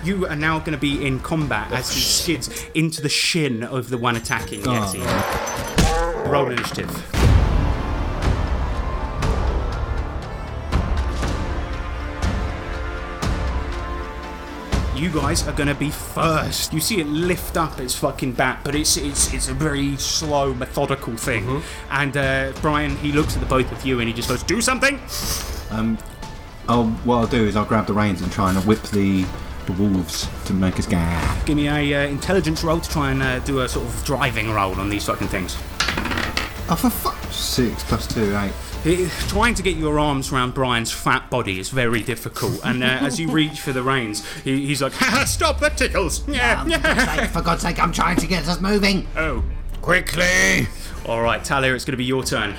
You 0.03 0.27
are 0.27 0.37
now 0.37 0.59
going 0.61 0.73
to 0.73 0.79
be 0.79 1.07
in 1.07 1.21
combat 1.21 1.71
as 1.73 1.93
he 1.93 2.01
skids 2.01 2.65
into 2.75 3.03
the 3.03 3.11
shin 3.11 3.63
of 3.63 3.91
the 3.91 3.99
one 3.99 4.17
attacking 4.17 4.63
Yeti. 4.63 5.03
Oh. 5.03 6.25
Roll 6.27 6.51
initiative. 6.51 7.20
You 15.01 15.09
guys 15.11 15.49
are 15.49 15.53
gonna 15.53 15.75
be 15.75 15.89
first. 15.89 16.75
You 16.75 16.81
see 16.81 17.01
it 17.01 17.07
lift 17.07 17.57
up 17.57 17.81
its 17.81 17.95
fucking 17.95 18.33
bat, 18.33 18.61
but 18.63 18.75
it's 18.75 18.99
it's 18.99 19.33
it's 19.33 19.49
a 19.49 19.55
very 19.55 19.97
slow, 19.97 20.53
methodical 20.53 21.17
thing. 21.17 21.63
And 21.91 22.15
uh, 22.19 22.53
Brian, 22.61 22.97
he 22.97 23.11
looks 23.11 23.35
at 23.35 23.41
the 23.41 23.47
both 23.47 23.73
of 23.73 23.87
you 23.87 24.01
and 24.01 24.09
he 24.09 24.13
just 24.13 24.29
goes, 24.29 24.43
"Do 24.43 24.61
something." 24.61 25.01
Um, 25.71 25.97
I'll, 26.69 26.85
what 27.05 27.17
I'll 27.17 27.27
do 27.27 27.47
is 27.47 27.57
I'll 27.57 27.65
grab 27.65 27.87
the 27.87 27.95
reins 27.95 28.21
and 28.21 28.31
try 28.31 28.51
and 28.53 28.59
whip 28.67 28.83
the, 28.91 29.25
the 29.65 29.73
wolves 29.73 30.29
to 30.45 30.53
make 30.53 30.79
us 30.79 30.87
gag. 30.87 31.47
Give 31.47 31.57
me 31.57 31.69
a 31.69 32.05
uh, 32.05 32.07
intelligence 32.07 32.63
roll 32.63 32.81
to 32.81 32.91
try 32.91 33.11
and 33.11 33.23
uh, 33.23 33.39
do 33.39 33.61
a 33.61 33.69
sort 33.71 33.87
of 33.87 34.05
driving 34.05 34.51
roll 34.51 34.75
on 34.75 34.91
these 34.91 35.07
fucking 35.07 35.29
things. 35.29 35.57
Oh, 36.69 36.77
for 36.79 36.91
fuck. 36.91 37.17
Six 37.33 37.83
plus 37.85 38.07
two, 38.07 38.37
eight. 38.37 38.53
It- 38.85 39.11
trying 39.29 39.55
to 39.55 39.63
get 39.63 39.77
your 39.77 39.99
arms 39.99 40.33
around 40.33 40.55
Brian's 40.55 40.91
fat 40.91 41.29
body 41.31 41.59
is 41.59 41.69
very 41.69 42.03
difficult, 42.03 42.61
and 42.65 42.83
uh, 42.83 42.87
as 42.87 43.21
you 43.21 43.31
reach 43.41 43.61
for 43.61 43.73
the 43.73 43.83
reins, 43.83 44.25
he, 44.43 44.67
he's 44.67 44.81
like, 44.81 44.93
"Haha, 44.95 45.25
"Stop! 45.25 45.61
That 45.61 45.77
tickles!" 45.77 46.27
Yeah, 46.27 46.63
Um, 46.63 46.71
for, 46.71 46.79
God's 46.81 47.05
sake, 47.05 47.31
for 47.31 47.43
God's 47.43 47.63
sake, 47.63 47.79
I'm 47.79 47.93
trying 47.93 48.17
to 48.17 48.27
get 48.27 48.49
us 48.49 48.61
moving. 48.61 49.07
Oh, 49.17 49.45
Quickly. 49.83 50.67
all 51.07 51.21
right, 51.21 51.43
Talia, 51.45 51.75
it's 51.75 51.85
going 51.85 51.93
to 51.93 51.99
be 51.99 52.05
your 52.05 52.23
turn. 52.25 52.55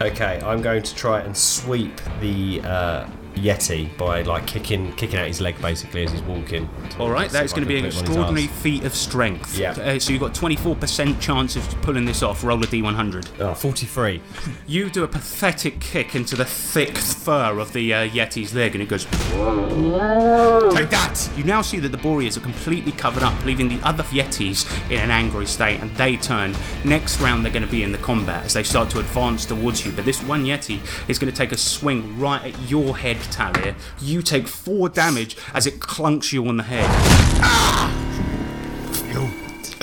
Okay, 0.00 0.40
I'm 0.44 0.60
going 0.60 0.82
to 0.82 0.94
try 0.94 1.20
and 1.20 1.36
sweep 1.36 1.98
the 2.20 2.60
uh, 2.62 3.06
Yeti 3.34 3.96
by 3.96 4.22
like 4.22 4.46
kicking 4.46 4.92
kicking 4.94 5.18
out 5.18 5.26
his 5.26 5.40
leg 5.40 5.60
basically 5.60 6.04
as 6.04 6.12
he's 6.12 6.22
walking. 6.22 6.68
All 6.98 7.10
right, 7.10 7.30
that's 7.30 7.52
going 7.52 7.66
to 7.66 7.68
be 7.68 7.78
an 7.78 7.84
put 7.84 7.92
him 7.92 7.98
on 7.98 8.06
his 8.06 8.08
extraordinary 8.08 8.46
feat 8.46 8.84
of 8.84 8.94
strength. 8.94 9.58
Yeah. 9.58 9.72
Uh, 9.72 9.98
so 9.98 10.12
you've 10.12 10.20
got 10.20 10.34
24% 10.34 11.20
chance 11.20 11.56
of 11.56 11.68
pulling 11.82 12.04
this 12.04 12.22
off. 12.22 12.44
Roll 12.44 12.62
a 12.62 12.66
d100. 12.66 13.40
Oh, 13.40 13.54
43. 13.54 14.20
You 14.66 14.90
do 14.90 15.04
a 15.04 15.08
pathetic 15.08 15.80
kick 15.80 16.14
into 16.14 16.36
the 16.36 16.44
thick 16.44 16.96
fur 16.96 17.58
of 17.58 17.72
the 17.72 17.92
uh, 17.92 18.08
Yeti's 18.08 18.54
leg, 18.54 18.74
and 18.74 18.82
it 18.82 18.88
goes. 18.88 19.04
Take 19.04 20.90
that! 20.90 21.30
You 21.36 21.44
now 21.44 21.62
see 21.62 21.78
that 21.78 21.88
the 21.88 21.98
Boreas 21.98 22.36
are 22.36 22.40
completely 22.40 22.92
covered 22.92 23.22
up, 23.22 23.44
leaving 23.44 23.68
the 23.68 23.80
other 23.86 24.04
Yetis 24.04 24.64
in 24.90 24.98
an 24.98 25.10
angry 25.10 25.46
state, 25.46 25.80
and 25.80 25.90
they 25.96 26.16
turn. 26.16 26.54
Next 26.84 27.20
round, 27.20 27.44
they're 27.44 27.52
going 27.52 27.64
to 27.64 27.70
be 27.70 27.82
in 27.82 27.92
the 27.92 27.98
combat 27.98 28.44
as 28.44 28.54
they 28.54 28.62
start 28.62 28.90
to 28.90 29.00
advance 29.00 29.44
towards 29.44 29.84
you. 29.84 29.92
But 29.92 30.04
this 30.04 30.22
one 30.22 30.44
Yeti 30.44 30.80
is 31.08 31.18
going 31.18 31.32
to 31.32 31.36
take 31.36 31.52
a 31.52 31.56
swing 31.56 32.18
right 32.18 32.42
at 32.44 32.70
your 32.70 32.96
head, 32.96 33.18
Talia. 33.30 33.74
You 34.00 34.22
take 34.22 34.48
four 34.48 34.88
damage 34.88 35.36
as 35.52 35.66
it 35.66 35.80
clunks 35.80 36.32
you 36.32 36.46
on 36.46 36.56
the 36.56 36.62
head. 36.62 36.86
Ah! 37.40 37.90
You 39.12 39.20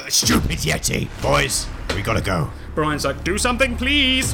uh, 0.01 0.09
stupid 0.09 0.59
Yeti. 0.59 1.09
Boys, 1.21 1.67
we 1.95 2.01
gotta 2.01 2.21
go. 2.21 2.49
Brian's 2.75 3.05
like, 3.05 3.23
"Do 3.23 3.37
something, 3.37 3.75
please! 3.77 4.33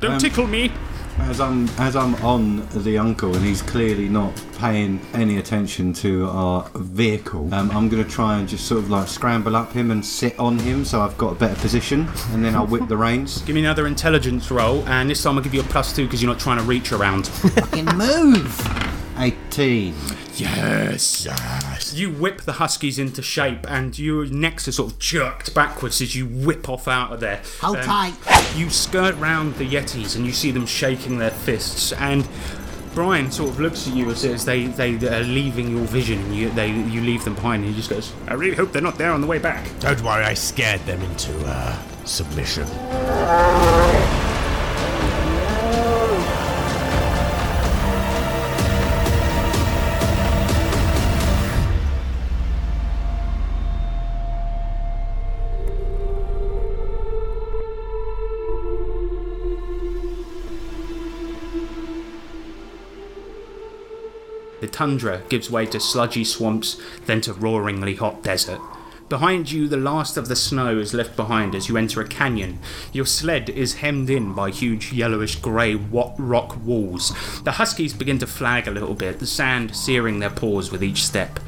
Don't 0.00 0.20
tickle 0.20 0.46
me!" 0.46 0.72
As 1.18 1.40
I'm 1.40 1.68
as 1.78 1.96
I'm 1.96 2.14
on 2.16 2.66
the 2.70 2.98
uncle 2.98 3.34
and 3.34 3.44
he's 3.44 3.62
clearly 3.62 4.08
not 4.08 4.32
paying 4.58 5.00
any 5.14 5.38
attention 5.38 5.92
to 5.94 6.28
our 6.28 6.68
vehicle, 6.74 7.52
um, 7.54 7.70
I'm 7.70 7.88
going 7.88 8.02
to 8.02 8.10
try 8.10 8.38
and 8.38 8.48
just 8.48 8.66
sort 8.66 8.80
of 8.80 8.90
like 8.90 9.08
scramble 9.08 9.56
up 9.56 9.72
him 9.72 9.90
and 9.90 10.04
sit 10.04 10.38
on 10.38 10.58
him 10.58 10.84
so 10.84 11.00
I've 11.00 11.16
got 11.18 11.32
a 11.32 11.34
better 11.34 11.58
position, 11.60 12.08
and 12.32 12.44
then 12.44 12.54
I'll 12.54 12.66
whip 12.66 12.88
the 12.88 12.96
reins. 12.96 13.42
Give 13.42 13.54
me 13.54 13.60
another 13.60 13.86
intelligence 13.86 14.50
roll, 14.50 14.86
and 14.88 15.08
this 15.08 15.22
time 15.22 15.36
I'll 15.36 15.42
give 15.42 15.54
you 15.54 15.60
a 15.60 15.64
plus 15.64 15.94
two 15.94 16.04
because 16.04 16.22
you're 16.22 16.30
not 16.30 16.40
trying 16.40 16.58
to 16.58 16.64
reach 16.64 16.92
around. 16.92 17.28
Fucking 17.28 17.86
move. 17.96 19.01
18. 19.18 19.94
yes! 20.34 21.24
Yes. 21.26 21.92
You 21.94 22.10
whip 22.10 22.42
the 22.42 22.52
huskies 22.54 22.98
into 22.98 23.22
shape, 23.22 23.68
and 23.68 23.98
your 23.98 24.26
necks 24.26 24.66
are 24.68 24.72
sort 24.72 24.92
of 24.92 24.98
jerked 24.98 25.54
backwards 25.54 26.00
as 26.00 26.14
you 26.16 26.26
whip 26.26 26.68
off 26.68 26.88
out 26.88 27.12
of 27.12 27.20
there. 27.20 27.42
Hold 27.60 27.78
Um, 27.78 27.84
tight. 27.84 28.14
You 28.56 28.70
skirt 28.70 29.14
round 29.16 29.56
the 29.56 29.68
Yetis, 29.68 30.16
and 30.16 30.24
you 30.26 30.32
see 30.32 30.50
them 30.50 30.66
shaking 30.66 31.18
their 31.18 31.30
fists. 31.30 31.92
And 31.92 32.26
Brian 32.94 33.30
sort 33.30 33.50
of 33.50 33.60
looks 33.60 33.86
at 33.88 33.94
you 33.94 34.10
as, 34.10 34.24
as 34.24 34.44
they, 34.44 34.66
they 34.66 34.94
are 35.08 35.22
leaving 35.24 35.76
your 35.76 35.84
vision, 35.86 36.18
and 36.18 36.34
you, 36.34 36.50
they, 36.50 36.68
you 36.70 37.00
leave 37.00 37.24
them 37.24 37.34
behind, 37.34 37.64
and 37.64 37.72
he 37.72 37.76
just 37.78 37.90
goes, 37.90 38.12
I 38.28 38.34
really 38.34 38.56
hope 38.56 38.72
they're 38.72 38.82
not 38.82 38.98
there 38.98 39.12
on 39.12 39.20
the 39.20 39.26
way 39.26 39.38
back. 39.38 39.66
Don't 39.80 40.02
worry, 40.02 40.24
I 40.24 40.34
scared 40.34 40.80
them 40.86 41.00
into 41.02 41.32
uh, 41.46 41.76
submission. 42.04 42.66
Tundra 64.72 65.22
gives 65.28 65.50
way 65.50 65.66
to 65.66 65.78
sludgy 65.78 66.24
swamps, 66.24 66.80
then 67.06 67.20
to 67.22 67.32
roaringly 67.34 67.96
hot 67.96 68.22
desert. 68.22 68.60
Behind 69.08 69.52
you, 69.52 69.68
the 69.68 69.76
last 69.76 70.16
of 70.16 70.28
the 70.28 70.34
snow 70.36 70.78
is 70.78 70.94
left 70.94 71.16
behind 71.16 71.54
as 71.54 71.68
you 71.68 71.76
enter 71.76 72.00
a 72.00 72.08
canyon. 72.08 72.58
Your 72.94 73.04
sled 73.04 73.50
is 73.50 73.74
hemmed 73.74 74.08
in 74.08 74.32
by 74.32 74.50
huge 74.50 74.90
yellowish 74.90 75.36
grey 75.36 75.74
rock 75.74 76.56
walls. 76.64 77.12
The 77.44 77.52
huskies 77.52 77.92
begin 77.92 78.18
to 78.20 78.26
flag 78.26 78.66
a 78.66 78.70
little 78.70 78.94
bit, 78.94 79.18
the 79.18 79.26
sand 79.26 79.76
searing 79.76 80.18
their 80.18 80.30
paws 80.30 80.72
with 80.72 80.82
each 80.82 81.04
step. 81.04 81.40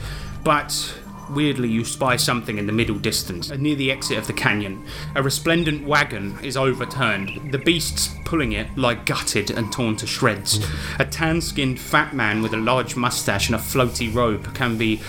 But 0.45 0.95
weirdly, 1.31 1.69
you 1.69 1.85
spy 1.85 2.17
something 2.17 2.59
in 2.59 2.67
the 2.67 2.73
middle 2.73 2.99
distance, 2.99 3.51
uh, 3.51 3.57
near 3.57 3.77
the 3.77 3.91
exit 3.91 4.19
of 4.19 4.27
the 4.27 4.33
canyon. 4.33 4.85
A 5.15 5.23
resplendent 5.23 5.87
wagon 5.87 6.39
is 6.43 6.57
overturned, 6.57 7.53
the 7.53 7.59
beasts 7.59 8.15
pulling 8.25 8.53
it 8.53 8.77
lie 8.77 8.95
gutted 8.95 9.51
and 9.51 9.73
torn 9.73 9.97
to 9.97 10.07
shreds. 10.07 10.65
A 10.99 11.05
tan 11.05 11.41
skinned 11.41 11.81
fat 11.81 12.15
man 12.15 12.43
with 12.43 12.53
a 12.53 12.59
large 12.59 12.97
mustache 12.97 13.49
and 13.49 13.57
a 13.57 13.59
floaty 13.59 14.13
robe 14.13 14.55
can 14.55 14.77
be 14.77 15.01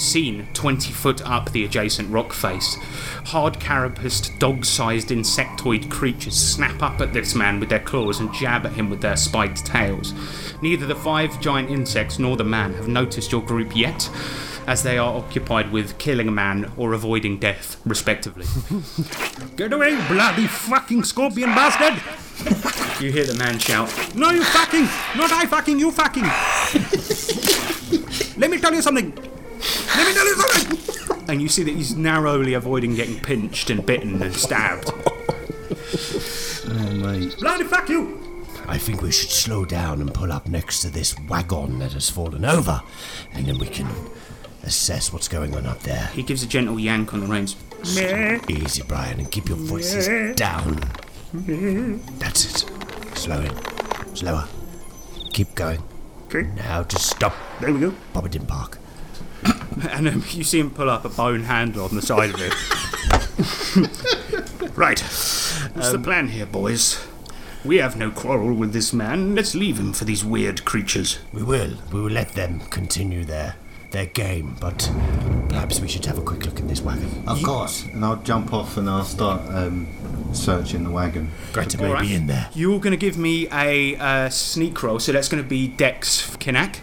seen 0.00 0.46
20 0.54 0.92
foot 0.92 1.22
up 1.28 1.50
the 1.50 1.64
adjacent 1.64 2.10
rock 2.10 2.32
face. 2.32 2.76
Hard 3.26 3.58
carapaced, 3.60 4.38
dog 4.38 4.64
sized 4.64 5.08
insectoid 5.08 5.90
creatures 5.90 6.36
snap 6.36 6.82
up 6.82 7.00
at 7.00 7.12
this 7.12 7.34
man 7.34 7.60
with 7.60 7.68
their 7.68 7.80
claws 7.80 8.20
and 8.20 8.32
jab 8.32 8.64
at 8.66 8.72
him 8.72 8.90
with 8.90 9.00
their 9.00 9.16
spiked 9.16 9.66
tails. 9.66 10.14
Neither 10.62 10.86
the 10.86 10.94
five 10.94 11.40
giant 11.40 11.70
insects 11.70 12.18
nor 12.18 12.36
the 12.36 12.44
man 12.44 12.74
have 12.74 12.88
noticed 12.88 13.32
your 13.32 13.42
group 13.42 13.76
yet, 13.76 14.08
as 14.68 14.82
they 14.82 14.98
are 14.98 15.16
occupied 15.16 15.72
with 15.72 15.96
killing 15.96 16.28
a 16.28 16.30
man 16.30 16.70
or 16.76 16.92
avoiding 16.92 17.38
death, 17.38 17.80
respectively. 17.86 18.44
Get 19.56 19.72
away, 19.72 19.96
bloody 20.08 20.46
fucking 20.46 21.04
scorpion 21.04 21.54
bastard! 21.54 22.00
You 23.00 23.12
hear 23.12 23.24
the 23.24 23.34
man 23.34 23.60
shout, 23.60 23.88
No, 24.16 24.30
you 24.30 24.42
fucking! 24.42 24.82
Not 25.16 25.30
I 25.30 25.46
fucking, 25.46 25.78
you 25.78 25.92
fucking! 25.92 26.24
Let 28.36 28.50
me 28.50 28.58
tell 28.58 28.74
you 28.74 28.82
something! 28.82 29.14
Let 29.14 30.08
me 30.08 30.14
tell 30.14 30.26
you 30.26 30.34
something! 30.34 31.26
And 31.28 31.40
you 31.40 31.48
see 31.48 31.62
that 31.62 31.74
he's 31.74 31.94
narrowly 31.96 32.54
avoiding 32.54 32.96
getting 32.96 33.20
pinched 33.20 33.70
and 33.70 33.86
bitten 33.86 34.20
and 34.20 34.34
stabbed. 34.34 34.90
Oh, 36.70 36.90
mate. 36.94 37.36
Bloody 37.38 37.64
fuck 37.64 37.88
you! 37.88 38.18
I 38.66 38.78
think 38.78 39.00
we 39.00 39.12
should 39.12 39.30
slow 39.30 39.64
down 39.64 40.00
and 40.00 40.12
pull 40.12 40.32
up 40.32 40.48
next 40.48 40.82
to 40.82 40.90
this 40.90 41.18
wagon 41.28 41.78
that 41.78 41.92
has 41.92 42.10
fallen 42.10 42.44
over, 42.44 42.82
and 43.32 43.46
then 43.46 43.58
we 43.58 43.68
can 43.68 43.86
assess 44.62 45.12
what's 45.12 45.28
going 45.28 45.54
on 45.54 45.66
up 45.66 45.80
there. 45.80 46.06
He 46.14 46.22
gives 46.22 46.42
a 46.42 46.46
gentle 46.46 46.78
yank 46.78 47.14
on 47.14 47.20
the 47.20 47.26
reins. 47.26 47.56
Easy, 48.48 48.82
Brian, 48.82 49.18
and 49.18 49.30
keep 49.30 49.48
your 49.48 49.58
voices 49.58 50.34
down. 50.36 50.80
That's 51.32 52.44
it. 52.44 52.70
Slow 53.16 53.40
in. 53.40 54.16
Slower. 54.16 54.48
Keep 55.32 55.54
going. 55.54 55.82
Okay. 56.26 56.48
Now 56.56 56.82
just 56.84 57.06
stop. 57.08 57.34
There 57.60 57.72
we 57.72 57.80
go. 57.80 57.94
Papa 58.12 58.28
didn't 58.28 58.48
park. 58.48 58.78
And 59.90 60.08
um, 60.08 60.24
you 60.30 60.42
see 60.42 60.58
him 60.58 60.70
pull 60.70 60.90
up 60.90 61.04
a 61.04 61.08
bone 61.08 61.44
handle 61.44 61.84
on 61.84 61.94
the 61.94 62.02
side 62.02 62.30
of 62.34 62.40
it. 62.40 62.52
right. 64.76 64.98
What's 64.98 65.92
the 65.92 66.00
plan 66.02 66.28
here, 66.28 66.46
boys? 66.46 67.06
We 67.64 67.76
have 67.76 67.96
no 67.96 68.10
quarrel 68.10 68.54
with 68.54 68.72
this 68.72 68.92
man. 68.92 69.36
Let's 69.36 69.54
leave 69.54 69.78
him 69.78 69.92
for 69.92 70.04
these 70.04 70.24
weird 70.24 70.64
creatures. 70.64 71.20
We 71.32 71.44
will. 71.44 71.74
We 71.92 72.00
will 72.00 72.10
let 72.10 72.32
them 72.32 72.60
continue 72.70 73.24
their 73.24 73.54
their 73.90 74.06
game, 74.06 74.56
but 74.60 74.90
perhaps 75.48 75.80
we 75.80 75.88
should 75.88 76.04
have 76.06 76.18
a 76.18 76.22
quick 76.22 76.44
look 76.44 76.58
in 76.58 76.66
this 76.66 76.80
wagon. 76.82 77.08
Of 77.26 77.42
course. 77.42 77.84
And 77.84 78.04
I'll 78.04 78.16
jump 78.22 78.52
off 78.52 78.76
and 78.76 78.88
I'll 78.88 79.04
start 79.04 79.40
um, 79.48 79.86
searching 80.32 80.84
the 80.84 80.90
wagon. 80.90 81.30
Great 81.52 81.70
to 81.70 81.86
All 81.86 81.92
right. 81.94 82.02
be 82.02 82.14
in 82.14 82.26
there. 82.26 82.50
You're 82.54 82.80
going 82.80 82.92
to 82.92 82.98
give 82.98 83.16
me 83.16 83.48
a 83.50 83.96
uh, 83.96 84.28
sneak 84.28 84.82
roll, 84.82 84.98
so 84.98 85.12
that's 85.12 85.28
going 85.28 85.42
to 85.42 85.48
be 85.48 85.68
Dex 85.68 86.36
Kinak. 86.36 86.76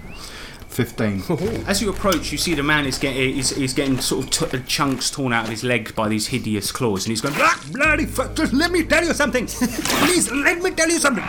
15. 0.76 1.24
As 1.68 1.82
you 1.82 1.90
approach, 1.90 2.34
you 2.34 2.38
see 2.38 2.54
the 2.54 2.62
man 2.62 2.86
is 2.86 2.98
getting 2.98 3.38
is, 3.38 3.54
is 3.54 3.74
getting 3.74 3.98
sort 4.00 4.26
of 4.26 4.52
t- 4.52 4.60
chunks 4.68 5.10
torn 5.10 5.32
out 5.32 5.46
of 5.46 5.50
his 5.50 5.64
leg 5.64 5.96
by 5.96 6.10
these 6.10 6.28
hideous 6.28 6.70
claws, 6.72 7.06
and 7.06 7.12
he's 7.12 7.22
going, 7.22 7.34
"Ah, 7.38 7.64
bloody 7.72 8.06
fuck! 8.06 8.36
Just 8.36 8.52
let 8.52 8.72
me 8.72 8.84
tell 8.84 9.04
you 9.04 9.14
something, 9.14 9.48
please. 9.48 10.30
Let 10.30 10.62
me 10.62 10.72
tell 10.72 10.90
you 10.90 11.00
something." 11.00 11.24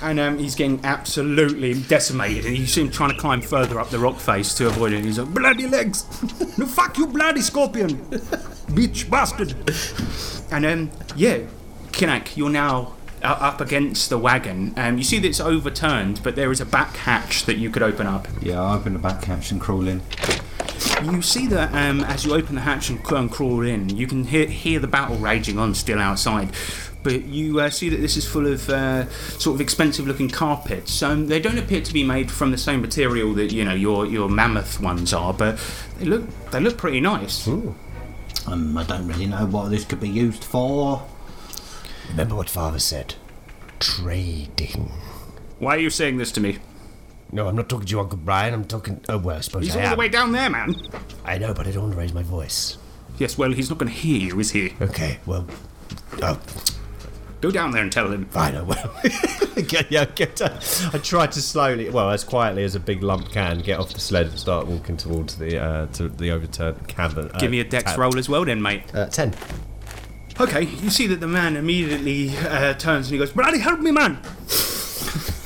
And 0.00 0.20
um, 0.20 0.38
he's 0.38 0.54
getting 0.54 0.80
absolutely 0.84 1.74
decimated, 1.74 2.46
and 2.46 2.56
you 2.56 2.66
see 2.66 2.82
him 2.82 2.90
trying 2.90 3.10
to 3.10 3.16
climb 3.16 3.40
further 3.40 3.80
up 3.80 3.90
the 3.90 3.98
rock 3.98 4.18
face 4.20 4.54
to 4.54 4.68
avoid 4.68 4.92
it. 4.92 5.04
He's 5.04 5.18
like, 5.18 5.34
"Bloody 5.34 5.66
legs! 5.66 6.04
no, 6.56 6.64
fuck 6.66 6.96
you, 6.98 7.08
bloody 7.08 7.40
scorpion, 7.40 7.96
bitch, 8.68 9.10
bastard!" 9.10 9.54
And 10.52 10.64
um, 10.64 10.90
yeah, 11.16 11.40
Kinak, 11.90 12.36
you're 12.36 12.48
now 12.48 12.94
up 13.22 13.60
against 13.60 14.10
the 14.10 14.18
wagon. 14.18 14.72
Um, 14.76 14.98
you 14.98 15.04
see 15.04 15.18
that 15.18 15.28
it's 15.28 15.40
overturned, 15.40 16.22
but 16.22 16.36
there 16.36 16.50
is 16.50 16.60
a 16.60 16.66
back 16.66 16.96
hatch 16.96 17.44
that 17.46 17.56
you 17.56 17.70
could 17.70 17.82
open 17.82 18.06
up. 18.06 18.28
Yeah, 18.40 18.62
I 18.62 18.76
open 18.76 18.92
the 18.92 18.98
back 18.98 19.24
hatch 19.24 19.50
and 19.50 19.60
crawl 19.60 19.86
in. 19.88 20.02
You 21.02 21.22
see 21.22 21.46
that 21.48 21.72
um, 21.74 22.04
as 22.04 22.24
you 22.24 22.34
open 22.34 22.54
the 22.54 22.60
hatch 22.62 22.90
and, 22.90 23.04
and 23.10 23.30
crawl 23.30 23.62
in, 23.62 23.88
you 23.96 24.06
can 24.06 24.24
hear, 24.24 24.46
hear 24.46 24.78
the 24.80 24.86
battle 24.86 25.16
raging 25.16 25.58
on 25.58 25.74
still 25.74 25.98
outside. 25.98 26.50
But 27.02 27.24
you 27.26 27.60
uh, 27.60 27.70
see 27.70 27.88
that 27.90 27.98
this 27.98 28.16
is 28.16 28.26
full 28.26 28.46
of 28.46 28.68
uh, 28.68 29.08
sort 29.38 29.54
of 29.54 29.60
expensive-looking 29.60 30.30
carpets. 30.30 31.00
Um, 31.02 31.28
they 31.28 31.40
don't 31.40 31.58
appear 31.58 31.80
to 31.80 31.92
be 31.92 32.02
made 32.02 32.30
from 32.30 32.50
the 32.50 32.58
same 32.58 32.80
material 32.80 33.32
that 33.34 33.52
you 33.52 33.64
know 33.64 33.74
your 33.74 34.04
your 34.04 34.28
mammoth 34.28 34.80
ones 34.80 35.12
are, 35.12 35.32
but 35.32 35.58
they 35.98 36.06
look 36.06 36.24
they 36.50 36.60
look 36.60 36.76
pretty 36.76 37.00
nice. 37.00 37.46
Um, 37.46 38.76
I 38.76 38.82
don't 38.82 39.06
really 39.06 39.26
know 39.26 39.46
what 39.46 39.70
this 39.70 39.84
could 39.84 40.00
be 40.00 40.08
used 40.08 40.42
for. 40.42 41.06
Remember 42.10 42.34
what 42.34 42.48
father 42.50 42.78
said. 42.78 43.14
Trading. 43.78 44.90
Why 45.58 45.76
are 45.76 45.80
you 45.80 45.90
saying 45.90 46.18
this 46.18 46.32
to 46.32 46.40
me? 46.40 46.58
No, 47.30 47.46
I'm 47.48 47.56
not 47.56 47.68
talking 47.68 47.86
to 47.86 47.90
you, 47.90 48.00
Uncle 48.00 48.18
Brian. 48.18 48.54
I'm 48.54 48.64
talking. 48.64 49.00
Oh 49.08 49.18
well, 49.18 49.36
I 49.36 49.40
suppose 49.40 49.64
He's 49.64 49.76
I 49.76 49.80
all 49.80 49.86
am. 49.86 49.90
the 49.92 49.98
way 49.98 50.08
down 50.08 50.32
there, 50.32 50.48
man. 50.48 50.76
I 51.24 51.38
know, 51.38 51.52
but 51.52 51.66
I 51.66 51.70
don't 51.72 51.82
want 51.82 51.92
to 51.94 51.98
raise 51.98 52.14
my 52.14 52.22
voice. 52.22 52.78
Yes, 53.18 53.36
well, 53.36 53.52
he's 53.52 53.68
not 53.68 53.78
going 53.78 53.92
to 53.92 53.98
hear 53.98 54.18
you, 54.18 54.40
is 54.40 54.52
he? 54.52 54.74
Okay, 54.80 55.18
well. 55.26 55.46
Oh, 56.22 56.40
Go 57.40 57.50
down 57.52 57.70
there 57.70 57.82
and 57.82 57.92
tell 57.92 58.10
him. 58.10 58.24
fine, 58.26 58.56
I 58.56 58.62
will. 58.62 58.76
get, 59.68 59.92
yeah, 59.92 60.06
get, 60.06 60.40
uh, 60.42 60.58
I 60.92 60.98
tried 60.98 61.30
to 61.32 61.42
slowly, 61.42 61.88
well, 61.88 62.10
as 62.10 62.24
quietly 62.24 62.64
as 62.64 62.74
a 62.74 62.80
big 62.80 63.00
lump 63.02 63.30
can, 63.30 63.60
get 63.60 63.78
off 63.78 63.92
the 63.92 64.00
sled 64.00 64.26
and 64.26 64.38
start 64.38 64.66
walking 64.66 64.96
towards 64.96 65.36
the 65.36 65.56
uh, 65.62 65.86
to 65.88 66.08
the 66.08 66.32
overturned 66.32 66.88
cabin. 66.88 67.30
Uh, 67.32 67.38
Give 67.38 67.50
me 67.52 67.60
a 67.60 67.64
dex 67.64 67.96
roll 67.96 68.18
as 68.18 68.28
well, 68.28 68.44
then, 68.44 68.60
mate. 68.60 68.92
Uh, 68.94 69.06
ten. 69.06 69.34
Okay, 70.40 70.62
you 70.66 70.88
see 70.88 71.08
that 71.08 71.18
the 71.18 71.26
man 71.26 71.56
immediately 71.56 72.30
uh, 72.46 72.72
turns 72.74 73.08
and 73.08 73.12
he 73.12 73.18
goes, 73.18 73.32
Bloody 73.32 73.58
help 73.58 73.80
me, 73.80 73.90
man! 73.90 74.14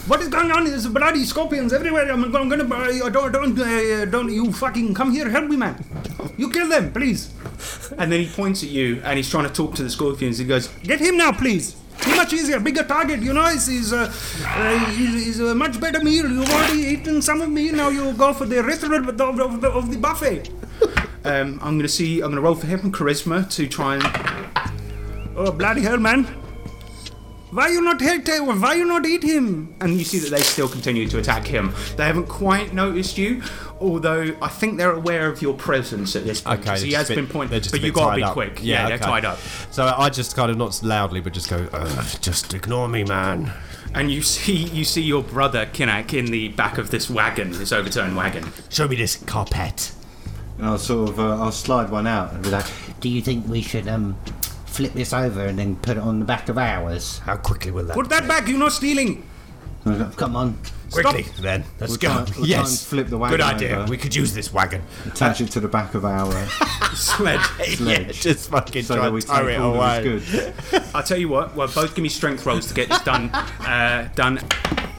What 0.06 0.20
is 0.20 0.28
going 0.28 0.50
on? 0.50 0.64
There's 0.64 0.86
bloody 0.86 1.24
scorpions 1.24 1.72
everywhere. 1.72 2.12
I'm, 2.12 2.24
I'm 2.24 2.48
gonna. 2.50 2.64
Uh, 2.64 3.08
don't, 3.08 3.32
don't, 3.32 3.58
uh, 3.58 4.04
don't 4.04 4.30
you 4.30 4.52
fucking 4.52 4.92
come 4.92 5.12
here, 5.12 5.30
help 5.30 5.48
me, 5.48 5.56
man! 5.56 5.82
You 6.36 6.50
kill 6.50 6.68
them, 6.68 6.92
please! 6.92 7.32
And 7.96 8.12
then 8.12 8.20
he 8.20 8.26
points 8.26 8.62
at 8.62 8.68
you 8.68 9.00
and 9.02 9.16
he's 9.16 9.30
trying 9.30 9.48
to 9.48 9.52
talk 9.52 9.74
to 9.76 9.82
the 9.82 9.88
scorpions. 9.88 10.36
He 10.36 10.44
goes, 10.44 10.68
Get 10.82 11.00
him 11.00 11.16
now, 11.16 11.32
please! 11.32 11.74
Too 12.02 12.14
much 12.14 12.34
easier, 12.34 12.60
bigger 12.60 12.82
target, 12.82 13.20
you 13.20 13.32
know. 13.32 13.46
He's, 13.46 13.66
he's, 13.66 13.92
uh, 13.94 14.12
uh, 14.44 14.78
he's, 14.90 15.24
he's 15.24 15.40
a 15.40 15.54
much 15.54 15.80
better 15.80 16.04
meal. 16.04 16.28
You've 16.30 16.50
already 16.50 16.80
eaten 16.80 17.22
some 17.22 17.40
of 17.40 17.48
me. 17.48 17.70
Now 17.70 17.88
you 17.88 18.12
go 18.12 18.34
for 18.34 18.44
the 18.44 18.62
rest 18.62 18.82
of 18.82 18.90
the, 18.90 19.24
of 19.24 19.60
the, 19.62 19.70
of 19.70 19.90
the 19.90 19.96
buffet. 19.96 20.50
Um, 21.24 21.60
I'm 21.62 21.78
gonna 21.78 21.86
see. 21.86 22.20
I'm 22.20 22.30
gonna 22.30 22.40
roll 22.40 22.56
for 22.56 22.66
him 22.66 22.90
charisma 22.90 23.48
to 23.50 23.68
try 23.68 23.94
and 23.94 24.02
Oh 25.34 25.50
bloody 25.50 25.82
hell, 25.82 25.98
man! 25.98 26.24
Why 27.50 27.68
you 27.68 27.82
not 27.82 28.00
hit 28.00 28.26
him? 28.28 28.60
Why 28.60 28.74
you 28.74 28.84
not 28.86 29.04
eat 29.06 29.22
him? 29.22 29.74
And 29.80 29.98
you 29.98 30.04
see 30.04 30.18
that 30.20 30.30
they 30.30 30.40
still 30.40 30.68
continue 30.68 31.06
to 31.08 31.18
attack 31.18 31.46
him. 31.46 31.74
They 31.96 32.04
haven't 32.04 32.28
quite 32.28 32.72
noticed 32.72 33.18
you, 33.18 33.42
although 33.80 34.34
I 34.40 34.48
think 34.48 34.78
they're 34.78 34.92
aware 34.92 35.28
of 35.28 35.42
your 35.42 35.52
presence 35.54 36.16
at 36.16 36.24
this 36.24 36.40
point. 36.40 36.60
Okay, 36.60 36.70
'cause 36.70 36.80
they're 36.80 36.86
he 36.88 36.94
has 36.94 37.08
bit- 37.08 37.16
been 37.16 37.26
pointed, 37.26 37.50
they're 37.52 37.60
just 37.60 37.74
a 37.74 37.78
but 37.78 37.84
you 37.84 37.92
bit 37.92 37.98
gotta 37.98 38.16
be 38.16 38.22
up. 38.22 38.32
quick. 38.32 38.60
Yeah, 38.62 38.86
they're 38.86 38.94
okay. 38.96 39.04
tied 39.04 39.24
up. 39.26 39.38
So 39.70 39.94
I 39.96 40.08
just 40.08 40.34
kind 40.36 40.50
of 40.50 40.56
not 40.56 40.82
loudly, 40.82 41.20
but 41.20 41.32
just 41.34 41.50
go, 41.50 41.66
"Ugh, 41.72 42.06
just 42.20 42.54
ignore 42.54 42.88
me, 42.88 43.04
man. 43.04 43.52
And 43.94 44.10
you 44.10 44.22
see, 44.22 44.56
you 44.56 44.84
see 44.84 45.02
your 45.02 45.22
brother 45.22 45.66
Kinak 45.66 46.14
in 46.14 46.26
the 46.26 46.48
back 46.48 46.78
of 46.78 46.90
this 46.90 47.10
wagon, 47.10 47.52
this 47.52 47.72
overturned 47.72 48.16
wagon. 48.16 48.50
Show 48.70 48.88
me 48.88 48.96
this 48.96 49.16
carpet. 49.16 49.92
And 50.56 50.66
I'll 50.66 50.78
sort 50.78 51.10
of, 51.10 51.20
uh, 51.20 51.42
I'll 51.42 51.52
slide 51.52 51.90
one 51.90 52.06
out 52.06 52.32
and 52.32 52.42
be 52.42 52.48
like, 52.50 52.64
Do 53.00 53.08
you 53.10 53.20
think 53.20 53.46
we 53.48 53.60
should 53.62 53.88
um 53.88 54.16
flip 54.72 54.92
this 54.94 55.12
over 55.12 55.44
and 55.44 55.58
then 55.58 55.76
put 55.76 55.96
it 55.96 56.02
on 56.02 56.18
the 56.18 56.24
back 56.24 56.48
of 56.48 56.58
ours? 56.58 57.18
How 57.18 57.36
quickly 57.36 57.70
will 57.70 57.84
that? 57.84 57.94
Put 57.94 58.08
that 58.08 58.26
back. 58.26 58.48
You're 58.48 58.58
not 58.58 58.72
stealing. 58.72 59.26
Come 59.84 60.36
on. 60.36 60.58
quickly 60.92 61.26
then. 61.40 61.64
Let's 61.80 61.90
we'll 61.90 61.98
go. 61.98 62.08
try, 62.08 62.16
we'll 62.18 62.26
try 62.26 62.36
and 62.38 62.46
yes. 62.46 62.84
flip 62.84 63.08
the 63.08 63.18
wagon 63.18 63.38
Good 63.38 63.44
idea. 63.44 63.78
over, 63.80 63.90
We 63.90 63.96
could 63.96 64.14
use 64.14 64.32
this 64.32 64.52
wagon. 64.52 64.82
attach 65.06 65.40
it 65.40 65.50
to 65.52 65.60
the 65.60 65.66
back 65.68 65.94
of 65.94 66.04
our 66.04 66.30
Sled. 66.94 67.40
yeah, 67.58 67.64
sledge. 67.74 68.20
just 68.22 68.50
fucking 68.50 68.84
so 68.84 68.94
try 68.94 69.04
that 69.06 69.12
we 69.12 69.20
and 69.20 69.26
tow 69.26 69.48
it 69.48 69.56
all 69.58 69.74
away. 69.74 69.98
of 69.98 70.04
goods. 70.04 70.90
I'll 70.94 71.02
tell 71.02 71.18
you 71.18 71.28
what. 71.28 71.56
Well, 71.56 71.68
both 71.74 71.94
give 71.96 72.02
me 72.02 72.08
strength 72.08 72.46
rolls 72.46 72.68
to 72.68 72.74
get 72.74 72.88
this 72.90 73.02
done. 73.02 73.30
Uh, 73.34 74.08
done. 74.14 74.38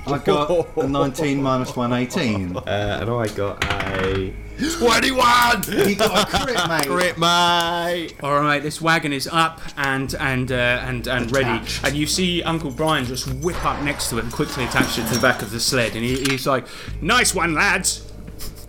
I 0.06 0.18
got 0.18 0.78
a 0.78 0.86
19 0.88 1.42
minus 1.42 1.76
118. 1.78 2.58
Uh, 2.58 2.62
and 3.02 3.10
I 3.10 3.28
got 3.28 3.64
a 3.64 4.34
21. 4.72 5.64
He 5.88 5.96
got 5.96 6.34
a 6.34 6.38
crit, 6.46 6.56
mate. 6.68 6.88
Crit, 6.88 7.18
mate. 7.18 8.14
All 8.24 8.40
right, 8.42 8.62
this 8.62 8.82
wagon 8.82 9.14
is 9.14 9.28
up 9.32 9.62
and 9.78 10.14
and 10.16 10.52
uh, 10.52 10.56
and 10.86 11.08
and 11.08 11.32
ready, 11.32 11.66
and 11.84 11.96
you 11.96 12.08
see 12.08 12.42
Uncle 12.44 12.72
Brian 12.72 13.06
just 13.06 13.28
whip 13.36 13.64
up 13.66 13.82
next 13.84 14.10
to 14.10 14.18
it 14.18 14.24
and 14.24 14.34
quickly 14.34 14.64
attach 14.66 14.98
it 14.98 15.08
to 15.08 15.16
the 15.16 15.20
back 15.22 15.42
of 15.42 15.52
the 15.52 15.60
sled, 15.60 15.96
and 15.96 16.04
he, 16.04 16.16
he's 16.24 16.48
like, 16.48 16.66
"Nice 17.02 17.34
one, 17.36 17.54
lads! 17.54 18.10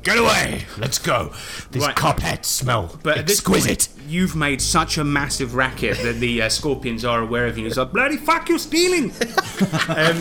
Get 0.03 0.18
away! 0.18 0.66
Let's 0.76 0.99
go. 0.99 1.32
These 1.70 1.82
Right. 1.82 1.97
carpets 1.97 2.47
smell 2.49 2.99
But 3.03 3.16
at 3.16 3.26
this 3.26 3.38
exquisite. 3.38 3.88
point, 3.95 4.11
you've 4.11 4.36
made 4.36 4.61
such 4.61 4.99
a 4.99 5.05
massive 5.05 5.55
racket 5.55 5.97
that 6.03 6.16
the 6.20 6.42
uh, 6.42 6.49
scorpions 6.51 7.07
are 7.07 7.20
aware 7.22 7.47
of 7.47 7.57
you. 7.57 7.64
He's 7.64 7.78
like, 7.78 7.92
bloody 7.92 8.18
fuck, 8.18 8.51
you're 8.51 8.59
stealing! 8.59 9.12
um, 9.88 10.20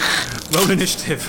roll 0.53 0.71
initiative. 0.71 1.27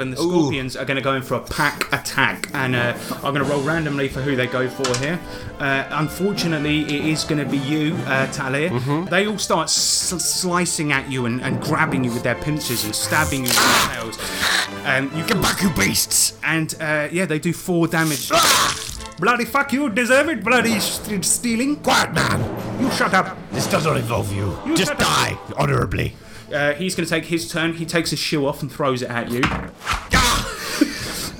And 0.00 0.12
the 0.12 0.16
scorpions 0.16 0.76
are 0.76 0.84
going 0.84 0.96
to 0.96 1.02
go 1.02 1.14
in 1.14 1.22
for 1.22 1.34
a 1.34 1.40
pack 1.40 1.92
attack, 1.92 2.48
and 2.54 2.76
uh, 2.76 2.96
I'm 3.16 3.34
going 3.34 3.44
to 3.44 3.44
roll 3.44 3.62
randomly 3.62 4.08
for 4.08 4.20
who 4.20 4.36
they 4.36 4.46
go 4.46 4.68
for 4.68 4.96
here. 4.98 5.18
Uh, 5.58 5.84
unfortunately, 5.90 6.82
it 6.82 7.04
is 7.06 7.24
going 7.24 7.42
to 7.44 7.50
be 7.50 7.58
you, 7.58 7.94
uh, 8.06 8.26
Talia. 8.32 8.70
They 9.10 9.26
all 9.26 9.38
start 9.38 9.64
s- 9.64 9.74
slicing 10.22 10.92
at 10.92 11.10
you 11.10 11.26
and, 11.26 11.40
and 11.42 11.60
grabbing 11.60 12.04
you 12.04 12.12
with 12.12 12.22
their 12.22 12.36
pincers 12.36 12.84
and 12.84 12.94
stabbing 12.94 13.40
you 13.40 13.48
with 13.48 13.56
their 13.58 13.94
tails. 14.02 14.18
Um, 14.84 15.10
you 15.16 15.24
Get 15.26 15.42
back, 15.42 15.60
you 15.62 15.70
beasts! 15.70 16.38
and 16.44 16.74
uh, 16.80 17.08
yeah, 17.10 17.26
they 17.26 17.38
do 17.38 17.52
four 17.52 17.88
damage. 17.88 18.30
Bloody 19.18 19.44
fuck 19.44 19.72
you, 19.72 19.90
deserve 19.90 20.28
it, 20.28 20.44
bloody 20.44 20.78
st- 20.78 21.24
stealing. 21.24 21.76
Quiet, 21.76 22.12
man! 22.14 22.80
You 22.80 22.88
shut 22.92 23.12
up. 23.14 23.36
This 23.50 23.66
does 23.66 23.84
not 23.84 23.96
involve 23.96 24.32
you. 24.32 24.56
You 24.64 24.76
Just 24.76 24.92
up. 24.92 24.98
die 24.98 25.36
honorably. 25.56 26.14
Uh, 26.52 26.74
he's 26.74 26.94
going 26.94 27.06
to 27.06 27.10
take 27.10 27.26
his 27.26 27.50
turn. 27.50 27.74
He 27.74 27.84
takes 27.84 28.10
his 28.10 28.18
shoe 28.18 28.46
off 28.46 28.62
and 28.62 28.70
throws 28.72 29.02
it 29.02 29.10
at 29.10 29.30
you. 29.30 29.42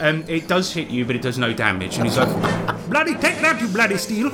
Um, 0.01 0.25
it 0.29 0.47
does 0.47 0.73
hit 0.73 0.89
you, 0.91 1.05
but 1.05 1.17
it 1.17 1.23
does 1.23 1.39
no 1.39 1.53
damage. 1.53 1.97
And 1.97 2.05
he's 2.05 2.17
like, 2.17 2.29
bloody 2.89 3.15
take 3.15 3.41
that, 3.41 3.61
you 3.61 3.67
bloody 3.69 3.97
steel. 3.97 4.29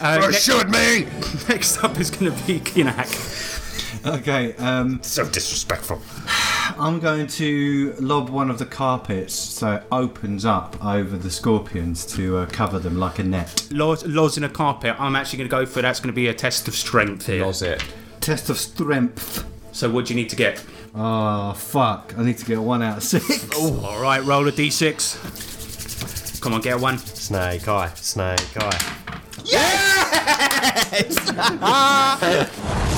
Uh, 0.00 0.18
Throw 0.18 0.28
a 0.28 0.30
ne- 0.30 0.36
shoe 0.36 0.58
at 0.58 0.68
me! 0.68 1.06
next 1.48 1.82
up 1.82 1.98
is 1.98 2.10
going 2.10 2.30
to 2.32 2.46
be 2.46 2.60
Kinak. 2.60 4.06
Okay, 4.06 4.54
um, 4.56 5.00
So 5.02 5.24
disrespectful. 5.28 6.00
I'm 6.78 7.00
going 7.00 7.26
to 7.28 7.94
lob 7.98 8.28
one 8.28 8.50
of 8.50 8.58
the 8.58 8.66
carpets 8.66 9.34
so 9.34 9.76
it 9.76 9.84
opens 9.90 10.44
up 10.44 10.84
over 10.84 11.16
the 11.16 11.30
scorpions 11.30 12.06
to 12.14 12.36
uh, 12.38 12.46
cover 12.46 12.78
them 12.78 12.98
like 12.98 13.18
a 13.18 13.24
net. 13.24 13.66
Laws, 13.72 14.06
laws 14.06 14.36
in 14.36 14.44
a 14.44 14.48
carpet. 14.48 14.94
I'm 15.00 15.16
actually 15.16 15.38
going 15.38 15.48
to 15.50 15.56
go 15.56 15.66
for 15.66 15.82
that's 15.82 15.98
going 15.98 16.12
to 16.12 16.16
be 16.16 16.28
a 16.28 16.34
test 16.34 16.68
of 16.68 16.74
strength 16.76 17.26
here. 17.26 17.44
it. 17.44 17.84
Test 18.20 18.50
of 18.50 18.58
strength. 18.58 19.44
So 19.76 19.90
what 19.90 20.06
do 20.06 20.14
you 20.14 20.18
need 20.18 20.30
to 20.30 20.36
get? 20.36 20.64
Oh, 20.94 21.52
fuck. 21.52 22.14
I 22.16 22.24
need 22.24 22.38
to 22.38 22.46
get 22.46 22.58
one 22.58 22.82
out 22.82 22.96
of 22.96 23.02
six. 23.02 23.46
All 23.58 24.00
right, 24.00 24.24
roll 24.24 24.48
a 24.48 24.52
d6. 24.52 26.40
Come 26.40 26.54
on, 26.54 26.62
get 26.62 26.80
one. 26.80 26.96
Snake 26.96 27.68
eye, 27.68 27.92
snake 27.94 28.40
eye. 28.56 28.80
you 29.44 29.58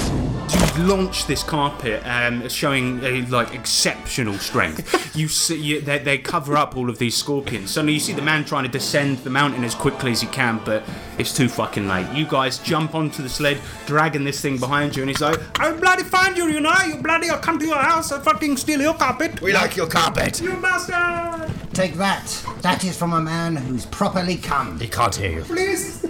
launch 0.79 1.27
this 1.27 1.43
carpet, 1.43 2.03
um, 2.07 2.49
showing 2.49 3.05
uh, 3.05 3.27
like 3.29 3.55
exceptional 3.55 4.35
strength. 4.35 5.17
you 5.17 5.29
see, 5.29 5.61
you, 5.61 5.81
they, 5.81 5.99
they 5.99 6.19
cover 6.19 6.57
up 6.57 6.77
all 6.77 6.89
of 6.89 6.99
these 6.99 7.17
scorpions. 7.17 7.71
Suddenly, 7.71 7.95
you 7.95 8.01
see 8.01 8.13
the 8.13 8.23
man 8.23 8.45
trying 8.45 8.65
to 8.65 8.71
descend 8.71 9.19
the 9.19 9.31
mountain 9.31 9.65
as 9.65 9.75
quickly 9.75 10.13
as 10.13 10.21
he 10.21 10.27
can, 10.29 10.61
but 10.65 10.83
it's 11.19 11.37
too 11.37 11.49
fucking 11.49 11.87
late. 11.89 12.11
You 12.15 12.27
guys 12.27 12.59
jump 12.59 12.95
onto 12.95 13.23
the 13.23 13.29
sled, 13.29 13.61
dragging 13.87 14.25
this 14.25 14.41
thing 14.41 14.59
behind 14.59 14.97
you, 14.97 15.03
and 15.03 15.11
he's 15.11 15.21
like, 15.21 15.39
"I'll 15.61 15.77
bloody 15.79 16.05
find 16.05 16.37
you, 16.37 16.49
you 16.49 16.61
know, 16.61 16.75
you 16.87 16.97
bloody! 16.97 17.29
I'll 17.31 17.39
come 17.39 17.59
to 17.59 17.67
your 17.67 17.77
house 17.77 18.11
and 18.11 18.23
fucking 18.23 18.57
steal 18.57 18.81
your 18.81 18.95
carpet, 18.95 19.41
We 19.43 19.53
like 19.53 19.77
your 19.77 19.87
carpet. 19.87 20.41
you 20.41 20.55
bastard! 20.57 21.53
Take 21.75 21.95
that. 21.95 22.45
That 22.63 22.85
is 22.85 22.97
from 22.97 23.13
a 23.13 23.21
man 23.21 23.57
who's 23.57 23.87
properly 23.87 24.37
come. 24.37 24.79
He 24.81 24.89
can't 24.89 25.15
hear 25.15 25.31
you. 25.31 25.43
Please." 25.43 26.05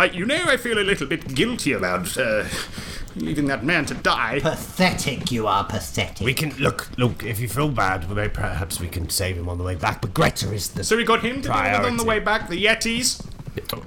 Uh, 0.00 0.04
you 0.04 0.24
know, 0.24 0.42
I 0.46 0.56
feel 0.56 0.78
a 0.78 0.80
little 0.80 1.06
bit 1.06 1.34
guilty 1.34 1.72
about 1.72 2.16
uh, 2.16 2.46
leaving 3.16 3.44
that 3.48 3.62
man 3.62 3.84
to 3.84 3.92
die. 3.92 4.40
Pathetic, 4.40 5.30
you 5.30 5.46
are 5.46 5.62
pathetic. 5.62 6.24
We 6.24 6.32
can 6.32 6.56
look, 6.56 6.88
look. 6.96 7.22
If 7.22 7.38
you 7.38 7.48
feel 7.48 7.68
bad, 7.68 8.06
well, 8.06 8.14
maybe 8.14 8.32
perhaps 8.32 8.80
we 8.80 8.88
can 8.88 9.10
save 9.10 9.36
him 9.36 9.46
on 9.46 9.58
the 9.58 9.64
way 9.64 9.74
back. 9.74 10.00
But 10.00 10.14
Greta 10.14 10.50
is 10.54 10.70
the. 10.70 10.84
So 10.84 10.96
we 10.96 11.04
got 11.04 11.20
him 11.20 11.42
to 11.42 11.48
deal 11.48 11.54
with 11.54 11.86
on 11.86 11.98
the 11.98 12.04
way 12.04 12.18
back, 12.18 12.48
the 12.48 12.64
Yetis. 12.64 13.26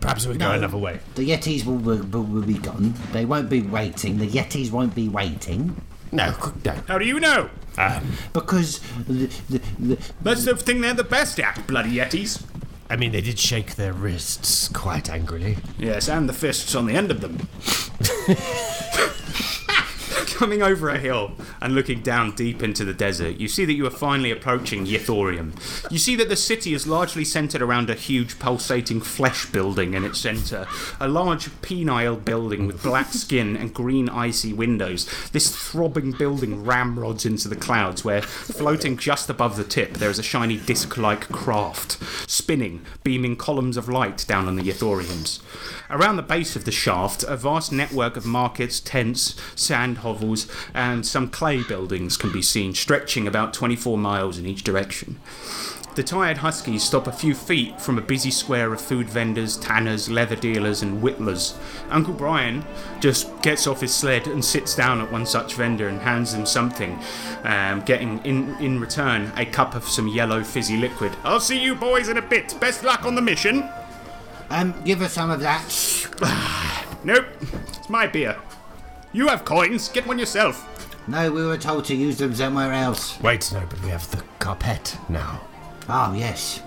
perhaps 0.02 0.28
we 0.28 0.38
go 0.38 0.52
another 0.52 0.78
way. 0.78 1.00
the 1.16 1.28
Yetis 1.28 1.66
will, 1.66 1.78
will, 1.78 2.04
will, 2.04 2.24
will 2.24 2.44
be 2.44 2.60
gone. 2.60 2.94
They 3.12 3.26
won't 3.26 3.50
be 3.50 3.64
waiting. 3.64 4.20
The 4.20 4.28
Yetis 4.28 4.70
won't 4.70 4.94
be 4.94 5.10
waiting. 5.10 5.82
No, 6.12 6.36
no. 6.64 6.74
How 6.88 7.00
do 7.00 7.06
you 7.06 7.20
know? 7.20 7.50
Um, 7.76 8.12
Because 8.34 8.82
the, 9.08 9.26
the, 9.50 9.62
the, 9.80 10.14
That's 10.22 10.46
the 10.46 10.56
thing 10.56 10.82
they're 10.82 10.94
the 10.94 11.04
best 11.04 11.40
at, 11.40 11.66
bloody 11.66 11.96
Yetis. 11.96 12.44
I 12.90 12.96
mean, 12.96 13.12
they 13.12 13.22
did 13.22 13.40
shake 13.40 13.76
their 13.76 13.94
wrists 13.94 14.68
quite 14.68 15.10
angrily. 15.10 15.58
Yes, 15.78 16.08
and 16.10 16.28
the 16.30 16.34
fists 16.34 16.76
on 16.76 16.86
the 16.86 16.94
end 16.94 17.12
of 17.12 17.22
them. 17.22 17.48
Coming 20.44 20.62
over 20.62 20.90
a 20.90 20.98
hill 20.98 21.32
and 21.62 21.74
looking 21.74 22.02
down 22.02 22.36
deep 22.36 22.62
into 22.62 22.84
the 22.84 22.94
desert, 22.94 23.38
you 23.38 23.48
see 23.48 23.64
that 23.64 23.76
you 23.76 23.88
are 23.88 23.90
finally 23.90 24.30
approaching 24.30 24.86
Yithorium. 24.86 25.54
You 25.90 25.98
see 25.98 26.18
that 26.18 26.28
the 26.28 26.36
city 26.36 26.74
is 26.74 26.86
largely 26.86 27.24
centered 27.24 27.62
around 27.62 27.90
a 27.90 27.96
huge 27.96 28.40
pulsating 28.40 29.00
flesh 29.00 29.46
building 29.46 29.94
in 29.94 30.04
its 30.04 30.20
center. 30.20 30.68
A 31.00 31.08
large 31.08 31.48
penile 31.62 32.22
building 32.26 32.68
with 32.68 32.84
black 32.84 33.14
skin 33.14 33.56
and 33.56 33.74
green 33.74 34.10
icy 34.10 34.52
windows. 34.52 35.10
This 35.32 35.56
throbbing 35.56 36.12
building 36.12 36.66
ramrods 36.66 37.26
into 37.26 37.48
the 37.48 37.56
clouds 37.56 38.04
where, 38.04 38.22
floating 38.22 38.98
just 38.98 39.30
above 39.30 39.56
the 39.56 39.64
tip, 39.64 39.94
there 39.94 40.10
is 40.10 40.20
a 40.20 40.24
shiny 40.24 40.58
disc-like 40.58 41.30
craft, 41.30 41.94
spinning, 42.30 42.86
beaming 43.06 43.38
columns 43.38 43.78
of 43.78 43.88
light 43.88 44.26
down 44.28 44.50
on 44.50 44.58
the 44.58 44.64
Yithorians. 44.64 45.40
Around 45.90 46.18
the 46.18 46.22
base 46.22 46.58
of 46.58 46.66
the 46.66 46.72
shaft, 46.72 47.24
a 47.24 47.38
vast 47.38 47.72
network 47.72 48.18
of 48.18 48.26
markets, 48.26 48.82
tents, 48.82 49.40
sand 49.56 50.00
hovels, 50.00 50.33
and 50.74 51.06
some 51.06 51.30
clay 51.30 51.64
buildings 51.64 52.18
can 52.18 52.32
be 52.32 52.42
seen, 52.42 52.74
stretching 52.74 53.28
about 53.28 53.54
24 53.54 53.98
miles 53.98 54.38
in 54.38 54.46
each 54.46 54.64
direction. 54.64 55.20
The 55.96 56.02
tired 56.02 56.38
huskies 56.38 56.84
stop 56.84 57.06
a 57.06 57.12
few 57.12 57.36
feet 57.36 57.80
from 57.80 58.00
a 58.00 58.02
busy 58.02 58.32
square 58.32 58.74
of 58.74 58.82
food 58.82 59.08
vendors, 59.08 59.58
tanners, 59.58 60.10
leather 60.10 60.36
dealers, 60.36 60.82
and 60.82 61.04
whittlers. 61.04 61.54
Uncle 61.92 62.16
Brian 62.16 62.66
just 63.00 63.30
gets 63.44 63.68
off 63.68 63.82
his 63.82 63.94
sled 63.94 64.26
and 64.26 64.44
sits 64.44 64.76
down 64.76 65.02
at 65.02 65.12
one 65.12 65.28
such 65.28 65.54
vendor 65.54 65.88
and 65.88 66.02
hands 66.02 66.34
them 66.34 66.48
something, 66.48 67.00
um, 67.44 67.82
getting 67.82 68.18
in, 68.26 68.56
in 68.56 68.80
return 68.80 69.32
a 69.38 69.46
cup 69.46 69.76
of 69.76 69.84
some 69.84 70.08
yellow 70.08 70.44
fizzy 70.44 70.78
liquid. 70.78 71.16
I'll 71.24 71.40
see 71.40 71.64
you 71.64 71.76
boys 71.76 72.10
in 72.10 72.18
a 72.18 72.24
bit. 72.24 72.60
Best 72.60 72.84
luck 72.84 73.06
on 73.06 73.14
the 73.14 73.22
mission. 73.22 73.70
um, 74.50 74.74
give 74.86 75.00
us 75.04 75.14
some 75.14 75.30
of 75.30 75.42
that. 75.42 75.70
Nope, 77.06 77.26
it's 77.68 77.90
my 77.90 78.08
beer. 78.08 78.38
You 79.14 79.28
have 79.28 79.46
coins, 79.46 79.90
get 79.90 80.08
one 80.08 80.18
yourself. 80.18 80.68
No, 81.08 81.32
we 81.32 81.46
were 81.46 81.58
told 81.58 81.86
to 81.86 81.96
use 81.96 82.18
them 82.18 82.34
somewhere 82.34 82.74
else. 82.74 83.20
Wait, 83.22 83.52
no, 83.54 83.64
but 83.70 83.82
we 83.84 83.90
have 83.90 84.10
the 84.10 84.24
carpet 84.40 84.98
now. 85.08 85.40
Oh, 85.88 86.14
yes. 86.18 86.62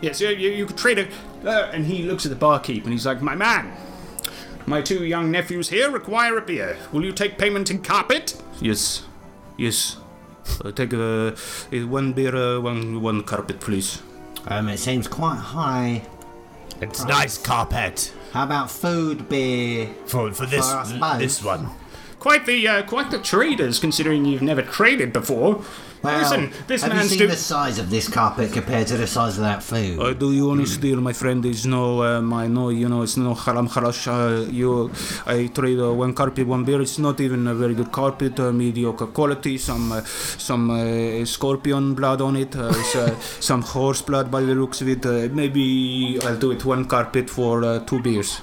Yes, 0.00 0.20
you, 0.20 0.30
you, 0.30 0.50
you 0.50 0.66
could 0.66 0.76
trade 0.76 0.98
a. 0.98 1.08
Uh, 1.48 1.70
and 1.72 1.86
he 1.86 2.02
looks 2.02 2.26
at 2.26 2.30
the 2.30 2.36
barkeep 2.36 2.84
and 2.84 2.92
he's 2.92 3.06
like, 3.06 3.22
My 3.22 3.36
man, 3.36 3.72
my 4.66 4.82
two 4.82 5.04
young 5.04 5.30
nephews 5.30 5.68
here 5.68 5.90
require 5.90 6.36
a 6.36 6.42
beer. 6.42 6.76
Will 6.92 7.04
you 7.04 7.12
take 7.12 7.38
payment 7.38 7.70
in 7.70 7.82
carpet? 7.82 8.40
Yes, 8.60 9.04
yes. 9.56 9.96
Uh, 10.64 10.72
take 10.72 10.92
uh, 10.92 11.32
uh, 11.32 11.86
one 11.86 12.12
beer, 12.12 12.34
uh, 12.34 12.60
one, 12.60 13.00
one 13.00 13.22
carpet, 13.22 13.60
please. 13.60 14.02
Um, 14.48 14.68
it 14.68 14.78
seems 14.78 15.06
quite 15.06 15.38
high. 15.38 16.02
It's 16.80 17.04
nice 17.04 17.38
carpet 17.38 18.12
How 18.32 18.44
about 18.44 18.70
food, 18.70 19.28
beer? 19.28 19.88
for 20.06 20.32
for 20.32 20.46
this 20.46 20.68
For 20.68 20.76
us 20.76 20.92
both. 20.92 21.18
this 21.18 21.42
one. 21.42 21.70
Quite 22.18 22.46
the 22.46 22.66
uh, 22.66 22.82
quite 22.82 23.10
the 23.10 23.18
traders, 23.18 23.78
considering 23.78 24.24
you've 24.24 24.42
never 24.42 24.62
traded 24.62 25.12
before. 25.12 25.62
Well, 26.06 26.18
Listen, 26.22 26.42
this 26.68 26.82
have 26.82 26.94
you 26.94 27.08
seen 27.08 27.18
do- 27.18 27.26
the 27.26 27.36
size 27.36 27.78
of 27.82 27.86
this 27.90 28.06
carpet 28.08 28.52
compared 28.52 28.86
to 28.92 28.96
the 29.02 29.06
size 29.06 29.34
of 29.38 29.44
that 29.44 29.62
food? 29.62 29.98
Uh, 30.00 30.12
do 30.22 30.32
you 30.32 30.50
only 30.50 30.66
steal, 30.66 31.00
my 31.00 31.12
friend? 31.12 31.42
There's 31.44 31.64
no, 31.66 32.02
um, 32.08 32.32
I 32.32 32.46
know, 32.56 32.68
you 32.80 32.88
know, 32.88 33.02
it's 33.02 33.16
no 33.16 33.34
haram 33.34 33.68
harash. 33.68 34.02
Uh, 34.06 34.50
you, 34.60 34.90
I 35.26 35.46
trade 35.58 35.80
uh, 35.80 35.92
one 35.92 36.14
carpet, 36.14 36.46
one 36.46 36.64
beer. 36.64 36.80
It's 36.80 36.98
not 36.98 37.20
even 37.20 37.46
a 37.46 37.54
very 37.54 37.74
good 37.74 37.90
carpet, 37.92 38.38
uh, 38.40 38.52
mediocre 38.52 39.06
quality. 39.08 39.58
Some, 39.58 39.92
uh, 39.92 40.02
some 40.48 40.70
uh, 40.70 41.24
scorpion 41.24 41.94
blood 41.94 42.20
on 42.20 42.36
it. 42.36 42.54
Uh, 42.56 42.72
it's, 42.76 42.94
uh, 42.96 43.14
some 43.40 43.62
horse 43.62 44.02
blood 44.02 44.30
by 44.30 44.42
the 44.42 44.54
looks 44.54 44.80
of 44.80 44.88
it. 44.88 45.04
Uh, 45.04 45.28
maybe 45.32 46.18
I'll 46.24 46.36
do 46.38 46.50
it 46.52 46.64
one 46.64 46.84
carpet 46.86 47.28
for 47.28 47.64
uh, 47.64 47.78
two 47.80 48.00
beers. 48.00 48.40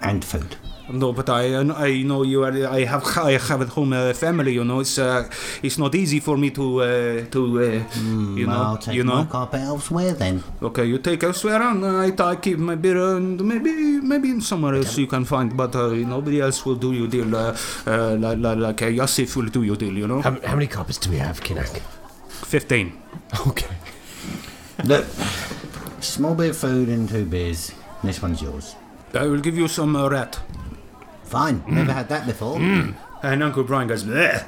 and 0.00 0.24
food. 0.24 0.56
No, 0.90 1.12
but 1.12 1.30
I, 1.30 1.54
I 1.56 2.02
know 2.02 2.22
you 2.22 2.42
are. 2.44 2.66
I 2.66 2.84
have, 2.84 3.06
I 3.16 3.38
have 3.38 3.62
at 3.62 3.68
home 3.68 3.92
a 3.92 4.12
family. 4.12 4.54
You 4.54 4.64
know, 4.64 4.80
it's, 4.80 4.98
uh, 4.98 5.28
it's 5.62 5.78
not 5.78 5.94
easy 5.94 6.18
for 6.20 6.36
me 6.36 6.50
to, 6.50 6.82
uh, 6.82 7.24
to, 7.26 7.62
uh, 7.62 7.98
you 8.36 8.46
know, 8.46 8.52
I'll 8.52 8.76
take 8.78 8.96
you 8.96 9.04
my 9.04 9.22
know. 9.22 9.28
carpet 9.30 9.60
elsewhere 9.60 10.12
then. 10.12 10.42
Okay, 10.60 10.84
you 10.84 10.98
take 10.98 11.22
elsewhere, 11.22 11.62
and 11.62 11.86
I, 11.86 12.12
I 12.18 12.36
keep 12.36 12.58
my 12.58 12.74
beer, 12.74 12.98
and 13.16 13.40
maybe, 13.42 13.70
maybe 14.00 14.40
somewhere 14.40 14.74
else 14.74 14.98
you 14.98 15.06
can 15.06 15.24
find. 15.24 15.56
But 15.56 15.74
uh, 15.76 15.90
nobody 15.90 16.40
else 16.40 16.66
will 16.66 16.74
do 16.76 16.92
your 16.92 17.06
deal. 17.08 17.34
Uh, 17.34 17.56
uh, 17.86 18.16
like, 18.16 18.38
like, 18.38 18.58
like 18.58 18.82
uh, 18.82 18.86
Yassif 18.86 19.36
will 19.36 19.46
do 19.46 19.62
your 19.62 19.76
deal. 19.76 19.96
You 19.96 20.08
know. 20.08 20.20
How, 20.20 20.32
how 20.40 20.54
many 20.54 20.66
carpets 20.66 20.98
do 20.98 21.10
we 21.10 21.18
have, 21.18 21.40
Kinak? 21.40 21.80
Fifteen. 22.28 23.00
Okay. 23.46 23.68
Look, 24.84 25.06
small 26.00 26.34
bit 26.34 26.50
of 26.50 26.56
food 26.56 26.88
and 26.88 27.08
two 27.08 27.24
beers. 27.24 27.72
This 28.02 28.20
one's 28.20 28.42
yours. 28.42 28.74
I 29.14 29.26
will 29.26 29.40
give 29.40 29.56
you 29.56 29.68
some 29.68 29.94
uh, 29.94 30.08
rat. 30.08 30.40
Fine. 31.32 31.64
Never 31.66 31.94
had 31.94 32.10
that 32.10 32.26
before. 32.26 32.58
Mm. 32.58 32.94
And 33.22 33.42
Uncle 33.42 33.64
Brian 33.64 33.88
goes, 33.88 34.04
Bleh. 34.04 34.44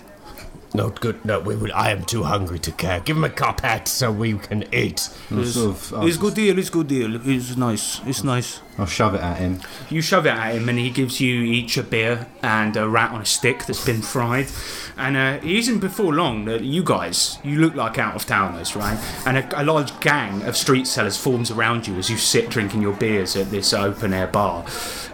Not 0.74 1.00
good. 1.00 1.24
No, 1.24 1.40
we 1.40 1.56
will. 1.56 1.72
I 1.72 1.92
am 1.92 2.04
too 2.04 2.24
hungry 2.24 2.58
to 2.58 2.72
care. 2.72 3.00
Give 3.00 3.16
him 3.16 3.24
a 3.24 3.30
carpet 3.30 3.88
so 3.88 4.12
we 4.12 4.34
can 4.34 4.64
eat. 4.74 5.08
It's, 5.30 5.54
sort 5.54 5.70
of, 5.70 5.94
I'll, 5.94 6.06
it's 6.06 6.18
good 6.18 6.34
deal. 6.34 6.58
It's 6.58 6.68
good 6.68 6.88
deal. 6.88 7.26
It's 7.26 7.56
nice. 7.56 8.02
It's 8.04 8.22
nice. 8.22 8.60
I'll 8.76 8.86
shove 8.86 9.14
it 9.14 9.20
at 9.20 9.38
him. 9.38 9.60
You 9.88 10.00
shove 10.00 10.26
it 10.26 10.30
at 10.30 10.54
him, 10.54 10.68
and 10.68 10.78
he 10.78 10.90
gives 10.90 11.20
you 11.20 11.42
each 11.42 11.76
a 11.76 11.82
beer 11.82 12.26
and 12.42 12.76
a 12.76 12.88
rat 12.88 13.12
on 13.12 13.20
a 13.20 13.24
stick 13.24 13.66
that's 13.66 13.84
been 13.84 14.02
fried. 14.02 14.48
And 14.96 15.16
uh, 15.16 15.40
it 15.44 15.50
isn't 15.50 15.80
before 15.80 16.12
long 16.12 16.44
that 16.44 16.62
you 16.62 16.82
guys, 16.82 17.38
you 17.42 17.60
look 17.60 17.74
like 17.74 17.98
out 17.98 18.14
of 18.14 18.26
towners, 18.26 18.76
right? 18.76 18.98
And 19.26 19.38
a, 19.38 19.62
a 19.62 19.64
large 19.64 19.98
gang 20.00 20.42
of 20.42 20.56
street 20.56 20.86
sellers 20.86 21.16
forms 21.16 21.50
around 21.50 21.86
you 21.86 21.96
as 21.96 22.10
you 22.10 22.16
sit 22.16 22.48
drinking 22.48 22.82
your 22.82 22.94
beers 22.94 23.36
at 23.36 23.50
this 23.50 23.72
open 23.72 24.12
air 24.12 24.28
bar. 24.28 24.64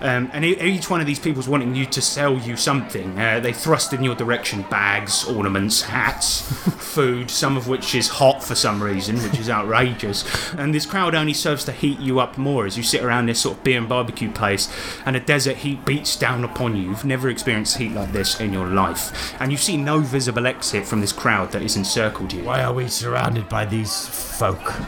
Um, 0.00 0.30
and 0.32 0.44
each 0.44 0.88
one 0.88 1.00
of 1.00 1.06
these 1.06 1.18
people's 1.18 1.48
wanting 1.48 1.74
you 1.74 1.86
to 1.86 2.00
sell 2.00 2.38
you 2.38 2.56
something. 2.56 3.18
Uh, 3.18 3.40
they 3.40 3.52
thrust 3.52 3.92
in 3.92 4.02
your 4.02 4.14
direction 4.14 4.62
bags, 4.70 5.24
ornaments, 5.24 5.82
hats, 5.82 6.40
food, 6.78 7.30
some 7.30 7.56
of 7.56 7.68
which 7.68 7.94
is 7.94 8.08
hot 8.08 8.42
for 8.42 8.54
some 8.54 8.82
reason, 8.82 9.16
which 9.16 9.38
is 9.38 9.50
outrageous. 9.50 10.24
And 10.54 10.74
this 10.74 10.86
crowd 10.86 11.14
only 11.14 11.34
serves 11.34 11.64
to 11.64 11.72
heat 11.72 12.00
you 12.00 12.20
up 12.20 12.38
more 12.38 12.66
as 12.66 12.76
you 12.76 12.82
sit 12.82 13.02
around 13.02 13.26
this 13.26 13.40
sort 13.40 13.49
of 13.50 13.64
beer 13.64 13.78
and 13.78 13.88
barbecue 13.88 14.30
place, 14.30 14.68
and 15.04 15.16
a 15.16 15.20
desert 15.20 15.58
heat 15.58 15.84
beats 15.84 16.16
down 16.16 16.44
upon 16.44 16.76
you. 16.76 16.90
You've 16.90 17.04
never 17.04 17.28
experienced 17.28 17.76
heat 17.76 17.92
like 17.92 18.12
this 18.12 18.40
in 18.40 18.52
your 18.52 18.66
life, 18.66 19.34
and 19.40 19.50
you 19.50 19.58
see 19.58 19.76
no 19.76 20.00
visible 20.00 20.46
exit 20.46 20.86
from 20.86 21.00
this 21.00 21.12
crowd 21.12 21.52
that 21.52 21.62
has 21.62 21.76
encircled 21.76 22.32
you. 22.32 22.44
Why 22.44 22.62
are 22.62 22.72
we 22.72 22.88
surrounded 22.88 23.48
by 23.48 23.64
these 23.64 24.06
folk? 24.06 24.80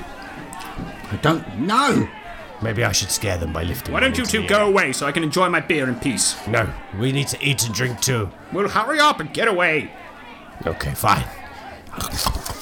I 1.12 1.18
don't 1.20 1.58
know. 1.58 2.08
Maybe 2.62 2.84
I 2.84 2.92
should 2.92 3.10
scare 3.10 3.38
them 3.38 3.52
by 3.52 3.64
lifting. 3.64 3.92
Why 3.92 4.00
don't 4.00 4.16
you 4.16 4.24
two 4.24 4.46
go 4.46 4.60
air. 4.60 4.68
away 4.68 4.92
so 4.92 5.06
I 5.06 5.12
can 5.12 5.24
enjoy 5.24 5.48
my 5.48 5.60
beer 5.60 5.88
in 5.88 5.96
peace? 5.96 6.36
No, 6.46 6.72
we 6.98 7.10
need 7.10 7.28
to 7.28 7.44
eat 7.44 7.64
and 7.64 7.74
drink 7.74 8.00
too. 8.00 8.30
Well, 8.52 8.68
hurry 8.68 9.00
up 9.00 9.18
and 9.18 9.32
get 9.34 9.48
away. 9.48 9.90
Okay, 10.66 10.94
fine. 10.94 11.24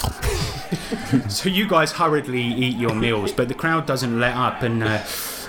So 1.28 1.48
you 1.48 1.68
guys 1.68 1.92
hurriedly 1.92 2.40
eat 2.42 2.76
your 2.76 2.94
meals, 2.94 3.32
but 3.32 3.48
the 3.48 3.54
crowd 3.54 3.86
doesn't 3.86 4.20
let 4.20 4.36
up, 4.36 4.62
and 4.62 4.82
uh, 4.82 5.02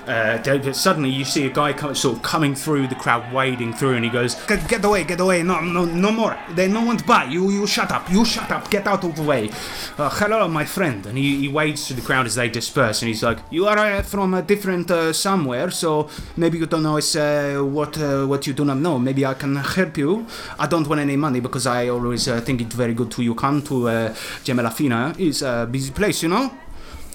uh, 0.07 0.37
they- 0.37 0.73
suddenly 0.73 1.09
you 1.09 1.25
see 1.25 1.45
a 1.45 1.49
guy 1.49 1.73
come, 1.73 1.95
sort 1.95 2.17
of 2.17 2.23
coming 2.23 2.55
through 2.55 2.87
the 2.87 2.95
crowd, 2.95 3.31
wading 3.33 3.73
through, 3.73 3.95
and 3.95 4.03
he 4.05 4.11
goes, 4.11 4.35
"Get, 4.45 4.83
away, 4.83 5.03
get 5.03 5.19
away! 5.19 5.43
No, 5.43 5.59
no, 5.61 5.85
no 5.85 6.11
more! 6.11 6.37
There, 6.51 6.67
no 6.69 6.81
one's 6.83 7.03
buy 7.03 7.25
You, 7.25 7.49
you 7.51 7.67
shut 7.67 7.91
up! 7.91 8.09
You 8.11 8.25
shut 8.25 8.49
up! 8.51 8.69
Get 8.69 8.87
out 8.87 9.03
of 9.03 9.15
the 9.15 9.23
way! 9.23 9.49
Uh, 9.97 10.09
hello, 10.09 10.47
my 10.47 10.65
friend!" 10.65 11.05
And 11.05 11.17
he, 11.17 11.37
he 11.41 11.47
wades 11.47 11.87
through 11.87 11.97
the 11.97 12.01
crowd 12.01 12.25
as 12.25 12.35
they 12.35 12.49
disperse, 12.49 13.01
and 13.01 13.09
he's 13.09 13.23
like, 13.23 13.39
"You 13.49 13.67
are 13.67 13.77
uh, 13.77 14.01
from 14.03 14.33
a 14.33 14.41
different 14.41 14.89
uh, 14.91 15.13
somewhere, 15.13 15.69
so 15.71 16.09
maybe 16.37 16.57
you 16.57 16.65
don't 16.65 16.83
know 16.83 16.97
uh, 16.97 17.63
what 17.63 17.97
uh, 17.97 18.25
what 18.25 18.47
you 18.47 18.53
do 18.53 18.65
not 18.65 18.77
know. 18.77 18.97
Maybe 18.99 19.25
I 19.25 19.33
can 19.33 19.55
help 19.55 19.97
you. 19.97 20.25
I 20.59 20.67
don't 20.67 20.87
want 20.87 21.01
any 21.01 21.15
money 21.15 21.39
because 21.39 21.67
I 21.67 21.89
always 21.89 22.25
think 22.25 22.61
it's 22.61 22.75
very 22.75 22.93
good 22.93 23.11
to 23.11 23.21
you 23.23 23.35
come 23.35 23.61
to 23.63 23.87
uh, 23.89 24.09
Gemelafina. 24.45 25.15
It's 25.19 25.41
a 25.41 25.67
busy 25.69 25.91
place, 25.91 26.23
you 26.23 26.29
know." 26.29 26.51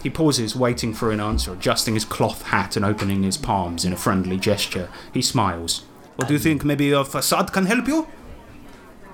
He 0.07 0.11
pauses, 0.11 0.55
waiting 0.55 0.95
for 0.95 1.11
an 1.11 1.19
answer, 1.19 1.53
adjusting 1.53 1.95
his 1.95 2.05
cloth 2.05 2.43
hat 2.43 2.77
and 2.77 2.85
opening 2.85 3.25
his 3.25 3.37
palms 3.37 3.85
in 3.85 3.93
a 3.93 3.97
friendly 3.97 4.39
gesture. 4.39 4.89
He 5.13 5.21
smiles. 5.21 5.83
What 6.15 6.29
do 6.29 6.35
you 6.35 6.39
think? 6.39 6.65
Maybe 6.65 6.95
uh, 6.95 7.03
Fasad 7.03 7.53
can 7.53 7.67
help 7.67 7.89
you? 7.89 8.07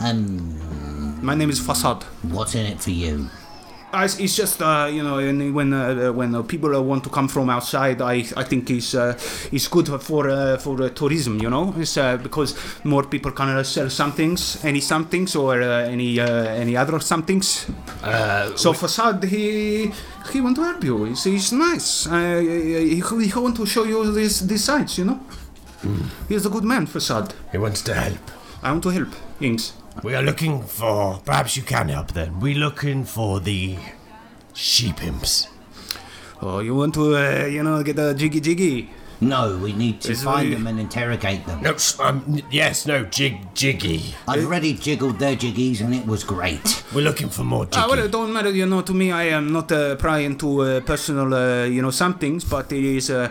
Um, 0.01 1.24
My 1.24 1.34
name 1.34 1.49
is 1.49 1.61
Fasad. 1.61 2.03
what's 2.30 2.55
in 2.55 2.66
it 2.66 2.78
for 2.82 2.90
you? 2.90 3.30
Uh, 3.95 4.05
it's, 4.05 4.18
it's 4.18 4.36
just 4.36 4.61
uh, 4.62 4.88
you 4.90 5.03
know 5.03 5.16
when 5.53 5.72
uh, 5.72 6.11
when 6.12 6.34
uh, 6.34 6.43
people 6.43 6.74
uh, 6.74 6.80
want 6.80 7.05
to 7.05 7.11
come 7.11 7.28
from 7.28 7.51
outside, 7.51 8.01
I 8.01 8.16
I 8.43 8.45
think 8.45 8.70
it's 8.70 8.95
uh, 8.95 9.12
it's 9.53 9.68
good 9.68 9.86
for 10.03 10.28
uh, 10.30 10.57
for 10.59 10.82
uh, 10.82 10.88
tourism. 10.90 11.34
You 11.43 11.51
know, 11.51 11.74
it's 11.76 11.97
uh, 11.99 12.16
because 12.16 12.55
more 12.84 13.03
people 13.05 13.32
can 13.32 13.49
uh, 13.51 13.62
sell 13.62 13.90
somethings, 13.90 14.64
any 14.64 14.80
somethings 14.80 15.36
or 15.36 15.61
uh, 15.62 15.93
any 15.95 16.18
uh, 16.20 16.26
any 16.62 16.74
other 16.76 17.01
somethings. 17.01 17.66
Uh, 18.03 18.57
So 18.57 18.72
Fasad, 18.72 19.24
he 19.24 19.93
he 20.30 20.40
want 20.40 20.56
to 20.56 20.64
help 20.64 20.84
you. 20.84 21.04
He's, 21.04 21.24
he's 21.24 21.52
nice. 21.52 22.06
Uh, 22.06 22.38
he, 22.40 23.00
he 23.00 23.32
want 23.38 23.56
to 23.56 23.66
show 23.66 23.84
you 23.84 24.10
this 24.12 24.40
these 24.40 24.64
sights. 24.64 24.98
You 24.98 25.04
know, 25.06 25.20
he's 26.28 26.46
a 26.46 26.50
good 26.50 26.64
man, 26.64 26.86
Fasad. 26.86 27.32
he 27.50 27.58
wants 27.58 27.82
to 27.82 27.94
help. 27.94 28.18
I 28.62 28.70
want 28.70 28.82
to 28.84 28.90
help. 28.90 29.08
Ings. 29.40 29.72
We 30.02 30.14
are 30.14 30.22
looking 30.22 30.62
for. 30.62 31.20
Perhaps 31.24 31.56
you 31.56 31.62
can 31.62 31.88
help 31.88 32.12
then. 32.12 32.40
We're 32.40 32.58
looking 32.58 33.04
for 33.04 33.40
the 33.40 33.76
sheep 34.54 35.02
imps. 35.02 35.48
Oh, 36.40 36.60
you 36.60 36.74
want 36.74 36.94
to 36.94 37.16
uh, 37.16 37.46
you 37.46 37.62
know 37.62 37.82
get 37.82 37.98
a 37.98 38.14
jiggy 38.14 38.40
jiggy? 38.40 38.90
No, 39.22 39.56
we 39.56 39.72
need 39.72 40.00
to 40.02 40.10
It's 40.12 40.24
find 40.24 40.42
really- 40.48 40.56
them 40.56 40.66
and 40.66 40.80
interrogate 40.80 41.46
them. 41.46 41.62
No, 41.62 41.76
um, 42.00 42.42
yes, 42.50 42.86
no, 42.86 43.04
jig, 43.04 43.38
jiggy. 43.54 44.14
I've 44.26 44.44
already 44.44 44.72
jiggled 44.74 45.20
their 45.20 45.36
jiggies 45.36 45.80
and 45.80 45.94
it 45.94 46.04
was 46.06 46.24
great. 46.24 46.82
We're 46.92 47.04
looking 47.04 47.28
for 47.28 47.44
more 47.44 47.64
jiggy. 47.66 47.78
Ah, 47.78 47.86
well, 47.88 48.00
it 48.00 48.10
don't 48.10 48.32
matter, 48.32 48.50
you 48.50 48.66
know. 48.66 48.82
To 48.82 48.92
me, 48.92 49.12
I 49.12 49.24
am 49.38 49.52
not 49.52 49.70
uh, 49.70 49.94
prying 49.94 50.36
to 50.38 50.48
uh, 50.62 50.80
personal, 50.80 51.32
uh, 51.32 51.64
you 51.66 51.80
know, 51.82 51.92
some 51.92 52.14
things. 52.18 52.42
But 52.44 52.72
it 52.72 52.82
is, 52.84 53.10
uh, 53.10 53.28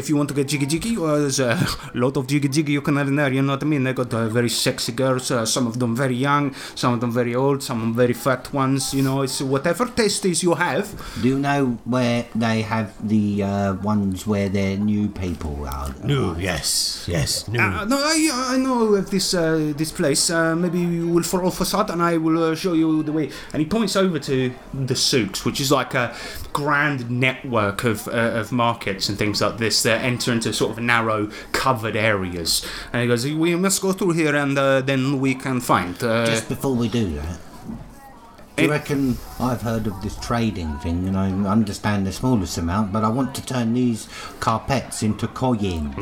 if 0.00 0.08
you 0.08 0.16
want 0.16 0.30
to 0.30 0.34
get 0.34 0.48
jiggy 0.48 0.64
jiggy, 0.66 0.96
well, 0.96 1.18
there's 1.20 1.40
a 1.40 1.58
lot 1.94 2.16
of 2.16 2.26
jiggy 2.26 2.48
jiggy 2.48 2.72
you 2.72 2.80
can 2.80 2.96
have 2.96 3.08
in 3.08 3.16
there. 3.16 3.30
You 3.30 3.42
know 3.42 3.52
what 3.52 3.62
I 3.62 3.66
mean? 3.66 3.84
They 3.84 3.92
got 3.92 4.14
uh, 4.14 4.28
very 4.28 4.48
sexy 4.48 4.92
girls. 4.92 5.30
Uh, 5.30 5.44
some 5.44 5.66
of 5.66 5.78
them 5.78 5.94
very 5.94 6.16
young, 6.16 6.54
some 6.74 6.94
of 6.94 7.00
them 7.02 7.12
very 7.12 7.34
old, 7.34 7.62
some 7.62 7.78
of 7.80 7.82
them 7.82 7.94
very 7.94 8.14
fat 8.14 8.50
ones. 8.54 8.94
You 8.94 9.02
know, 9.02 9.20
it's 9.20 9.42
whatever 9.42 9.84
tastes 9.86 10.42
you 10.42 10.54
have. 10.54 10.88
Do 11.20 11.28
you 11.28 11.38
know 11.38 11.78
where 11.84 12.24
they 12.34 12.62
have 12.62 12.88
the 13.06 13.42
uh, 13.42 13.74
ones 13.74 14.26
where 14.26 14.48
they're 14.48 14.78
new 14.78 15.08
people 15.08 15.33
are? 15.66 15.94
No, 16.02 16.36
yes, 16.36 17.04
yes, 17.08 17.46
no. 17.48 17.60
Uh, 17.60 17.84
no, 17.84 17.96
I, 17.98 18.54
I 18.54 18.56
know 18.58 18.94
of 18.94 19.10
this 19.10 19.34
uh, 19.34 19.72
this 19.76 19.92
place. 19.92 20.30
Uh, 20.30 20.54
maybe 20.54 20.78
you 20.80 21.08
will 21.08 21.22
follow 21.22 21.50
Facade 21.50 21.90
and 21.90 22.02
I 22.02 22.16
will 22.16 22.42
uh, 22.42 22.54
show 22.54 22.72
you 22.74 23.02
the 23.02 23.12
way. 23.12 23.30
And 23.52 23.60
he 23.60 23.66
points 23.66 23.96
over 23.96 24.18
to 24.18 24.54
the 24.72 24.96
souks, 24.96 25.44
which 25.44 25.60
is 25.60 25.70
like 25.70 25.94
a 25.94 26.14
grand 26.52 27.10
network 27.10 27.84
of, 27.84 28.06
uh, 28.08 28.12
of 28.40 28.52
markets 28.52 29.08
and 29.08 29.18
things 29.18 29.40
like 29.40 29.58
this 29.58 29.82
that 29.82 30.02
enter 30.02 30.32
into 30.32 30.52
sort 30.52 30.72
of 30.72 30.82
narrow, 30.82 31.30
covered 31.52 31.96
areas. 31.96 32.64
And 32.92 33.02
he 33.02 33.08
goes, 33.08 33.24
We 33.26 33.54
must 33.56 33.80
go 33.82 33.92
through 33.92 34.12
here 34.12 34.34
and 34.34 34.58
uh, 34.58 34.80
then 34.80 35.20
we 35.20 35.34
can 35.34 35.60
find. 35.60 35.94
Uh, 36.02 36.26
Just 36.26 36.48
before 36.48 36.74
we 36.74 36.88
do 36.88 37.14
that, 37.16 37.38
do 38.56 38.64
you 38.64 38.70
reckon 38.70 39.16
I've 39.40 39.62
heard 39.62 39.86
of 39.88 40.00
this 40.00 40.16
trading 40.16 40.78
thing 40.78 41.08
and 41.08 41.16
I 41.16 41.30
understand 41.50 42.06
the 42.06 42.12
smallest 42.12 42.56
amount, 42.56 42.92
but 42.92 43.02
I 43.02 43.08
want 43.08 43.34
to 43.34 43.44
turn 43.44 43.74
these 43.74 44.08
carpets 44.38 45.02
into 45.02 45.26
coins. 45.26 45.94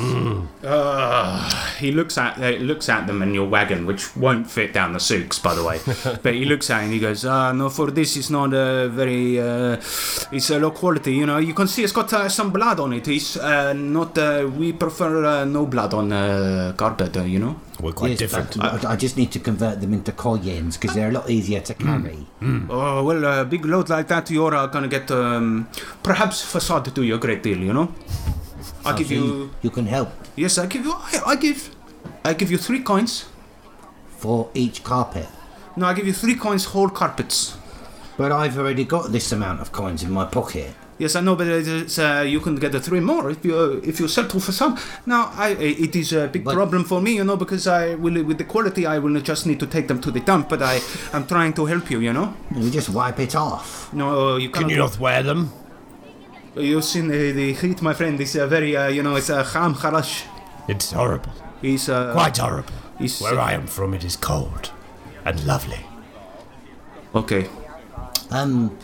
Uh, 0.62 1.74
he 1.78 1.92
looks 1.92 2.18
at 2.18 2.38
uh, 2.38 2.50
looks 2.59 2.88
at 2.90 3.07
them 3.07 3.22
in 3.22 3.32
your 3.32 3.48
wagon, 3.48 3.86
which 3.86 4.14
won't 4.16 4.50
fit 4.50 4.74
down 4.74 4.92
the 4.92 5.00
souks, 5.00 5.38
by 5.38 5.55
the 5.55 5.64
way. 5.64 5.80
but 6.22 6.34
he 6.34 6.44
looks 6.44 6.68
at 6.68 6.80
it 6.80 6.84
and 6.84 6.92
he 6.92 6.98
goes, 6.98 7.24
uh, 7.24 7.53
"No, 7.53 7.70
for 7.70 7.90
this 7.90 8.16
it's 8.16 8.30
not 8.30 8.53
uh, 8.53 8.88
very. 8.88 9.40
Uh, 9.40 9.76
it's 10.30 10.50
a 10.50 10.59
low 10.59 10.72
quality. 10.72 11.14
You 11.14 11.26
know, 11.26 11.38
you 11.38 11.55
can 11.55 11.68
see 11.68 11.82
it's 11.82 11.92
got 11.92 12.12
uh, 12.12 12.28
some 12.28 12.50
blood 12.50 12.80
on 12.80 12.92
it. 12.92 13.09
It's 13.09 13.36
uh, 13.36 13.72
not. 13.72 14.16
Uh, 14.18 14.50
we 14.55 14.72
prefer 14.72 15.24
uh, 15.24 15.44
no 15.44 15.66
blood 15.66 15.94
on 15.94 16.12
uh, 16.12 16.74
carpet. 16.76 17.16
Uh, 17.16 17.22
you 17.22 17.38
know." 17.38 17.57
We're 17.83 17.93
quite 17.93 18.11
Yes, 18.11 18.18
different. 18.20 18.57
I, 18.62 18.93
I 18.93 18.97
just 18.97 19.16
need 19.16 19.33
to 19.33 19.41
convert 19.41 19.80
them 19.80 19.93
into 19.93 20.12
coins 20.12 20.76
because 20.76 20.95
they're 20.95 21.09
a 21.09 21.12
lot 21.12 21.28
easier 21.28 21.61
to 21.61 21.74
carry. 21.74 22.26
Oh 22.70 23.03
well, 23.05 23.24
a 23.41 23.45
big 23.45 23.64
load 23.66 23.89
like 23.91 24.07
that, 24.09 24.30
you're 24.30 24.55
uh, 24.55 24.66
gonna 24.68 24.89
get 24.89 25.11
um, 25.11 25.68
perhaps 26.03 26.41
facade 26.43 26.85
to 26.87 26.91
do 26.93 27.03
you 27.03 27.16
a 27.16 27.18
great 27.18 27.43
deal. 27.43 27.59
You 27.59 27.72
know. 27.72 27.93
I'll 28.85 28.97
give 28.97 29.11
you. 29.11 29.51
You 29.62 29.70
can 29.70 29.87
help 29.87 30.11
Yes, 30.37 30.59
I 30.59 30.66
give 30.66 30.85
you. 30.85 30.93
I, 30.93 31.20
I 31.26 31.37
give. 31.37 31.70
I 32.24 32.33
give 32.35 32.51
you 32.51 32.59
three 32.59 32.80
coins. 32.83 33.26
for 34.18 34.49
each 34.55 34.85
carpet. 34.85 35.26
No, 35.76 35.87
I 35.87 35.95
give 35.95 36.07
you 36.07 36.12
three 36.12 36.37
coins 36.37 36.64
whole 36.66 36.89
carpets. 36.89 37.57
But 38.16 38.30
I've 38.30 38.57
already 38.59 38.85
got 38.85 39.11
this 39.11 39.33
amount 39.33 39.61
of 39.61 39.72
coins 39.72 40.03
in 40.05 40.11
my 40.12 40.24
pocket. 40.26 40.74
Yes, 41.03 41.16
I 41.16 41.20
know, 41.20 41.34
but 41.34 41.48
it's, 41.48 41.98
uh, 41.98 42.24
you 42.24 42.38
can 42.38 42.55
get 42.55 42.70
the 42.70 42.78
three 42.78 43.00
more 43.00 43.28
if 43.28 43.44
you 43.44 43.57
if 43.90 43.98
you 43.98 44.07
sell 44.07 44.28
to 44.28 44.38
facade. 44.38 44.78
Now, 45.05 45.32
I 45.36 45.48
it 45.88 45.96
is 45.96 46.12
a 46.12 46.28
big 46.28 46.44
But- 46.44 46.55
problem 46.55 46.84
for 46.84 47.00
me, 47.03 47.14
you 47.16 47.24
know, 47.24 47.36
because 47.36 47.66
I 47.66 47.96
will 47.96 48.22
with 48.28 48.38
the 48.38 48.44
quality 48.44 48.86
I 48.86 48.98
will 49.00 49.20
just 49.20 49.44
need 49.48 49.59
to 49.59 49.66
take 49.66 49.88
them 49.88 50.00
to 50.00 50.12
the 50.12 50.20
dump. 50.20 50.48
But 50.48 50.62
I 50.62 50.74
I'm 51.12 51.26
trying 51.26 51.55
to 51.55 51.66
help 51.66 51.90
you, 51.90 51.98
you 51.98 52.12
know. 52.12 52.28
You 52.55 52.70
just 52.70 52.88
wipe 52.88 53.18
it 53.18 53.34
off. 53.34 53.92
No, 53.92 54.36
you 54.36 54.48
Can 54.50 54.62
cannot. 54.62 54.70
you 54.70 54.78
not 54.78 54.98
wear 55.00 55.22
them? 55.24 55.50
You've 56.55 56.84
seen 56.84 57.09
the, 57.09 57.32
the 57.32 57.53
heat, 57.55 57.82
my 57.82 57.94
friend. 57.94 58.20
It's 58.20 58.36
uh, 58.36 58.46
very 58.46 58.76
uh, 58.76 58.86
you 58.96 59.03
know 59.03 59.16
it's 59.16 59.30
a 59.30 59.38
uh, 59.40 59.44
ham 59.55 59.74
harash. 59.74 60.12
It's 60.68 60.92
horrible. 60.92 61.32
He's 61.62 61.88
uh, 61.88 62.12
Quite 62.12 62.38
horrible. 62.38 62.74
He's 63.00 63.20
Where 63.20 63.40
I 63.40 63.55
am 63.55 63.66
from, 63.66 63.94
it 63.94 64.05
is 64.05 64.16
cold 64.16 64.70
and 65.24 65.44
lovely. 65.44 65.84
okay. 67.12 67.48
Um, 68.30 68.78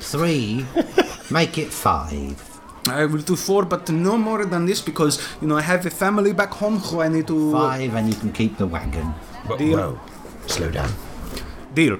three. 0.00 0.66
Make 1.30 1.58
it 1.58 1.72
five. 1.72 2.46
I 2.88 3.04
will 3.04 3.20
do 3.22 3.36
four, 3.36 3.64
but 3.64 3.88
no 3.90 4.16
more 4.16 4.44
than 4.46 4.66
this 4.66 4.80
because 4.80 5.20
you 5.40 5.46
know 5.48 5.56
I 5.56 5.62
have 5.62 5.86
a 5.86 5.90
family 5.90 6.32
back 6.32 6.50
home 6.52 6.78
who 6.78 7.00
I 7.00 7.08
need 7.08 7.26
to 7.26 7.52
Five, 7.52 7.94
and 7.94 8.08
you 8.08 8.14
can 8.14 8.32
keep 8.32 8.56
the 8.56 8.66
wagon. 8.66 9.14
But, 9.46 9.58
Deal. 9.58 9.78
whoa, 9.78 10.00
slow 10.46 10.70
down. 10.70 10.90
deal. 11.74 11.98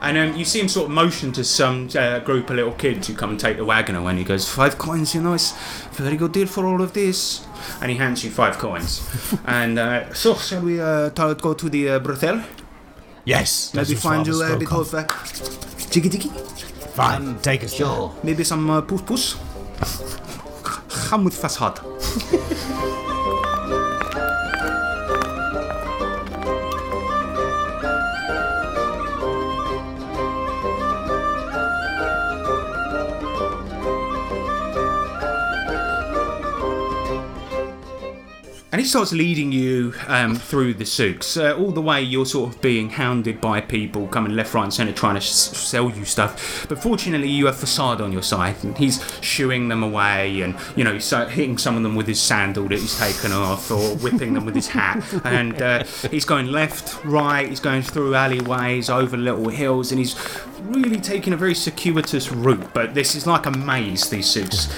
And 0.00 0.16
um, 0.16 0.36
you 0.36 0.44
see 0.44 0.60
him 0.60 0.68
sort 0.68 0.86
of 0.86 0.92
motion 0.92 1.32
to 1.32 1.42
some 1.42 1.88
uh, 1.96 2.20
group 2.20 2.48
of 2.50 2.56
little 2.56 2.72
kids 2.72 3.08
who 3.08 3.14
come 3.14 3.30
and 3.30 3.40
take 3.40 3.56
the 3.56 3.64
wagon 3.64 3.96
away, 3.96 4.10
and 4.10 4.18
he 4.18 4.24
goes, 4.24 4.48
Five 4.48 4.78
coins, 4.78 5.14
you 5.14 5.20
know, 5.20 5.34
it's 5.34 5.52
a 5.98 6.02
very 6.02 6.16
good 6.16 6.32
deal 6.32 6.46
for 6.46 6.64
all 6.66 6.80
of 6.80 6.92
this. 6.92 7.44
And 7.80 7.90
he 7.90 7.96
hands 7.96 8.24
you 8.24 8.30
five 8.30 8.58
coins. 8.58 9.02
and 9.46 9.78
uh, 9.78 10.14
so, 10.14 10.34
shall 10.36 10.62
we 10.62 10.80
uh, 10.80 11.10
t- 11.10 11.34
go 11.40 11.54
to 11.54 11.68
the 11.68 11.90
uh, 11.90 11.98
brothel? 11.98 12.42
Yes. 13.24 13.72
Maybe 13.74 13.92
as 13.94 14.02
find 14.02 14.26
you 14.26 14.40
a 14.42 14.56
bit 14.56 14.72
of. 14.72 14.94
of 14.94 14.94
uh, 14.94 15.88
jiggy 15.90 16.08
jiggy? 16.08 16.30
Fine, 16.94 17.38
take 17.40 17.64
us 17.64 17.70
there. 17.78 17.86
Sure. 17.86 18.14
Maybe 18.22 18.44
some 18.44 18.68
uh, 18.70 18.82
puss 18.82 19.02
puss? 19.02 19.36
Ham 21.10 21.24
with 21.24 21.34
facade. 21.34 21.80
And 38.72 38.80
he 38.80 38.86
starts 38.86 39.12
leading 39.12 39.52
you 39.52 39.92
um, 40.06 40.34
through 40.34 40.72
the 40.72 40.86
souks. 40.86 41.36
Uh, 41.36 41.54
all 41.58 41.72
the 41.72 41.82
way, 41.82 42.00
you're 42.00 42.24
sort 42.24 42.54
of 42.54 42.62
being 42.62 42.88
hounded 42.88 43.38
by 43.38 43.60
people 43.60 44.08
coming 44.08 44.32
left, 44.32 44.54
right, 44.54 44.64
and 44.64 44.72
centre 44.72 44.94
trying 44.94 45.16
to 45.16 45.20
sell 45.20 45.90
you 45.90 46.06
stuff. 46.06 46.66
But 46.70 46.82
fortunately, 46.82 47.28
you 47.28 47.44
have 47.46 47.56
Facade 47.56 48.00
on 48.00 48.12
your 48.12 48.22
side, 48.22 48.56
and 48.64 48.74
he's 48.78 49.04
shooing 49.20 49.68
them 49.68 49.82
away, 49.82 50.40
and 50.40 50.56
you 50.74 50.84
know, 50.84 50.98
so 50.98 51.26
hitting 51.26 51.58
some 51.58 51.76
of 51.76 51.82
them 51.82 51.94
with 51.96 52.06
his 52.06 52.18
sandal 52.18 52.66
that 52.68 52.78
he's 52.78 52.98
taken 52.98 53.30
off, 53.30 53.70
or 53.70 53.94
whipping 53.96 54.32
them 54.32 54.46
with 54.46 54.54
his 54.54 54.68
hat. 54.68 55.04
And 55.24 55.60
uh, 55.62 55.84
he's 56.10 56.24
going 56.24 56.46
left, 56.46 57.04
right. 57.04 57.48
He's 57.48 57.60
going 57.60 57.82
through 57.82 58.14
alleyways, 58.14 58.90
over 58.90 59.16
little 59.16 59.48
hills, 59.50 59.92
and 59.92 59.98
he's 59.98 60.16
really 60.62 61.00
taking 61.00 61.32
a 61.32 61.36
very 61.36 61.54
circuitous 61.54 62.32
route. 62.32 62.72
But 62.72 62.94
this 62.94 63.14
is 63.14 63.26
like 63.26 63.46
a 63.46 63.50
maze. 63.50 64.08
These 64.08 64.26
souks. 64.26 64.68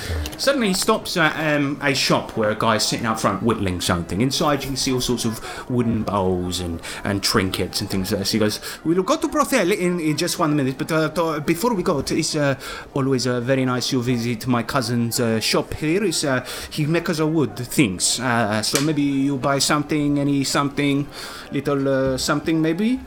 Suddenly, 0.43 0.69
he 0.69 0.75
stops 0.75 1.17
at 1.17 1.57
um, 1.57 1.79
a 1.83 1.95
shop 1.95 2.37
where 2.37 2.51
a 2.51 2.57
guy's 2.57 2.87
sitting 2.87 3.07
out 3.07 3.21
front 3.21 3.43
whittling 3.43 3.81
something. 3.85 4.21
Inside, 4.21 4.63
you 4.63 4.69
can 4.69 4.77
see 4.77 4.93
all 4.93 5.01
sorts 5.01 5.25
of 5.25 5.41
wooden 5.71 6.03
bowls 6.03 6.61
and, 6.61 6.81
and 7.05 7.23
trinkets 7.23 7.81
and 7.81 7.89
things 7.91 8.11
like 8.11 8.21
this. 8.21 8.33
He 8.33 8.39
goes, 8.39 8.61
We'll 8.85 9.03
go 9.03 9.17
to 9.17 9.29
Brothel 9.29 9.73
in, 9.73 10.01
in 10.01 10.17
just 10.17 10.39
one 10.39 10.57
minute, 10.57 10.77
but 10.79 10.91
uh, 10.91 11.09
to- 11.11 11.41
before 11.41 11.75
we 11.75 11.83
go, 11.83 11.99
it 12.01 12.11
is 12.13 12.35
uh, 12.37 12.59
always 12.95 13.27
uh, 13.27 13.41
very 13.41 13.65
nice 13.65 13.93
you 13.93 14.03
visit 14.03 14.47
my 14.47 14.63
cousin's 14.63 15.21
uh, 15.21 15.39
shop 15.41 15.75
here. 15.75 16.05
Is, 16.05 16.25
uh, 16.25 16.45
he 16.71 16.87
makes 16.87 17.19
a 17.19 17.27
wood 17.27 17.57
things. 17.57 18.19
Uh, 18.21 18.63
so 18.63 18.81
maybe 18.81 19.03
you 19.03 19.37
buy 19.37 19.59
something, 19.59 20.19
any 20.19 20.45
something, 20.45 21.07
little 21.53 21.89
uh, 21.89 22.19
something 22.19 22.61
maybe? 22.61 23.01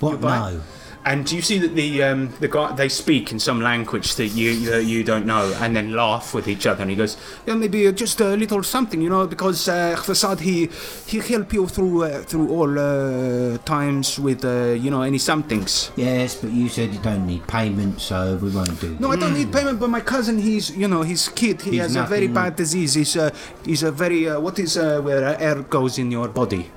What? 0.00 0.20
No. 0.20 0.60
And 1.06 1.24
do 1.24 1.36
you 1.36 1.42
see 1.42 1.58
that 1.58 1.76
the 1.76 2.02
um, 2.02 2.34
the 2.40 2.48
guy 2.48 2.74
they 2.74 2.88
speak 2.88 3.30
in 3.30 3.38
some 3.38 3.60
language 3.60 4.16
that 4.16 4.26
you 4.34 4.58
that 4.70 4.84
you 4.84 5.04
don't 5.04 5.24
know, 5.24 5.56
and 5.60 5.76
then 5.76 5.92
laugh 5.92 6.34
with 6.34 6.48
each 6.48 6.66
other. 6.66 6.82
And 6.82 6.90
he 6.90 6.96
goes, 6.96 7.16
"Yeah, 7.46 7.54
maybe 7.54 7.86
uh, 7.86 7.92
just 7.92 8.20
a 8.20 8.34
little 8.34 8.64
something, 8.64 9.00
you 9.00 9.08
know, 9.08 9.24
because 9.24 9.68
uh, 9.68 9.94
Facade 9.94 10.40
he 10.40 10.68
he 11.06 11.20
help 11.20 11.52
you 11.52 11.68
through 11.68 12.02
uh, 12.02 12.22
through 12.22 12.50
all 12.50 12.76
uh, 12.76 13.56
times 13.58 14.18
with 14.18 14.44
uh, 14.44 14.74
you 14.74 14.90
know 14.90 15.02
any 15.02 15.18
somethings." 15.18 15.92
Yes, 15.94 16.34
but 16.34 16.50
you 16.50 16.68
said 16.68 16.92
you 16.92 16.98
don't 16.98 17.24
need 17.24 17.46
payment, 17.46 18.00
so 18.00 18.36
we 18.42 18.50
won't 18.50 18.80
do 18.80 18.88
that. 18.88 19.00
No, 19.00 19.12
I 19.12 19.16
don't 19.16 19.34
need 19.34 19.52
payment, 19.52 19.78
but 19.78 19.88
my 19.88 20.00
cousin, 20.00 20.38
he's 20.38 20.76
you 20.76 20.88
know 20.88 21.02
his 21.02 21.28
kid, 21.28 21.62
he 21.62 21.78
He's 21.78 21.82
has 21.82 21.94
a 21.94 22.02
very 22.02 22.26
bad 22.26 22.56
disease. 22.56 22.94
He's 22.94 23.16
uh, 23.16 23.30
he's 23.64 23.84
a 23.84 23.92
very 23.92 24.28
uh, 24.28 24.40
what 24.40 24.58
is 24.58 24.76
uh, 24.76 25.00
where 25.02 25.22
air 25.40 25.62
goes 25.62 25.98
in 25.98 26.10
your 26.10 26.26
body. 26.26 26.72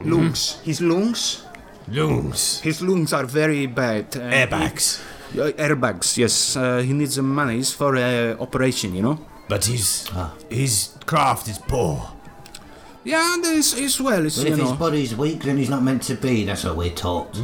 Lungs. 0.00 0.60
His 0.64 0.80
lungs. 0.80 1.44
Lungs. 1.90 2.60
His 2.60 2.80
lungs 2.82 3.12
are 3.12 3.24
very 3.24 3.66
bad. 3.66 4.16
Uh, 4.16 4.20
Airbags. 4.20 5.00
Uh, 5.34 5.52
airbags, 5.58 6.16
yes. 6.16 6.56
Uh, 6.56 6.78
he 6.78 6.92
needs 6.92 7.14
some 7.14 7.34
monies 7.34 7.72
for 7.72 7.96
uh, 7.96 8.34
operation, 8.40 8.94
you 8.94 9.02
know. 9.02 9.18
But 9.48 9.64
his 9.66 10.08
his 10.50 10.90
craft 11.06 11.48
is 11.48 11.58
poor. 11.58 12.12
Yeah, 13.04 13.34
and 13.34 13.44
it's, 13.46 13.74
it's 13.76 14.00
well, 14.00 14.26
it's 14.26 14.36
Well, 14.38 14.46
you 14.48 14.52
if 14.54 14.60
his 14.60 14.72
body's 14.72 15.14
weak, 15.16 15.42
then 15.44 15.56
he's 15.56 15.70
not 15.70 15.82
meant 15.82 16.02
to 16.04 16.14
be. 16.14 16.44
That's 16.44 16.64
what 16.64 16.76
we're 16.76 16.90
taught. 16.94 17.38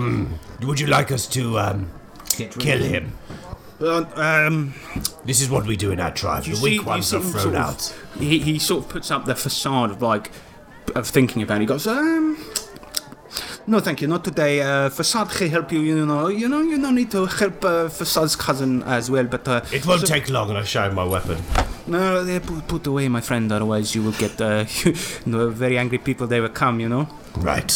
Would 0.63 0.81
you 0.81 0.87
like 0.89 1.11
us 1.13 1.27
to 1.29 1.59
um, 1.59 1.91
Get 2.37 2.59
kill 2.59 2.83
of 2.83 2.87
him? 2.91 3.13
Uh, 3.81 4.05
um, 4.17 4.75
This 5.25 5.41
is 5.41 5.49
what 5.51 5.67
we 5.67 5.77
do 5.77 5.91
in 5.93 6.01
our 6.01 6.11
tribe. 6.11 6.45
The 6.45 6.61
weak 6.63 6.81
you 6.81 6.87
ones 6.87 7.15
are 7.15 7.21
thrown 7.21 7.33
sort 7.43 7.55
of- 7.55 7.61
out. 7.61 7.95
He, 8.19 8.39
he 8.41 8.59
sort 8.59 8.85
of 8.85 8.91
puts 8.91 9.11
up 9.11 9.25
the 9.25 9.35
facade 9.35 9.91
of 9.91 10.03
like 10.03 10.31
of 10.95 11.07
thinking 11.09 11.43
about. 11.43 11.59
it. 11.59 11.61
He 11.61 11.67
goes, 11.67 11.87
um, 11.87 12.37
no, 13.67 13.81
thank 13.81 14.01
you, 14.03 14.09
not 14.09 14.25
today. 14.25 14.61
Uh, 14.61 14.91
facade 14.91 15.31
can 15.31 15.49
help 15.51 15.73
you. 15.73 15.81
You 15.81 16.07
know, 16.07 16.29
you 16.29 16.49
know, 16.49 16.61
you 16.63 16.81
don't 16.81 16.95
need 16.95 17.11
to 17.13 17.27
help 17.27 17.65
uh, 17.65 17.89
facade's 17.89 18.37
cousin 18.37 18.83
as 18.83 19.11
well. 19.11 19.25
But 19.25 19.49
uh, 19.49 19.61
It 19.73 19.87
won't 19.87 20.01
so- 20.01 20.07
take 20.07 20.29
long, 20.31 20.51
and 20.51 20.59
I 20.59 20.65
show 20.65 20.83
him 20.89 20.95
my 20.95 21.05
weapon. 21.05 21.39
No, 21.87 22.25
they 22.25 22.41
put, 22.41 22.67
put 22.67 22.87
away, 22.87 23.09
my 23.09 23.21
friend. 23.21 23.51
Otherwise, 23.53 23.95
you 23.95 24.03
will 24.03 24.13
get 24.19 24.41
uh, 24.41 24.65
you 24.85 24.95
know, 25.27 25.51
very 25.51 25.77
angry 25.79 25.99
people. 25.99 26.27
They 26.27 26.41
will 26.41 26.49
come. 26.49 26.81
You 26.81 26.89
know. 26.89 27.09
Right. 27.37 27.73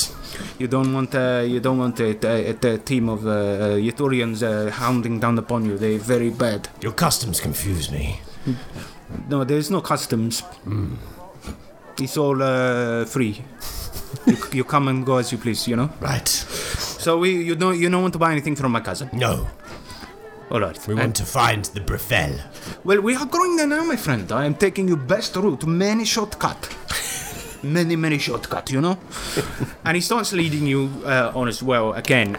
You 0.58 0.68
don't 0.68 0.92
want 0.92 1.14
uh, 1.14 1.42
you 1.46 1.60
don't 1.60 1.78
want 1.78 2.00
a, 2.00 2.16
a, 2.26 2.50
a 2.74 2.78
team 2.78 3.08
of 3.08 3.26
uh, 3.26 3.30
uh, 3.30 4.46
uh, 4.46 4.70
hounding 4.70 5.20
down 5.20 5.38
upon 5.38 5.64
you. 5.64 5.78
They're 5.78 5.98
very 5.98 6.30
bad. 6.30 6.68
Your 6.80 6.92
customs 6.92 7.40
confuse 7.40 7.90
me. 7.90 8.20
No, 9.28 9.44
there's 9.44 9.70
no 9.70 9.80
customs. 9.80 10.42
It's 11.98 12.16
all 12.16 12.40
uh, 12.42 13.04
free. 13.06 13.42
You, 14.26 14.36
you 14.52 14.64
come 14.64 14.88
and 14.88 15.04
go 15.06 15.16
as 15.18 15.30
you 15.32 15.38
please. 15.38 15.66
You 15.68 15.76
know. 15.76 15.90
Right. 16.00 16.28
So 16.28 17.18
we 17.18 17.30
you 17.44 17.54
don't 17.56 17.78
you 17.78 17.88
don't 17.90 18.02
want 18.02 18.12
to 18.14 18.18
buy 18.18 18.32
anything 18.32 18.56
from 18.56 18.72
my 18.72 18.80
cousin. 18.80 19.08
No, 19.12 19.46
All 20.50 20.60
right. 20.60 20.78
we 20.86 20.92
And- 20.94 21.00
want 21.00 21.16
to 21.16 21.24
find 21.24 21.64
the 21.66 21.80
Brefel. 21.80 22.38
well, 22.84 23.00
we 23.00 23.14
are 23.16 23.26
going 23.26 23.56
there 23.56 23.66
now, 23.66 23.84
my 23.84 23.96
friend. 23.96 24.30
I 24.32 24.44
am 24.46 24.54
taking 24.54 24.88
you 24.88 24.96
best 24.96 25.36
route, 25.36 25.66
many 25.66 26.04
shortcut. 26.04 26.68
many, 27.62 27.96
many 27.96 28.18
shortcut, 28.18 28.70
you 28.70 28.80
know? 28.80 28.96
and 29.84 29.94
he 29.96 30.00
starts 30.00 30.32
leading 30.32 30.66
you 30.66 30.90
uh, 31.04 31.32
on 31.34 31.48
as 31.48 31.62
well 31.62 31.92
again. 31.94 32.36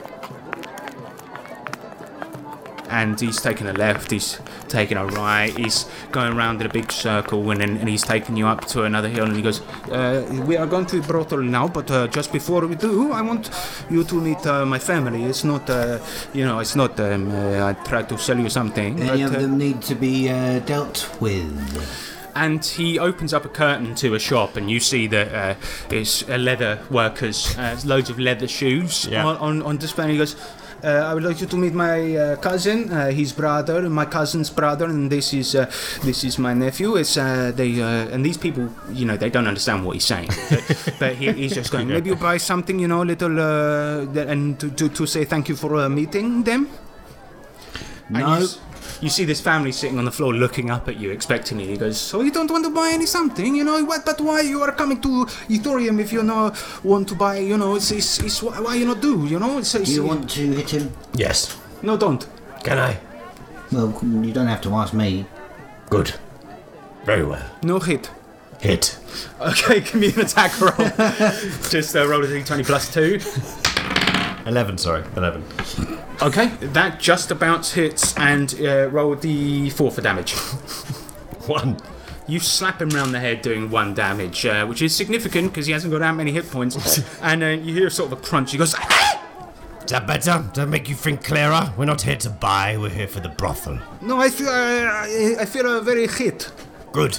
And 2.89 3.19
he's 3.19 3.39
taking 3.41 3.67
a 3.67 3.73
left, 3.73 4.11
he's 4.11 4.39
taking 4.67 4.97
a 4.97 5.05
right, 5.05 5.55
he's 5.55 5.85
going 6.11 6.33
around 6.33 6.59
in 6.61 6.65
a 6.67 6.73
big 6.73 6.91
circle, 6.91 7.49
and 7.51 7.61
then 7.61 7.77
and 7.77 7.87
he's 7.87 8.03
taking 8.03 8.35
you 8.35 8.47
up 8.47 8.65
to 8.67 8.83
another 8.83 9.07
hill. 9.09 9.25
And 9.25 9.35
he 9.35 9.41
goes, 9.41 9.61
uh, 9.91 10.25
We 10.47 10.57
are 10.57 10.65
going 10.67 10.85
to 10.87 11.01
Brothel 11.01 11.43
now, 11.43 11.67
but 11.67 11.89
uh, 11.91 12.07
just 12.07 12.31
before 12.33 12.65
we 12.67 12.75
do, 12.75 13.11
I 13.11 13.21
want 13.21 13.51
you 13.89 14.03
to 14.03 14.15
meet 14.15 14.45
uh, 14.45 14.65
my 14.65 14.79
family. 14.79 15.23
It's 15.23 15.43
not, 15.43 15.69
uh, 15.69 15.99
you 16.33 16.45
know, 16.45 16.59
it's 16.59 16.75
not, 16.75 16.99
um, 16.99 17.29
uh, 17.31 17.67
I 17.69 17.73
try 17.87 18.01
to 18.03 18.17
sell 18.17 18.39
you 18.39 18.49
something. 18.49 18.99
Any 18.99 19.23
but, 19.23 19.29
of 19.31 19.35
uh, 19.35 19.39
them 19.41 19.57
need 19.57 19.81
to 19.83 19.95
be 19.95 20.29
uh, 20.29 20.59
dealt 20.59 21.09
with. 21.21 21.45
and 22.35 22.63
he 22.63 22.97
opens 22.99 23.33
up 23.33 23.43
a 23.45 23.49
curtain 23.49 23.93
to 23.95 24.15
a 24.15 24.19
shop, 24.19 24.55
and 24.55 24.69
you 24.69 24.79
see 24.79 25.07
that 25.07 25.33
uh, 25.33 25.55
it's 25.89 26.23
uh, 26.29 26.37
leather 26.37 26.79
workers, 26.89 27.55
uh, 27.57 27.77
loads 27.85 28.09
of 28.09 28.17
leather 28.19 28.47
shoes 28.47 29.05
Yeah. 29.11 29.25
on, 29.25 29.35
on, 29.37 29.61
on 29.63 29.77
display. 29.77 30.05
And 30.05 30.11
he 30.13 30.17
goes, 30.17 30.35
"I 30.83 31.13
would 31.13 31.23
like 31.23 31.41
you 31.41 31.47
to 31.47 31.57
meet 31.57 31.73
my 31.73 32.15
uh, 32.15 32.35
cousin, 32.37 32.91
uh, 32.91 33.11
his 33.11 33.33
brother, 33.33 33.89
my 33.89 34.05
cousin's 34.05 34.49
brother, 34.49 34.85
and 34.85 35.11
this 35.11 35.33
is 35.33 35.55
uh, 35.55 35.65
this 36.03 36.23
is 36.23 36.37
my 36.39 36.53
nephew." 36.53 36.95
It's 36.95 37.17
uh, 37.17 37.51
they 37.55 37.81
uh, 37.81 38.13
and 38.13 38.23
these 38.23 38.37
people, 38.37 38.69
you 38.91 39.05
know, 39.05 39.17
they 39.17 39.29
don't 39.29 39.47
understand 39.47 39.85
what 39.85 39.93
he's 39.95 40.05
saying, 40.05 40.29
but, 40.49 40.93
but 40.99 41.15
he, 41.15 41.31
he's 41.33 41.53
just 41.53 41.71
going, 41.71 41.87
"Maybe 41.87 42.09
you 42.09 42.15
buy 42.15 42.37
something, 42.37 42.79
you 42.79 42.87
know, 42.87 43.03
a 43.03 43.09
little, 43.13 43.39
uh, 43.39 44.05
and 44.31 44.59
to, 44.59 44.69
to, 44.71 44.89
to 44.89 45.05
say 45.05 45.25
thank 45.25 45.49
you 45.49 45.55
for 45.55 45.75
uh, 45.75 45.89
meeting 45.89 46.43
them." 46.43 46.69
No. 48.09 48.47
You, 49.01 49.09
see 49.09 49.23
this 49.25 49.39
family 49.39 49.71
sitting 49.71 49.97
on 49.97 50.05
the 50.05 50.11
floor 50.11 50.33
looking 50.33 50.69
up 50.69 50.87
at 50.89 50.97
you 50.97 51.11
expectantly. 51.11 51.67
He 51.67 51.77
goes, 51.77 51.97
So 51.97 52.21
you 52.21 52.31
don't 52.31 52.51
want 52.51 52.65
to 52.65 52.71
buy 52.71 52.91
any 52.93 53.05
something, 53.05 53.55
you 53.55 53.63
know? 53.63 53.83
What, 53.85 54.05
but 54.05 54.19
why 54.19 54.41
you 54.41 54.61
are 54.61 54.71
coming 54.73 54.99
to 55.01 55.25
Yithorium 55.47 55.99
if 55.99 56.11
you 56.11 56.21
not 56.23 56.57
want 56.83 57.07
to 57.09 57.15
buy, 57.15 57.37
you 57.37 57.57
know? 57.57 57.75
It's, 57.75 57.91
it's, 57.91 58.19
it's 58.19 58.43
why 58.43 58.59
why 58.59 58.75
you 58.75 58.85
not 58.85 59.01
do, 59.01 59.25
you 59.25 59.39
know? 59.39 59.57
It's, 59.59 59.71
Do 59.71 59.83
you 59.83 60.03
want 60.05 60.29
to 60.31 60.51
hit 60.51 60.71
him? 60.71 60.91
Yes. 61.13 61.57
No, 61.81 61.95
don't. 61.97 62.27
Can 62.63 62.77
I? 62.77 62.97
Well, 63.71 63.97
you 64.03 64.33
don't 64.33 64.47
have 64.47 64.61
to 64.61 64.73
ask 64.73 64.93
me. 64.93 65.25
Good. 65.89 66.13
Very 67.05 67.23
well. 67.25 67.45
No 67.63 67.79
hit. 67.79 68.09
Hit. 68.61 68.97
Okay, 69.41 69.79
give 69.79 69.95
me 69.95 70.11
an 70.13 70.19
attack 70.19 70.59
roll. 70.59 70.71
Just 71.69 71.95
uh, 71.95 72.05
roll 72.07 72.23
a 72.23 72.27
d20 72.27 72.65
plus 72.65 72.93
2. 72.93 73.19
11, 74.49 74.77
sorry. 74.79 75.03
11. 75.15 75.43
Okay, 76.21 76.47
that 76.59 76.99
just 76.99 77.31
about 77.31 77.65
hits 77.67 78.17
and 78.17 78.53
uh, 78.59 78.89
roll 78.89 79.15
d4 79.15 79.93
for 79.93 80.01
damage. 80.01 80.33
One. 81.47 81.77
You 82.27 82.39
slap 82.39 82.81
him 82.81 82.89
round 82.89 83.13
the 83.13 83.19
head, 83.19 83.41
doing 83.41 83.71
one 83.71 83.95
damage, 83.95 84.45
uh, 84.45 84.63
which 84.67 84.83
is 84.83 84.95
significant 84.95 85.47
because 85.47 85.65
he 85.65 85.73
hasn't 85.73 85.91
got 85.91 85.99
that 85.99 86.13
many 86.13 86.31
hit 86.31 86.47
points. 86.51 87.01
and 87.23 87.41
uh, 87.41 87.47
you 87.47 87.73
hear 87.73 87.89
sort 87.89 88.11
of 88.11 88.19
a 88.19 88.21
crunch. 88.21 88.51
He 88.51 88.57
goes, 88.59 88.75
Is 88.75 89.91
that 89.91 90.05
better? 90.05 90.43
Does 90.43 90.51
that 90.53 90.67
make 90.67 90.87
you 90.89 90.93
think 90.93 91.23
clearer? 91.23 91.73
We're 91.75 91.85
not 91.85 92.03
here 92.03 92.17
to 92.17 92.29
buy, 92.29 92.77
we're 92.77 92.89
here 92.89 93.07
for 93.07 93.19
the 93.19 93.29
brothel. 93.29 93.79
No, 94.01 94.19
I 94.19 94.29
feel, 94.29 94.47
uh, 94.47 94.51
I, 94.51 95.37
I 95.39 95.45
feel 95.45 95.65
uh, 95.65 95.81
very 95.81 96.07
hit. 96.07 96.51
Good. 96.91 97.17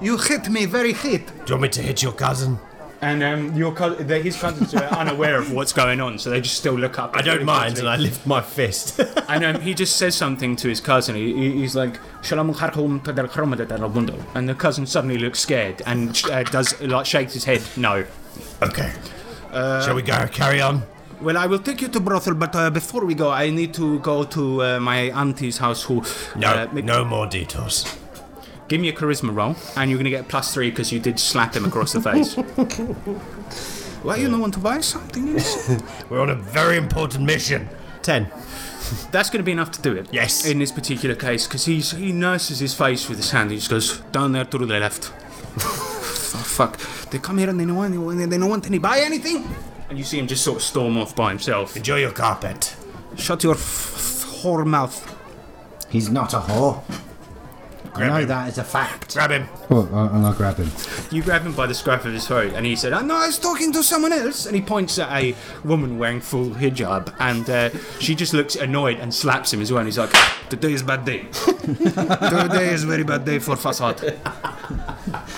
You 0.00 0.16
hit 0.16 0.48
me 0.48 0.66
very 0.66 0.92
hit. 0.92 1.26
Do 1.26 1.32
you 1.32 1.54
want 1.54 1.62
me 1.62 1.68
to 1.70 1.82
hit 1.82 2.00
your 2.00 2.12
cousin? 2.12 2.60
And 3.02 3.22
um, 3.22 3.54
your 3.54 3.72
co- 3.72 3.94
the- 3.94 4.20
his 4.20 4.36
cousins 4.36 4.74
are 4.74 4.84
unaware 5.02 5.36
of 5.38 5.52
what's 5.52 5.72
going 5.72 6.00
on, 6.00 6.18
so 6.18 6.30
they 6.30 6.40
just 6.40 6.56
still 6.56 6.74
look 6.74 6.98
up. 6.98 7.14
I 7.16 7.20
don't 7.22 7.44
mind, 7.44 7.78
and 7.78 7.88
I 7.88 7.96
lift 7.96 8.26
my 8.26 8.40
fist. 8.40 9.00
And 9.32 9.44
um, 9.44 9.60
he 9.62 9.72
just 9.74 9.96
says 9.96 10.14
something 10.14 10.56
to 10.56 10.68
his 10.68 10.80
cousin. 10.80 11.16
He, 11.16 11.32
he- 11.34 11.52
he's 11.60 11.74
like, 11.74 11.98
"Shalom 12.22 12.52
harhum 12.54 13.00
tadal 13.02 13.28
khromada 13.28 13.66
tadal 13.66 13.92
bundo." 13.92 14.16
and 14.34 14.48
the 14.48 14.54
cousin 14.54 14.86
suddenly 14.86 15.18
looks 15.18 15.40
scared 15.40 15.82
and 15.86 16.22
uh, 16.30 16.42
does 16.44 16.80
like 16.82 17.06
shakes 17.06 17.32
his 17.34 17.44
head. 17.44 17.62
No. 17.76 18.04
okay. 18.62 18.92
Shall 19.52 19.94
we 19.94 20.02
go? 20.02 20.26
Carry 20.28 20.60
on. 20.60 20.82
Well, 21.20 21.36
I 21.38 21.46
will 21.46 21.60
take 21.60 21.80
you 21.82 21.88
to 21.88 22.00
brothel, 22.00 22.34
but 22.34 22.54
uh, 22.56 22.68
before 22.70 23.04
we 23.04 23.14
go, 23.14 23.30
I 23.30 23.48
need 23.50 23.72
to 23.74 23.98
go 24.00 24.24
to 24.24 24.62
uh, 24.62 24.80
my 24.80 25.10
auntie's 25.12 25.58
house. 25.58 25.82
Who? 25.84 26.02
No, 26.36 26.48
uh, 26.48 26.66
no 26.82 27.04
more 27.04 27.26
detours. 27.26 27.84
Give 28.72 28.80
me 28.80 28.88
a 28.88 28.92
charisma 28.94 29.36
roll, 29.36 29.54
and 29.76 29.90
you're 29.90 29.98
going 29.98 30.10
to 30.10 30.10
get 30.10 30.28
plus 30.28 30.54
three 30.54 30.70
because 30.70 30.90
you 30.90 30.98
did 30.98 31.20
slap 31.20 31.54
him 31.54 31.66
across 31.66 31.92
the 31.92 32.00
face. 32.00 32.34
Why 34.02 34.16
you 34.16 34.30
don't 34.30 34.40
want 34.40 34.54
to 34.54 34.60
buy 34.60 34.80
something? 34.80 35.38
We're 36.08 36.22
on 36.22 36.30
a 36.30 36.34
very 36.34 36.78
important 36.78 37.24
mission. 37.24 37.68
Ten. 38.00 38.32
That's 39.10 39.28
going 39.28 39.40
to 39.40 39.44
be 39.44 39.52
enough 39.52 39.72
to 39.72 39.82
do 39.82 39.94
it. 39.94 40.08
Yes. 40.10 40.46
In 40.46 40.58
this 40.58 40.72
particular 40.72 41.14
case, 41.14 41.46
because 41.46 41.66
he's 41.66 41.90
he 41.90 42.12
nurses 42.12 42.60
his 42.60 42.72
face 42.72 43.10
with 43.10 43.18
his 43.18 43.30
hand. 43.30 43.50
He 43.50 43.58
just 43.58 43.68
goes 43.68 43.98
down 44.10 44.32
there 44.32 44.46
to 44.46 44.56
the 44.56 44.64
left. 44.64 45.12
oh, 45.58 46.42
fuck! 46.42 46.78
They 47.10 47.18
come 47.18 47.36
here 47.36 47.50
and 47.50 47.60
they 47.60 47.66
don't 47.66 47.76
want 47.76 47.92
they 48.30 48.38
don't 48.38 48.48
want 48.48 48.66
any 48.66 48.78
buy 48.78 49.00
anything. 49.00 49.54
And 49.90 49.98
you 49.98 50.04
see 50.04 50.18
him 50.18 50.26
just 50.26 50.44
sort 50.44 50.56
of 50.56 50.62
storm 50.62 50.96
off 50.96 51.14
by 51.14 51.28
himself. 51.28 51.76
Enjoy 51.76 51.98
your 51.98 52.12
carpet. 52.12 52.74
Shut 53.18 53.44
your 53.44 53.52
f- 53.52 53.60
f- 53.60 54.42
whore 54.42 54.64
mouth. 54.64 55.14
He's 55.90 56.08
not 56.08 56.32
a 56.32 56.38
whore. 56.38 56.82
I 57.94 58.06
know 58.08 58.14
him. 58.16 58.28
that 58.28 58.48
is 58.48 58.58
a 58.58 58.64
fact. 58.64 59.14
Grab 59.14 59.30
him. 59.30 59.48
Well, 59.68 59.88
I- 59.94 60.06
and 60.16 60.26
I 60.26 60.32
grab 60.34 60.56
him. 60.56 60.70
You 61.10 61.22
grab 61.22 61.42
him 61.42 61.52
by 61.52 61.66
the 61.66 61.74
scruff 61.74 62.04
of 62.06 62.12
his 62.12 62.26
throat, 62.26 62.52
and 62.54 62.64
he 62.64 62.74
said, 62.74 62.92
"Oh 62.92 63.00
no, 63.00 63.16
I 63.16 63.26
was 63.26 63.38
talking 63.38 63.70
to 63.72 63.82
someone 63.82 64.12
else." 64.12 64.46
And 64.46 64.56
he 64.56 64.62
points 64.62 64.98
at 64.98 65.10
a 65.12 65.34
woman 65.64 65.98
wearing 65.98 66.20
full 66.20 66.50
hijab, 66.50 67.12
and 67.20 67.48
uh, 67.50 67.70
she 68.00 68.14
just 68.14 68.32
looks 68.32 68.56
annoyed 68.56 68.98
and 68.98 69.12
slaps 69.14 69.52
him 69.52 69.60
as 69.60 69.70
well. 69.70 69.80
And 69.80 69.88
he's 69.88 69.98
like, 69.98 70.12
"Today 70.48 70.72
is 70.72 70.80
a 70.82 70.84
bad 70.86 71.04
day. 71.04 71.26
Today 71.62 72.70
is 72.72 72.84
a 72.84 72.86
very 72.86 73.04
bad 73.04 73.24
day 73.24 73.38
for 73.38 73.56
Facade. 73.56 74.00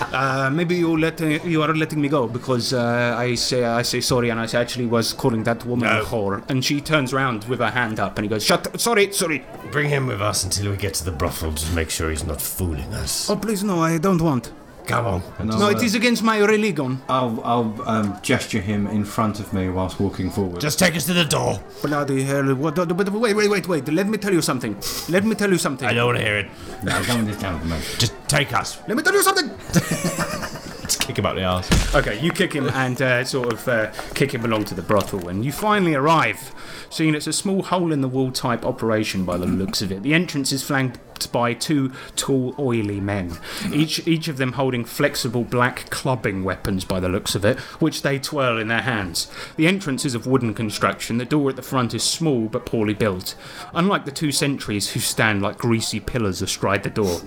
Uh, 0.01 0.49
maybe 0.51 0.75
you 0.75 0.97
let 0.97 1.19
you 1.19 1.61
are 1.61 1.73
letting 1.73 2.01
me 2.01 2.09
go 2.09 2.27
because 2.27 2.73
uh, 2.73 3.15
I 3.17 3.35
say 3.35 3.63
I 3.63 3.81
say 3.81 4.01
sorry, 4.01 4.29
and 4.29 4.39
I 4.39 4.45
actually 4.53 4.85
was 4.85 5.13
calling 5.13 5.43
that 5.43 5.65
woman 5.65 5.87
a 5.87 6.01
whore." 6.03 6.43
And 6.49 6.63
she 6.63 6.81
turns 6.81 7.13
around 7.13 7.45
with 7.45 7.59
her 7.59 7.71
hand 7.71 7.99
up, 7.99 8.17
and 8.17 8.25
he 8.25 8.29
goes, 8.29 8.43
"Shut! 8.45 8.79
Sorry, 8.79 9.11
sorry. 9.11 9.45
Bring 9.71 9.89
him 9.89 10.07
with 10.07 10.21
us 10.21 10.43
until 10.43 10.71
we 10.71 10.77
get 10.77 10.93
to 10.95 11.05
the 11.05 11.11
brothel 11.11 11.53
to 11.53 11.71
make 11.73 11.89
sure 11.89 12.09
he's 12.09 12.25
not 12.25 12.41
fooling 12.41 12.93
us. 12.93 13.29
Oh 13.29 13.35
please, 13.35 13.63
no, 13.63 13.81
I 13.81 13.97
don't 13.97 14.21
want. 14.21 14.51
Come 14.87 15.05
on. 15.05 15.21
And 15.39 15.49
No, 15.49 15.55
I'll, 15.57 15.69
it 15.69 15.81
is 15.83 15.95
against 15.95 16.23
my 16.23 16.37
religion." 16.39 17.01
I'll, 17.09 17.41
I'll 17.43 17.81
um, 17.89 18.17
gesture 18.21 18.61
him 18.61 18.87
in 18.87 19.03
front 19.05 19.39
of 19.39 19.51
me 19.53 19.69
whilst 19.69 19.99
walking 19.99 20.29
forward. 20.29 20.61
Just 20.61 20.79
take 20.79 20.95
us 20.95 21.05
to 21.05 21.13
the 21.13 21.25
door. 21.25 21.59
Bloody 21.81 22.23
hell! 22.23 22.53
What, 22.55 22.75
but 22.75 23.09
wait, 23.11 23.35
wait, 23.35 23.49
wait, 23.49 23.67
wait! 23.67 23.87
Let 23.87 24.07
me 24.07 24.17
tell 24.17 24.33
you 24.33 24.41
something. 24.41 24.77
Let 25.09 25.25
me 25.25 25.35
tell 25.35 25.49
you 25.51 25.57
something. 25.57 25.87
I 25.87 25.93
don't 25.93 26.07
want 26.07 26.17
to 26.19 26.23
hear 26.23 26.37
it. 26.37 26.47
No, 26.83 27.03
go 27.05 27.13
on 27.13 27.25
this 27.25 27.37
down 27.37 27.59
for 27.59 27.65
me. 27.67 27.77
Just 27.97 28.13
take 28.27 28.53
us. 28.53 28.79
Let 28.87 28.97
me 28.97 29.03
tell 29.03 29.13
you 29.13 29.23
something. 29.23 30.61
Let's 30.95 31.07
kick 31.07 31.19
him 31.19 31.25
up 31.25 31.35
the 31.35 31.43
arse. 31.43 31.93
Okay, 31.93 32.17
you 32.21 32.31
kick 32.31 32.53
him 32.53 32.69
and 32.69 33.01
uh, 33.01 33.25
sort 33.25 33.51
of 33.51 33.67
uh, 33.67 33.91
kick 34.13 34.33
him 34.33 34.45
along 34.45 34.63
to 34.65 34.75
the 34.75 34.81
brothel, 34.81 35.27
and 35.27 35.43
you 35.43 35.51
finally 35.51 35.93
arrive. 35.93 36.53
Seeing 36.89 37.15
it's 37.15 37.27
a 37.27 37.33
small 37.33 37.63
hole-in-the-wall 37.63 38.31
type 38.31 38.65
operation 38.65 39.25
by 39.25 39.35
the 39.35 39.45
looks 39.45 39.81
of 39.81 39.91
it. 39.91 40.03
The 40.03 40.13
entrance 40.13 40.53
is 40.53 40.63
flanked 40.63 41.01
by 41.33 41.53
two 41.53 41.91
tall, 42.15 42.55
oily 42.57 43.01
men, 43.01 43.37
each 43.73 44.07
each 44.07 44.29
of 44.29 44.37
them 44.37 44.53
holding 44.53 44.85
flexible 44.85 45.43
black 45.43 45.89
clubbing 45.89 46.43
weapons 46.45 46.85
by 46.85 47.01
the 47.01 47.09
looks 47.09 47.35
of 47.35 47.43
it, 47.43 47.59
which 47.81 48.01
they 48.01 48.17
twirl 48.17 48.57
in 48.57 48.69
their 48.69 48.81
hands. 48.81 49.29
The 49.57 49.67
entrance 49.67 50.05
is 50.05 50.15
of 50.15 50.27
wooden 50.27 50.53
construction. 50.53 51.17
The 51.17 51.25
door 51.25 51.49
at 51.49 51.57
the 51.57 51.61
front 51.61 51.93
is 51.93 52.03
small 52.03 52.47
but 52.47 52.65
poorly 52.65 52.93
built, 52.93 53.35
unlike 53.73 54.05
the 54.05 54.11
two 54.11 54.31
sentries 54.31 54.91
who 54.93 55.01
stand 55.01 55.41
like 55.41 55.57
greasy 55.57 55.99
pillars 55.99 56.41
astride 56.41 56.83
the 56.83 56.89
door. 56.89 57.19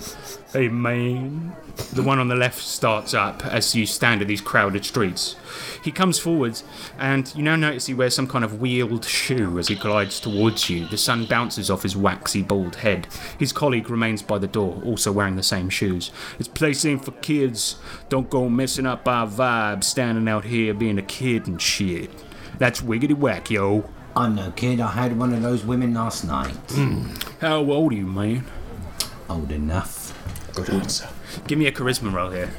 Hey 0.51 0.69
man. 0.69 1.53
The 1.93 2.03
one 2.03 2.19
on 2.19 2.29
the 2.29 2.35
left 2.35 2.63
starts 2.63 3.13
up 3.13 3.45
as 3.45 3.75
you 3.75 3.85
stand 3.85 4.23
in 4.23 4.29
these 4.29 4.41
crowded 4.41 4.83
streets. 4.87 5.37
He 5.85 5.93
comes 5.93 6.19
forward, 6.19 6.63
and 6.99 7.31
you 7.37 7.43
now 7.43 7.55
notice 7.55 7.85
he 7.85 7.93
wears 7.93 8.15
some 8.15 8.27
kind 8.27 8.43
of 8.43 8.59
wheeled 8.59 9.05
shoe 9.05 9.59
as 9.59 9.69
he 9.69 9.75
glides 9.75 10.21
towards 10.21 10.71
you. 10.71 10.87
The 10.87 10.97
sun 10.97 11.27
bounces 11.27 11.71
off 11.71 11.83
his 11.83 11.99
waxy 11.99 12.43
bald 12.43 12.77
head. 12.77 13.09
His 13.39 13.53
colleague 13.53 13.91
remains 13.91 14.23
by 14.23 14.39
the 14.39 14.47
door, 14.47 14.81
also 14.87 15.13
wearing 15.13 15.37
the 15.37 15.43
same 15.43 15.69
shoes. 15.69 16.11
This 16.39 16.49
place 16.49 16.83
ain't 16.87 17.05
for 17.05 17.13
kids. 17.13 17.77
Don't 18.09 18.31
go 18.31 18.49
messing 18.49 18.87
up 18.87 19.07
our 19.07 19.27
vibe 19.27 19.85
standing 19.85 20.29
out 20.29 20.47
here 20.47 20.73
being 20.73 20.99
a 20.99 21.03
kid 21.03 21.47
and 21.47 21.61
shit. 21.61 22.11
That's 22.59 22.81
wiggity 22.81 23.15
whack, 23.15 23.51
yo. 23.51 23.85
I'm 24.17 24.37
no 24.37 24.51
kid. 24.53 24.81
I 24.81 24.93
had 24.93 25.19
one 25.19 25.35
of 25.35 25.43
those 25.43 25.63
women 25.63 25.93
last 25.93 26.25
night. 26.25 26.55
Hmm. 26.71 27.15
How 27.43 27.59
old 27.59 27.93
are 27.93 27.97
you, 27.97 28.07
man? 28.07 28.47
Old 29.29 29.53
enough. 29.53 29.98
Good 30.65 30.71
answer. 30.71 31.09
Give 31.47 31.59
me 31.59 31.67
a 31.67 31.73
charisma 31.73 32.13
roll 32.13 32.31
here. 32.31 32.51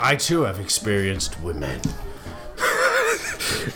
I 0.00 0.16
too 0.16 0.42
have 0.42 0.58
experienced 0.58 1.40
women. 1.40 1.80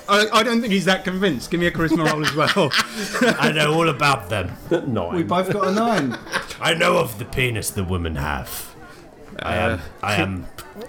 I, 0.09 0.27
I 0.33 0.43
don't 0.43 0.61
think 0.61 0.73
he's 0.73 0.87
that 0.87 1.05
convinced. 1.05 1.51
Give 1.51 1.61
me 1.61 1.67
a 1.67 1.71
charisma 1.71 2.11
roll 2.11 2.27
as 2.27 2.35
well. 2.35 2.71
I 3.41 3.53
know 3.53 3.75
all 3.75 3.89
about 3.89 4.29
them. 4.29 4.51
No, 4.89 5.11
we 5.11 5.23
both 5.23 5.53
got 5.53 5.69
a 5.69 5.73
nine. 5.73 6.19
I 6.61 6.75
know 6.75 6.97
of 6.99 7.19
the 7.21 7.25
penis 7.25 7.71
the 7.71 7.85
women 7.85 8.17
have. 8.17 8.75
I 9.39 9.57
am. 9.57 9.81
I 10.03 10.15
am 10.17 10.47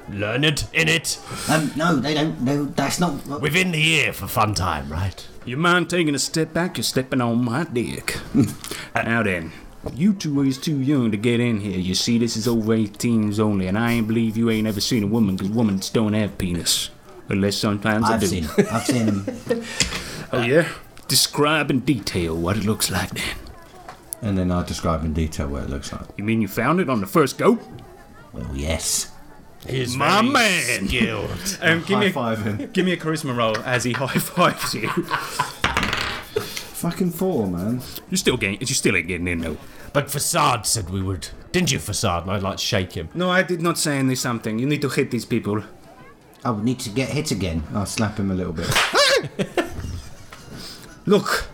learned 0.10 0.66
in 0.74 0.88
it. 0.88 1.20
Um, 1.50 1.72
no, 1.76 1.96
they 1.98 2.14
don't. 2.14 2.42
No, 2.42 2.66
that's 2.66 3.00
not. 3.00 3.42
Within 3.42 3.72
the 3.72 3.84
ear 3.86 4.14
for 4.14 4.28
fun 4.28 4.54
time, 4.54 4.90
right? 4.92 5.28
You 5.46 5.58
mind 5.58 5.90
taking 5.90 6.16
a 6.16 6.20
step 6.20 6.54
back? 6.54 6.78
You're 6.78 6.84
stepping 6.84 7.22
on 7.22 7.44
my 7.46 7.64
dick. 7.66 8.18
now 8.96 9.24
then, 9.24 9.52
you 9.94 10.14
two 10.14 10.42
is 10.42 10.58
too 10.58 10.80
young 10.80 11.12
to 11.12 11.18
get 11.18 11.40
in 11.40 11.60
here. 11.60 11.80
You 11.80 11.96
see, 11.96 12.18
this 12.18 12.36
is 12.38 12.48
over 12.48 12.76
18s 12.76 13.40
only, 13.40 13.68
and 13.68 13.78
I 13.78 13.94
ain't 13.94 14.08
believe 14.08 14.38
you 14.38 14.50
ain't 14.50 14.68
ever 14.68 14.82
seen 14.82 15.04
a 15.04 15.08
woman, 15.08 15.36
because 15.36 15.50
women 15.52 15.80
don't 15.94 16.14
have 16.14 16.38
penis. 16.38 16.90
Unless 17.30 17.58
sometimes 17.58 18.06
I 18.10 18.14
I've 18.16 18.20
do. 18.22 18.28
seen. 18.28 18.48
I've 18.72 18.86
seen 18.86 19.06
them. 19.06 19.64
Oh, 20.30 20.42
yeah? 20.42 20.68
Describe 21.08 21.72
in 21.72 21.80
detail 21.80 22.36
what 22.36 22.58
it 22.58 22.66
looks 22.66 22.92
like 22.92 23.12
then. 23.12 23.38
And 24.22 24.38
then 24.38 24.52
I'll 24.52 24.66
describe 24.66 25.06
in 25.06 25.14
detail 25.14 25.48
what 25.48 25.64
it 25.64 25.70
looks 25.70 25.94
like. 25.94 26.02
You 26.18 26.26
mean 26.26 26.42
you 26.42 26.50
found 26.50 26.82
it 26.82 26.90
on 26.90 27.00
the 27.00 27.08
first 27.08 27.38
go? 27.38 27.58
Well, 28.34 28.50
yes. 28.54 29.10
He 29.66 29.80
is 29.82 29.96
My 29.96 30.22
man. 30.22 30.88
skilled. 30.88 31.30
Um, 31.62 31.80
give, 31.84 31.90
me 31.90 31.96
High 31.96 32.04
a, 32.06 32.12
five 32.12 32.44
him. 32.44 32.70
give 32.74 32.86
me 32.86 32.92
a 32.92 32.98
charisma 32.98 33.36
roll 33.38 33.56
as 33.60 33.86
he 33.86 33.92
high 33.94 34.08
fives 34.20 34.74
you. 34.74 34.90
Fucking 36.40 37.12
four, 37.12 37.48
man. 37.48 37.82
You're 38.10 38.18
still 38.18 38.38
getting, 38.38 38.60
you 38.60 38.66
still 38.68 38.96
ain't 38.98 39.08
getting 39.08 39.28
in 39.28 39.40
though. 39.40 39.58
But 39.98 40.12
Facade 40.12 40.68
said 40.68 40.92
we 40.92 41.02
would. 41.02 41.30
Didn't 41.52 41.72
you, 41.72 41.80
Facade? 41.80 42.22
And 42.22 42.32
I'd 42.32 42.44
like 42.44 42.58
to 42.58 42.64
shake 42.64 42.92
him. 42.92 43.10
No, 43.16 43.32
I 43.32 43.42
did 43.42 43.64
not 43.64 43.80
say 43.80 43.98
any 43.98 44.14
something. 44.14 44.60
You 44.60 44.68
need 44.68 44.84
to 44.84 44.90
hit 44.90 45.10
these 45.10 45.26
people. 45.26 45.64
I 46.46 46.52
would 46.52 46.64
need 46.64 46.78
to 46.82 46.92
get 46.92 47.10
hit 47.10 47.32
again. 47.32 47.64
I'll 47.74 47.88
slap 47.88 48.20
him 48.20 48.30
a 48.30 48.36
little 48.36 48.54
bit. 48.54 48.70
Look, 51.08 51.48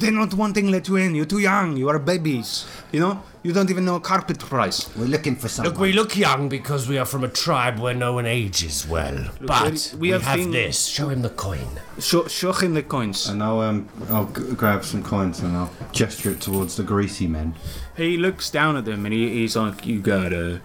they're 0.00 0.10
not 0.10 0.34
wanting 0.34 0.64
to 0.64 0.72
let 0.72 0.88
you 0.88 0.96
in. 0.96 1.14
You're 1.14 1.26
too 1.26 1.38
young. 1.38 1.76
You 1.76 1.88
are 1.88 2.00
babies. 2.00 2.66
You 2.92 3.00
know, 3.00 3.22
you 3.42 3.52
don't 3.52 3.68
even 3.68 3.84
know 3.84 3.98
carpet 4.00 4.38
price. 4.38 4.94
We're 4.96 5.06
looking 5.06 5.36
for 5.36 5.48
someone. 5.48 5.72
Look, 5.72 5.80
we 5.80 5.92
look 5.92 6.16
young 6.16 6.48
because 6.48 6.88
we 6.88 6.98
are 6.98 7.04
from 7.04 7.24
a 7.24 7.28
tribe 7.28 7.78
where 7.78 7.94
no 7.94 8.14
one 8.14 8.26
ages 8.26 8.86
well. 8.86 9.30
But 9.40 9.92
we 9.94 10.00
we, 10.00 10.08
have 10.10 10.22
have, 10.22 10.38
seen- 10.38 10.52
this. 10.52 10.86
Show 10.86 11.08
him 11.08 11.22
the 11.22 11.30
coin. 11.30 11.66
Show, 11.98 12.26
show 12.28 12.52
him 12.52 12.74
the 12.74 12.82
coins. 12.82 13.28
And 13.28 13.42
I'll 13.42 13.60
um, 13.60 13.88
I'll 14.08 14.26
g- 14.26 14.54
grab 14.54 14.84
some 14.84 15.02
coins 15.02 15.40
and 15.40 15.56
I'll 15.56 15.70
gesture 15.92 16.30
it 16.30 16.40
towards 16.40 16.76
the 16.76 16.84
greasy 16.84 17.26
men. 17.26 17.54
He 17.96 18.16
looks 18.16 18.50
down 18.50 18.76
at 18.76 18.84
them 18.84 19.04
and 19.04 19.12
he, 19.12 19.28
he's 19.30 19.56
like, 19.56 19.84
"You 19.84 20.00
got 20.00 20.32
uh, 20.32 20.58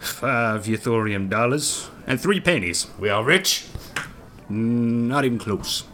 five 0.00 0.64
Yithorium 0.64 1.30
dollars 1.30 1.88
and 2.06 2.20
three 2.20 2.40
pennies. 2.40 2.88
We 2.98 3.08
are 3.10 3.22
rich. 3.24 3.66
Not 4.48 5.24
even 5.24 5.38
close. 5.38 5.84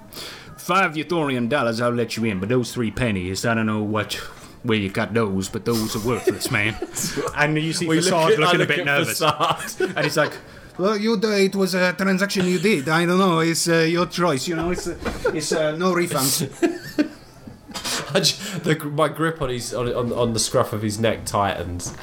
Five 0.56 0.94
Yithorium 0.94 1.48
dollars, 1.48 1.80
I'll 1.80 1.90
let 1.92 2.16
you 2.16 2.24
in, 2.24 2.40
but 2.40 2.48
those 2.48 2.72
three 2.72 2.90
pennies, 2.90 3.44
I 3.44 3.54
don't 3.54 3.66
know 3.66 3.82
what." 3.82 4.18
Where 4.66 4.78
you 4.78 4.90
got 4.90 5.14
those, 5.14 5.48
but 5.48 5.64
those 5.64 5.94
are 5.96 6.06
worthless, 6.06 6.50
man. 6.50 6.76
and 7.36 7.56
you 7.56 7.72
see 7.72 7.86
Facade 7.86 8.38
looking 8.38 8.60
a 8.62 8.66
bit 8.66 8.84
nervous. 8.84 9.20
And 9.20 10.00
he's 10.04 10.16
like, 10.16 10.32
well, 10.78 10.96
you 10.96 11.16
do, 11.16 11.32
it 11.32 11.54
was 11.54 11.74
a 11.74 11.92
transaction 11.94 12.46
you 12.46 12.58
did. 12.58 12.88
I 12.88 13.06
don't 13.06 13.18
know. 13.18 13.40
It's 13.40 13.68
uh, 13.68 13.78
your 13.88 14.06
choice. 14.06 14.46
You 14.46 14.56
know, 14.56 14.70
it's 14.70 14.86
uh, 14.86 14.96
it's 15.32 15.52
uh, 15.52 15.76
no 15.76 15.94
refunds. 15.94 16.44
I 18.14 18.20
j- 18.20 18.58
the, 18.60 18.84
my 18.84 19.08
grip 19.08 19.40
on 19.40 19.48
his 19.48 19.72
on, 19.72 19.92
on, 19.94 20.12
on 20.12 20.32
the 20.34 20.38
scruff 20.38 20.72
of 20.72 20.82
his 20.82 20.98
neck 20.98 21.24
tightens. 21.24 21.94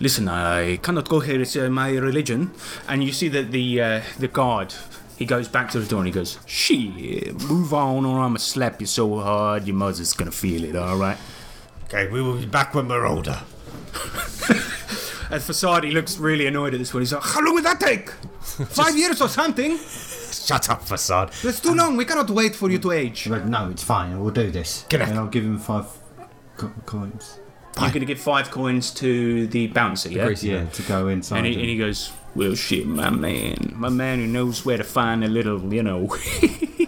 Listen, 0.00 0.28
I 0.28 0.76
cannot 0.76 1.08
go 1.08 1.20
here. 1.20 1.40
It's 1.40 1.56
uh, 1.56 1.70
my 1.70 1.90
religion. 1.96 2.50
And 2.88 3.02
you 3.02 3.12
see 3.12 3.28
that 3.28 3.52
the 3.52 3.80
uh, 3.80 4.02
the 4.18 4.28
guard. 4.28 4.74
He 5.16 5.24
goes 5.24 5.48
back 5.48 5.68
to 5.72 5.80
the 5.80 5.86
door 5.86 6.00
and 6.00 6.06
he 6.06 6.12
goes, 6.12 6.38
"Shit, 6.46 7.42
move 7.48 7.72
on, 7.74 8.04
or 8.04 8.20
I'ma 8.20 8.36
slap 8.36 8.80
you 8.80 8.86
so 8.86 9.18
hard 9.18 9.66
your 9.66 9.74
mother's 9.74 10.12
gonna 10.12 10.30
feel 10.30 10.62
it. 10.64 10.76
All 10.76 10.96
right." 10.96 11.16
Okay, 11.88 12.06
we 12.08 12.20
will 12.20 12.36
be 12.36 12.44
back 12.44 12.74
when 12.74 12.86
we're 12.86 13.06
older. 13.06 13.40
and 15.30 15.42
Facade, 15.42 15.84
he 15.84 15.90
looks 15.90 16.18
really 16.18 16.46
annoyed 16.46 16.74
at 16.74 16.80
this 16.80 16.92
one. 16.92 17.00
He's 17.00 17.14
like, 17.14 17.22
"How 17.22 17.40
long 17.42 17.54
will 17.54 17.62
that 17.62 17.80
take? 17.80 18.10
Five 18.68 18.94
years 18.96 19.22
or 19.22 19.28
something? 19.28 19.78
Shut 19.78 20.68
up, 20.68 20.82
facade. 20.82 21.32
That's 21.42 21.60
too 21.60 21.70
um, 21.70 21.76
long. 21.76 21.96
We 21.96 22.04
cannot 22.04 22.28
wait 22.28 22.54
for 22.54 22.70
you 22.70 22.78
to 22.78 22.92
age." 22.92 23.26
But 23.28 23.46
no, 23.46 23.70
it's 23.70 23.82
fine. 23.82 24.20
We'll 24.20 24.34
do 24.34 24.50
this. 24.50 24.84
Get 24.90 25.00
And 25.00 25.12
out. 25.12 25.16
I'll 25.16 25.26
give 25.28 25.44
him 25.44 25.58
five 25.58 25.86
co- 26.58 26.72
coins. 26.84 27.40
You're 27.80 27.90
gonna 27.90 28.04
give 28.06 28.20
five 28.20 28.50
coins 28.50 28.90
to 28.94 29.46
the 29.46 29.68
bouncer, 29.68 30.10
yeah? 30.10 30.28
Yeah, 30.28 30.66
to 30.66 30.82
go 30.82 31.08
inside. 31.08 31.38
And 31.38 31.46
he, 31.46 31.54
and 31.54 31.64
he 31.64 31.78
goes, 31.78 32.10
Well, 32.34 32.54
shit, 32.54 32.86
my 32.86 33.08
man. 33.08 33.72
My 33.76 33.88
man 33.88 34.18
who 34.18 34.26
knows 34.26 34.64
where 34.64 34.76
to 34.76 34.84
find 34.84 35.24
a 35.24 35.28
little, 35.28 35.72
you 35.72 35.82
know. 35.82 36.14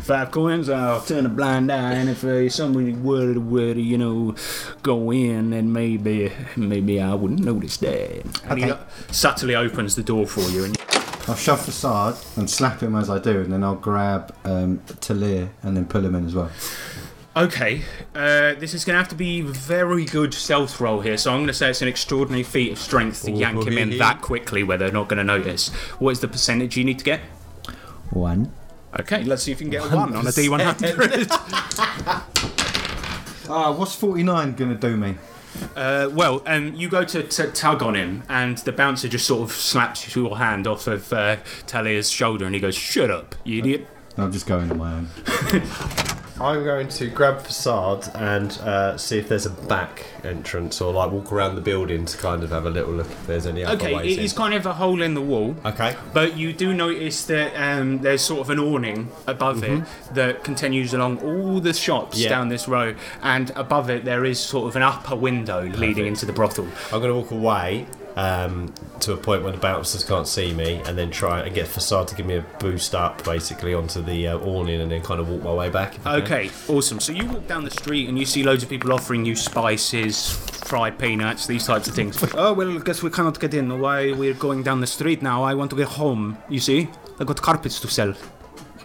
Five 0.00 0.30
coins, 0.30 0.68
I'll 0.68 1.00
turn 1.00 1.26
a 1.26 1.28
blind 1.28 1.70
eye, 1.70 1.92
and 1.92 2.08
if 2.08 2.24
uh, 2.24 2.48
somebody 2.48 2.92
were 2.92 3.34
to, 3.34 3.40
were 3.40 3.74
to, 3.74 3.80
you 3.80 3.98
know, 3.98 4.34
go 4.82 5.10
in, 5.12 5.50
then 5.50 5.72
maybe 5.72 6.32
maybe 6.56 7.00
I 7.00 7.14
wouldn't 7.14 7.40
notice 7.40 7.76
that. 7.78 8.24
And 8.48 8.58
he 8.58 8.64
Okay. 8.64 8.72
uh, 8.72 8.78
subtly 9.12 9.54
opens 9.54 9.94
the 9.96 10.02
door 10.02 10.26
for 10.26 10.42
you, 10.50 10.64
and 10.64 10.76
I'll 11.28 11.34
shove 11.36 11.60
Facade 11.64 12.16
and 12.36 12.48
slap 12.48 12.80
him 12.82 12.94
as 12.96 13.08
I 13.10 13.18
do, 13.18 13.40
and 13.40 13.52
then 13.52 13.62
I'll 13.62 13.74
grab 13.76 14.34
um, 14.44 14.80
Talia 15.00 15.50
and 15.62 15.76
then 15.76 15.86
pull 15.86 16.04
him 16.04 16.14
in 16.14 16.26
as 16.26 16.34
well. 16.34 16.50
Okay, 17.36 17.82
uh, 18.14 18.54
this 18.54 18.74
is 18.74 18.84
going 18.84 18.94
to 18.94 18.98
have 18.98 19.08
to 19.10 19.14
be 19.14 19.40
very 19.40 20.04
good 20.04 20.34
stealth 20.34 20.80
roll 20.80 21.00
here, 21.00 21.16
so 21.16 21.30
I'm 21.30 21.38
going 21.38 21.46
to 21.46 21.54
say 21.54 21.70
it's 21.70 21.80
an 21.80 21.86
extraordinary 21.88 22.42
feat 22.42 22.72
of 22.72 22.78
strength 22.78 23.22
to 23.24 23.30
yank 23.30 23.64
him 23.66 23.78
in 23.78 23.98
that 23.98 24.20
quickly 24.20 24.64
where 24.64 24.76
they're 24.76 24.90
not 24.90 25.08
going 25.08 25.18
to 25.18 25.24
notice. 25.24 25.68
What 26.00 26.10
is 26.10 26.20
the 26.20 26.26
percentage 26.28 26.76
you 26.76 26.82
need 26.84 26.98
to 26.98 27.04
get? 27.04 27.20
One. 28.10 28.52
Okay, 28.98 29.22
let's 29.22 29.42
see 29.44 29.52
if 29.52 29.60
you 29.60 29.66
can 29.66 29.70
get 29.70 29.84
a 29.84 29.94
1 29.96 30.16
on 30.16 30.26
a 30.26 30.30
D100. 30.30 31.26
Ah, 33.48 33.72
what's 33.76 33.94
49 33.94 34.54
going 34.54 34.70
to 34.70 34.76
do 34.76 34.96
me? 34.96 35.16
uh, 35.76 36.08
well, 36.12 36.42
um, 36.46 36.74
you 36.74 36.88
go 36.88 37.04
to, 37.04 37.22
to 37.22 37.50
tug 37.52 37.82
on 37.82 37.94
him, 37.94 38.22
and 38.28 38.58
the 38.58 38.72
bouncer 38.72 39.08
just 39.08 39.26
sort 39.26 39.42
of 39.42 39.52
slaps 39.54 40.14
your 40.14 40.38
hand 40.38 40.66
off 40.66 40.86
of 40.86 41.12
uh, 41.12 41.36
Talia's 41.66 42.10
shoulder, 42.10 42.46
and 42.46 42.54
he 42.54 42.60
goes, 42.60 42.74
Shut 42.74 43.10
up, 43.10 43.34
you 43.44 43.58
idiot. 43.60 43.86
I'll 44.16 44.30
just 44.30 44.46
go 44.46 44.58
in 44.58 44.70
on 44.70 44.78
my 44.78 44.94
own. 44.94 45.08
I'm 46.40 46.64
going 46.64 46.88
to 46.88 47.08
grab 47.08 47.42
facade 47.42 48.08
and 48.14 48.50
uh, 48.62 48.96
see 48.96 49.18
if 49.18 49.28
there's 49.28 49.44
a 49.44 49.50
back 49.50 50.06
entrance 50.24 50.80
or 50.80 50.90
like 50.92 51.10
walk 51.10 51.30
around 51.32 51.54
the 51.56 51.60
building 51.60 52.06
to 52.06 52.16
kind 52.16 52.42
of 52.42 52.48
have 52.50 52.64
a 52.64 52.70
little 52.70 52.92
look 52.94 53.06
if 53.10 53.26
there's 53.26 53.46
any 53.46 53.62
other 53.62 53.76
Okay, 53.76 53.94
ways 53.94 54.16
it 54.16 54.24
is 54.24 54.32
in. 54.32 54.38
kind 54.38 54.54
of 54.54 54.64
a 54.64 54.72
hole 54.72 55.02
in 55.02 55.12
the 55.14 55.20
wall. 55.20 55.54
Okay. 55.66 55.94
But 56.14 56.38
you 56.38 56.52
do 56.54 56.72
notice 56.72 57.24
that 57.26 57.52
um, 57.56 57.98
there's 57.98 58.22
sort 58.22 58.40
of 58.40 58.48
an 58.50 58.58
awning 58.58 59.10
above 59.26 59.62
it 59.62 59.84
that 60.14 60.42
continues 60.42 60.94
along 60.94 61.18
all 61.18 61.60
the 61.60 61.74
shops 61.74 62.18
Yeah. 62.18 62.30
down 62.30 62.48
this 62.48 62.66
row, 62.66 62.94
and 63.22 63.50
above 63.54 63.90
it 63.90 64.04
there 64.06 64.24
is 64.24 64.40
sort 64.40 64.68
of 64.68 64.76
an 64.76 64.82
upper 64.82 65.16
window 65.16 65.62
leading 65.64 66.06
into 66.06 66.24
the 66.24 66.32
brothel. 66.32 66.66
I'm 66.92 67.00
going 67.00 67.12
to 67.12 67.16
walk 67.16 67.30
away 67.32 67.86
um, 68.20 68.74
to 69.00 69.14
a 69.14 69.16
point 69.16 69.42
where 69.42 69.52
the 69.52 69.58
bouncers 69.58 70.04
can't 70.04 70.28
see 70.28 70.52
me, 70.52 70.82
and 70.84 70.98
then 70.98 71.10
try 71.10 71.40
and 71.40 71.54
get 71.54 71.66
facade 71.66 72.06
to 72.08 72.14
give 72.14 72.26
me 72.26 72.36
a 72.36 72.44
boost 72.58 72.94
up, 72.94 73.24
basically 73.24 73.72
onto 73.72 74.02
the 74.02 74.28
uh, 74.28 74.38
awning, 74.38 74.82
and 74.82 74.92
then 74.92 75.00
kind 75.00 75.20
of 75.20 75.28
walk 75.30 75.42
my 75.42 75.54
way 75.54 75.70
back. 75.70 75.96
if 75.96 76.06
I 76.06 76.20
can. 76.20 76.26
Okay, 76.26 76.50
awesome. 76.68 77.00
So 77.00 77.12
you 77.12 77.26
walk 77.26 77.46
down 77.48 77.64
the 77.64 77.70
street 77.70 78.10
and 78.10 78.18
you 78.18 78.26
see 78.26 78.42
loads 78.42 78.62
of 78.62 78.68
people 78.68 78.92
offering 78.92 79.24
you 79.24 79.34
spices, 79.34 80.32
fried 80.32 80.98
peanuts, 80.98 81.46
these 81.46 81.66
types 81.66 81.88
of 81.88 81.94
things. 81.94 82.22
oh, 82.34 82.52
well, 82.52 82.70
I 82.76 82.82
guess 82.82 83.02
we 83.02 83.08
cannot 83.08 83.40
get 83.40 83.54
in. 83.54 83.80
Why 83.80 84.12
we're 84.12 84.34
going 84.34 84.62
down 84.62 84.82
the 84.82 84.86
street 84.86 85.22
now? 85.22 85.42
I 85.42 85.54
want 85.54 85.70
to 85.70 85.76
get 85.76 85.88
home. 85.88 86.36
You 86.50 86.60
see? 86.60 86.90
I 87.18 87.24
got 87.24 87.40
carpets 87.40 87.80
to 87.80 87.88
sell. 87.88 88.14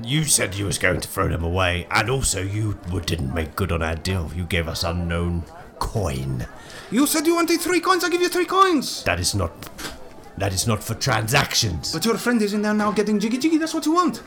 You 0.01 0.23
said 0.23 0.55
you 0.55 0.65
was 0.65 0.77
going 0.77 1.01
to 1.01 1.07
throw 1.09 1.27
them 1.27 1.43
away, 1.43 1.87
and 1.91 2.09
also 2.09 2.41
you 2.41 2.77
didn't 3.05 3.33
make 3.33 3.55
good 3.55 3.73
on 3.73 3.81
our 3.81 3.95
deal. 3.95 4.31
You 4.33 4.45
gave 4.45 4.69
us 4.69 4.83
unknown 4.83 5.43
coin. 5.85 6.45
You 6.91 7.05
said 7.07 7.25
you 7.27 7.35
wanted 7.35 7.61
three 7.61 7.79
coins, 7.79 8.03
I 8.03 8.09
give 8.09 8.21
you 8.21 8.29
three 8.29 8.45
coins. 8.45 9.03
That 9.03 9.19
is 9.19 9.35
not. 9.35 9.51
That 10.37 10.51
is 10.53 10.67
not 10.67 10.83
for 10.83 10.95
transactions. 10.95 11.93
But 11.93 12.03
your 12.05 12.17
friend 12.17 12.41
is 12.41 12.53
in 12.53 12.61
there 12.61 12.73
now 12.73 12.91
getting 12.91 13.19
jiggy 13.19 13.37
jiggy, 13.37 13.57
that's 13.57 13.73
what 13.73 13.85
you 13.85 13.93
want. 13.93 14.21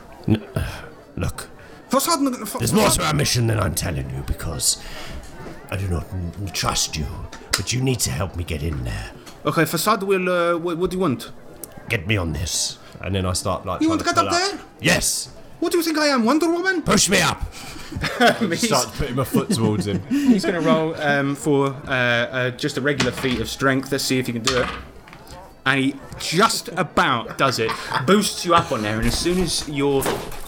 Look, 1.15 1.49
Facade, 1.89 2.19
there's 2.59 2.73
more 2.73 2.89
to 2.89 3.03
our 3.05 3.13
mission 3.13 3.47
than 3.47 3.59
I'm 3.59 3.75
telling 3.75 4.09
you 4.09 4.23
because 4.25 4.81
I 5.69 5.77
do 5.77 5.87
not 5.87 6.05
n- 6.13 6.49
trust 6.53 6.97
you. 6.97 7.05
But 7.51 7.73
you 7.73 7.81
need 7.81 7.99
to 8.01 8.09
help 8.11 8.35
me 8.35 8.43
get 8.43 8.63
in 8.63 8.83
there. 8.83 9.11
Okay, 9.45 9.65
Facade 9.65 10.03
will, 10.03 10.29
uh, 10.29 10.57
what, 10.57 10.77
what 10.77 10.89
do 10.91 10.97
you 10.97 11.01
want? 11.01 11.31
Get 11.89 12.07
me 12.07 12.17
on 12.17 12.33
this. 12.33 12.77
And 13.01 13.13
then 13.15 13.25
I 13.25 13.33
start 13.33 13.65
like. 13.65 13.81
You 13.81 13.89
want 13.89 14.01
to 14.01 14.05
get 14.05 14.15
pull 14.15 14.27
up 14.27 14.31
there? 14.31 14.59
Yes, 14.81 15.29
What 15.59 15.71
do 15.71 15.77
you 15.77 15.83
think 15.83 15.97
I 15.97 16.07
am, 16.07 16.23
Wonder 16.25 16.49
Woman? 16.49 16.81
push 16.81 17.09
me 17.09 17.21
up. 17.21 17.41
he's 18.39 18.67
Start 18.67 18.87
putting 18.93 19.15
my 19.15 19.23
foot 19.23 19.49
towards 19.49 19.87
him. 19.87 20.01
he's 20.09 20.43
going 20.43 20.55
to 20.55 20.61
roll 20.61 20.93
um, 21.01 21.35
for 21.35 21.67
uh, 21.87 21.91
uh, 21.91 22.49
just 22.51 22.77
a 22.77 22.81
regular 22.81 23.11
feat 23.11 23.39
of 23.41 23.49
strength. 23.49 23.91
Let's 23.91 24.03
see 24.03 24.19
if 24.19 24.27
he 24.27 24.33
can 24.33 24.43
do 24.43 24.61
it. 24.61 24.69
And 25.65 25.79
he 25.79 25.95
just 26.19 26.69
about 26.69 27.37
does 27.37 27.59
it. 27.59 27.71
Boosts 28.05 28.45
you 28.45 28.55
up 28.55 28.71
on 28.71 28.81
there, 28.83 28.97
and 28.97 29.07
as 29.07 29.17
soon 29.17 29.39
as 29.39 29.67
you're 29.67 30.01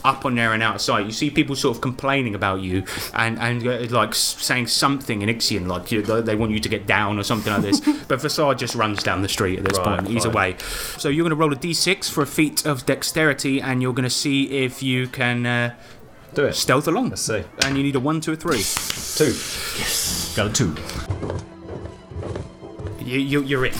up 0.03 0.25
on 0.25 0.35
there 0.35 0.53
and 0.53 0.61
outside. 0.63 1.05
you 1.05 1.11
see 1.11 1.29
people 1.29 1.55
sort 1.55 1.75
of 1.77 1.81
complaining 1.81 2.35
about 2.35 2.61
you 2.61 2.83
and 3.13 3.37
and 3.39 3.65
uh, 3.67 3.85
like 3.89 4.13
saying 4.15 4.67
something 4.67 5.21
in 5.21 5.29
Ixian, 5.29 5.67
like 5.67 5.91
you, 5.91 6.01
they 6.01 6.35
want 6.35 6.51
you 6.51 6.59
to 6.59 6.69
get 6.69 6.85
down 6.87 7.19
or 7.19 7.23
something 7.23 7.51
like 7.53 7.61
this. 7.61 7.79
but 8.07 8.21
Facade 8.21 8.57
just 8.59 8.75
runs 8.75 9.03
down 9.03 9.21
the 9.21 9.29
street 9.29 9.59
at 9.59 9.65
this 9.65 9.77
Right, 9.77 9.97
point. 9.99 10.07
He's 10.09 10.25
away. 10.25 10.55
So 10.97 11.09
you're 11.09 11.23
going 11.23 11.29
to 11.31 11.35
roll 11.35 11.53
a 11.53 11.55
d6 11.55 12.09
for 12.11 12.21
a 12.23 12.27
feat 12.27 12.65
of 12.65 12.85
dexterity, 12.85 13.61
and 13.61 13.81
you're 13.81 13.93
going 13.93 14.03
to 14.03 14.09
see 14.09 14.63
if 14.63 14.81
you 14.83 15.07
can 15.07 15.45
uh, 15.45 15.75
Do 16.33 16.45
it. 16.45 16.53
stealth 16.53 16.87
along. 16.87 17.09
Let's 17.09 17.21
see. 17.21 17.43
And 17.65 17.77
you 17.77 17.83
need 17.83 17.95
a 17.95 17.99
one, 17.99 18.21
two, 18.21 18.33
or 18.33 18.35
three. 18.35 18.61
Two. 19.15 19.33
Yes. 19.79 20.33
Got 20.35 20.47
a 20.47 20.53
two. 20.53 20.75
You, 23.03 23.19
you, 23.19 23.41
you're 23.43 23.65
in. 23.65 23.73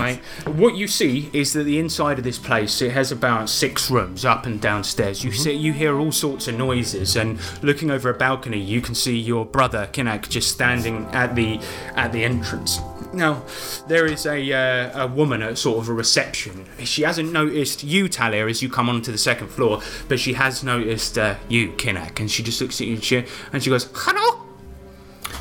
Right. 0.00 0.56
What 0.56 0.74
you 0.74 0.86
see 0.86 1.30
is 1.32 1.52
that 1.52 1.64
the 1.64 1.78
inside 1.78 2.18
of 2.18 2.24
this 2.24 2.38
place 2.38 2.80
it 2.82 2.92
has 2.92 3.12
about 3.12 3.48
six 3.48 3.90
rooms 3.90 4.24
up 4.24 4.46
and 4.46 4.60
downstairs. 4.60 5.24
You 5.24 5.32
see, 5.32 5.52
you 5.52 5.72
hear 5.72 5.98
all 5.98 6.12
sorts 6.12 6.48
of 6.48 6.56
noises, 6.56 7.16
and 7.16 7.38
looking 7.62 7.90
over 7.90 8.10
a 8.10 8.14
balcony, 8.14 8.60
you 8.60 8.80
can 8.80 8.94
see 8.94 9.18
your 9.18 9.44
brother 9.44 9.88
Kinak 9.92 10.28
just 10.28 10.50
standing 10.50 11.06
at 11.06 11.34
the 11.34 11.60
at 11.94 12.12
the 12.12 12.24
entrance. 12.24 12.80
Now, 13.12 13.44
there 13.88 14.06
is 14.06 14.24
a 14.26 14.52
uh, 14.52 15.04
a 15.04 15.06
woman 15.08 15.42
at 15.42 15.58
sort 15.58 15.78
of 15.78 15.88
a 15.88 15.92
reception. 15.92 16.66
She 16.84 17.02
hasn't 17.02 17.32
noticed 17.32 17.82
you, 17.82 18.08
Talia, 18.08 18.46
as 18.46 18.62
you 18.62 18.68
come 18.68 18.88
onto 18.88 19.10
the 19.10 19.18
second 19.18 19.48
floor, 19.48 19.80
but 20.08 20.20
she 20.20 20.34
has 20.34 20.62
noticed 20.62 21.18
uh, 21.18 21.34
you, 21.48 21.72
Kinak, 21.72 22.20
and 22.20 22.30
she 22.30 22.42
just 22.42 22.60
looks 22.60 22.80
at 22.80 22.86
you 22.86 22.94
and 22.94 23.04
she, 23.04 23.24
and 23.52 23.62
she 23.62 23.70
goes, 23.70 23.88
"Hello." 23.94 24.46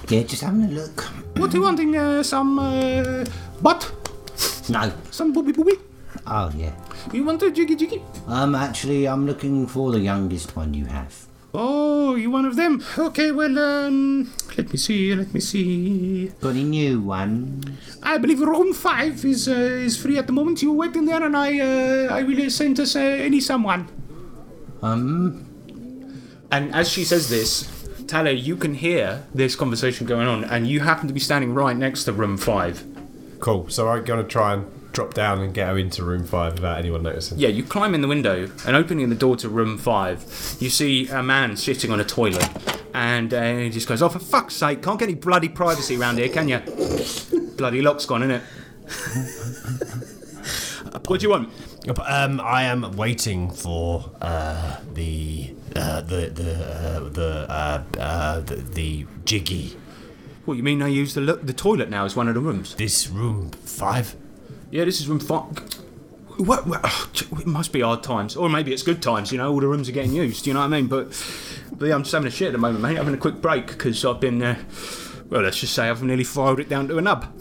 Yeah, 0.07 0.23
just 0.23 0.41
having 0.41 0.63
a 0.63 0.67
look. 0.67 1.03
What 1.37 1.51
do 1.51 1.57
you 1.57 1.63
wanting? 1.63 1.95
Uh, 1.95 2.23
some 2.23 2.57
uh, 2.57 3.25
butt? 3.61 3.91
No. 4.69 4.91
Some 5.11 5.33
booby 5.33 5.51
booby? 5.51 5.73
Oh, 6.27 6.51
yeah. 6.55 6.73
You 7.13 7.23
want 7.23 7.41
a 7.43 7.51
jiggy 7.51 7.75
jiggy? 7.75 8.01
Um, 8.27 8.55
actually, 8.55 9.07
I'm 9.07 9.25
looking 9.25 9.67
for 9.67 9.91
the 9.91 9.99
youngest 9.99 10.55
one 10.55 10.73
you 10.73 10.85
have. 10.85 11.25
Oh, 11.53 12.13
you 12.15 12.29
one 12.29 12.45
of 12.45 12.55
them? 12.55 12.83
Okay, 12.97 13.31
well, 13.31 13.57
um, 13.57 14.31
let 14.55 14.71
me 14.71 14.77
see, 14.77 15.15
let 15.15 15.33
me 15.33 15.39
see. 15.39 16.27
Got 16.39 16.49
any 16.49 16.63
new 16.63 17.01
one? 17.01 17.77
I 18.03 18.19
believe 18.19 18.39
room 18.41 18.73
five 18.73 19.25
is 19.25 19.47
uh, 19.47 19.51
is 19.87 19.97
free 19.97 20.17
at 20.19 20.27
the 20.27 20.33
moment. 20.33 20.61
You 20.61 20.73
wait 20.73 20.95
in 20.95 21.05
there, 21.05 21.23
and 21.23 21.35
I 21.35 21.59
uh, 21.59 22.13
I 22.13 22.21
will 22.21 22.49
send 22.51 22.79
us 22.79 22.95
uh, 22.95 22.99
any 22.99 23.39
someone. 23.41 23.87
Um, 24.81 25.45
And 26.51 26.73
as 26.73 26.89
she 26.89 27.03
says 27.03 27.29
this, 27.29 27.69
Talia, 28.07 28.33
you 28.33 28.55
can 28.55 28.73
hear 28.73 29.23
this 29.35 29.55
conversation 29.55 30.07
going 30.07 30.27
on, 30.27 30.43
and 30.43 30.67
you 30.67 30.79
happen 30.81 31.07
to 31.07 31.13
be 31.13 31.19
standing 31.19 31.53
right 31.53 31.77
next 31.77 32.05
to 32.05 32.13
room 32.13 32.37
five. 32.37 32.83
Cool. 33.39 33.69
So 33.69 33.89
I'm 33.89 34.03
going 34.03 34.21
to 34.21 34.27
try 34.27 34.53
and 34.53 34.65
drop 34.91 35.13
down 35.13 35.39
and 35.39 35.53
get 35.53 35.67
her 35.67 35.77
into 35.77 36.03
room 36.03 36.25
five 36.25 36.53
without 36.53 36.77
anyone 36.79 37.03
noticing. 37.03 37.37
Yeah, 37.39 37.49
you 37.49 37.63
climb 37.63 37.93
in 37.93 38.01
the 38.01 38.07
window 38.07 38.49
and 38.65 38.75
opening 38.75 39.09
the 39.09 39.15
door 39.15 39.35
to 39.37 39.49
room 39.49 39.77
five, 39.77 40.57
you 40.59 40.69
see 40.69 41.07
a 41.07 41.23
man 41.23 41.55
sitting 41.57 41.91
on 41.91 41.99
a 41.99 42.03
toilet, 42.03 42.49
and 42.93 43.33
uh, 43.33 43.55
he 43.57 43.69
just 43.69 43.87
goes, 43.87 44.01
"Oh, 44.01 44.09
for 44.09 44.19
fuck's 44.19 44.55
sake, 44.55 44.81
can't 44.81 44.99
get 44.99 45.09
any 45.09 45.15
bloody 45.15 45.49
privacy 45.49 45.95
around 45.95 46.17
here, 46.17 46.29
can 46.29 46.47
you? 46.49 46.59
bloody 47.55 47.81
lock's 47.81 48.05
gone, 48.05 48.21
innit? 48.21 48.41
what 51.07 51.19
do 51.19 51.23
you 51.25 51.29
want? 51.29 51.49
Um, 52.07 52.39
I 52.39 52.63
am 52.63 52.95
waiting 52.95 53.51
for 53.51 54.11
uh, 54.21 54.79
the 54.93 55.53
uh, 55.75 56.01
the 56.01 56.29
the 56.29 56.53
uh, 56.55 57.09
the, 57.09 57.45
uh, 57.49 57.83
uh, 57.99 58.39
the 58.41 58.55
the 58.55 59.05
jiggy. 59.25 59.77
What 60.49 60.57
you 60.57 60.63
mean? 60.63 60.81
I 60.81 60.87
use 60.87 61.13
the 61.13 61.21
the 61.21 61.53
toilet 61.53 61.91
now 61.91 62.05
as 62.05 62.15
one 62.15 62.27
of 62.27 62.33
the 62.33 62.39
rooms? 62.39 62.73
This 62.73 63.07
room 63.07 63.51
five. 63.51 64.15
Yeah, 64.71 64.83
this 64.83 64.99
is 64.99 65.07
room 65.07 65.19
five. 65.19 65.45
What, 66.37 66.65
what, 66.65 66.79
oh, 66.83 67.11
it 67.13 67.45
must 67.45 67.71
be 67.71 67.81
hard 67.81 68.01
times, 68.01 68.35
or 68.35 68.49
maybe 68.49 68.73
it's 68.73 68.81
good 68.81 68.99
times. 68.99 69.31
You 69.31 69.37
know, 69.37 69.51
all 69.51 69.59
the 69.59 69.67
rooms 69.67 69.87
are 69.89 69.91
getting 69.91 70.11
used. 70.11 70.47
You 70.47 70.55
know 70.55 70.61
what 70.61 70.65
I 70.65 70.69
mean? 70.69 70.87
But, 70.87 71.09
but 71.71 71.85
yeah, 71.85 71.93
I'm 71.93 72.01
just 72.01 72.13
having 72.13 72.27
a 72.27 72.31
shit 72.31 72.47
at 72.47 72.53
the 72.53 72.57
moment, 72.57 72.81
mate. 72.81 72.97
Having 72.97 73.13
a 73.13 73.17
quick 73.17 73.41
break 73.41 73.67
because 73.67 74.03
I've 74.03 74.19
been, 74.19 74.41
uh, 74.41 74.57
well, 75.29 75.43
let's 75.43 75.59
just 75.59 75.75
say 75.75 75.87
I've 75.87 76.01
nearly 76.01 76.23
filed 76.23 76.59
it 76.59 76.67
down 76.67 76.87
to 76.87 76.97
a 76.97 77.01
nub. 77.01 77.31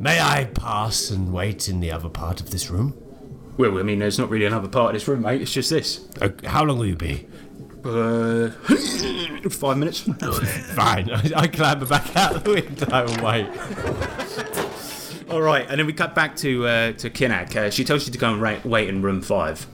may 0.00 0.22
I 0.22 0.44
pass 0.54 1.10
and 1.10 1.34
wait 1.34 1.68
in 1.68 1.80
the 1.80 1.92
other 1.92 2.08
part 2.08 2.40
of 2.40 2.50
this 2.50 2.70
room? 2.70 2.96
Well, 3.58 3.78
I 3.78 3.82
mean, 3.82 3.98
there's 3.98 4.18
not 4.18 4.30
really 4.30 4.46
another 4.46 4.68
part 4.68 4.94
of 4.94 4.94
this 4.94 5.06
room, 5.06 5.20
mate. 5.20 5.42
It's 5.42 5.52
just 5.52 5.68
this. 5.68 6.08
Uh, 6.18 6.30
how 6.44 6.64
long 6.64 6.78
will 6.78 6.86
you 6.86 6.96
be? 6.96 7.26
Uh, 7.84 8.50
five 9.50 9.76
minutes. 9.78 10.00
Fine. 10.74 11.10
I, 11.10 11.32
I 11.36 11.46
clamber 11.46 11.86
back 11.86 12.16
out 12.16 12.44
the 12.44 12.50
window 12.50 13.06
and 13.06 13.20
wait. 13.22 13.48
All 15.30 15.42
right, 15.42 15.66
and 15.68 15.78
then 15.78 15.86
we 15.86 15.92
cut 15.92 16.14
back 16.14 16.36
to 16.36 16.66
uh, 16.66 16.92
to 16.92 17.10
Kinak. 17.10 17.54
Uh, 17.54 17.70
she 17.70 17.84
tells 17.84 18.06
you 18.06 18.12
to 18.12 18.18
go 18.18 18.32
and 18.32 18.40
ra- 18.40 18.60
wait 18.64 18.88
in 18.88 19.02
room 19.02 19.20
five. 19.20 19.66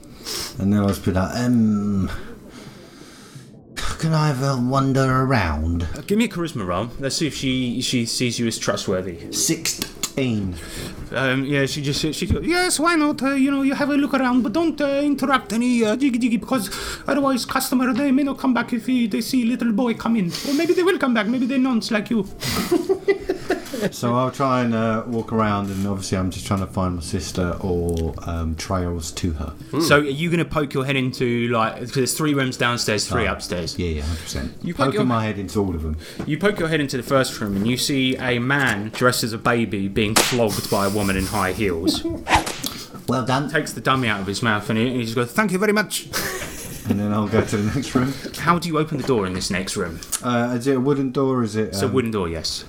And 0.58 0.72
then 0.72 0.80
I 0.80 0.86
was 0.86 0.98
put 0.98 1.14
like, 1.14 1.34
um. 1.36 2.10
Can 3.76 4.12
I 4.12 4.26
have 4.28 4.42
a 4.42 4.56
wander 4.60 5.22
around? 5.22 5.84
Uh, 5.96 6.02
give 6.02 6.18
me 6.18 6.26
a 6.26 6.28
charisma 6.28 6.66
roll. 6.66 6.90
Let's 6.98 7.16
see 7.16 7.26
if 7.26 7.34
she 7.34 7.80
she 7.80 8.04
sees 8.04 8.38
you 8.38 8.46
as 8.46 8.58
trustworthy. 8.58 9.32
16. 10.14 10.54
Um, 11.12 11.44
yeah, 11.44 11.66
she 11.66 11.82
just 11.82 12.00
she 12.14 12.26
goes, 12.26 12.44
yes, 12.44 12.78
why 12.78 12.94
not? 12.94 13.22
Uh, 13.22 13.30
you 13.30 13.50
know, 13.50 13.62
you 13.62 13.74
have 13.74 13.90
a 13.90 13.94
look 13.94 14.14
around, 14.14 14.42
but 14.42 14.52
don't 14.52 14.80
uh, 14.80 15.00
interrupt 15.02 15.52
any 15.52 15.84
uh, 15.84 15.96
jiggy 15.96 16.18
jiggy 16.18 16.36
because 16.36 16.70
otherwise, 17.06 17.44
customer 17.44 17.92
they 17.92 18.10
may 18.12 18.22
not 18.22 18.38
come 18.38 18.54
back 18.54 18.72
if 18.72 18.86
he, 18.86 19.06
they 19.06 19.20
see 19.20 19.44
little 19.44 19.72
boy 19.72 19.94
come 19.94 20.16
in, 20.16 20.30
or 20.48 20.54
maybe 20.54 20.72
they 20.72 20.82
will 20.82 20.98
come 20.98 21.14
back. 21.14 21.26
Maybe 21.26 21.46
they're 21.46 21.58
nonce 21.58 21.90
like 21.90 22.10
you. 22.10 22.26
So 23.92 24.14
I'll 24.14 24.30
try 24.30 24.62
and 24.62 24.74
uh, 24.74 25.04
walk 25.06 25.32
around, 25.32 25.70
and 25.70 25.86
obviously 25.86 26.18
I'm 26.18 26.30
just 26.30 26.46
trying 26.46 26.60
to 26.60 26.66
find 26.66 26.96
my 26.96 27.02
sister 27.02 27.56
or 27.60 28.14
um, 28.28 28.54
trails 28.56 29.12
to 29.12 29.32
her. 29.32 29.54
So 29.80 29.98
are 29.98 30.04
you 30.04 30.30
going 30.30 30.38
to 30.38 30.44
poke 30.44 30.74
your 30.74 30.84
head 30.84 30.96
into 30.96 31.48
like 31.48 31.74
because 31.80 31.94
there's 31.94 32.14
three 32.16 32.34
rooms 32.34 32.56
downstairs, 32.56 33.08
three 33.08 33.26
upstairs. 33.26 33.78
Yeah, 33.78 33.88
yeah, 33.88 34.02
hundred 34.02 34.22
percent. 34.22 34.54
You 34.62 34.74
poke 34.74 34.86
Poking 34.86 35.00
your- 35.00 35.06
my 35.06 35.24
head 35.24 35.38
into 35.38 35.60
all 35.60 35.74
of 35.74 35.82
them. 35.82 35.96
You 36.26 36.38
poke 36.38 36.58
your 36.58 36.68
head 36.68 36.80
into 36.80 36.96
the 36.96 37.02
first 37.02 37.40
room 37.40 37.56
and 37.56 37.66
you 37.66 37.76
see 37.76 38.16
a 38.16 38.38
man 38.38 38.90
dressed 38.90 39.24
as 39.24 39.32
a 39.32 39.38
baby 39.38 39.88
being 39.88 40.14
flogged 40.14 40.70
by 40.70 40.86
a 40.86 40.90
woman 40.90 41.16
in 41.16 41.26
high 41.26 41.52
heels. 41.52 42.04
Well 43.06 43.26
done. 43.26 43.50
Takes 43.50 43.74
the 43.74 43.82
dummy 43.82 44.08
out 44.08 44.20
of 44.20 44.26
his 44.26 44.42
mouth 44.42 44.70
and 44.70 44.78
he, 44.78 45.02
just 45.02 45.14
goes, 45.14 45.30
"Thank 45.30 45.52
you 45.52 45.58
very 45.58 45.72
much." 45.72 46.08
And 46.86 47.00
then 47.00 47.14
I'll 47.14 47.28
go 47.28 47.42
to 47.42 47.56
the 47.56 47.74
next 47.74 47.94
room. 47.94 48.12
How 48.36 48.58
do 48.58 48.68
you 48.68 48.78
open 48.78 48.98
the 48.98 49.06
door 49.06 49.26
in 49.26 49.32
this 49.32 49.50
next 49.50 49.74
room? 49.74 50.00
Uh, 50.22 50.54
is 50.58 50.66
it 50.66 50.76
a 50.76 50.80
wooden 50.80 51.12
door? 51.12 51.42
Is 51.42 51.56
it? 51.56 51.68
It's 51.68 51.80
a 51.80 51.86
um, 51.86 51.94
wooden 51.94 52.10
door, 52.10 52.28
yes. 52.28 52.66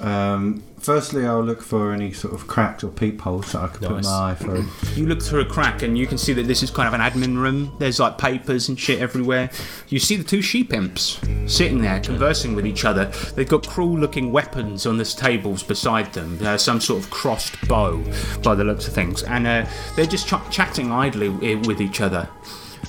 Um, 0.00 0.62
firstly, 0.78 1.26
I'll 1.26 1.42
look 1.42 1.62
for 1.62 1.92
any 1.92 2.12
sort 2.12 2.34
of 2.34 2.46
cracks 2.46 2.84
or 2.84 2.88
peepholes 2.90 3.46
so 3.48 3.60
I 3.60 3.68
can 3.68 3.78
put 3.88 4.04
my 4.04 4.30
eye 4.30 4.34
through. 4.34 4.66
You 4.94 5.06
look 5.06 5.22
through 5.22 5.40
a 5.40 5.44
crack 5.46 5.82
and 5.82 5.96
you 5.96 6.06
can 6.06 6.18
see 6.18 6.32
that 6.34 6.42
this 6.46 6.62
is 6.62 6.70
kind 6.70 6.86
of 6.86 6.94
an 6.94 7.00
admin 7.00 7.36
room. 7.36 7.74
There's 7.78 7.98
like 7.98 8.18
papers 8.18 8.68
and 8.68 8.78
shit 8.78 9.00
everywhere. 9.00 9.50
You 9.88 9.98
see 9.98 10.16
the 10.16 10.24
two 10.24 10.42
sheep 10.42 10.72
imps 10.72 11.18
sitting 11.46 11.80
there 11.80 12.00
conversing 12.00 12.54
with 12.54 12.66
each 12.66 12.84
other. 12.84 13.06
They've 13.34 13.48
got 13.48 13.66
cruel 13.66 13.98
looking 13.98 14.32
weapons 14.32 14.86
on 14.86 14.98
the 14.98 15.04
tables 15.04 15.62
beside 15.62 16.12
them, 16.12 16.38
uh, 16.42 16.58
some 16.58 16.80
sort 16.80 17.02
of 17.02 17.10
crossed 17.10 17.66
bow 17.68 18.02
by 18.42 18.54
the 18.54 18.64
looks 18.64 18.86
of 18.88 18.94
things. 18.94 19.22
And 19.22 19.46
uh, 19.46 19.66
they're 19.96 20.06
just 20.06 20.28
ch- 20.28 20.50
chatting 20.50 20.92
idly 20.92 21.28
uh, 21.28 21.58
with 21.66 21.80
each 21.80 22.00
other. 22.00 22.28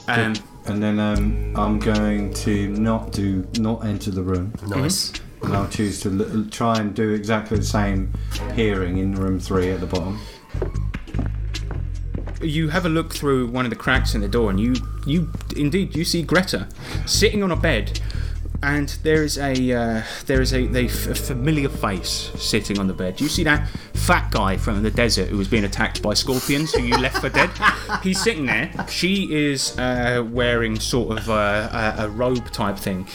Um, 0.08 0.34
And 0.66 0.84
then 0.84 1.00
um, 1.00 1.54
I'm 1.56 1.80
going 1.80 2.34
to 2.44 2.68
not 2.68 3.14
do 3.14 3.48
not 3.58 3.86
enter 3.86 4.12
the 4.12 4.22
room, 4.22 4.52
Nice. 4.68 5.14
And 5.44 5.54
I'll 5.56 5.68
choose 5.70 6.00
to 6.02 6.10
l- 6.10 6.46
try 6.52 6.80
and 6.80 6.94
do 6.96 7.12
exactly 7.12 7.58
the 7.58 7.64
same 7.66 8.14
hearing 8.54 8.98
in 8.98 9.16
room 9.16 9.40
three 9.40 9.70
at 9.72 9.80
the 9.80 9.86
bottom. 9.88 10.20
you 12.42 12.70
have 12.70 12.86
a 12.86 12.90
look 12.90 13.14
through 13.14 13.48
one 13.48 13.66
of 13.66 13.70
the 13.72 13.76
cracks 13.76 14.14
in 14.14 14.22
the 14.22 14.28
door 14.28 14.50
and 14.52 14.60
you 14.60 14.76
you 15.08 15.28
indeed 15.56 15.96
you 15.96 16.06
see 16.06 16.22
Greta 16.22 16.68
sitting 17.08 17.42
on 17.42 17.52
a 17.52 17.56
bed 17.56 18.00
and 18.64 18.90
there 19.04 19.24
is 19.24 19.38
a 19.38 19.72
uh, 19.72 20.04
there 20.26 20.42
is 20.42 20.52
a, 20.54 20.66
a 20.76 20.86
f- 20.86 21.08
a 21.08 21.16
familiar 21.16 21.70
face 21.70 22.32
sitting 22.40 22.80
on 22.80 22.88
the 22.88 22.94
bed. 22.94 23.22
You 23.22 23.28
see 23.28 23.44
that 23.44 23.68
fat 23.94 24.32
guy 24.32 24.58
from 24.58 24.82
the 24.82 24.90
desert 24.90 25.30
who 25.30 25.38
was 25.38 25.48
being 25.48 25.64
attacked 25.64 26.02
by 26.02 26.16
scorpions, 26.16 26.74
who 26.74 26.82
you 26.82 26.98
left 27.00 27.20
for 27.20 27.30
dead. 27.30 27.52
He's 28.02 28.20
sitting 28.20 28.48
there. 28.48 28.72
She 28.90 29.32
is 29.32 29.78
uh, 29.78 30.26
wearing 30.28 30.80
sort 30.80 31.20
of 31.20 31.30
uh, 31.30 31.96
a, 32.00 32.06
a 32.06 32.10
robe 32.10 32.50
type 32.52 32.78
thing. 32.78 33.08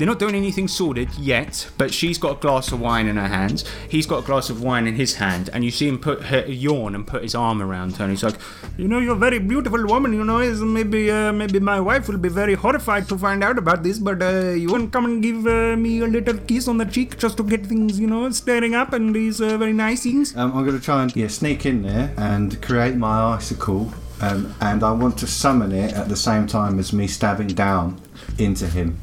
They're 0.00 0.06
not 0.06 0.18
doing 0.18 0.34
anything 0.34 0.66
sordid 0.66 1.14
yet, 1.16 1.68
but 1.76 1.92
she's 1.92 2.16
got 2.16 2.38
a 2.38 2.40
glass 2.40 2.72
of 2.72 2.80
wine 2.80 3.06
in 3.06 3.16
her 3.18 3.28
hands. 3.28 3.66
He's 3.86 4.06
got 4.06 4.24
a 4.24 4.26
glass 4.26 4.48
of 4.48 4.62
wine 4.62 4.86
in 4.86 4.94
his 4.94 5.16
hand, 5.16 5.50
and 5.52 5.62
you 5.62 5.70
see 5.70 5.88
him 5.88 5.98
put 5.98 6.22
her 6.22 6.46
yawn 6.46 6.94
and 6.94 7.06
put 7.06 7.22
his 7.22 7.34
arm 7.34 7.60
around 7.60 7.98
her. 7.98 8.04
And 8.04 8.12
he's 8.12 8.22
like, 8.22 8.36
You 8.78 8.88
know, 8.88 8.98
you're 8.98 9.12
a 9.12 9.18
very 9.18 9.38
beautiful 9.38 9.84
woman. 9.86 10.14
You 10.14 10.24
know, 10.24 10.38
maybe 10.64 11.10
uh, 11.10 11.34
maybe 11.34 11.60
my 11.60 11.78
wife 11.80 12.08
will 12.08 12.16
be 12.16 12.30
very 12.30 12.54
horrified 12.54 13.10
to 13.10 13.18
find 13.18 13.44
out 13.44 13.58
about 13.58 13.82
this. 13.82 13.98
But 13.98 14.22
uh, 14.22 14.52
you 14.52 14.70
won't 14.70 14.90
come 14.90 15.04
and 15.04 15.22
give 15.22 15.46
uh, 15.46 15.76
me 15.76 16.00
a 16.00 16.06
little 16.06 16.38
kiss 16.38 16.66
on 16.66 16.78
the 16.78 16.86
cheek 16.86 17.18
just 17.18 17.36
to 17.36 17.42
get 17.42 17.66
things, 17.66 18.00
you 18.00 18.06
know, 18.06 18.30
stirring 18.30 18.74
up 18.74 18.94
and 18.94 19.14
these 19.14 19.42
uh, 19.42 19.58
very 19.58 19.74
nice 19.74 20.04
things. 20.04 20.34
Um, 20.34 20.56
I'm 20.56 20.64
to 20.64 20.80
try 20.80 21.02
and 21.02 21.14
yeah, 21.14 21.28
sneak 21.28 21.66
in 21.66 21.82
there 21.82 22.14
and 22.16 22.62
create 22.62 22.96
my 22.96 23.34
icicle, 23.34 23.92
um, 24.22 24.54
and 24.62 24.82
I 24.82 24.92
want 24.92 25.18
to 25.18 25.26
summon 25.26 25.72
it 25.72 25.92
at 25.92 26.08
the 26.08 26.16
same 26.16 26.46
time 26.46 26.78
as 26.78 26.94
me 26.94 27.06
stabbing 27.06 27.48
down 27.48 28.00
into 28.38 28.66
him. 28.66 28.96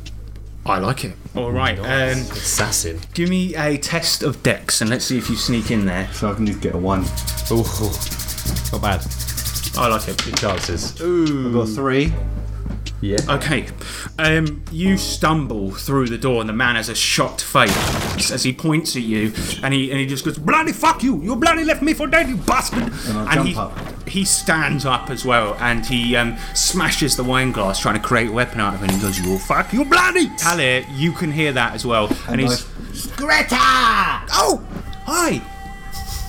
"I 0.67 0.79
like 0.79 1.05
it." 1.05 1.15
All 1.35 1.51
right, 1.51 1.77
um, 1.79 1.85
Assassin. 1.85 2.99
give 3.13 3.29
me 3.29 3.55
a 3.55 3.77
test 3.77 4.23
of 4.23 4.41
Dex, 4.43 4.81
and 4.81 4.89
let's 4.89 5.05
see 5.05 5.17
if 5.17 5.29
you 5.29 5.35
sneak 5.35 5.71
in 5.71 5.85
there. 5.85 6.09
So 6.13 6.29
I 6.29 6.33
can 6.33 6.45
just 6.45 6.61
get 6.61 6.75
a 6.75 6.77
one. 6.77 7.05
Ooh. 7.51 7.63
Not 8.71 8.81
bad. 8.81 9.05
I 9.77 9.87
like 9.87 10.07
it. 10.07 10.23
Good 10.23 10.37
chances. 10.37 10.99
I've 10.99 11.53
got 11.53 11.69
three. 11.69 12.11
Yeah. 12.99 13.17
Okay, 13.29 13.67
um, 14.17 14.63
you 14.71 14.97
stumble 14.97 15.71
through 15.71 16.07
the 16.07 16.17
door, 16.17 16.41
and 16.41 16.49
the 16.49 16.53
man 16.53 16.75
has 16.75 16.89
a 16.89 16.95
shocked 16.95 17.43
face 17.43 18.31
as 18.31 18.43
he 18.43 18.51
points 18.51 18.95
at 18.95 19.03
you, 19.03 19.33
and 19.61 19.71
he 19.71 19.91
and 19.91 19.99
he 19.99 20.07
just 20.07 20.25
goes, 20.25 20.39
"Bloody 20.39 20.71
fuck 20.71 21.03
you! 21.03 21.21
You 21.21 21.35
bloody 21.35 21.63
left 21.63 21.83
me 21.83 21.93
for 21.93 22.07
dead, 22.07 22.27
you 22.27 22.37
bastard!" 22.37 22.83
And 22.83 23.17
I 23.19 23.35
jump 23.35 23.47
he 23.47 23.55
up. 23.55 24.09
he 24.09 24.25
stands 24.25 24.83
up 24.83 25.11
as 25.11 25.23
well, 25.23 25.55
and 25.59 25.85
he 25.85 26.15
um, 26.15 26.37
smashes 26.55 27.15
the 27.15 27.23
wine 27.23 27.51
glass, 27.51 27.79
trying 27.79 28.01
to 28.01 28.07
create 28.07 28.29
a 28.29 28.31
weapon 28.31 28.59
out 28.59 28.73
of 28.73 28.81
it. 28.81 28.91
And 28.91 28.93
he 28.93 28.99
goes, 28.99 29.19
"You 29.19 29.29
will 29.29 29.39
fuck 29.39 29.73
you, 29.73 29.85
bloody!" 29.85 30.29
Talia, 30.35 30.83
you 30.95 31.11
can 31.11 31.31
hear 31.31 31.51
that 31.51 31.75
as 31.75 31.85
well, 31.85 32.07
and, 32.27 32.41
And 32.41 32.41
he's, 32.41 32.63
Greta! 33.15 33.57
"Oh, 33.59 34.63
hi." 35.05 35.41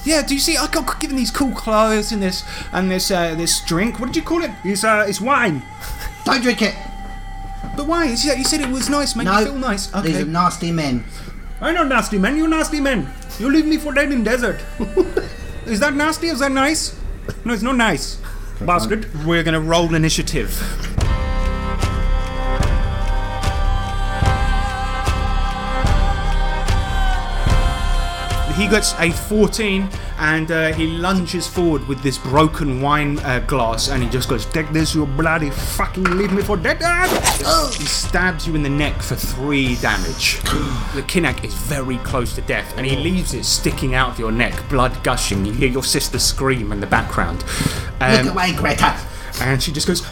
Yeah, 0.04 0.22
do 0.22 0.32
you 0.32 0.40
see? 0.40 0.56
I 0.56 0.66
got 0.68 1.00
given 1.00 1.16
these 1.16 1.30
cool 1.30 1.52
clothes 1.54 2.12
and 2.12 2.22
this 2.22 2.42
and 2.72 2.90
this 2.90 3.10
uh, 3.10 3.34
this 3.34 3.64
drink. 3.66 4.00
What 4.00 4.06
did 4.06 4.16
you 4.16 4.22
call 4.22 4.42
it? 4.42 4.50
It's 4.64 4.84
uh, 4.84 5.04
it's 5.08 5.20
wine. 5.20 5.62
Don't 6.28 6.42
drink 6.42 6.60
it! 6.60 6.74
But 7.74 7.86
why? 7.86 8.04
You 8.04 8.16
said, 8.16 8.36
you 8.36 8.44
said 8.44 8.60
it 8.60 8.68
was 8.68 8.90
nice, 8.90 9.16
made 9.16 9.24
No, 9.24 9.38
you 9.38 9.46
feel 9.46 9.54
nice. 9.54 9.86
these 9.86 9.94
Okay. 9.96 10.22
are 10.22 10.26
nasty 10.26 10.70
men. 10.72 11.04
I 11.60 11.72
know 11.72 11.84
nasty 11.84 12.18
man. 12.18 12.36
You 12.36 12.46
nasty 12.46 12.80
men. 12.80 13.08
You 13.38 13.48
leave 13.50 13.64
me 13.64 13.78
for 13.78 13.94
dead 13.94 14.12
in 14.12 14.24
desert. 14.24 14.60
is 15.66 15.80
that 15.80 15.94
nasty? 15.94 16.26
Is 16.26 16.40
that 16.40 16.52
nice? 16.52 16.94
No, 17.46 17.54
it's 17.54 17.62
not 17.62 17.76
nice. 17.76 18.18
Bastard. 18.60 19.08
We're 19.24 19.42
gonna 19.42 19.60
roll 19.60 19.94
initiative. 19.94 20.50
He 28.56 28.66
gets 28.66 28.92
a 28.98 29.12
14 29.12 29.88
and 30.18 30.50
uh, 30.50 30.72
he 30.72 30.86
lunges 30.86 31.46
forward 31.46 31.86
with 31.88 32.02
this 32.02 32.18
broken 32.18 32.80
wine 32.80 33.18
uh, 33.20 33.38
glass 33.46 33.88
and 33.88 34.02
he 34.02 34.08
just 34.08 34.28
goes, 34.28 34.46
Take 34.46 34.68
this, 34.72 34.94
you 34.94 35.06
bloody 35.06 35.50
fucking 35.50 36.04
leave 36.04 36.32
me 36.32 36.42
for 36.42 36.56
dead. 36.56 36.78
Ah! 36.82 37.72
He 37.76 37.84
stabs 37.84 38.46
you 38.46 38.54
in 38.54 38.62
the 38.62 38.68
neck 38.68 39.00
for 39.02 39.14
three 39.14 39.76
damage. 39.76 40.40
the 40.94 41.02
Kinak 41.06 41.44
is 41.44 41.54
very 41.54 41.98
close 41.98 42.34
to 42.34 42.40
death, 42.42 42.72
and 42.76 42.86
he 42.86 42.96
leaves 42.96 43.34
it 43.34 43.44
sticking 43.44 43.94
out 43.94 44.10
of 44.10 44.18
your 44.18 44.32
neck, 44.32 44.54
blood 44.68 45.02
gushing. 45.04 45.44
You 45.46 45.52
hear 45.52 45.68
your 45.68 45.84
sister 45.84 46.18
scream 46.18 46.72
in 46.72 46.80
the 46.80 46.86
background. 46.86 47.44
Look 48.00 48.02
Um, 48.20 48.28
away, 48.28 48.52
Greta! 48.54 48.96
and 49.40 49.62
she 49.62 49.70
just 49.72 49.86
goes, 49.86 50.02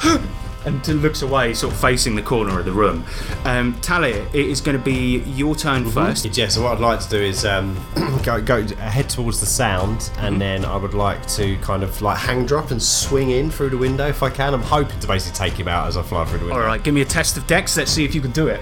and 0.66 0.86
looks 1.02 1.22
away, 1.22 1.55
sort 1.55 1.72
of 1.72 1.80
facing 1.80 2.14
the 2.14 2.22
corner 2.22 2.59
of 2.59 2.64
the 2.64 2.72
room. 2.72 3.05
Um, 3.44 3.78
Talia, 3.80 4.26
it 4.32 4.47
is 4.47 4.60
going 4.60 4.76
to 4.76 4.82
be 4.82 5.18
your 5.20 5.55
turn 5.55 5.88
first. 5.88 6.36
Yeah, 6.36 6.48
so 6.48 6.62
what 6.62 6.72
I'd 6.72 6.80
like 6.80 7.01
to 7.01 7.09
do 7.09 7.18
is 7.18 7.44
um, 7.44 7.76
go, 8.24 8.43
go 8.43 8.66
head 8.76 9.09
towards 9.09 9.40
the 9.40 9.47
sound, 9.47 10.10
and 10.18 10.40
then 10.40 10.64
I 10.64 10.76
would 10.76 10.94
like 10.94 11.24
to 11.28 11.56
kind 11.59 11.82
of 11.82 12.02
like 12.02 12.18
hang 12.18 12.44
drop 12.44 12.72
and 12.72 12.82
swing 12.82 13.30
in 13.30 13.51
through 13.51 13.70
the 13.70 13.78
window 13.78 14.09
if 14.09 14.22
I 14.22 14.30
can. 14.30 14.52
I'm 14.52 14.62
hoping 14.62 14.98
to 15.01 15.06
basically 15.06 15.36
take 15.36 15.59
him 15.59 15.68
out 15.68 15.86
as 15.86 15.97
I 15.97 16.02
fly 16.02 16.24
through 16.24 16.40
the 16.40 16.44
window. 16.47 16.60
All 16.60 16.66
right, 16.66 16.82
give 16.82 16.94
me 16.94 17.01
a 17.02 17.06
test 17.06 17.36
of 17.36 17.47
dex. 17.47 17.76
Let's 17.76 17.90
see 17.90 18.05
if 18.05 18.14
you 18.14 18.20
can 18.20 18.32
do 18.32 18.48
it. 18.48 18.60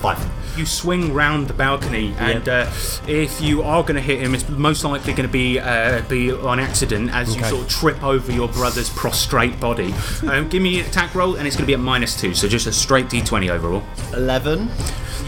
Five. 0.00 0.41
You 0.56 0.66
swing 0.66 1.14
round 1.14 1.48
the 1.48 1.54
balcony, 1.54 2.14
and 2.18 2.48
uh, 2.48 2.70
if 3.06 3.40
you 3.40 3.62
are 3.62 3.82
going 3.82 3.94
to 3.94 4.02
hit 4.02 4.20
him, 4.20 4.34
it's 4.34 4.48
most 4.48 4.84
likely 4.84 5.12
going 5.14 5.26
to 5.26 5.32
be 5.32 5.58
uh, 5.58 6.02
be 6.08 6.30
on 6.30 6.60
accident 6.60 7.10
as 7.14 7.34
you 7.34 7.42
sort 7.44 7.62
of 7.62 7.68
trip 7.68 8.02
over 8.02 8.30
your 8.30 8.48
brother's 8.48 8.90
prostrate 8.90 9.58
body. 9.58 9.94
um, 10.28 10.48
give 10.48 10.62
me 10.62 10.80
an 10.80 10.86
attack 10.86 11.14
roll, 11.14 11.36
and 11.36 11.46
it's 11.46 11.56
going 11.56 11.64
to 11.64 11.70
be 11.70 11.74
at 11.74 11.80
minus 11.80 12.20
two, 12.20 12.34
so 12.34 12.48
just 12.48 12.66
a 12.66 12.72
straight 12.72 13.06
d20 13.06 13.48
overall. 13.48 13.82
Eleven. 14.12 14.68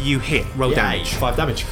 You 0.03 0.19
hit, 0.19 0.47
roll 0.57 0.71
Yay, 0.71 0.77
damage. 0.77 1.15
Five 1.15 1.37
damage. 1.37 1.65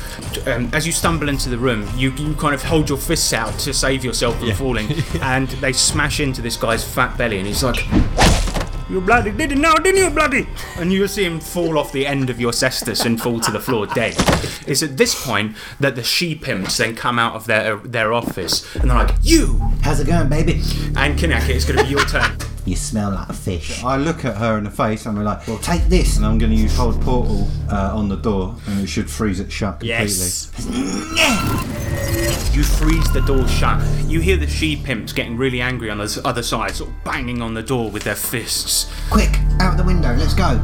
Um, 0.46 0.70
as 0.72 0.86
you 0.86 0.92
stumble 0.92 1.28
into 1.28 1.50
the 1.50 1.58
room, 1.58 1.86
you, 1.94 2.12
you 2.12 2.34
kind 2.34 2.54
of 2.54 2.62
hold 2.62 2.88
your 2.88 2.96
fists 2.96 3.34
out 3.34 3.58
to 3.60 3.74
save 3.74 4.04
yourself 4.04 4.38
from 4.38 4.52
falling, 4.52 4.90
and 5.20 5.48
they 5.48 5.74
smash 5.74 6.18
into 6.20 6.40
this 6.40 6.56
guy's 6.56 6.82
fat 6.82 7.18
belly, 7.18 7.38
and 7.38 7.46
he's 7.46 7.62
like, 7.62 7.86
You 8.92 9.00
bloody 9.00 9.30
did 9.30 9.52
it 9.52 9.56
now, 9.56 9.74
didn't 9.76 10.02
you, 10.02 10.10
bloody? 10.10 10.46
and 10.76 10.92
you 10.92 11.08
see 11.08 11.24
him 11.24 11.40
fall 11.40 11.78
off 11.78 11.92
the 11.92 12.06
end 12.06 12.28
of 12.28 12.38
your 12.38 12.52
cestus 12.52 13.06
and 13.06 13.18
fall 13.18 13.40
to 13.40 13.50
the 13.50 13.58
floor 13.58 13.86
dead. 13.86 14.14
It's 14.66 14.82
at 14.82 14.98
this 14.98 15.24
point 15.24 15.56
that 15.80 15.96
the 15.96 16.04
sheep 16.04 16.46
imps 16.46 16.76
then 16.76 16.94
come 16.94 17.18
out 17.18 17.34
of 17.34 17.46
their 17.46 17.76
their 17.78 18.12
office 18.12 18.76
and 18.76 18.90
they're 18.90 18.98
like, 18.98 19.14
"You!" 19.22 19.58
How's 19.80 20.00
it 20.00 20.08
going, 20.08 20.28
baby? 20.28 20.60
And 20.94 21.18
Kinaki, 21.18 21.54
it's 21.54 21.64
going 21.64 21.78
to 21.78 21.84
be 21.84 21.90
your 21.90 22.04
turn. 22.04 22.36
You 22.64 22.76
smell 22.76 23.10
like 23.10 23.28
a 23.28 23.32
fish. 23.32 23.82
I 23.82 23.96
look 23.96 24.24
at 24.24 24.36
her 24.36 24.56
in 24.58 24.64
the 24.64 24.70
face 24.70 25.04
and 25.06 25.18
I'm 25.18 25.24
like, 25.24 25.46
well, 25.48 25.58
Take 25.58 25.82
this. 25.86 26.16
and 26.16 26.24
I'm 26.24 26.38
going 26.38 26.52
to 26.52 26.56
use 26.56 26.76
hold 26.76 27.00
portal 27.02 27.48
uh, 27.70 27.90
on 27.96 28.08
the 28.08 28.16
door 28.16 28.54
and 28.68 28.80
it 28.80 28.86
should 28.86 29.10
freeze 29.10 29.40
it 29.40 29.50
shut 29.50 29.80
completely. 29.80 29.88
Yes. 29.88 30.50
You 32.54 32.62
freeze 32.62 33.10
the 33.12 33.22
door 33.22 33.48
shut. 33.48 33.82
You 34.06 34.20
hear 34.20 34.36
the 34.36 34.46
she 34.46 34.76
pimps 34.76 35.12
getting 35.12 35.36
really 35.36 35.60
angry 35.60 35.90
on 35.90 35.98
the 35.98 36.20
other 36.24 36.42
side, 36.42 36.72
sort 36.76 36.90
of 36.90 37.04
banging 37.04 37.40
on 37.42 37.54
the 37.54 37.62
door 37.62 37.90
with 37.90 38.04
their 38.04 38.14
fists. 38.14 38.92
Quick, 39.10 39.30
out 39.60 39.76
the 39.76 39.82
window. 39.84 40.14
Let's 40.14 40.34
go. 40.34 40.60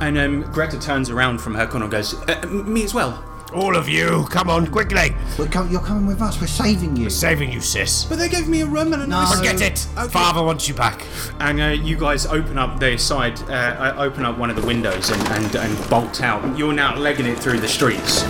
And 0.00 0.16
um, 0.18 0.42
Greta 0.52 0.78
turns 0.78 1.10
around 1.10 1.38
from 1.40 1.54
her 1.54 1.66
corner 1.66 1.84
and 1.86 1.92
goes, 1.92 2.14
uh, 2.28 2.46
"Me 2.46 2.84
as 2.84 2.94
well." 2.94 3.22
All 3.54 3.76
of 3.76 3.88
you, 3.88 4.26
come 4.28 4.50
on, 4.50 4.66
quickly. 4.66 5.14
We're 5.38 5.46
com- 5.46 5.70
you're 5.70 5.80
coming 5.80 6.06
with 6.06 6.20
us. 6.20 6.40
We're 6.40 6.48
saving 6.48 6.96
you. 6.96 7.04
We're 7.04 7.10
saving 7.10 7.52
you, 7.52 7.60
sis. 7.60 8.04
But 8.04 8.18
they 8.18 8.28
gave 8.28 8.48
me 8.48 8.62
a 8.62 8.66
room 8.66 8.92
and 8.92 9.02
a 9.02 9.06
nice. 9.06 9.36
Forget 9.36 9.60
it. 9.60 9.78
Father 10.10 10.42
wants 10.42 10.66
you 10.68 10.74
back. 10.74 11.06
And 11.38 11.60
uh, 11.60 11.66
you 11.66 11.96
guys 11.96 12.26
open 12.26 12.58
up 12.58 12.80
the 12.80 12.98
side, 12.98 13.40
uh, 13.48 13.52
uh, 13.52 13.94
open 13.98 14.24
up 14.24 14.36
one 14.36 14.50
of 14.50 14.56
the 14.56 14.66
windows 14.66 15.10
and, 15.10 15.22
and, 15.28 15.54
and 15.56 15.88
bolt 15.90 16.22
out. 16.22 16.58
You're 16.58 16.72
now 16.72 16.96
legging 16.96 17.26
it 17.26 17.38
through 17.38 17.60
the 17.60 17.68
streets. 17.68 18.24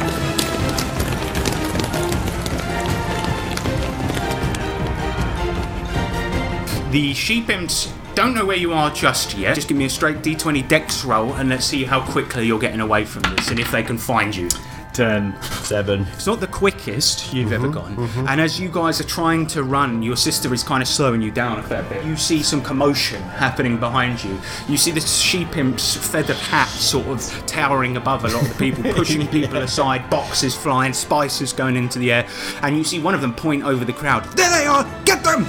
The 6.92 7.12
sheep 7.14 7.48
imps 7.50 7.92
don't 8.14 8.32
know 8.34 8.44
where 8.46 8.56
you 8.56 8.72
are 8.72 8.90
just 8.90 9.36
yet. 9.36 9.54
Just 9.54 9.68
give 9.68 9.76
me 9.76 9.84
a 9.86 9.90
straight 9.90 10.18
d20 10.18 10.66
dex 10.68 11.04
roll 11.04 11.34
and 11.34 11.48
let's 11.50 11.66
see 11.66 11.84
how 11.84 12.00
quickly 12.10 12.46
you're 12.46 12.58
getting 12.58 12.80
away 12.80 13.04
from 13.04 13.22
this 13.34 13.50
and 13.50 13.58
if 13.58 13.70
they 13.70 13.82
can 13.82 13.98
find 13.98 14.34
you. 14.34 14.48
Ten. 14.96 15.38
Seven. 15.42 16.06
It's 16.14 16.26
not 16.26 16.40
the 16.40 16.46
quickest 16.46 17.34
you've 17.34 17.52
ever 17.52 17.68
mm-hmm, 17.68 17.74
gone. 17.74 17.96
Mm-hmm. 17.96 18.28
And 18.28 18.40
as 18.40 18.58
you 18.58 18.70
guys 18.70 18.98
are 18.98 19.04
trying 19.04 19.46
to 19.48 19.62
run, 19.62 20.02
your 20.02 20.16
sister 20.16 20.54
is 20.54 20.62
kind 20.62 20.82
of 20.82 20.88
slowing 20.88 21.20
you 21.20 21.30
down 21.30 21.58
a 21.58 21.62
fair 21.62 21.82
bit. 21.82 22.02
You 22.06 22.16
see 22.16 22.42
some 22.42 22.62
commotion 22.62 23.20
happening 23.20 23.78
behind 23.78 24.24
you. 24.24 24.40
You 24.66 24.78
see 24.78 24.92
the 24.92 25.02
sheep 25.02 25.58
imp's 25.58 25.94
feathered 25.94 26.36
hat 26.36 26.68
sort 26.68 27.08
of 27.08 27.46
towering 27.46 27.98
above 27.98 28.24
a 28.24 28.28
lot 28.28 28.40
of 28.40 28.48
the 28.48 28.54
people, 28.54 28.90
pushing 28.94 29.26
people 29.26 29.58
aside, 29.58 30.08
boxes 30.08 30.54
flying, 30.54 30.94
spices 30.94 31.52
going 31.52 31.76
into 31.76 31.98
the 31.98 32.10
air. 32.10 32.26
And 32.62 32.78
you 32.78 32.82
see 32.82 32.98
one 32.98 33.14
of 33.14 33.20
them 33.20 33.34
point 33.34 33.64
over 33.64 33.84
the 33.84 33.92
crowd. 33.92 34.24
There 34.34 34.48
they 34.48 34.64
are! 34.64 34.82
Get 35.04 35.22
them! 35.22 35.44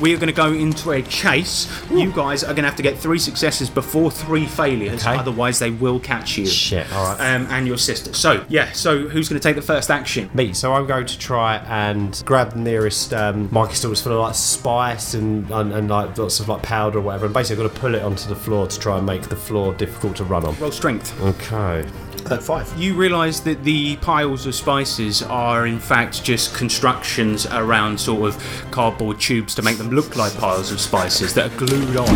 We 0.00 0.14
are 0.14 0.16
going 0.16 0.28
to 0.28 0.32
go 0.32 0.52
into 0.52 0.90
a 0.92 1.02
chase. 1.02 1.68
You 1.90 2.12
guys 2.12 2.42
are 2.42 2.48
going 2.54 2.62
to 2.64 2.68
have 2.68 2.76
to 2.76 2.82
get 2.82 2.98
three 2.98 3.18
successes 3.18 3.68
before 3.68 4.10
three 4.10 4.46
failures, 4.46 5.06
Okay. 5.06 5.16
otherwise 5.16 5.58
they 5.58 5.70
will 5.70 6.00
catch 6.00 6.38
you. 6.38 6.46
Shit, 6.46 6.90
alright. 6.92 7.20
Um, 7.20 7.46
and 7.50 7.66
your 7.66 7.78
sister. 7.78 8.12
So 8.14 8.44
yeah. 8.48 8.72
So 8.72 9.08
who's 9.08 9.28
going 9.28 9.40
to 9.40 9.46
take 9.48 9.56
the 9.56 9.62
first 9.62 9.90
action? 9.90 10.30
Me, 10.34 10.52
so 10.52 10.72
I'm 10.72 10.86
going 10.86 11.06
to 11.06 11.18
try 11.18 11.56
and 11.68 12.22
grab 12.24 12.52
the 12.52 12.58
nearest 12.58 13.12
um, 13.12 13.48
stalks 13.72 14.00
full 14.00 14.12
of 14.12 14.18
like 14.20 14.34
spice 14.34 15.14
and, 15.14 15.50
and, 15.50 15.72
and 15.72 15.88
like 15.90 16.16
lots 16.16 16.40
of 16.40 16.48
like 16.48 16.62
powder 16.62 16.98
or 16.98 17.02
whatever, 17.02 17.26
and 17.26 17.34
basically 17.34 17.62
I've 17.64 17.70
got 17.70 17.74
to 17.74 17.80
pull 17.80 17.94
it 17.94 18.02
onto 18.02 18.28
the 18.28 18.36
floor 18.36 18.66
to 18.66 18.78
try 18.80 18.96
and 18.96 19.06
make 19.06 19.22
the 19.22 19.36
floor 19.36 19.74
difficult 19.74 20.16
to 20.16 20.24
run 20.24 20.44
on. 20.44 20.56
Roll 20.58 20.70
strength. 20.72 21.18
Okay. 21.20 21.86
Uh, 22.30 22.38
five. 22.38 22.72
You 22.78 22.94
realise 22.94 23.40
that 23.40 23.64
the 23.64 23.96
piles 23.96 24.46
of 24.46 24.54
spices 24.54 25.20
are 25.24 25.66
in 25.66 25.80
fact 25.80 26.22
just 26.22 26.54
constructions 26.54 27.44
around 27.46 27.98
sort 27.98 28.28
of 28.28 28.70
cardboard 28.70 29.18
tubes 29.18 29.52
to 29.56 29.62
make 29.62 29.78
them 29.78 29.90
look 29.90 30.14
like 30.14 30.36
piles 30.36 30.70
of 30.70 30.80
spices 30.80 31.34
that 31.34 31.50
are 31.50 31.56
glued 31.56 31.96
on. 31.96 32.06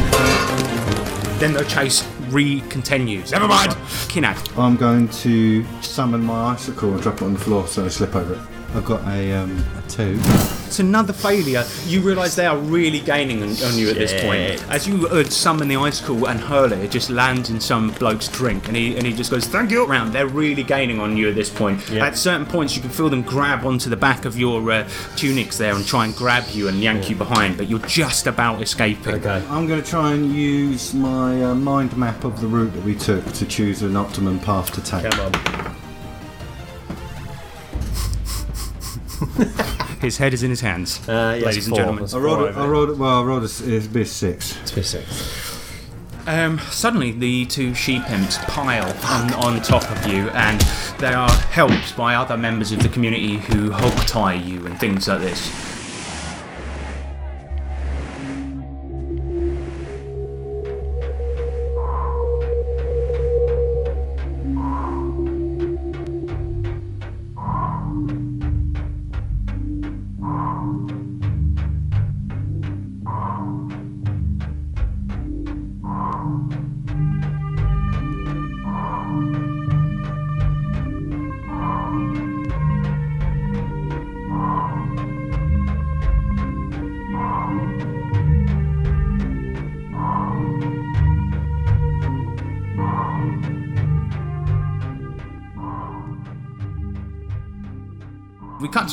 Then 1.41 1.53
the 1.53 1.65
chase 1.69 2.07
re-continues. 2.29 3.33
Never 3.33 3.49
mind. 3.49 3.73
Kinak. 4.07 4.57
I'm 4.57 4.77
going 4.77 5.09
to 5.09 5.65
summon 5.83 6.23
my 6.23 6.53
icicle 6.53 6.93
and 6.93 7.03
drop 7.03 7.17
it 7.17 7.23
on 7.23 7.35
the 7.35 7.41
floor 7.41 7.67
so 7.67 7.85
I 7.85 7.89
slip 7.89 8.15
over 8.15 8.35
it. 8.35 8.41
I've 8.75 8.85
got 8.85 9.01
a, 9.09 9.33
um, 9.33 9.65
a 9.77 9.83
two. 9.89 10.21
It's 10.75 10.81
another 10.81 11.13
failure. 11.13 11.65
You 11.87 12.01
realise 12.01 12.35
they 12.35 12.47
are 12.47 12.57
really 12.57 12.99
gaining 12.99 13.45
on, 13.45 13.51
on 13.51 13.79
you 13.79 13.91
at 13.91 13.95
this 13.95 14.13
point. 14.25 14.69
As 14.69 14.89
you 14.89 15.07
uh, 15.07 15.23
summon 15.23 15.69
the 15.69 15.77
icicle 15.77 16.27
and 16.27 16.41
hurl 16.41 16.73
it, 16.73 16.81
it 16.81 16.91
just 16.91 17.11
lands 17.11 17.49
in 17.49 17.61
some 17.61 17.93
bloke's 17.93 18.27
drink, 18.27 18.67
and 18.67 18.77
he 18.77 18.97
and 18.97 19.07
he 19.07 19.13
just 19.13 19.31
goes, 19.31 19.47
"Thank 19.47 19.71
you." 19.71 19.87
Round. 19.87 20.13
They're 20.13 20.27
really 20.27 20.65
gaining 20.65 20.99
on 20.99 21.17
you 21.17 21.29
at 21.29 21.37
this 21.37 21.49
point. 21.49 21.89
Yeah. 21.89 22.05
At 22.05 22.19
certain 22.19 22.45
points, 22.45 22.75
you 22.75 22.83
can 22.83 22.91
feel 22.91 23.09
them 23.09 23.23
grab 23.23 23.65
onto 23.65 23.89
the 23.89 23.97
back 23.97 24.25
of 24.25 24.37
your 24.37 24.69
uh, 24.69 24.89
tunics 25.15 25.57
there 25.59 25.77
and 25.77 25.87
try 25.87 26.07
and 26.07 26.17
grab 26.17 26.43
you 26.51 26.67
and 26.67 26.81
yank 26.81 27.09
you 27.09 27.15
behind, 27.15 27.57
but 27.57 27.69
you're 27.69 27.79
just 27.87 28.27
about 28.27 28.61
escaping. 28.61 29.15
Okay. 29.15 29.47
I'm 29.49 29.69
going 29.69 29.81
to 29.81 29.89
try 29.89 30.13
and 30.13 30.35
use 30.35 30.93
my 30.93 31.41
uh, 31.45 31.55
mind 31.55 31.97
map 31.97 32.25
of 32.25 32.41
the 32.41 32.49
route 32.49 32.73
that 32.73 32.83
we 32.83 32.97
took 32.97 33.25
to 33.35 33.47
choose 33.47 33.83
an 33.83 33.95
optimum 33.95 34.41
path 34.41 34.73
to 34.73 34.83
take. 34.83 35.09
Come 35.09 35.33
on. 39.67 39.77
His 40.05 40.19
head 40.19 40.35
is 40.35 40.43
in 40.43 40.51
his 40.51 40.61
hands, 40.61 41.01
Uh, 41.09 41.35
yes, 41.37 41.47
ladies 41.47 41.67
and 41.67 41.71
four. 41.71 41.79
gentlemen. 41.79 42.03
That's 42.05 42.15
I 42.15 42.19
rolled, 42.19 42.53
four 42.55 42.63
I 42.63 42.65
it. 42.67 42.69
rolled, 42.69 42.91
a- 42.91 42.95
well, 42.95 43.21
I 43.21 43.23
rolled 43.23 43.43
a, 43.43 43.47
s- 43.47 43.61
it'd 43.63 43.93
be 43.93 44.03
a 44.03 44.07
six. 44.07 44.55
It's 44.63 44.77
a 44.77 44.83
six. 44.83 45.59
Um, 46.27 46.59
suddenly, 46.71 47.13
the 47.13 47.47
two 47.47 47.75
sheep 47.75 48.03
imps 48.11 48.37
pile 48.47 48.95
on, 49.07 49.33
on 49.35 49.63
top 49.63 49.91
of 49.91 50.07
you, 50.07 50.29
and 50.31 50.61
they 50.99 51.13
are 51.15 51.31
helped 51.31 51.97
by 51.97 52.15
other 52.17 52.37
members 52.37 52.71
of 52.73 52.83
the 52.83 52.89
community 52.91 53.39
who 53.39 53.73
hog 53.73 53.93
tie 54.07 54.35
you 54.35 54.67
and 54.67 54.79
things 54.79 55.09
like 55.09 55.21
this. 55.21 55.51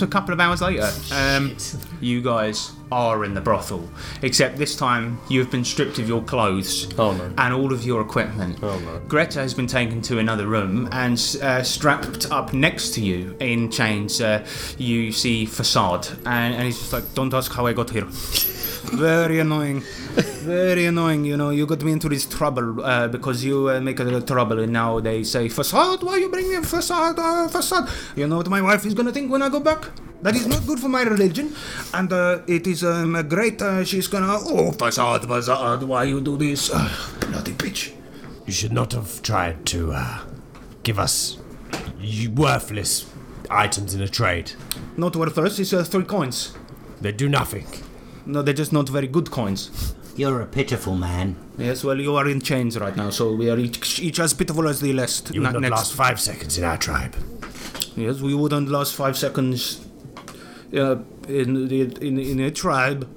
A 0.01 0.07
couple 0.07 0.33
of 0.33 0.39
hours 0.39 0.61
later. 0.61 0.89
Um, 1.13 1.55
you 1.99 2.21
guys 2.21 2.71
are 2.91 3.23
in 3.23 3.33
the 3.33 3.41
brothel, 3.41 3.89
except 4.21 4.57
this 4.57 4.75
time 4.75 5.19
you 5.29 5.39
have 5.39 5.49
been 5.49 5.63
stripped 5.63 5.97
of 5.99 6.07
your 6.09 6.21
clothes 6.23 6.87
Oh, 6.99 7.13
no. 7.13 7.31
and 7.37 7.53
all 7.53 7.71
of 7.71 7.85
your 7.85 8.01
equipment. 8.01 8.59
Oh, 8.61 8.77
no. 8.79 8.99
Greta 9.07 9.39
has 9.39 9.53
been 9.53 9.67
taken 9.67 10.01
to 10.03 10.19
another 10.19 10.47
room 10.47 10.89
and 10.91 11.13
uh, 11.41 11.63
strapped 11.63 12.29
up 12.31 12.53
next 12.53 12.93
to 12.95 13.01
you 13.01 13.35
in 13.39 13.71
chains. 13.71 14.19
Uh, 14.21 14.45
you 14.77 15.11
see 15.11 15.45
Facade, 15.45 16.07
and, 16.25 16.53
and 16.55 16.63
he's 16.63 16.79
just 16.79 16.93
like, 16.93 17.13
"Don't 17.13 17.33
ask 17.33 17.51
how 17.51 17.65
I 17.65 17.73
got 17.73 17.89
here." 17.89 18.07
Very 18.83 19.39
annoying. 19.39 19.81
Very 20.43 20.85
annoying. 20.85 21.23
You 21.25 21.37
know, 21.37 21.51
you 21.51 21.65
got 21.65 21.83
me 21.83 21.91
into 21.91 22.09
this 22.09 22.25
trouble 22.25 22.83
uh, 22.83 23.07
because 23.07 23.43
you 23.45 23.69
uh, 23.69 23.79
make 23.79 23.99
a 23.99 24.03
little 24.03 24.21
trouble, 24.21 24.59
and 24.59 24.73
now 24.73 24.99
they 24.99 25.23
say, 25.23 25.49
"Facade, 25.49 26.03
why 26.03 26.17
you 26.17 26.29
bring 26.29 26.49
me 26.49 26.55
a 26.55 26.61
facade? 26.61 27.19
Uh, 27.19 27.47
facade." 27.47 27.89
You 28.15 28.27
know 28.27 28.37
what 28.37 28.49
my 28.49 28.61
wife 28.61 28.85
is 28.85 28.93
gonna 28.93 29.11
think 29.11 29.31
when 29.31 29.41
I 29.41 29.49
go 29.49 29.59
back? 29.59 29.85
That 30.21 30.35
is 30.35 30.47
not 30.47 30.65
good 30.67 30.79
for 30.79 30.89
my 30.89 31.03
religion, 31.03 31.55
and 31.93 32.11
uh, 32.11 32.41
it 32.47 32.67
is 32.67 32.83
um, 32.83 33.13
great. 33.27 33.61
Uh, 33.61 33.83
she's 33.83 34.07
gonna, 34.07 34.37
oh, 34.39 34.71
facade, 34.71 35.27
facade, 35.27 35.83
why 35.83 36.03
you 36.03 36.21
do 36.21 36.37
this? 36.37 36.69
Uh, 36.71 36.89
bloody 37.21 37.53
bitch. 37.53 37.93
You 38.45 38.53
should 38.53 38.71
not 38.71 38.93
have 38.93 39.21
tried 39.21 39.65
to 39.67 39.93
uh, 39.93 40.19
give 40.83 40.99
us 40.99 41.37
worthless 42.35 43.05
items 43.49 43.93
in 43.93 44.01
a 44.01 44.07
trade. 44.07 44.51
Not 44.97 45.15
worthless. 45.15 45.59
It's 45.59 45.73
uh, 45.73 45.83
three 45.83 46.03
coins. 46.03 46.53
They 46.99 47.11
do 47.11 47.29
nothing. 47.29 47.65
No, 48.25 48.41
they're 48.41 48.53
just 48.53 48.73
not 48.73 48.89
very 48.89 49.07
good 49.07 49.31
coins. 49.31 49.93
You're 50.15 50.41
a 50.41 50.45
pitiful 50.45 50.95
man. 50.95 51.35
Yes, 51.57 51.83
well, 51.83 51.99
you 51.99 52.15
are 52.15 52.27
in 52.27 52.41
chains 52.41 52.77
right 52.77 52.95
now, 52.95 53.09
so 53.09 53.33
we 53.33 53.49
are 53.49 53.57
each, 53.57 53.99
each 53.99 54.19
as 54.19 54.33
pitiful 54.33 54.67
as 54.67 54.81
the 54.81 54.93
last. 54.93 55.33
You 55.33 55.41
would 55.41 55.53
not 55.53 55.61
next. 55.61 55.71
last 55.71 55.93
five 55.93 56.19
seconds 56.19 56.57
in 56.57 56.63
our 56.63 56.77
tribe. 56.77 57.15
Yes, 57.95 58.19
we 58.21 58.33
wouldn't 58.33 58.69
last 58.69 58.93
five 58.93 59.17
seconds 59.17 59.85
uh, 60.73 60.97
in, 61.27 61.67
the, 61.67 61.81
in 62.05 62.19
in 62.19 62.39
a 62.41 62.51
tribe. 62.51 63.07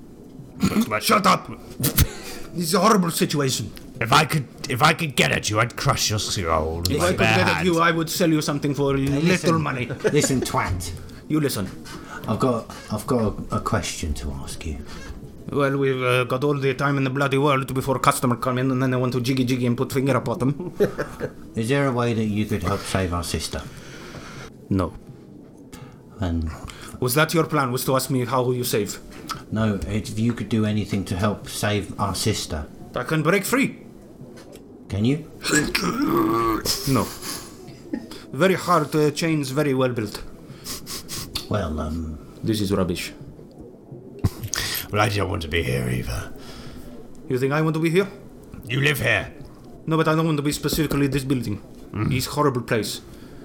Shut 1.00 1.26
up! 1.26 1.50
this 1.78 2.54
is 2.56 2.74
a 2.74 2.80
horrible 2.80 3.10
situation. 3.10 3.72
If 4.00 4.12
I 4.12 4.24
could, 4.24 4.46
if 4.68 4.82
I 4.82 4.92
could 4.92 5.14
get 5.16 5.32
at 5.32 5.50
you, 5.50 5.60
I'd 5.60 5.76
crush 5.76 6.10
your 6.10 6.18
skull. 6.18 6.82
If 6.90 7.00
I 7.00 7.08
could 7.10 7.18
get 7.18 7.48
at 7.48 7.64
you, 7.64 7.80
I 7.80 7.90
would 7.90 8.10
sell 8.10 8.30
you 8.30 8.40
something 8.40 8.74
for 8.74 8.96
little 8.96 9.20
listen. 9.20 9.62
money. 9.62 9.86
Listen, 10.12 10.40
twat. 10.40 10.92
You 11.28 11.40
listen. 11.40 11.68
I've 12.26 12.38
got 12.38 12.70
I've 12.90 13.06
got 13.06 13.20
a, 13.52 13.56
a 13.56 13.60
question 13.60 14.14
to 14.14 14.30
ask 14.42 14.64
you. 14.66 14.78
Well, 15.50 15.76
we've 15.76 16.02
uh, 16.02 16.24
got 16.24 16.42
all 16.42 16.54
the 16.54 16.72
time 16.74 16.96
in 16.96 17.04
the 17.04 17.10
bloody 17.10 17.36
world 17.38 17.72
before 17.74 17.96
a 17.96 18.00
customer 18.00 18.36
come 18.36 18.58
in 18.58 18.70
and 18.70 18.82
then 18.82 18.90
they 18.90 18.96
want 18.96 19.12
to 19.12 19.20
jiggy 19.20 19.44
jiggy 19.44 19.66
and 19.66 19.76
put 19.76 19.92
finger 19.92 20.16
up 20.16 20.28
on 20.28 20.38
them. 20.38 20.72
Is 21.54 21.68
there 21.68 21.86
a 21.86 21.92
way 21.92 22.14
that 22.14 22.24
you 22.24 22.46
could 22.46 22.62
help 22.62 22.80
save 22.80 23.12
our 23.12 23.22
sister? 23.22 23.62
no. 24.70 24.94
And 26.20 26.50
Was 27.00 27.14
that 27.14 27.34
your 27.34 27.44
plan? 27.44 27.72
Was 27.72 27.84
to 27.86 27.96
ask 27.96 28.08
me 28.08 28.24
how 28.24 28.42
will 28.42 28.54
you 28.54 28.64
save? 28.64 28.98
no, 29.52 29.78
if 29.88 30.18
you 30.18 30.32
could 30.32 30.48
do 30.48 30.64
anything 30.64 31.04
to 31.06 31.16
help 31.16 31.48
save 31.48 31.98
our 32.00 32.14
sister, 32.14 32.66
I 32.94 33.02
can 33.02 33.22
break 33.22 33.44
free. 33.44 33.78
can 34.88 35.04
you? 35.04 35.30
No. 36.88 37.04
Very 38.32 38.54
hard 38.54 38.94
uh, 38.96 39.10
chains, 39.10 39.50
very 39.50 39.74
well 39.74 39.90
built. 39.90 40.22
Well, 41.54 41.78
um, 41.78 42.18
This 42.42 42.60
is 42.60 42.72
rubbish. 42.72 43.12
Well, 44.90 45.00
I 45.00 45.08
don't 45.08 45.30
want 45.30 45.42
to 45.42 45.48
be 45.48 45.62
here 45.62 45.88
either. 45.88 46.32
You 47.28 47.38
think 47.38 47.52
I 47.52 47.62
want 47.62 47.74
to 47.74 47.80
be 47.80 47.90
here? 47.90 48.08
You 48.68 48.80
live 48.80 48.98
here. 49.00 49.32
No, 49.86 49.96
but 49.96 50.08
I 50.08 50.14
don't 50.16 50.26
want 50.26 50.38
to 50.38 50.42
be 50.42 50.52
specifically 50.52 51.04
in 51.06 51.10
this 51.12 51.24
building. 51.24 51.62
It's 52.10 52.26
horrible 52.26 52.62
place. 52.62 53.00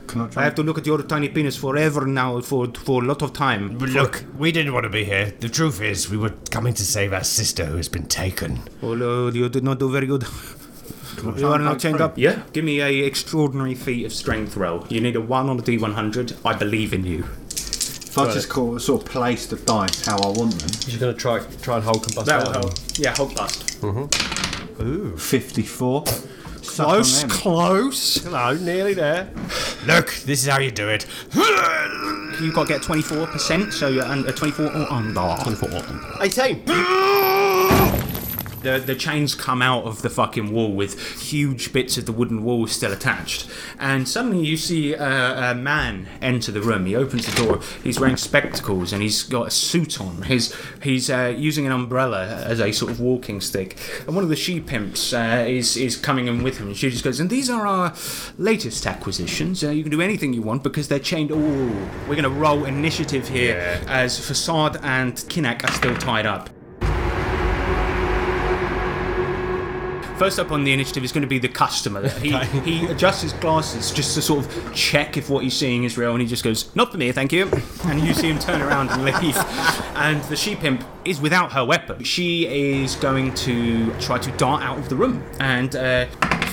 Can 0.08 0.22
I 0.22 0.30
I 0.38 0.44
have 0.46 0.56
to 0.56 0.64
look 0.64 0.80
at 0.80 0.88
your 0.88 1.04
tiny 1.04 1.30
penis 1.30 1.56
forever 1.56 2.08
now 2.08 2.42
for 2.42 2.62
for 2.86 3.04
a 3.04 3.06
lot 3.06 3.22
of 3.22 3.32
time. 3.32 3.78
But 3.78 3.90
look, 3.90 4.24
we 4.44 4.52
didn't 4.52 4.74
want 4.74 4.86
to 4.86 4.94
be 5.00 5.04
here. 5.04 5.28
The 5.46 5.50
truth 5.50 5.80
is, 5.92 6.10
we 6.10 6.18
were 6.18 6.34
coming 6.56 6.74
to 6.82 6.86
save 6.96 7.14
our 7.14 7.24
sister 7.24 7.66
who 7.66 7.78
has 7.78 7.90
been 7.90 8.08
taken. 8.08 8.62
Well, 8.82 9.04
uh, 9.10 9.32
you 9.32 9.50
did 9.50 9.64
not 9.64 9.78
do 9.80 9.92
very 9.98 10.08
good. 10.08 10.26
You 11.38 11.48
are 11.48 11.60
now 11.60 11.76
chained 11.76 12.02
up. 12.02 12.18
Yeah. 12.18 12.42
Give 12.54 12.66
me 12.66 12.80
a 12.82 12.90
extraordinary 13.12 13.76
feat 13.76 14.06
of 14.06 14.14
strength 14.14 14.58
roll. 14.58 14.86
You 14.90 15.02
need 15.02 15.16
a 15.16 15.22
one 15.22 15.50
on 15.50 15.60
a 15.60 15.62
D100. 15.62 16.38
I 16.46 16.58
believe 16.66 16.94
in 16.94 17.06
you. 17.06 17.26
If 18.10 18.18
I 18.18 18.34
just 18.34 18.50
call, 18.50 18.80
sort 18.80 19.04
of 19.04 19.08
place 19.08 19.46
the 19.46 19.56
dice 19.58 20.04
how 20.06 20.18
I 20.18 20.28
want 20.30 20.60
them, 20.60 20.70
You're 20.88 21.00
going 21.00 21.14
to 21.14 21.20
try 21.20 21.40
try 21.62 21.76
and 21.76 21.84
hold 21.84 22.02
combust. 22.04 22.26
That 22.26 22.44
will 22.44 22.54
help. 22.54 22.74
Yeah, 22.98 23.16
hold 23.16 23.36
fast. 23.38 23.80
Mm-hmm. 23.82 25.16
54. 25.16 26.06
Suck 26.08 26.88
on 26.88 26.94
Close, 26.96 27.22
them. 27.22 27.30
close. 27.30 28.26
No, 28.26 28.54
nearly 28.56 28.96
there. 28.96 29.30
Look, 29.86 30.08
this 30.26 30.42
is 30.44 30.48
how 30.48 30.60
you 30.60 30.72
do 30.72 30.90
it. 30.90 31.06
You've 31.36 32.56
got 32.56 32.68
to 32.68 32.74
get 32.74 32.82
24%, 32.82 33.72
so 33.74 33.90
you're 33.90 34.04
under 34.06 34.32
24 34.32 34.66
or 34.66 34.92
under. 34.92 35.36
24 35.44 35.70
or 35.70 35.76
under. 35.76 36.24
18. 36.24 36.64
The, 38.62 38.80
the 38.80 38.96
chains 38.96 39.36
come 39.36 39.62
out 39.62 39.86
of 39.86 40.02
the 40.02 40.10
fucking 40.10 40.52
wall 40.52 40.74
with 40.74 41.22
huge 41.22 41.72
bits 41.72 41.98
of 41.98 42.06
the 42.06 42.12
wooden 42.12 42.44
wall 42.44 42.68
still 42.68 42.92
attached. 42.92 43.50
And 43.80 44.08
suddenly 44.08 44.46
you 44.46 44.58
see 44.58 44.94
a, 44.94 45.52
a 45.52 45.56
man 45.56 46.08
enter 46.22 46.52
the 46.52 46.62
room. 46.62 46.86
He 46.86 46.96
opens 46.96 47.26
the 47.26 47.44
door. 47.44 47.62
He's 47.84 48.00
wearing 48.00 48.18
spectacles 48.18 48.92
and 48.92 49.02
he's 49.02 49.24
got 49.24 49.48
a 49.48 49.52
suit 49.52 50.02
on. 50.02 50.24
His, 50.24 50.56
he's 50.84 51.10
uh, 51.10 51.34
using 51.36 51.66
an 51.66 51.72
umbrella 51.72 52.44
as 52.46 52.60
a 52.60 52.72
sort 52.72 52.92
of 52.92 53.00
walking 53.00 53.42
stick. 53.42 53.78
And 54.06 54.16
one 54.16 54.24
of 54.24 54.30
the 54.30 54.36
she 54.36 54.60
pimps 54.60 55.14
uh, 55.14 55.46
is, 55.48 55.78
is 55.78 55.96
coming 55.96 56.28
in 56.28 56.44
with 56.44 56.58
him. 56.58 56.68
And 56.68 56.78
she 56.78 56.90
just 56.90 57.04
goes, 57.04 57.20
And 57.20 57.30
these 57.30 57.50
are 57.50 57.66
our 57.66 57.96
latest 58.38 58.86
acquisitions. 58.86 59.64
Uh, 59.64 59.70
you 59.70 59.84
can 59.84 59.92
do 59.92 60.02
anything 60.02 60.34
you 60.34 60.42
want 60.42 60.64
because 60.64 60.88
they're 60.88 61.00
chained. 61.00 61.32
Oh, 61.32 61.38
we're 62.08 62.16
going 62.16 62.24
to 62.24 62.30
roll 62.30 62.66
initiative 62.66 63.28
here 63.28 63.82
as 63.88 64.20
Facade 64.20 64.78
and 64.84 65.14
Kinak 65.14 65.64
are 65.64 65.72
still 65.72 65.96
tied 65.98 66.26
up. 66.26 66.50
First 70.20 70.38
up 70.38 70.52
on 70.52 70.66
the 70.66 70.74
initiative 70.74 71.06
is 71.06 71.14
going 71.14 71.22
to 71.22 71.30
be 71.30 71.40
the 71.40 71.48
customer. 71.48 72.10
He, 72.10 72.38
he 72.66 72.86
adjusts 72.88 73.22
his 73.22 73.32
glasses 73.32 73.90
just 73.90 74.16
to 74.16 74.22
sort 74.22 74.46
of 74.46 74.76
check 74.76 75.16
if 75.16 75.30
what 75.30 75.46
he's 75.46 75.56
seeing 75.56 75.86
is 75.86 75.98
real, 75.98 76.12
and 76.12 76.22
he 76.22 76.28
just 76.28 76.44
goes, 76.44 76.76
"Not 76.76 76.92
for 76.92 76.98
me, 76.98 77.10
thank 77.14 77.32
you." 77.32 77.50
And 77.86 78.06
you 78.06 78.14
see 78.14 78.30
him 78.30 78.38
turn 78.38 78.62
around 78.62 78.90
and 78.90 79.06
leave. 79.06 79.38
And 79.96 80.22
the 80.26 80.36
she 80.36 80.58
pimp 80.58 80.84
is 81.06 81.22
without 81.22 81.54
her 81.54 81.64
weapon. 81.64 82.04
She 82.04 82.46
is 82.48 82.98
going 82.98 83.34
to 83.36 83.98
try 84.02 84.18
to 84.18 84.30
dart 84.32 84.62
out 84.62 84.78
of 84.78 84.90
the 84.90 84.98
room 84.98 85.24
and 85.40 85.74
uh, 85.74 86.08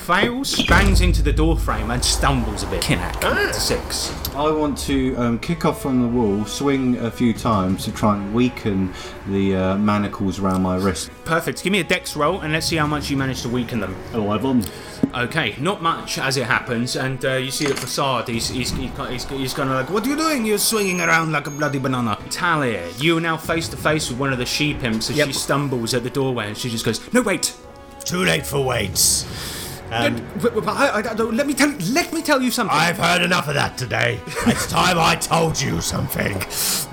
fails, 0.06 0.64
bangs 0.66 1.00
into 1.00 1.20
the 1.20 1.32
door 1.32 1.56
frame, 1.58 1.90
and 1.90 2.04
stumbles 2.04 2.62
a 2.62 2.66
bit. 2.68 2.80
Kinak, 2.80 3.52
six. 3.52 4.12
I 4.36 4.48
want 4.52 4.78
to 4.78 5.16
um, 5.16 5.38
kick 5.40 5.64
off 5.64 5.82
from 5.82 6.00
the 6.00 6.06
wall, 6.06 6.44
swing 6.44 6.96
a 6.98 7.10
few 7.10 7.34
times 7.34 7.84
to 7.86 7.92
try 7.92 8.14
and 8.14 8.32
weaken 8.32 8.94
the 9.26 9.56
uh, 9.56 9.78
manacles 9.78 10.38
around 10.38 10.62
my 10.62 10.76
wrist. 10.76 11.10
Perfect. 11.24 11.64
Give 11.64 11.72
me 11.72 11.80
a 11.80 11.84
dex 11.84 12.14
roll, 12.14 12.40
and 12.40 12.52
let's 12.52 12.66
see 12.66 12.76
how 12.76 12.86
much 12.86 13.10
you 13.10 13.16
manage 13.16 13.42
to 13.42 13.48
weaken 13.48 13.80
them. 13.80 13.96
Eleven. 14.14 14.64
Okay, 15.12 15.56
not 15.58 15.82
much 15.82 16.18
as 16.18 16.36
it 16.36 16.46
happens, 16.46 16.94
and 16.94 17.24
uh, 17.24 17.34
you 17.34 17.50
see 17.50 17.66
the 17.66 17.74
facade. 17.74 18.28
He's 18.28 18.48
he's 18.48 18.70
he's, 18.70 18.96
he's, 19.08 19.24
he's 19.24 19.54
kind 19.54 19.70
of 19.70 19.74
like, 19.74 19.90
"What 19.90 20.06
are 20.06 20.08
you 20.08 20.16
doing? 20.16 20.46
You're 20.46 20.58
swinging 20.58 21.00
around 21.00 21.32
like 21.32 21.48
a 21.48 21.50
bloody 21.50 21.80
banana." 21.80 22.16
Talia, 22.30 22.88
you 22.98 23.18
are 23.18 23.20
now 23.20 23.36
face 23.36 23.66
to 23.68 23.76
face 23.76 24.08
with 24.08 24.20
one 24.20 24.32
of 24.32 24.38
the 24.38 24.46
she 24.46 24.72
pimps 24.72 25.10
as 25.10 25.16
she 25.16 25.32
stumbles 25.32 25.94
at 25.94 26.04
the 26.04 26.10
doorway, 26.10 26.46
and 26.46 26.56
she 26.56 26.70
just 26.70 26.84
goes, 26.84 27.12
"No, 27.12 27.22
wait." 27.22 27.56
Too 28.04 28.24
late 28.24 28.46
for 28.46 28.64
weights. 28.64 29.55
Let- 29.90 30.16
w- 30.42 30.60
w- 30.60 30.68
I- 30.68 30.88
I- 31.00 31.00
I- 31.00 31.12
let 31.14 31.46
me 31.46 31.54
tell 31.54 31.70
let 31.92 32.12
me 32.12 32.20
tell 32.22 32.42
you 32.42 32.50
something. 32.50 32.76
I've 32.76 32.98
heard 32.98 33.22
enough 33.22 33.48
of 33.48 33.54
that 33.54 33.78
today. 33.78 34.20
It's 34.46 34.66
time 34.66 34.98
I 34.98 35.14
told 35.16 35.60
you 35.60 35.80
something. 35.80 36.42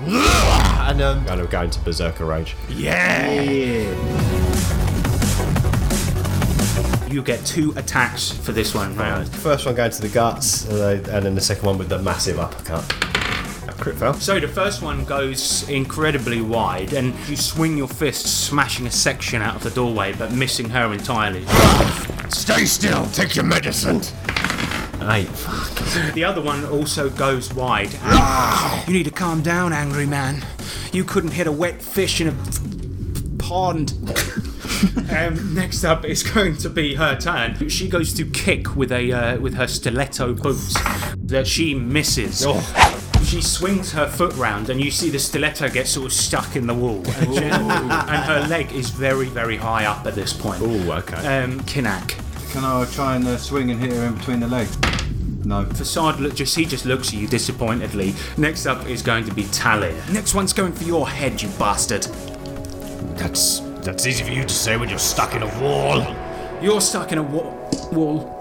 and 0.06 1.00
um, 1.02 1.24
kind 1.24 1.40
of 1.40 1.50
going 1.50 1.70
to 1.70 1.80
berserker 1.80 2.24
rage. 2.24 2.56
yeah. 2.68 3.30
You 7.10 7.22
get 7.22 7.44
two 7.46 7.72
attacks 7.76 8.30
for 8.32 8.50
this 8.52 8.74
one 8.74 8.96
round. 8.96 9.28
First 9.28 9.66
one 9.66 9.74
going 9.76 9.92
to 9.92 10.02
the 10.02 10.08
guts, 10.08 10.64
and 10.68 11.04
then- 11.04 11.34
the 11.34 11.40
second 11.40 11.64
one 11.66 11.78
with 11.78 11.88
the 11.88 11.98
massive 12.00 12.38
uppercut. 12.40 12.82
Crit 13.78 13.96
fail. 13.96 14.14
So 14.14 14.38
the 14.40 14.48
first 14.48 14.82
one 14.82 15.04
goes 15.04 15.68
incredibly 15.68 16.40
wide, 16.40 16.92
and 16.92 17.12
you 17.28 17.36
swing 17.36 17.76
your 17.76 17.88
fist, 17.88 18.46
smashing 18.46 18.86
a 18.86 18.90
section 18.90 19.42
out 19.42 19.56
of 19.56 19.62
the 19.62 19.70
doorway, 19.70 20.12
but 20.16 20.32
missing 20.32 20.70
her 20.70 20.92
entirely. 20.92 21.44
Stay 22.28 22.64
still. 22.64 23.06
Take 23.06 23.36
your 23.36 23.44
medicine. 23.44 24.00
Eight. 25.10 25.28
The 26.14 26.24
other 26.24 26.40
one 26.40 26.64
also 26.64 27.10
goes 27.10 27.52
wide. 27.52 27.90
you 28.86 28.94
need 28.94 29.04
to 29.04 29.10
calm 29.10 29.42
down, 29.42 29.72
angry 29.72 30.06
man. 30.06 30.44
You 30.92 31.04
couldn't 31.04 31.32
hit 31.32 31.46
a 31.46 31.52
wet 31.52 31.82
fish 31.82 32.20
in 32.20 32.28
a 32.28 32.30
f- 32.30 33.38
pond. 33.38 33.92
um, 35.10 35.54
next 35.54 35.84
up 35.84 36.04
is 36.04 36.22
going 36.22 36.56
to 36.58 36.70
be 36.70 36.94
her 36.94 37.16
turn. 37.18 37.68
She 37.68 37.88
goes 37.88 38.14
to 38.14 38.24
kick 38.24 38.74
with 38.76 38.92
a 38.92 39.12
uh, 39.12 39.38
with 39.40 39.54
her 39.54 39.66
stiletto 39.66 40.34
boots 40.34 40.74
that 41.18 41.46
she 41.46 41.74
misses. 41.74 42.44
She 43.24 43.40
swings 43.40 43.90
her 43.92 44.06
foot 44.08 44.34
round, 44.36 44.70
and 44.70 44.80
you 44.80 44.90
see 44.90 45.10
the 45.10 45.18
stiletto 45.18 45.68
get 45.70 45.88
sort 45.88 46.06
of 46.06 46.12
stuck 46.12 46.54
in 46.56 46.66
the 46.66 46.74
wall, 46.74 47.02
and, 47.16 47.34
she- 47.34 47.42
and 47.44 48.24
her 48.24 48.46
leg 48.48 48.70
is 48.72 48.90
very, 48.90 49.26
very 49.26 49.56
high 49.56 49.86
up 49.86 50.06
at 50.06 50.14
this 50.14 50.32
point. 50.32 50.60
Ooh, 50.62 50.92
okay. 50.92 51.42
Um, 51.42 51.60
Kinak. 51.62 52.10
Can 52.52 52.64
I 52.64 52.84
try 52.92 53.16
and 53.16 53.26
uh, 53.26 53.36
swing 53.36 53.70
and 53.70 53.80
hit 53.80 53.92
her 53.92 54.04
in 54.06 54.14
between 54.14 54.40
the 54.40 54.46
legs? 54.46 54.76
No. 55.44 55.64
Facade 55.66 56.20
look 56.20 56.34
just 56.34 56.54
he 56.56 56.64
just 56.64 56.86
looks 56.86 57.08
at 57.08 57.14
you 57.14 57.26
disappointedly. 57.26 58.14
Next 58.38 58.66
up 58.66 58.86
is 58.88 59.02
going 59.02 59.24
to 59.26 59.34
be 59.34 59.44
Talia. 59.52 59.94
Next 60.12 60.34
one's 60.34 60.52
going 60.52 60.72
for 60.72 60.84
your 60.84 61.08
head, 61.08 61.42
you 61.42 61.48
bastard. 61.58 62.02
That's 63.16 63.60
that's 63.84 64.06
easy 64.06 64.24
for 64.24 64.30
you 64.30 64.42
to 64.44 64.54
say 64.54 64.76
when 64.76 64.88
you're 64.88 64.98
stuck 64.98 65.34
in 65.34 65.42
a 65.42 65.60
wall. 65.60 66.00
You're 66.62 66.80
stuck 66.80 67.12
in 67.12 67.18
a 67.18 67.22
wa- 67.22 67.52
wall. 67.92 68.33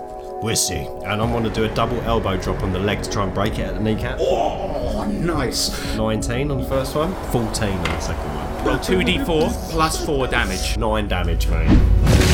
We'll 0.43 0.57
see. 0.57 0.85
And 1.05 1.21
I'm 1.21 1.31
going 1.31 1.45
to 1.45 1.49
do 1.49 1.63
a 1.63 1.73
double 1.73 2.01
elbow 2.01 2.35
drop 2.35 2.63
on 2.63 2.73
the 2.73 2.79
leg 2.79 3.01
to 3.03 3.09
try 3.09 3.23
and 3.23 3.33
break 3.33 3.59
it 3.59 3.61
at 3.61 3.75
the 3.75 3.79
kneecap. 3.79 4.17
Oh, 4.19 5.05
nice. 5.09 5.95
19 5.95 6.51
on 6.51 6.59
the 6.59 6.67
first 6.67 6.95
one, 6.95 7.15
14 7.31 7.69
on 7.69 7.83
the 7.83 7.99
second 8.01 8.25
one. 8.25 8.65
Roll 8.65 8.77
2d4 8.77 9.71
plus 9.71 10.05
4 10.05 10.27
damage. 10.27 10.77
9 10.77 11.07
damage, 11.07 11.47
mate. 11.47 12.32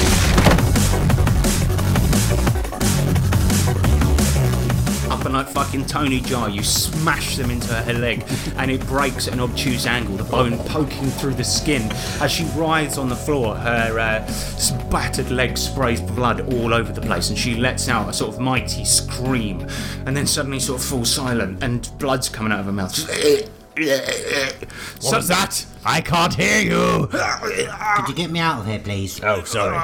Like 5.40 5.48
fucking 5.48 5.86
Tony 5.86 6.20
Jaa, 6.20 6.54
you 6.54 6.62
smash 6.64 7.38
them 7.38 7.50
into 7.50 7.74
her 7.74 7.94
leg 7.94 8.26
and 8.58 8.70
it 8.70 8.86
breaks 8.88 9.26
at 9.30 9.34
an 9.36 9.40
obtuse 9.40 9.86
angle, 9.86 10.18
the 10.18 10.26
bone 10.26 10.58
poking 10.66 11.08
through 11.12 11.36
the 11.36 11.46
skin. 11.46 11.90
As 12.20 12.30
she 12.30 12.44
writhes 12.58 12.98
on 12.98 13.08
the 13.08 13.16
floor, 13.16 13.56
her 13.56 13.98
uh, 13.98 14.28
spattered 14.28 15.32
leg 15.32 15.58
sprays 15.58 16.02
blood 16.02 16.54
all 16.54 16.74
over 16.74 16.92
the 16.92 17.00
place 17.00 17.30
and 17.30 17.40
she 17.40 17.56
lets 17.56 17.88
out 17.88 18.10
a 18.10 18.12
sort 18.12 18.36
of 18.36 18.42
mighty 18.42 18.84
scream 18.84 19.66
and 20.06 20.18
then 20.18 20.28
suddenly 20.28 20.60
sort 20.60 20.82
of 20.82 20.86
falls 20.86 21.10
silent 21.10 21.64
and 21.64 21.90
blood's 22.00 22.28
coming 22.28 22.52
out 22.52 22.60
of 22.60 22.66
her 22.66 22.74
mouth. 22.74 23.59
What 23.88 25.16
was 25.16 25.28
that? 25.30 25.66
I 25.86 26.02
can't 26.02 26.34
hear 26.34 26.60
you. 26.62 27.08
Could 27.08 28.10
you 28.10 28.16
get 28.16 28.30
me 28.32 28.40
out 28.40 28.60
of 28.62 28.66
here, 28.68 28.80
please? 28.80 29.22
Oh, 29.24 29.44
sorry. 29.44 29.78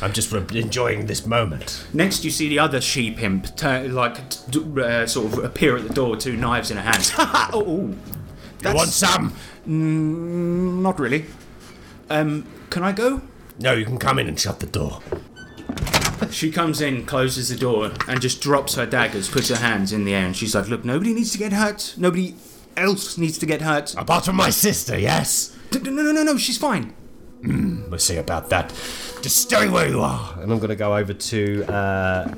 I'm 0.00 0.12
just 0.12 0.30
re- 0.32 0.44
enjoying 0.60 1.06
this 1.06 1.26
moment. 1.26 1.86
Next, 1.92 2.24
you 2.24 2.30
see 2.30 2.48
the 2.48 2.58
other 2.58 2.80
she 2.80 3.10
pimp, 3.10 3.56
turn, 3.56 3.94
like, 3.94 4.16
d- 4.50 4.80
uh, 4.80 5.06
sort 5.06 5.32
of 5.32 5.44
appear 5.44 5.76
at 5.76 5.88
the 5.88 5.94
door 5.94 6.10
with 6.10 6.20
two 6.20 6.36
knives 6.36 6.70
in 6.70 6.76
her 6.76 6.82
hands. 6.82 7.12
oh, 7.18 7.94
You 8.62 8.74
want 8.74 8.90
some? 8.90 9.34
not 10.82 10.98
really. 11.00 11.26
Um, 12.08 12.46
can 12.70 12.82
I 12.84 12.92
go? 12.92 13.20
No, 13.58 13.72
you 13.72 13.84
can 13.84 13.98
come 13.98 14.18
in 14.18 14.28
and 14.28 14.38
shut 14.38 14.60
the 14.60 14.66
door. 14.66 15.00
She 16.30 16.50
comes 16.50 16.80
in, 16.80 17.04
closes 17.04 17.48
the 17.48 17.56
door, 17.56 17.90
and 18.08 18.20
just 18.20 18.40
drops 18.40 18.74
her 18.76 18.86
daggers, 18.86 19.28
puts 19.28 19.48
her 19.48 19.56
hands 19.56 19.92
in 19.92 20.04
the 20.04 20.14
air, 20.14 20.24
and 20.26 20.36
she's 20.36 20.54
like, 20.54 20.68
"Look, 20.68 20.84
nobody 20.84 21.12
needs 21.12 21.32
to 21.32 21.38
get 21.38 21.52
hurt. 21.52 21.94
Nobody 21.96 22.34
else 22.76 23.18
needs 23.18 23.38
to 23.38 23.46
get 23.46 23.62
hurt. 23.62 23.94
Apart 23.96 24.24
from 24.24 24.36
my 24.36 24.50
sister, 24.50 24.98
yes. 24.98 25.56
No, 25.72 25.90
no, 25.90 26.12
no, 26.12 26.22
no, 26.22 26.36
she's 26.36 26.58
fine. 26.58 26.94
We'll 27.42 27.98
see 27.98 28.16
about 28.16 28.50
that. 28.50 28.70
Just 29.22 29.36
stay 29.36 29.68
where 29.68 29.88
you 29.88 30.00
are. 30.00 30.34
And 30.40 30.50
I'm 30.52 30.58
going 30.58 30.70
to 30.70 30.76
go 30.76 30.96
over 30.96 31.12
to 31.12 31.64
uh, 31.72 32.28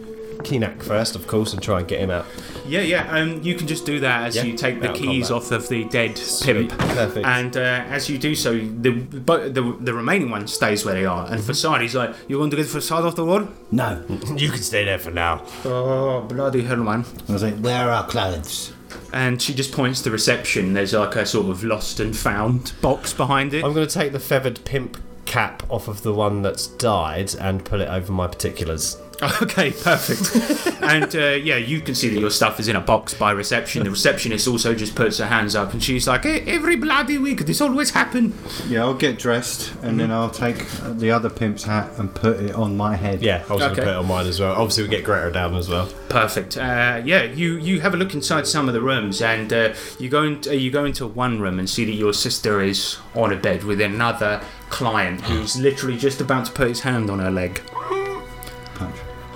Kinak 0.43 0.83
first, 0.83 1.15
of 1.17 1.27
course, 1.27 1.53
and 1.55 1.63
try 1.63 1.79
and 1.79 1.89
get 1.89 2.01
him 2.01 2.11
out. 2.11 2.27
Yeah, 2.67 2.81
yeah. 2.81 3.11
Um, 3.11 3.41
you 3.43 3.55
can 3.55 3.67
just 3.67 3.87
do 3.87 4.01
that 4.01 4.27
as 4.27 4.37
Yeah, 4.37 4.43
you 4.45 4.57
take 4.57 4.81
the 4.81 4.93
keys 4.93 5.29
combat. 5.29 5.45
off 5.47 5.51
of 5.53 5.69
the 5.69 5.85
dead 5.85 6.21
pimp, 6.43 6.71
perfect. 6.79 7.27
and 7.27 7.57
uh, 7.57 7.61
as 7.89 8.11
you 8.11 8.19
do 8.19 8.35
so, 8.35 8.59
the, 8.59 8.91
bo- 8.91 9.49
the 9.49 9.63
the 9.81 9.95
remaining 9.95 10.29
one 10.31 10.47
stays 10.47 10.85
where 10.85 10.95
they 10.95 11.07
are. 11.07 11.27
And 11.31 11.43
facade, 11.43 11.81
he's 11.81 11.95
like, 11.95 12.15
"You 12.29 12.39
want 12.39 12.51
to 12.51 12.57
get 12.59 12.67
facade 12.67 13.05
off 13.05 13.17
the 13.17 13.25
wall?" 13.25 13.49
No. 13.71 14.05
You 14.37 14.51
can 14.51 14.61
stay 14.63 14.85
there 14.85 14.99
for 14.99 15.11
now. 15.11 15.45
Oh, 15.65 16.21
bloody 16.23 16.63
hell, 16.63 16.77
man! 16.77 17.05
I 17.29 17.33
was 17.33 17.43
like, 17.43 17.57
where 17.59 17.89
are 17.89 17.91
our 17.91 18.07
clothes? 18.07 18.73
And 19.13 19.41
she 19.41 19.55
just 19.55 19.73
points 19.73 20.03
to 20.03 20.11
reception. 20.11 20.75
There's 20.75 20.93
like 20.93 21.17
a 21.17 21.27
sort 21.27 21.49
of 21.49 21.65
lost 21.65 22.01
and 22.01 22.17
found 22.17 22.73
box 22.81 23.13
behind 23.13 23.55
it. 23.55 23.65
I'm 23.65 23.73
going 23.73 23.87
to 23.87 23.93
take 23.93 24.13
the 24.13 24.21
feathered 24.21 24.65
pimp 24.65 24.99
cap 25.25 25.63
off 25.69 25.89
of 25.89 26.03
the 26.03 26.13
one 26.15 26.43
that's 26.43 26.67
died 26.67 27.35
and 27.35 27.65
put 27.65 27.81
it 27.81 27.89
over 27.89 28.13
my 28.13 28.27
particulars. 28.27 28.97
Okay, 29.43 29.73
perfect. 29.73 30.81
and 30.83 31.15
uh, 31.15 31.19
yeah, 31.43 31.57
you 31.57 31.81
can 31.81 31.95
see 31.95 32.09
that 32.09 32.21
your 32.21 32.31
stuff 32.31 32.61
is 32.61 32.69
in 32.69 32.77
a 32.77 32.81
box 32.81 33.15
by 33.15 33.31
reception. 33.33 33.83
The 33.85 33.91
receptionist 33.91 34.47
also 34.47 34.75
just 34.75 34.95
puts 34.95 35.19
her 35.19 35.27
hands 35.27 35.55
up 35.57 35.73
and 35.73 35.83
she's 35.83 36.07
like, 36.07 36.25
"Eh, 36.25 36.45
"Every 36.47 36.77
bloody 36.77 37.19
week, 37.19 37.45
this 37.47 37.61
always 37.61 37.91
happen." 37.91 38.33
Yeah, 38.69 38.83
I'll 38.83 38.95
get 38.95 39.19
dressed 39.19 39.75
and 39.83 39.99
then 39.99 40.11
I'll 40.13 40.31
take 40.31 40.65
the 40.85 41.11
other 41.11 41.31
pimp's 41.31 41.65
hat 41.65 41.91
and 41.99 42.15
put 42.15 42.39
it 42.41 42.55
on 42.55 42.77
my 42.77 42.95
head. 42.97 43.21
Yeah, 43.23 43.45
I 43.49 43.53
was 43.55 43.63
going 43.63 43.75
to 43.77 43.83
put 43.83 43.89
it 43.91 43.97
on 43.97 44.07
mine 44.07 44.27
as 44.27 44.39
well. 44.41 44.53
Obviously, 44.55 44.85
we 44.85 44.89
get 44.91 45.05
Greta 45.05 45.33
down 45.33 45.55
as 45.57 45.69
well. 45.69 45.91
Perfect. 46.09 46.57
Uh, 46.57 47.03
yeah, 47.05 47.25
you, 47.25 47.57
you 47.57 47.81
have 47.81 47.95
a 47.95 47.97
look 47.97 48.15
inside 48.15 48.47
some 48.47 48.69
of 48.69 48.75
the 48.75 48.81
rooms, 48.81 49.21
and 49.21 49.53
uh, 49.53 49.75
you 49.99 50.09
go 50.09 50.23
into, 50.23 50.57
you 50.57 50.71
go 50.71 50.85
into 50.85 51.07
one 51.07 51.41
room 51.41 51.59
and 51.59 51.69
see 51.69 51.85
that 51.85 51.93
your 51.93 52.13
sister 52.13 52.63
is 52.63 52.99
on 53.15 53.33
a 53.33 53.37
bed 53.37 53.65
with 53.65 53.81
another 53.81 54.41
client 54.71 55.21
who's 55.23 55.57
literally 55.59 55.97
just 55.99 56.21
about 56.21 56.47
to 56.47 56.53
put 56.53 56.69
his 56.69 56.81
hand 56.81 57.11
on 57.11 57.19
her 57.19 57.31
leg. 57.31 57.61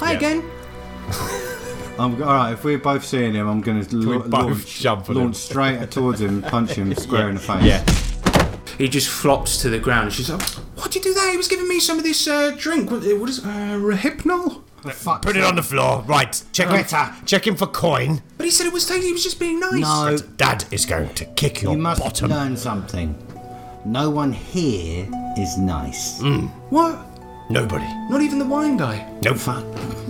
Punch. 0.03 0.23
Hi 0.23 0.29
Yeah. 0.29 0.37
again. 0.37 0.43
I'm 1.99 2.23
all 2.23 2.35
right. 2.35 2.53
If 2.53 2.65
we're 2.65 2.79
both 2.79 3.05
seeing 3.05 3.35
him, 3.35 3.47
I'm 3.49 3.61
going 3.61 3.85
to 3.85 3.97
we 3.97 4.05
la- 4.19 4.25
launch, 4.27 4.81
jump 4.81 5.03
at 5.03 5.09
him? 5.11 5.15
launch 5.23 5.37
straight 5.37 5.91
towards 5.91 6.21
him, 6.21 6.43
punch 6.43 6.73
him 6.73 6.95
square 7.07 7.29
in 7.29 7.35
the 7.37 7.41
face. 7.41 7.63
Yeah. 7.65 7.85
He 8.79 8.89
just 8.89 9.09
flops 9.09 9.59
to 9.63 9.69
the 9.71 9.79
ground. 9.79 10.05
and 10.07 10.13
She's 10.13 10.31
like, 10.31 10.41
"Why'd 10.77 10.95
you 10.95 11.01
do 11.03 11.13
that? 11.15 11.29
He 11.31 11.37
was 11.37 11.49
giving 11.49 11.69
me 11.69 11.79
some 11.81 11.99
of 11.99 12.05
this 12.05 12.27
uh, 12.27 12.55
drink. 12.59 12.91
What, 12.91 13.03
what 13.03 13.29
is 13.29 13.41
uh, 13.45 13.79
Rohypnol?" 13.79 14.63
Put 15.23 15.37
it 15.37 15.45
on 15.45 15.55
the 15.55 15.63
floor. 15.63 16.03
Right. 16.09 16.43
Check 16.53 16.69
Greta. 16.69 17.15
Check 17.25 17.47
him 17.47 17.55
for 17.55 17.67
coin. 17.69 18.21
But 18.37 18.47
he 18.47 18.51
said 18.51 18.67
it 18.67 18.73
was 18.73 18.85
tasty. 18.87 19.07
He 19.07 19.13
was 19.13 19.23
just 19.23 19.39
being 19.39 19.61
nice. 19.61 19.81
No, 19.81 20.17
Dad 20.37 20.65
is 20.73 20.87
going 20.87 21.15
to 21.15 21.25
kick 21.25 21.63
your 21.63 21.73
you 21.73 21.79
must 21.79 22.01
bottom. 22.03 22.31
learn 22.31 22.57
something. 22.57 23.15
No 23.85 24.11
one 24.11 24.33
here 24.33 25.07
is 25.39 25.57
nice. 25.59 26.21
What? 26.71 26.99
Nobody. 27.53 27.85
Not 28.09 28.23
even 28.23 28.39
the 28.39 28.47
wine 28.47 28.79
guy. 28.79 29.07
Nope. 29.23 29.37
fun. 29.37 29.63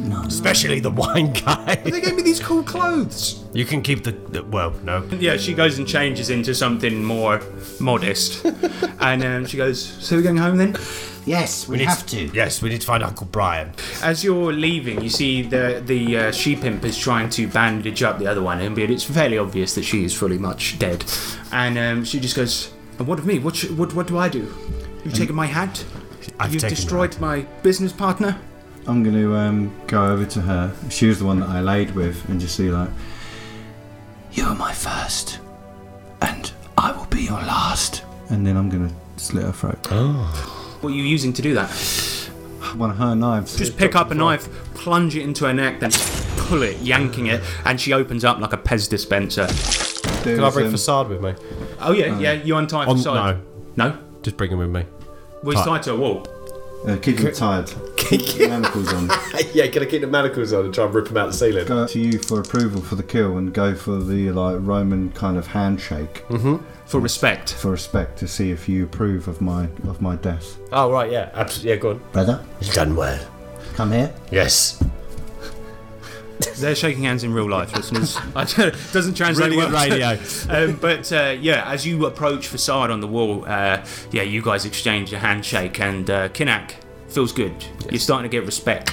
No. 0.09 0.23
Especially 0.23 0.79
the 0.79 0.91
wine 0.93 1.33
guy. 1.33 1.75
They 1.75 2.01
gave 2.01 2.15
me 2.15 2.23
these 2.23 2.39
cool 2.39 2.63
clothes. 2.63 3.45
you 3.53 3.65
can 3.65 3.83
keep 3.83 4.05
the, 4.05 4.13
the. 4.13 4.45
Well, 4.45 4.71
no. 4.85 5.03
Yeah, 5.19 5.37
she 5.39 5.53
goes 5.53 5.77
and 5.77 5.87
changes 5.87 6.31
into 6.31 6.55
something 6.55 7.03
more 7.03 7.43
modest, 7.81 8.45
and 9.01 9.25
um, 9.25 9.47
she 9.47 9.57
goes, 9.57 9.83
"So 9.83 10.15
we're 10.17 10.23
going 10.23 10.37
home 10.37 10.57
then?" 10.57 10.77
Yes, 11.27 11.67
we, 11.67 11.79
need 11.79 11.89
have 11.89 12.07
to. 12.07 12.31
Yes, 12.33 12.63
we 12.63 12.69
need 12.69 12.81
to 12.81 12.87
find 12.87 13.03
Uncle 13.03 13.27
Brian. 13.27 13.73
As 14.03 14.23
you're 14.23 14.53
leaving, 14.53 15.03
you 15.03 15.11
see 15.11 15.43
the 15.43 15.83
the 15.85 16.19
uh, 16.19 16.33
she 16.33 16.55
pimp 16.55 16.85
is 16.85 16.97
trying 16.97 17.29
to 17.31 17.49
bandage 17.49 18.05
up 18.05 18.21
the 18.21 18.29
other 18.29 18.43
one, 18.43 18.61
and 18.61 18.79
it's 18.79 19.05
fairly 19.05 19.39
obvious 19.39 19.75
that 19.75 19.83
she 19.85 20.05
is 20.05 20.15
fully 20.15 20.39
much 20.39 20.79
dead. 20.79 21.05
And 21.51 21.77
um, 21.77 22.05
she 22.05 22.21
just 22.21 22.37
goes, 22.37 22.73
"And 22.99 23.09
what 23.09 23.19
of 23.19 23.27
me? 23.27 23.41
What, 23.41 23.57
sh- 23.57 23.71
what 23.71 23.93
what 23.95 24.07
do 24.07 24.17
I 24.17 24.29
do? 24.29 24.47
You've 25.05 25.15
taken 25.15 25.35
my 25.35 25.47
hat. 25.47 25.85
I've 26.39 26.53
You've 26.53 26.63
destroyed 26.63 27.19
my 27.21 27.41
business 27.63 27.93
partner." 27.93 28.39
I'm 28.87 29.05
going 29.05 29.15
to 29.15 29.35
um, 29.37 29.73
go 29.87 30.07
over 30.07 30.25
to 30.27 30.41
her. 30.41 30.75
She 30.91 31.07
was 31.07 31.21
the 31.21 31.25
one 31.25 31.39
that 31.39 31.49
I 31.49 31.61
laid 31.61 31.93
with, 31.93 32.29
and 32.29 32.41
just 32.41 32.57
see 32.57 32.69
like, 32.69 32.89
You're 34.33 34.55
my 34.57 34.73
first, 34.73 35.39
and 36.21 36.51
I 36.77 36.91
will 36.91 37.07
be 37.07 37.23
your 37.23 37.39
last. 37.41 38.03
and 38.31 38.45
then 38.47 38.57
I'm 38.57 38.69
going 38.69 38.89
to 38.89 38.95
slit 39.23 39.45
her 39.45 39.53
throat. 39.53 39.87
What 40.83 40.91
are 40.93 40.97
you 40.97 41.05
using 41.05 41.33
to 41.35 41.43
do 41.43 41.55
that? 41.55 41.71
One 42.77 42.91
of 42.91 42.97
her 42.97 43.15
knives. 43.15 43.57
Just 43.57 43.77
pick 43.77 43.95
up 43.95 44.11
a 44.11 44.15
knife, 44.15 44.49
plunge 44.75 45.15
it 45.15 45.23
into 45.23 45.45
her 45.45 45.53
neck, 45.53 45.79
then 45.79 45.91
pull 46.37 46.63
it, 46.63 46.79
yanking 46.79 47.27
it, 47.27 47.41
and 47.65 47.81
she 47.81 47.93
opens 47.93 48.25
up 48.25 48.39
like 48.41 48.53
a 48.53 48.57
Pez 48.57 48.89
dispenser. 48.89 49.47
There's, 50.25 50.39
Can 50.39 50.45
I 50.45 50.51
bring 50.51 50.67
um, 50.67 50.73
facade 50.73 51.09
with 51.09 51.21
me? 51.23 51.35
Oh 51.81 51.93
yeah, 51.93 52.19
yeah. 52.19 52.33
You 52.33 52.57
untie 52.57 52.87
On, 52.87 52.97
Facade. 52.97 53.39
no. 53.77 53.89
No. 53.91 53.99
Just 54.23 54.37
bring 54.37 54.51
him 54.51 54.59
with 54.59 54.71
me. 54.71 54.85
Well, 55.43 55.57
he's 55.57 55.65
Tie- 55.65 55.71
tied 55.77 55.83
to 55.85 55.93
a 55.93 55.97
wall. 55.97 56.27
Uh, 56.87 56.97
keep 57.01 57.19
him 57.19 57.33
tied. 57.33 57.71
Manacles 58.39 58.93
on. 58.93 59.09
yeah, 59.55 59.69
can 59.69 59.83
I 59.83 59.87
keep 59.87 60.01
the 60.01 60.07
manacles 60.09 60.53
on 60.53 60.65
and 60.65 60.75
try 60.75 60.85
and 60.85 60.93
rip 60.95 61.09
him 61.09 61.17
out 61.17 61.27
the 61.29 61.33
ceiling? 61.33 61.65
Go 61.65 61.87
to 61.87 61.99
you 61.99 62.19
for 62.19 62.41
approval 62.41 62.83
for 62.83 62.97
the 62.97 63.03
kill 63.05 63.39
and 63.39 63.55
go 63.55 63.75
for 63.75 63.99
the 64.03 64.33
like 64.33 64.57
Roman 64.61 65.11
kind 65.13 65.37
of 65.39 65.47
handshake 65.47 66.25
For 66.87 67.01
respect. 67.01 67.55
for 67.55 67.71
respect 67.71 68.19
to 68.19 68.29
see 68.29 68.51
if 68.51 68.69
you 68.69 68.85
approve 68.85 69.29
of 69.29 69.41
my 69.41 69.65
of 69.89 70.03
my 70.03 70.17
death. 70.17 70.59
Oh, 70.73 70.91
right, 70.91 71.11
yeah. 71.11 71.31
Absolutely. 71.35 71.71
Yeah, 71.71 71.77
go 71.77 71.91
on. 71.91 72.01
Brother, 72.13 72.45
You've 72.61 72.75
done 72.75 72.97
well. 72.97 73.25
come 73.75 73.93
here. 73.93 74.13
Yes. 74.33 74.83
They're 76.59 76.75
shaking 76.75 77.05
hands 77.05 77.25
in 77.25 77.33
real 77.33 77.49
life, 77.49 77.75
listeners. 77.77 78.17
I 78.37 78.45
doesn't 78.93 79.15
translate 79.15 79.51
Really 79.51 79.63
good 79.63 79.73
well. 79.73 79.89
radio. 79.89 80.19
um, 80.73 80.77
but 80.77 81.13
uh, 81.13 81.37
yeah, 81.41 81.71
as 81.71 81.87
you 81.87 82.07
approach 82.07 82.49
facade 82.49 82.91
on 82.91 83.01
the 83.01 83.07
wall, 83.07 83.45
uh, 83.47 83.85
yeah, 84.11 84.23
you 84.23 84.43
guys 84.43 84.65
exchange 84.65 85.13
a 85.13 85.19
handshake, 85.19 85.81
and 85.81 86.09
uh, 86.11 86.29
Kinak 86.31 86.73
feels 87.09 87.33
good. 87.33 87.53
You're 87.91 88.01
starting 88.01 88.31
to 88.31 88.35
get 88.37 88.45
respect. 88.47 88.91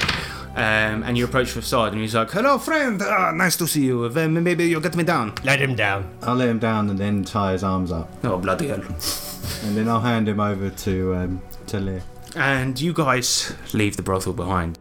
Um, 0.55 1.03
and 1.03 1.17
you 1.17 1.23
approach 1.25 1.51
facade, 1.51 1.93
and 1.93 2.01
he's 2.01 2.15
like, 2.15 2.31
"Hello, 2.31 2.57
friend. 2.57 3.01
Ah, 3.01 3.31
nice 3.31 3.55
to 3.57 3.67
see 3.67 3.85
you. 3.85 4.03
Uh, 4.05 4.27
maybe 4.27 4.65
you'll 4.67 4.81
get 4.81 4.95
me 4.95 5.03
down." 5.03 5.33
Let 5.43 5.61
him 5.61 5.75
down. 5.75 6.09
I'll 6.23 6.35
let 6.35 6.49
him 6.49 6.59
down 6.59 6.89
and 6.89 6.99
then 6.99 7.23
tie 7.23 7.53
his 7.53 7.63
arms 7.63 7.91
up, 7.91 8.09
Oh 8.23 8.37
bloody 8.37 8.67
hell! 8.67 8.81
and 9.63 9.77
then 9.77 9.87
I'll 9.87 10.01
hand 10.01 10.27
him 10.27 10.39
over 10.39 10.69
to 10.69 11.15
um, 11.15 11.41
to 11.67 11.79
Lear. 11.79 12.01
And 12.35 12.79
you 12.81 12.93
guys 12.93 13.55
leave 13.73 13.95
the 13.95 14.03
brothel 14.03 14.33
behind. 14.33 14.77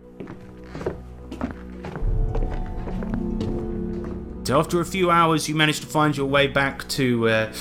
After 4.50 4.80
a 4.80 4.84
few 4.84 5.10
hours, 5.10 5.48
you 5.48 5.54
manage 5.54 5.80
to 5.80 5.86
find 5.86 6.16
your 6.16 6.26
way 6.26 6.46
back 6.46 6.88
to 6.88 7.28
uh, 7.28 7.52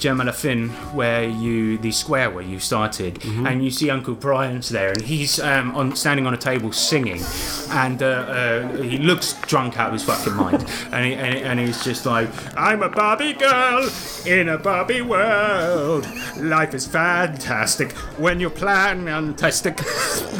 Germanafin, 0.00 0.70
where 0.94 1.24
you 1.28 1.76
the 1.78 1.92
square 1.92 2.30
where 2.30 2.42
you 2.42 2.58
started, 2.58 3.22
and 3.46 3.62
you 3.62 3.70
see 3.70 3.90
Uncle 3.90 4.14
Brian's 4.14 4.70
there, 4.70 4.92
and 4.92 5.02
he's 5.02 5.38
um, 5.38 5.76
on 5.76 5.94
standing 5.94 6.26
on 6.26 6.32
a 6.32 6.38
table 6.38 6.72
singing, 6.72 7.22
and 7.70 8.02
uh, 8.02 8.06
uh, 8.06 8.82
he 8.82 8.98
looks 8.98 9.34
drunk 9.42 9.78
out 9.78 9.88
of 9.88 9.92
his 9.92 10.02
fucking 10.04 10.34
mind, 10.34 10.64
and, 10.92 11.04
he, 11.04 11.14
and, 11.14 11.36
and 11.36 11.60
he's 11.60 11.84
just 11.84 12.06
like, 12.06 12.28
"I'm 12.56 12.82
a 12.82 12.88
Barbie 12.88 13.34
girl 13.34 13.88
in 14.26 14.48
a 14.48 14.58
Barbie 14.58 15.02
world. 15.02 16.08
Life 16.36 16.74
is 16.74 16.86
fantastic 16.86 17.92
when 18.18 18.40
you 18.40 18.48
plan 18.48 19.04
fantastic." 19.04 19.80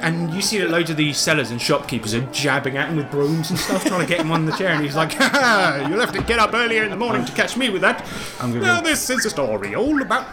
and 0.00 0.34
you 0.34 0.42
see 0.42 0.58
that 0.58 0.70
loads 0.70 0.90
of 0.90 0.96
these 0.96 1.16
sellers 1.16 1.50
and 1.50 1.60
shopkeepers 1.62 2.14
are 2.14 2.26
jabbing 2.32 2.76
at 2.76 2.88
him 2.88 2.96
with 2.96 3.10
brooms 3.10 3.50
and 3.50 3.58
stuff, 3.58 3.84
trying 3.84 4.00
to 4.00 4.06
get 4.06 4.20
him 4.20 4.32
on 4.32 4.46
the 4.46 4.52
chair, 4.52 4.70
and 4.70 4.84
he's 4.84 4.96
like, 4.96 5.12
"Ha, 5.18 5.86
"You'll 5.88 6.00
have 6.00 6.12
to 6.12 6.22
get 6.22 6.38
up 6.38 6.54
earlier 6.54 6.82
in 6.82 6.90
the 6.90 6.96
morning 6.96 7.24
to 7.24 7.32
catch 7.32 7.56
me 7.56 7.70
with 7.70 7.82
that." 7.82 8.04
I'm 8.80 8.84
gonna- 8.84 8.94
Now 8.94 8.96
this 8.96 9.10
is 9.10 9.26
a 9.26 9.30
story 9.30 9.74
all 9.74 10.00
about. 10.02 10.26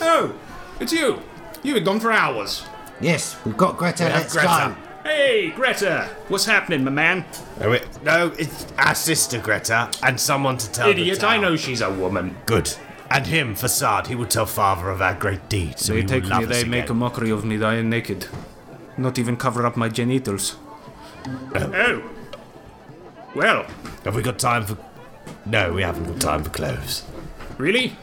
Oh, 0.00 0.32
it's 0.80 0.92
you. 0.92 1.20
You've 1.62 1.74
been 1.74 1.84
gone 1.84 2.00
for 2.00 2.10
hours. 2.12 2.64
Yes, 3.00 3.36
we've 3.44 3.56
got 3.56 3.76
Greta. 3.76 4.04
Let's 4.04 4.32
Greta. 4.32 4.74
go. 5.04 5.08
Hey, 5.08 5.50
Greta, 5.50 6.08
what's 6.28 6.44
happening, 6.46 6.84
my 6.84 6.90
man? 6.90 7.24
No, 7.60 7.72
it, 7.72 8.02
no, 8.04 8.32
it's 8.38 8.66
our 8.78 8.94
sister 8.94 9.38
Greta 9.38 9.90
and 10.02 10.18
someone 10.18 10.56
to 10.58 10.70
tell 10.70 10.86
the 10.86 10.92
Idiot, 10.92 11.24
I 11.24 11.38
know 11.38 11.56
she's 11.56 11.80
a 11.80 11.90
woman. 11.90 12.36
Good. 12.46 12.72
And 13.10 13.26
him, 13.26 13.54
Facade, 13.56 14.06
he 14.06 14.14
will 14.14 14.26
tell 14.26 14.46
father 14.46 14.88
of 14.90 15.02
our 15.02 15.14
great 15.14 15.48
deed. 15.48 15.78
So 15.78 15.92
They 15.92 16.00
he 16.02 16.06
take 16.06 16.22
will 16.22 16.30
me, 16.30 16.36
love 16.36 16.50
us 16.50 16.62
they 16.62 16.68
make 16.68 16.88
a 16.88 16.94
mockery 16.94 17.30
of 17.30 17.44
me 17.44 17.58
dying 17.58 17.90
naked. 17.90 18.26
Not 18.96 19.18
even 19.18 19.36
cover 19.36 19.66
up 19.66 19.76
my 19.76 19.88
genitals. 19.88 20.56
Oh. 21.54 21.72
oh. 21.74 22.02
Well, 23.34 23.66
Have 24.04 24.14
we 24.14 24.22
got 24.22 24.38
time 24.38 24.64
for? 24.64 24.78
No, 25.44 25.72
we 25.72 25.82
haven't 25.82 26.04
got 26.06 26.20
time 26.20 26.44
for 26.44 26.50
clothes. 26.50 27.02
Really? 27.62 27.96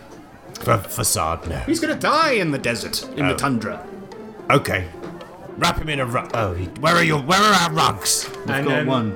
For 0.62 0.78
Facade, 0.78 1.48
no. 1.48 1.58
He's 1.60 1.80
gonna 1.80 1.96
die 1.96 2.32
in 2.32 2.52
the 2.52 2.58
desert, 2.58 3.04
in 3.18 3.28
the 3.28 3.34
Oh. 3.34 3.38
tundra. 3.38 3.86
Okay. 4.50 4.88
Wrap 5.58 5.78
him 5.78 5.90
in 5.90 6.00
a 6.00 6.06
rug. 6.06 6.32
Oh, 6.34 6.54
he, 6.54 6.66
where 6.80 6.96
are 6.96 7.04
your? 7.04 7.20
Where 7.22 7.40
are 7.40 7.54
our 7.54 7.72
rugs? 7.72 8.30
And, 8.48 8.66
Got 8.68 8.80
um, 8.80 8.88
one. 8.88 9.16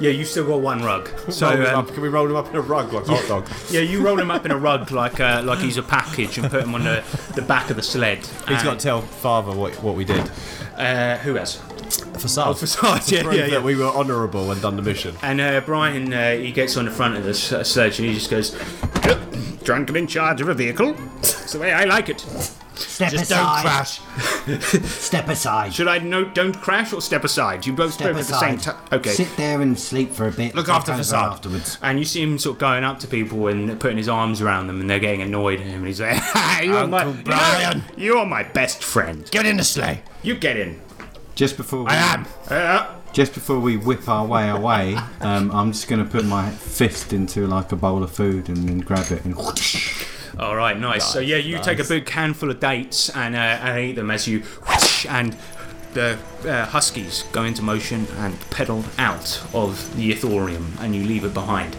Yeah, 0.00 0.10
you've 0.10 0.28
still 0.28 0.46
got 0.46 0.60
one 0.60 0.82
rug. 0.82 1.08
So 1.30 1.48
Roll 1.54 1.66
um, 1.66 1.78
up. 1.80 1.88
Can 1.94 2.02
we 2.02 2.08
roll 2.08 2.26
him 2.28 2.36
up 2.36 2.48
in 2.50 2.56
a 2.56 2.60
rug 2.60 2.92
like 2.92 3.06
hot 3.06 3.26
dog? 3.28 3.48
yeah, 3.70 3.80
you 3.80 4.02
roll 4.04 4.18
him 4.20 4.30
up 4.30 4.44
in 4.44 4.50
a 4.50 4.56
rug 4.56 4.90
like 4.90 5.18
uh, 5.20 5.42
like 5.44 5.60
he's 5.60 5.78
a 5.78 5.82
package 5.82 6.38
and 6.38 6.50
put 6.50 6.62
him 6.64 6.74
on 6.74 6.84
the, 6.84 7.02
the 7.34 7.42
back 7.42 7.70
of 7.70 7.76
the 7.76 7.82
sled. 7.82 8.18
He's 8.18 8.48
And, 8.48 8.62
got 8.64 8.78
to 8.78 8.84
tell 8.84 9.00
father 9.00 9.52
what 9.56 9.72
what 9.82 9.94
we 9.96 10.04
did. 10.04 10.30
uh, 10.76 11.16
who 11.18 11.34
has? 11.36 11.60
Facade. 12.18 12.48
Oh, 12.48 12.54
Facade, 12.54 13.02
yeah, 13.12 13.22
Prove 13.22 13.34
yeah, 13.34 13.46
yeah. 13.46 13.62
we 13.62 13.74
were 13.76 13.84
honourable 13.86 14.50
and 14.50 14.60
done 14.62 14.76
the 14.76 14.82
mission. 14.82 15.14
And 15.22 15.40
uh, 15.40 15.60
Brian, 15.60 16.12
uh, 16.12 16.32
he 16.36 16.52
gets 16.52 16.76
on 16.76 16.84
the 16.86 16.90
front 16.90 17.16
of 17.16 17.24
the 17.24 17.30
s- 17.30 17.68
sledge 17.68 17.98
and 17.98 18.08
he 18.08 18.14
just 18.14 18.30
goes, 18.30 18.50
Drunk 19.64 19.88
and 19.88 19.96
in 19.96 20.06
charge 20.06 20.40
of 20.40 20.48
a 20.48 20.54
vehicle. 20.54 20.96
It's 21.18 21.52
the 21.52 21.58
way 21.60 21.72
I 21.72 21.84
like 21.84 22.08
it. 22.08 22.20
Step 22.74 23.12
Just 23.12 23.30
don't 23.30 23.60
crash. 23.60 24.00
Step 24.88 25.28
aside. 25.28 25.72
Should 25.74 25.86
I 25.88 25.98
note 25.98 26.34
don't 26.34 26.54
crash 26.58 26.92
or 26.92 27.00
step 27.00 27.22
aside? 27.22 27.64
You 27.64 27.72
both 27.74 27.92
Step 27.92 28.06
spoke 28.08 28.20
at 28.20 28.26
the 28.26 28.38
same 28.40 28.58
time. 28.58 28.76
Okay. 28.90 29.10
Sit 29.10 29.28
there 29.36 29.60
and 29.60 29.78
sleep 29.78 30.10
for 30.10 30.26
a 30.26 30.32
bit. 30.32 30.54
Look 30.54 30.66
Take 30.66 30.74
after 30.74 30.92
over 30.92 30.98
facade. 30.98 31.32
afterwards. 31.32 31.78
And 31.82 31.98
you 31.98 32.04
see 32.04 32.22
him 32.22 32.38
sort 32.38 32.56
of 32.56 32.60
going 32.60 32.82
up 32.82 32.98
to 33.00 33.06
people 33.06 33.46
and 33.48 33.78
putting 33.78 33.98
his 33.98 34.08
arms 34.08 34.40
around 34.40 34.66
them, 34.66 34.80
and 34.80 34.90
they're 34.90 34.98
getting 34.98 35.22
annoyed 35.22 35.60
at 35.60 35.66
him. 35.66 35.76
And 35.80 35.86
he's 35.86 36.00
like, 36.00 36.20
"You're 36.64 36.86
my, 36.88 37.12
Brian. 37.12 37.82
you're 37.96 38.26
my 38.26 38.42
best 38.42 38.82
friend. 38.82 39.28
Get 39.30 39.46
in 39.46 39.58
the 39.58 39.64
sleigh. 39.64 40.02
You 40.22 40.34
get 40.34 40.56
in." 40.56 40.80
Just 41.34 41.56
before 41.56 41.84
we, 41.84 41.90
I 41.90 42.14
am. 42.14 42.26
Just 43.12 43.34
before 43.34 43.58
we 43.58 43.76
whip 43.76 44.08
our 44.08 44.26
way 44.26 44.48
away, 44.48 44.96
um, 45.20 45.50
I'm 45.50 45.72
just 45.72 45.88
going 45.88 46.02
to 46.02 46.10
put 46.10 46.24
my 46.24 46.50
fist 46.50 47.12
into 47.12 47.46
like 47.46 47.72
a 47.72 47.76
bowl 47.76 48.02
of 48.02 48.10
food 48.10 48.48
and 48.48 48.56
then 48.68 48.78
grab 48.78 49.12
it 49.12 49.24
and 49.24 49.34
all 50.38 50.56
right, 50.56 50.78
nice. 50.78 51.12
So 51.12 51.20
yeah, 51.20 51.36
you 51.36 51.58
take 51.58 51.78
a 51.78 51.84
big 51.84 52.08
handful 52.08 52.50
of 52.50 52.60
dates 52.60 53.10
and 53.10 53.34
uh, 53.34 53.38
and 53.38 53.78
eat 53.78 53.92
them 53.92 54.10
as 54.10 54.26
you 54.26 54.40
whoosh, 54.40 55.06
and 55.08 55.36
the 55.92 56.18
uh, 56.46 56.64
huskies 56.66 57.24
go 57.32 57.44
into 57.44 57.62
motion 57.62 58.06
and 58.16 58.38
pedal 58.50 58.84
out 58.98 59.42
of 59.52 59.94
the 59.96 60.12
Yithorium, 60.12 60.80
and 60.80 60.94
you 60.94 61.04
leave 61.04 61.24
it 61.24 61.34
behind. 61.34 61.76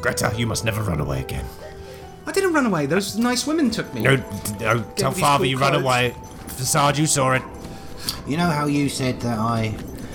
Greta, 0.00 0.32
you 0.36 0.46
must 0.46 0.64
never 0.64 0.82
run 0.82 1.00
away 1.00 1.20
again. 1.20 1.44
I 2.26 2.32
didn't 2.32 2.52
run 2.52 2.66
away. 2.66 2.86
Those 2.86 3.16
nice 3.16 3.46
women 3.46 3.70
took 3.70 3.92
me. 3.94 4.02
No, 4.02 4.16
d- 4.16 4.22
no 4.60 4.82
tell 4.96 5.10
these 5.12 5.20
father 5.20 5.42
cool 5.44 5.46
you 5.46 5.58
ran 5.58 5.70
clothes. 5.72 5.82
away. 5.84 6.14
Facade, 6.48 6.98
you 6.98 7.06
saw 7.06 7.32
it. 7.32 7.42
You 8.26 8.36
know 8.36 8.46
how 8.46 8.66
you 8.66 8.88
said 8.88 9.20
that 9.20 9.38
I. 9.38 9.74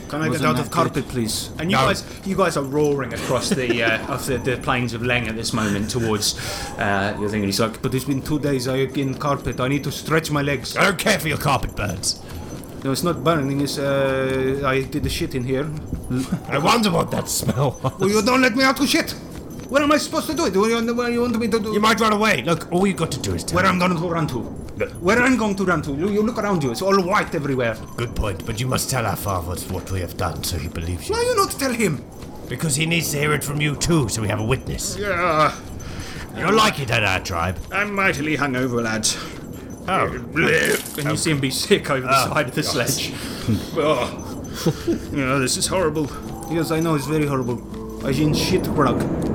Can 0.10 0.22
I 0.22 0.26
get 0.26 0.32
Wasn't 0.34 0.48
out 0.49 0.56
that 0.57 0.66
of 0.68 0.72
carpet, 0.72 1.07
please? 1.07 1.49
And 1.57 1.72
you 1.72 1.78
No. 1.78 1.88
guys, 1.88 2.03
you 2.26 2.36
guys 2.38 2.57
are 2.57 2.64
roaring 2.64 3.12
across 3.14 3.49
the 3.49 3.84
uh, 3.84 4.06
of 4.14 4.26
the, 4.28 4.38
the 4.38 4.57
plains 4.57 4.94
of 4.94 5.02
Leng 5.02 5.28
at 5.28 5.36
this 5.36 5.52
moment 5.52 5.90
towards 5.90 6.38
uh, 6.78 7.18
your 7.20 7.28
thing. 7.30 7.41
And 7.41 7.45
he's 7.45 7.60
like, 7.60 7.82
"But 7.82 7.94
it's 7.95 8.06
been 8.06 8.22
two 8.22 8.40
days. 8.40 8.68
I 8.68 8.76
in 8.78 9.16
carpet. 9.16 9.60
I 9.60 9.68
need 9.68 9.84
to 9.84 9.91
stretch 9.91 10.30
my 10.32 10.44
legs. 10.44 10.78
I 10.78 10.84
don't 10.86 10.98
care 10.99 11.20
for 11.20 11.28
your 11.28 11.40
carpet 11.40 11.76
birds. 11.76 12.22
No, 12.84 12.91
it's 12.91 13.02
not 13.03 13.24
burning. 13.24 13.62
It's 13.62 13.80
uh, 13.80 14.62
I 14.64 14.84
did 14.84 15.02
the 15.03 15.10
shit 15.10 15.34
in 15.34 15.44
here. 15.44 15.68
I 16.49 16.60
wonder 16.60 16.91
what 16.91 17.10
that 17.12 17.28
smell 17.28 17.80
was. 17.82 17.99
Well, 17.99 18.10
you 18.10 18.22
don't 18.22 18.41
let 18.44 18.56
me 18.56 18.64
out 18.64 18.78
to 18.78 18.86
shit. 18.88 19.16
What 19.76 19.84
am 19.84 19.92
I 19.92 19.98
supposed 19.98 20.28
to 20.28 20.34
do? 20.34 20.50
Do 20.50 20.70
you, 20.70 20.96
what 20.96 21.12
you 21.12 21.20
want 21.20 21.38
me 21.38 21.50
to 21.50 21.60
do? 21.60 21.74
You 21.74 21.82
might 21.82 22.00
run 22.00 22.14
away. 22.14 22.42
Look, 22.44 22.72
all 22.72 22.88
you 22.88 22.94
got 22.94 23.12
to 23.12 23.20
do 23.20 23.34
is 23.34 23.44
tell 23.44 23.58
Where 23.58 23.66
me. 23.66 23.72
I'm 23.72 23.78
going 23.78 23.92
to 23.92 24.08
run 24.08 24.26
to? 24.28 24.40
Where 24.40 25.22
I'm 25.22 25.36
going 25.36 25.54
to 25.58 25.66
run 25.66 25.82
to? 25.82 25.92
You, 25.92 26.08
you 26.12 26.24
look 26.24 26.38
around 26.38 26.64
you. 26.64 26.72
It's 26.72 26.82
all 26.82 26.98
white 27.04 27.36
everywhere. 27.36 27.76
Good 27.98 28.16
point, 28.16 28.46
but 28.46 28.58
you 28.62 28.68
must 28.68 28.90
tell 28.90 29.06
our 29.06 29.18
father 29.18 29.60
what 29.74 29.92
we 29.92 30.00
have 30.00 30.16
done 30.16 30.46
so 30.46 30.58
he 30.58 30.70
believes 30.70 31.10
you. 31.10 31.16
Why 31.16 31.24
you 31.24 31.36
not 31.36 31.52
tell 31.52 31.74
him? 31.74 32.02
Because 32.48 32.78
he 32.78 32.86
needs 32.86 33.12
to 33.12 33.18
hear 33.18 33.34
it 33.34 33.44
from 33.44 33.60
you 33.60 33.76
too, 33.76 34.08
so 34.08 34.22
we 34.22 34.30
have 34.30 34.40
a 34.40 34.46
witness. 34.46 34.96
Yeah, 34.98 35.54
You 36.38 36.44
don't 36.44 36.56
like 36.56 36.80
it 36.80 36.90
at 36.90 37.04
our 37.04 37.20
tribe. 37.20 37.58
I'm 37.70 37.94
mightily 37.94 38.38
hungover, 38.38 38.82
lads. 38.82 39.18
Oh. 39.90 40.08
And 40.98 41.10
you 41.10 41.18
see 41.18 41.32
him 41.32 41.42
be 41.42 41.52
sick 41.52 41.90
over 41.90 42.08
the 42.08 42.16
oh, 42.16 42.30
side 42.30 42.48
of 42.48 42.56
the 42.56 42.64
sledge. 42.64 43.12
oh. 43.76 44.42
you 45.12 45.18
know, 45.18 45.38
this 45.38 45.58
is 45.58 45.68
horrible. 45.68 46.10
Yes, 46.50 46.72
I 46.72 46.80
know, 46.80 46.96
it's 46.96 47.08
very 47.08 47.26
horrible. 47.26 48.06
I 48.06 48.12
in 48.12 48.34
shit 48.34 48.66
rug. 48.68 49.35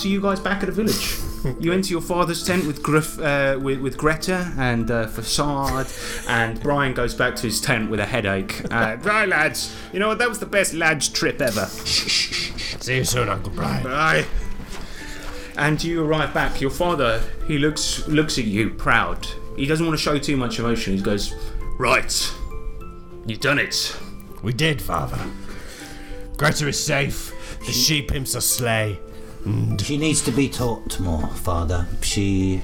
To 0.00 0.08
you 0.08 0.20
guys 0.20 0.40
back 0.40 0.62
at 0.62 0.66
the 0.66 0.72
village. 0.72 1.18
You 1.60 1.72
enter 1.74 1.90
your 1.90 2.00
father's 2.00 2.42
tent 2.42 2.66
with 2.66 2.82
Griff, 2.82 3.18
uh, 3.20 3.58
with, 3.60 3.80
with 3.80 3.98
Greta 3.98 4.50
and 4.56 4.90
uh, 4.90 5.06
Facade, 5.08 5.86
and 6.26 6.58
Brian 6.62 6.94
goes 6.94 7.14
back 7.14 7.36
to 7.36 7.42
his 7.42 7.60
tent 7.60 7.90
with 7.90 8.00
a 8.00 8.06
headache. 8.06 8.62
Uh, 8.72 8.96
Bye, 9.04 9.26
lads. 9.26 9.76
You 9.92 9.98
know 9.98 10.08
what? 10.08 10.18
That 10.18 10.28
was 10.30 10.38
the 10.38 10.46
best 10.46 10.72
lads 10.72 11.08
trip 11.08 11.42
ever. 11.42 11.66
See 11.66 12.96
you 12.96 13.04
soon, 13.04 13.28
Uncle 13.28 13.52
Brian. 13.52 13.84
Bye. 13.84 14.24
And 15.56 15.82
you 15.84 16.02
arrive 16.02 16.32
back. 16.32 16.60
Your 16.62 16.70
father, 16.70 17.22
he 17.46 17.58
looks 17.58 18.08
looks 18.08 18.38
at 18.38 18.44
you, 18.44 18.70
proud. 18.70 19.26
He 19.56 19.66
doesn't 19.66 19.84
want 19.84 19.98
to 19.98 20.02
show 20.02 20.18
too 20.18 20.36
much 20.38 20.58
emotion. 20.58 20.96
He 20.96 21.02
goes, 21.02 21.34
"Right, 21.78 22.32
you've 23.26 23.40
done 23.40 23.58
it. 23.58 23.94
We 24.42 24.52
did, 24.54 24.80
father. 24.80 25.18
Greta 26.36 26.66
is 26.68 26.82
safe. 26.82 27.32
The 27.60 27.72
sheep 27.72 28.12
imps 28.14 28.34
are 28.34 28.40
slay. 28.40 28.98
She 29.82 29.98
needs 29.98 30.22
to 30.22 30.30
be 30.30 30.48
taught 30.48 30.98
more, 31.00 31.28
Father. 31.28 31.86
She. 32.02 32.62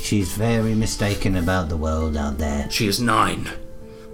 She's 0.00 0.32
very 0.34 0.74
mistaken 0.74 1.36
about 1.36 1.70
the 1.70 1.78
world 1.78 2.16
out 2.16 2.36
there. 2.36 2.70
She 2.70 2.86
is 2.86 3.00
nine. 3.00 3.48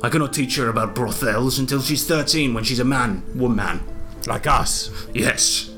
I 0.03 0.09
cannot 0.09 0.33
teach 0.33 0.55
her 0.57 0.69
about 0.69 0.95
brothels 0.95 1.59
until 1.59 1.83
she's 1.83 2.07
thirteen, 2.07 2.55
when 2.55 2.63
she's 2.63 2.79
a 2.79 2.85
man, 2.85 3.25
woman. 3.35 3.83
Like 4.27 4.47
us. 4.47 5.09
Yes, 5.13 5.71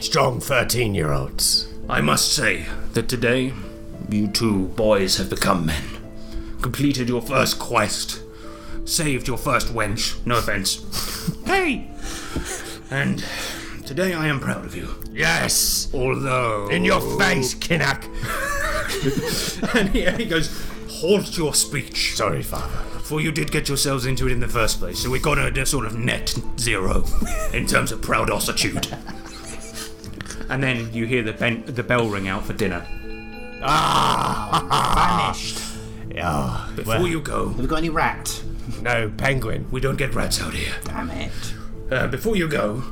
Strong 0.00 0.40
13 0.40 0.94
year 0.94 1.10
olds. 1.10 1.68
I 1.88 2.02
must 2.02 2.32
say 2.32 2.66
that 2.92 3.08
today, 3.08 3.54
you 4.10 4.28
two 4.28 4.66
boys 4.68 5.16
have 5.16 5.30
become 5.30 5.64
men. 5.64 5.82
Completed 6.60 7.08
your 7.08 7.22
first 7.22 7.58
quest. 7.58 8.20
Saved 8.84 9.26
your 9.26 9.38
first 9.38 9.68
wench. 9.68 10.24
No 10.26 10.36
offense. 10.36 10.84
hey! 11.46 11.90
And 12.90 13.24
today 13.86 14.12
I 14.14 14.26
am 14.26 14.40
proud 14.40 14.64
of 14.64 14.76
you. 14.76 14.88
Yes! 15.12 15.88
Although. 15.94 16.68
In 16.68 16.84
your 16.84 17.00
face, 17.18 17.54
Kinak! 17.54 18.04
and 19.74 19.88
he, 19.90 20.04
he 20.10 20.24
goes, 20.26 20.50
Hold 20.90 21.36
your 21.36 21.54
speech. 21.54 22.16
Sorry, 22.16 22.42
father. 22.42 22.76
For 23.00 23.20
you 23.20 23.30
did 23.30 23.52
get 23.52 23.68
yourselves 23.68 24.04
into 24.06 24.26
it 24.26 24.32
in 24.32 24.40
the 24.40 24.48
first 24.48 24.80
place, 24.80 24.98
so 24.98 25.10
we 25.10 25.20
got 25.20 25.38
a, 25.38 25.60
a 25.60 25.66
sort 25.66 25.86
of 25.86 25.96
net 25.96 26.36
zero 26.58 27.04
in 27.52 27.66
terms 27.66 27.92
of 27.92 28.00
proudositude. 28.00 28.92
and 30.50 30.62
then 30.62 30.92
you 30.92 31.06
hear 31.06 31.22
the, 31.22 31.32
ben- 31.32 31.64
the 31.66 31.84
bell 31.84 32.08
ring 32.08 32.26
out 32.26 32.44
for 32.44 32.52
dinner. 32.52 32.84
Ah! 33.62 35.32
Vanished. 35.32 35.62
Yeah. 36.12 36.68
Before 36.74 37.06
you 37.06 37.20
go, 37.20 37.50
Have 37.50 37.60
you 37.60 37.66
got 37.68 37.78
any 37.78 37.90
rat? 37.90 38.42
No, 38.82 39.10
penguin. 39.16 39.66
we 39.70 39.80
don't 39.80 39.96
get 39.96 40.14
rats 40.14 40.40
out 40.40 40.54
here. 40.54 40.74
Damn 40.84 41.10
it. 41.10 41.32
Uh, 41.90 42.08
before 42.08 42.34
you 42.36 42.48
go, 42.48 42.82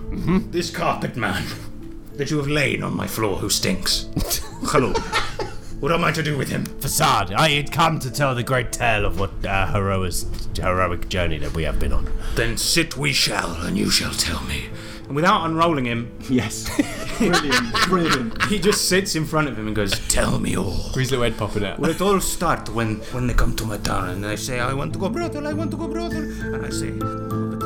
this 0.50 0.70
carpet 0.70 1.16
man 1.16 1.44
that 2.14 2.30
you 2.30 2.36
have 2.36 2.46
laid 2.46 2.80
on 2.82 2.96
my 2.96 3.08
floor 3.08 3.36
who 3.36 3.50
stinks. 3.50 4.08
Hello. 4.66 4.92
What 5.80 5.90
am 5.90 6.04
I 6.04 6.12
to 6.12 6.22
do 6.22 6.38
with 6.38 6.48
him? 6.48 6.64
Facade, 6.64 7.32
I 7.32 7.50
had 7.50 7.72
come 7.72 7.98
to 7.98 8.10
tell 8.10 8.36
the 8.36 8.44
great 8.44 8.72
tale 8.72 9.04
of 9.04 9.18
what 9.18 9.44
uh, 9.44 9.66
heroic, 9.72 10.14
heroic 10.56 11.08
journey 11.08 11.38
that 11.38 11.52
we 11.54 11.64
have 11.64 11.80
been 11.80 11.92
on. 11.92 12.08
Then 12.36 12.56
sit 12.56 12.96
we 12.96 13.12
shall, 13.12 13.52
and 13.62 13.76
you 13.76 13.90
shall 13.90 14.12
tell 14.12 14.42
me. 14.44 14.66
And 15.08 15.16
without 15.16 15.44
unrolling 15.44 15.84
him, 15.86 16.16
yes, 16.30 16.70
brilliant, 17.18 17.74
brilliant. 17.86 18.44
he 18.44 18.60
just 18.60 18.88
sits 18.88 19.16
in 19.16 19.26
front 19.26 19.48
of 19.48 19.58
him 19.58 19.66
and 19.66 19.76
goes, 19.76 19.90
Tell 20.08 20.38
me 20.38 20.56
all. 20.56 20.70
His 20.94 21.10
little 21.10 21.24
head 21.24 21.36
popping 21.36 21.64
out. 21.64 21.80
Well, 21.80 21.90
it 21.90 22.00
all 22.00 22.20
starts 22.20 22.70
when, 22.70 22.96
when 23.12 23.26
they 23.26 23.34
come 23.34 23.54
to 23.56 23.66
my 23.66 23.76
town 23.78 24.08
and 24.10 24.24
they 24.24 24.36
say, 24.36 24.60
I 24.60 24.72
want 24.72 24.92
to 24.94 24.98
go 25.00 25.08
brothel, 25.10 25.46
I 25.48 25.52
want 25.52 25.72
to 25.72 25.76
go 25.76 25.88
brothel. 25.88 26.22
And 26.22 26.64
I 26.64 26.70
say, 26.70 27.63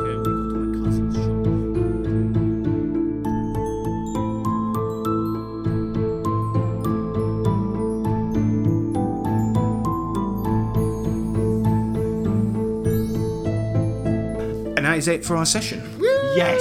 is 14.99 15.07
it 15.09 15.25
for 15.25 15.37
our 15.37 15.47
session. 15.47 15.81
Yes. 16.37 16.61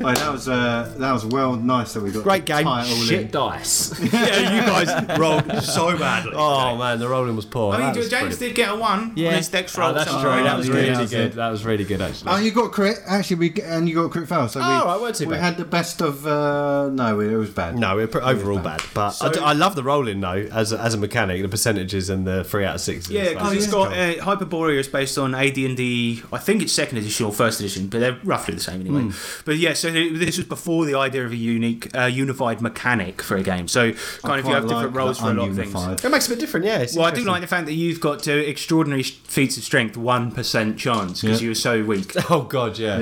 Oh, 0.00 0.14
that 0.14 0.32
was 0.32 0.48
uh, 0.48 0.94
that 0.98 1.12
was 1.12 1.24
well 1.26 1.56
nice 1.56 1.92
that 1.94 2.02
we 2.02 2.10
got 2.10 2.22
Great 2.22 2.44
game. 2.44 2.66
it 2.66 2.66
all 2.66 2.84
Shit 2.84 3.20
in. 3.22 3.30
dice. 3.30 3.98
yeah, 4.12 4.54
you 4.54 4.60
guys 4.66 5.18
rolled 5.18 5.62
so 5.62 5.96
badly. 5.98 6.32
oh 6.34 6.76
man, 6.76 6.98
the 6.98 7.08
rolling 7.08 7.34
was 7.36 7.44
poor. 7.44 7.74
I 7.74 7.78
mean, 7.78 7.96
was 7.96 8.08
James 8.08 8.36
brilliant. 8.36 8.38
did 8.40 8.54
get 8.54 8.70
a 8.70 8.76
one 8.76 9.00
on 9.10 9.16
his 9.16 9.48
dex 9.48 9.76
roll. 9.76 9.90
Oh, 9.90 9.94
that's 9.94 10.10
so- 10.10 10.20
true. 10.20 10.30
that 10.42 10.56
was 10.56 10.68
yeah, 10.68 10.74
really 10.74 10.88
that's 10.94 11.10
good. 11.10 11.32
That 11.32 11.48
was 11.50 11.64
really 11.64 11.84
good 11.84 12.00
actually. 12.00 12.30
Oh, 12.32 12.36
you 12.38 12.50
got 12.52 12.72
crit. 12.72 12.98
Actually, 13.06 13.36
we 13.50 13.62
and 13.62 13.88
you 13.88 13.94
got 13.96 14.10
crit 14.10 14.28
fail. 14.28 14.48
So 14.48 14.60
we, 14.60 14.66
Oh, 14.66 14.84
right, 14.86 15.00
weren't 15.00 15.16
too 15.16 15.26
we 15.26 15.34
bad. 15.34 15.42
had 15.42 15.56
the 15.56 15.64
best 15.64 16.00
of. 16.00 16.26
Uh, 16.26 16.88
no, 16.90 17.18
it 17.20 17.34
was 17.36 17.50
bad. 17.50 17.76
No, 17.78 17.96
we're 17.96 18.08
overall 18.22 18.58
bad, 18.58 18.82
but 18.94 19.20
I, 19.22 19.32
d- 19.32 19.40
I 19.40 19.52
love 19.52 19.74
the 19.74 19.82
rolling 19.82 20.20
though 20.20 20.46
as 20.52 20.72
a, 20.72 20.78
as 20.80 20.94
a 20.94 20.98
mechanic, 20.98 21.42
the 21.42 21.48
percentages 21.48 22.10
and 22.10 22.26
the 22.26 22.44
three 22.44 22.64
out 22.64 22.76
of 22.76 22.80
six. 22.80 23.08
Yeah, 23.10 23.30
because 23.30 23.52
it's 23.54 23.66
got 23.66 23.92
uh, 23.92 24.14
Hyperborea 24.16 24.78
is 24.78 24.88
based 24.88 25.18
on 25.18 25.34
AD&D. 25.34 26.22
I 26.32 26.38
think 26.38 26.62
it's 26.62 26.72
second 26.72 26.98
edition 26.98 27.26
or 27.26 27.32
first 27.32 27.60
edition, 27.60 27.88
but 27.88 28.00
they're 28.00 28.18
roughly 28.24 28.54
the 28.54 28.60
same 28.60 28.80
anyway. 28.82 29.12
But 29.44 29.55
but 29.56 29.60
yeah, 29.62 29.72
so 29.72 29.90
this 29.90 30.36
was 30.36 30.46
before 30.46 30.84
the 30.84 30.94
idea 30.94 31.24
of 31.24 31.32
a 31.32 31.36
unique, 31.36 31.88
uh, 31.96 32.04
unified 32.04 32.60
mechanic 32.60 33.22
for 33.22 33.36
a 33.38 33.42
game. 33.42 33.68
So 33.68 33.92
kind 33.92 33.94
of 33.94 34.36
you 34.38 34.42
quite 34.42 34.54
have 34.54 34.68
different 34.68 34.94
roles 34.94 35.18
for 35.18 35.30
a 35.30 35.34
lot 35.34 35.48
of 35.48 35.56
things. 35.56 36.04
It 36.04 36.10
makes 36.10 36.26
it 36.28 36.32
a 36.32 36.34
bit 36.34 36.40
different, 36.40 36.66
yeah. 36.66 36.84
Well, 36.94 37.06
I 37.06 37.10
do 37.10 37.24
like 37.24 37.40
the 37.40 37.46
fact 37.46 37.64
that 37.66 37.72
you've 37.72 38.00
got 38.00 38.22
to 38.24 38.32
extraordinary 38.48 39.02
feats 39.02 39.56
of 39.56 39.64
strength, 39.64 39.96
one 39.96 40.30
percent 40.30 40.78
chance 40.78 41.22
because 41.22 41.40
Yeah. 41.40 41.44
you 41.44 41.50
were 41.50 41.54
so 41.54 41.82
weak. 41.84 42.12
Oh 42.30 42.42
god, 42.42 42.78
yeah. 42.78 42.98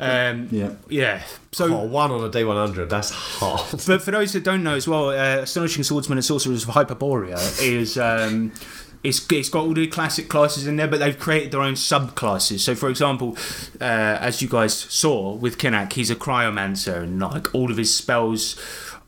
Yeah, 0.00 0.30
Um, 0.30 0.48
yeah. 0.50 0.70
yeah. 0.88 1.22
So 1.52 1.66
Oh, 1.72 1.84
one 1.84 2.10
on 2.10 2.24
a 2.24 2.28
day 2.30 2.42
100, 2.42 2.90
that's 2.90 3.10
hard. 3.10 3.60
But 3.86 4.02
for 4.02 4.10
those 4.10 4.32
that 4.32 4.42
don't 4.42 4.64
know 4.64 4.74
as 4.74 4.88
well, 4.88 5.10
uh, 5.10 5.42
Astonishing 5.42 5.84
Swordsmen 5.84 6.18
and 6.18 6.24
Sorcerers 6.24 6.64
of 6.66 6.70
Hyperborea 6.74 7.38
is. 7.62 7.96
Um, 7.96 8.52
it's, 9.04 9.24
it's 9.30 9.48
got 9.50 9.64
all 9.66 9.74
the 9.74 9.86
classic 9.86 10.28
classes 10.28 10.66
in 10.66 10.76
there, 10.76 10.88
but 10.88 10.98
they've 10.98 11.18
created 11.18 11.52
their 11.52 11.60
own 11.60 11.74
subclasses. 11.74 12.60
So, 12.60 12.74
for 12.74 12.88
example, 12.88 13.36
uh, 13.80 13.84
as 13.84 14.42
you 14.42 14.48
guys 14.48 14.74
saw 14.74 15.34
with 15.34 15.58
Kinak, 15.58 15.92
he's 15.92 16.10
a 16.10 16.16
cryomancer, 16.16 17.02
and 17.04 17.20
like 17.20 17.54
all 17.54 17.70
of 17.70 17.76
his 17.76 17.94
spells 17.94 18.58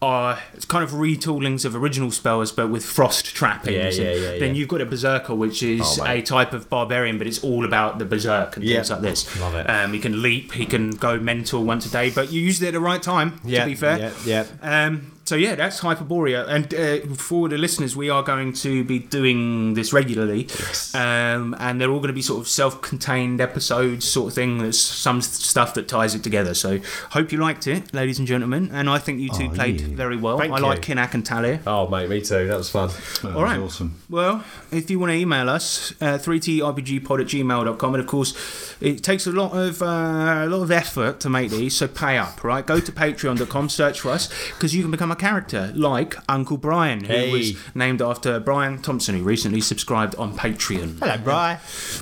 are 0.03 0.39
it's 0.53 0.67
kind 0.67 0.85
of 0.85 0.91
retoolings 0.91 1.65
of 1.65 1.75
original 1.75 2.11
spells, 2.11 2.53
but 2.53 2.69
with 2.69 2.85
frost 2.85 3.35
trappings. 3.35 3.97
Yeah, 3.99 4.05
yeah, 4.05 4.11
And 4.13 4.23
yeah, 4.35 4.39
Then 4.39 4.55
you've 4.55 4.69
got 4.69 4.83
a 4.83 4.87
berserker, 4.87 5.35
which 5.35 5.63
is 5.63 5.99
Oh, 5.99 6.05
a 6.07 6.21
type 6.21 6.53
of 6.53 6.69
barbarian, 6.69 7.17
but 7.17 7.27
it's 7.27 7.43
all 7.43 7.65
about 7.65 7.99
the 7.99 8.05
berserk 8.05 8.57
and 8.57 8.65
Yeah. 8.67 8.77
things 8.77 8.91
like 8.91 9.01
this. 9.01 9.41
Love 9.41 9.55
it. 9.55 9.65
Um, 9.71 9.95
he 9.95 9.99
can 9.99 10.21
leap, 10.21 10.53
he 10.53 10.67
can 10.67 10.91
go 10.91 11.19
mental 11.19 11.65
once 11.65 11.87
a 11.87 11.91
day, 11.91 12.11
but 12.11 12.31
you 12.31 12.43
use 12.43 12.61
it 12.61 12.67
at 12.69 12.73
the 12.75 12.81
right 12.81 13.03
time. 13.03 13.41
yeah, 13.43 13.61
to 13.61 13.71
be 13.71 13.75
fair. 13.75 14.13
Yeah, 14.27 14.45
yeah. 14.63 14.85
Um, 14.87 15.13
so 15.27 15.35
yeah, 15.37 15.55
that's 15.55 15.81
Hyperborea, 15.81 16.49
and 16.49 16.73
uh, 16.75 17.15
for 17.17 17.49
the 17.49 17.59
listeners, 17.59 17.95
we 17.95 18.09
are 18.09 18.23
going 18.23 18.53
to 18.55 18.83
be 18.85 18.99
doing 19.01 19.75
this 19.75 19.93
regularly, 19.93 20.49
um, 20.95 21.55
and 21.59 21.81
they're 21.81 21.91
all 21.91 21.99
going 21.99 22.09
to 22.09 22.15
be 22.15 22.23
sort 22.23 22.41
of 22.41 22.49
self-contained 22.49 23.41
episodes, 23.41 24.07
sort 24.07 24.29
of 24.29 24.35
thing. 24.35 24.59
There's 24.59 24.81
some 24.81 25.21
stuff 25.21 25.75
that 25.75 25.89
ties 25.89 26.15
it 26.15 26.23
together. 26.23 26.55
So 26.55 26.79
hope 27.11 27.33
you 27.33 27.39
liked 27.39 27.67
it, 27.67 27.93
ladies 27.93 28.19
and 28.19 28.27
gentlemen, 28.27 28.71
and 28.73 28.89
I 28.89 28.99
think 28.99 29.21
you 29.21 29.29
two 29.31 29.47
Oh, 29.51 29.55
played 29.55 29.81
yeah. 29.81 29.95
very 29.97 30.17
well. 30.17 30.39
Thank 30.39 30.53
I 30.53 30.59
like 30.59 30.89
you. 30.89 30.95
Kinak 30.95 31.15
and 31.15 31.25
Talia. 31.27 31.61
Oh, 31.67 31.87
mate, 31.89 32.09
me 32.09 32.21
too. 32.21 32.47
That 32.47 32.57
was 32.57 32.71
fun. 32.71 32.89
That 33.23 33.35
All 33.37 33.43
right. 33.43 33.61
was 33.61 33.75
awesome. 33.75 34.01
Well, 34.09 34.45
if 34.71 34.91
you 34.91 34.99
want 34.99 35.11
to 35.11 35.17
email 35.17 35.49
us, 35.51 35.93
uh, 36.01 36.19
3trpgpod 36.19 37.21
at 37.21 37.27
gmail.com. 37.27 37.95
And 37.95 38.01
of 38.01 38.07
course, 38.09 38.77
it 38.81 39.03
takes 39.03 39.27
a 39.27 39.33
lot 39.33 39.53
of 39.57 39.83
uh, 39.83 39.87
a 39.87 40.47
lot 40.49 40.63
of 40.63 40.71
effort 40.71 41.21
to 41.21 41.29
make 41.31 41.51
these, 41.51 41.77
so 41.77 41.89
pay 41.89 42.17
up, 42.19 42.45
right? 42.45 42.65
Go 42.67 42.79
to 42.81 42.93
patreon.com, 42.93 43.69
search 43.69 44.01
for 44.01 44.11
us, 44.11 44.29
because 44.53 44.75
you 44.75 44.83
can 44.83 44.91
become 44.91 45.11
a 45.11 45.16
character 45.19 45.73
like 45.75 46.15
Uncle 46.29 46.57
Brian, 46.57 47.01
who 47.05 47.13
Hey. 47.13 47.33
was 47.33 47.57
named 47.75 48.01
after 48.01 48.39
Brian 48.41 48.81
Thompson, 48.81 49.17
who 49.19 49.25
recently 49.25 49.61
subscribed 49.61 50.15
on 50.17 50.37
Patreon. 50.37 50.99
Hello, 51.01 51.17
Bri. 51.19 51.57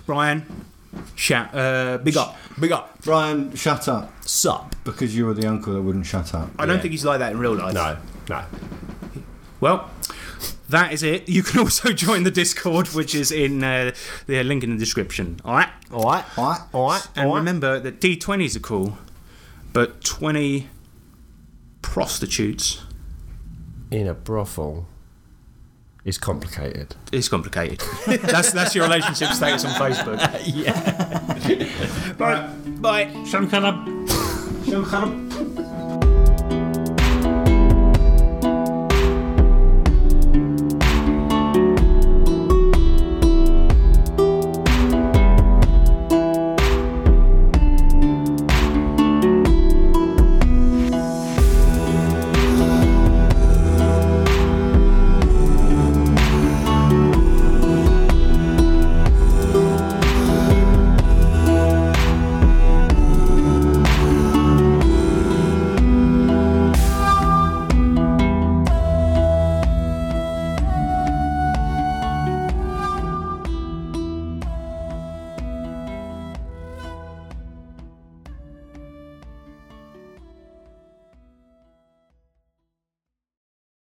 Brian, 0.06 0.44
shout, 1.14 1.54
uh, 1.54 1.98
big 1.98 2.16
up. 2.16 2.36
Big 2.60 2.72
up. 2.72 3.02
Brian, 3.02 3.54
shut 3.56 3.88
up. 3.88 4.12
Sup? 4.26 4.74
Because 4.84 5.16
you 5.16 5.26
were 5.26 5.34
the 5.34 5.46
uncle 5.46 5.72
that 5.74 5.82
wouldn't 5.82 6.06
shut 6.06 6.34
up. 6.34 6.50
I 6.58 6.66
don't 6.66 6.76
Yeah. 6.76 6.82
think 6.82 6.92
he's 6.92 7.04
like 7.04 7.18
that 7.20 7.32
in 7.32 7.38
real 7.38 7.54
life. 7.54 7.74
No, 7.74 7.96
no. 8.28 8.44
Well, 9.60 9.90
that 10.68 10.92
is 10.92 11.02
it. 11.02 11.28
You 11.28 11.42
can 11.42 11.60
also 11.60 11.92
join 12.04 12.22
the 12.24 12.30
Discord, 12.30 12.88
which 12.88 13.14
is 13.14 13.30
in 13.32 13.62
uh, 13.64 13.92
the 14.26 14.42
link 14.44 14.62
in 14.64 14.70
the 14.70 14.78
description. 14.78 15.40
All 15.44 15.54
right? 15.54 15.68
All 15.92 16.04
right. 16.04 16.24
All 16.36 16.48
right. 16.50 16.60
All 16.72 16.88
right. 16.88 17.08
And 17.16 17.26
all 17.28 17.32
right. 17.34 17.38
remember 17.38 17.78
that 17.80 18.00
D20s 18.00 18.56
are 18.56 18.60
cool, 18.60 18.98
but 19.72 20.02
20 20.04 20.68
prostitutes 21.82 22.80
in 23.94 24.08
a 24.08 24.14
brothel 24.14 24.86
is 26.04 26.18
complicated. 26.18 26.96
It's 27.12 27.28
complicated. 27.28 27.80
that's 28.22 28.52
that's 28.52 28.74
your 28.74 28.84
relationship 28.84 29.28
status 29.30 29.64
on 29.64 29.70
Facebook. 29.72 30.18
yeah. 30.44 32.14
Right, 32.18 32.82
bye. 32.82 33.24
Some 33.24 33.48
kind 33.48 33.64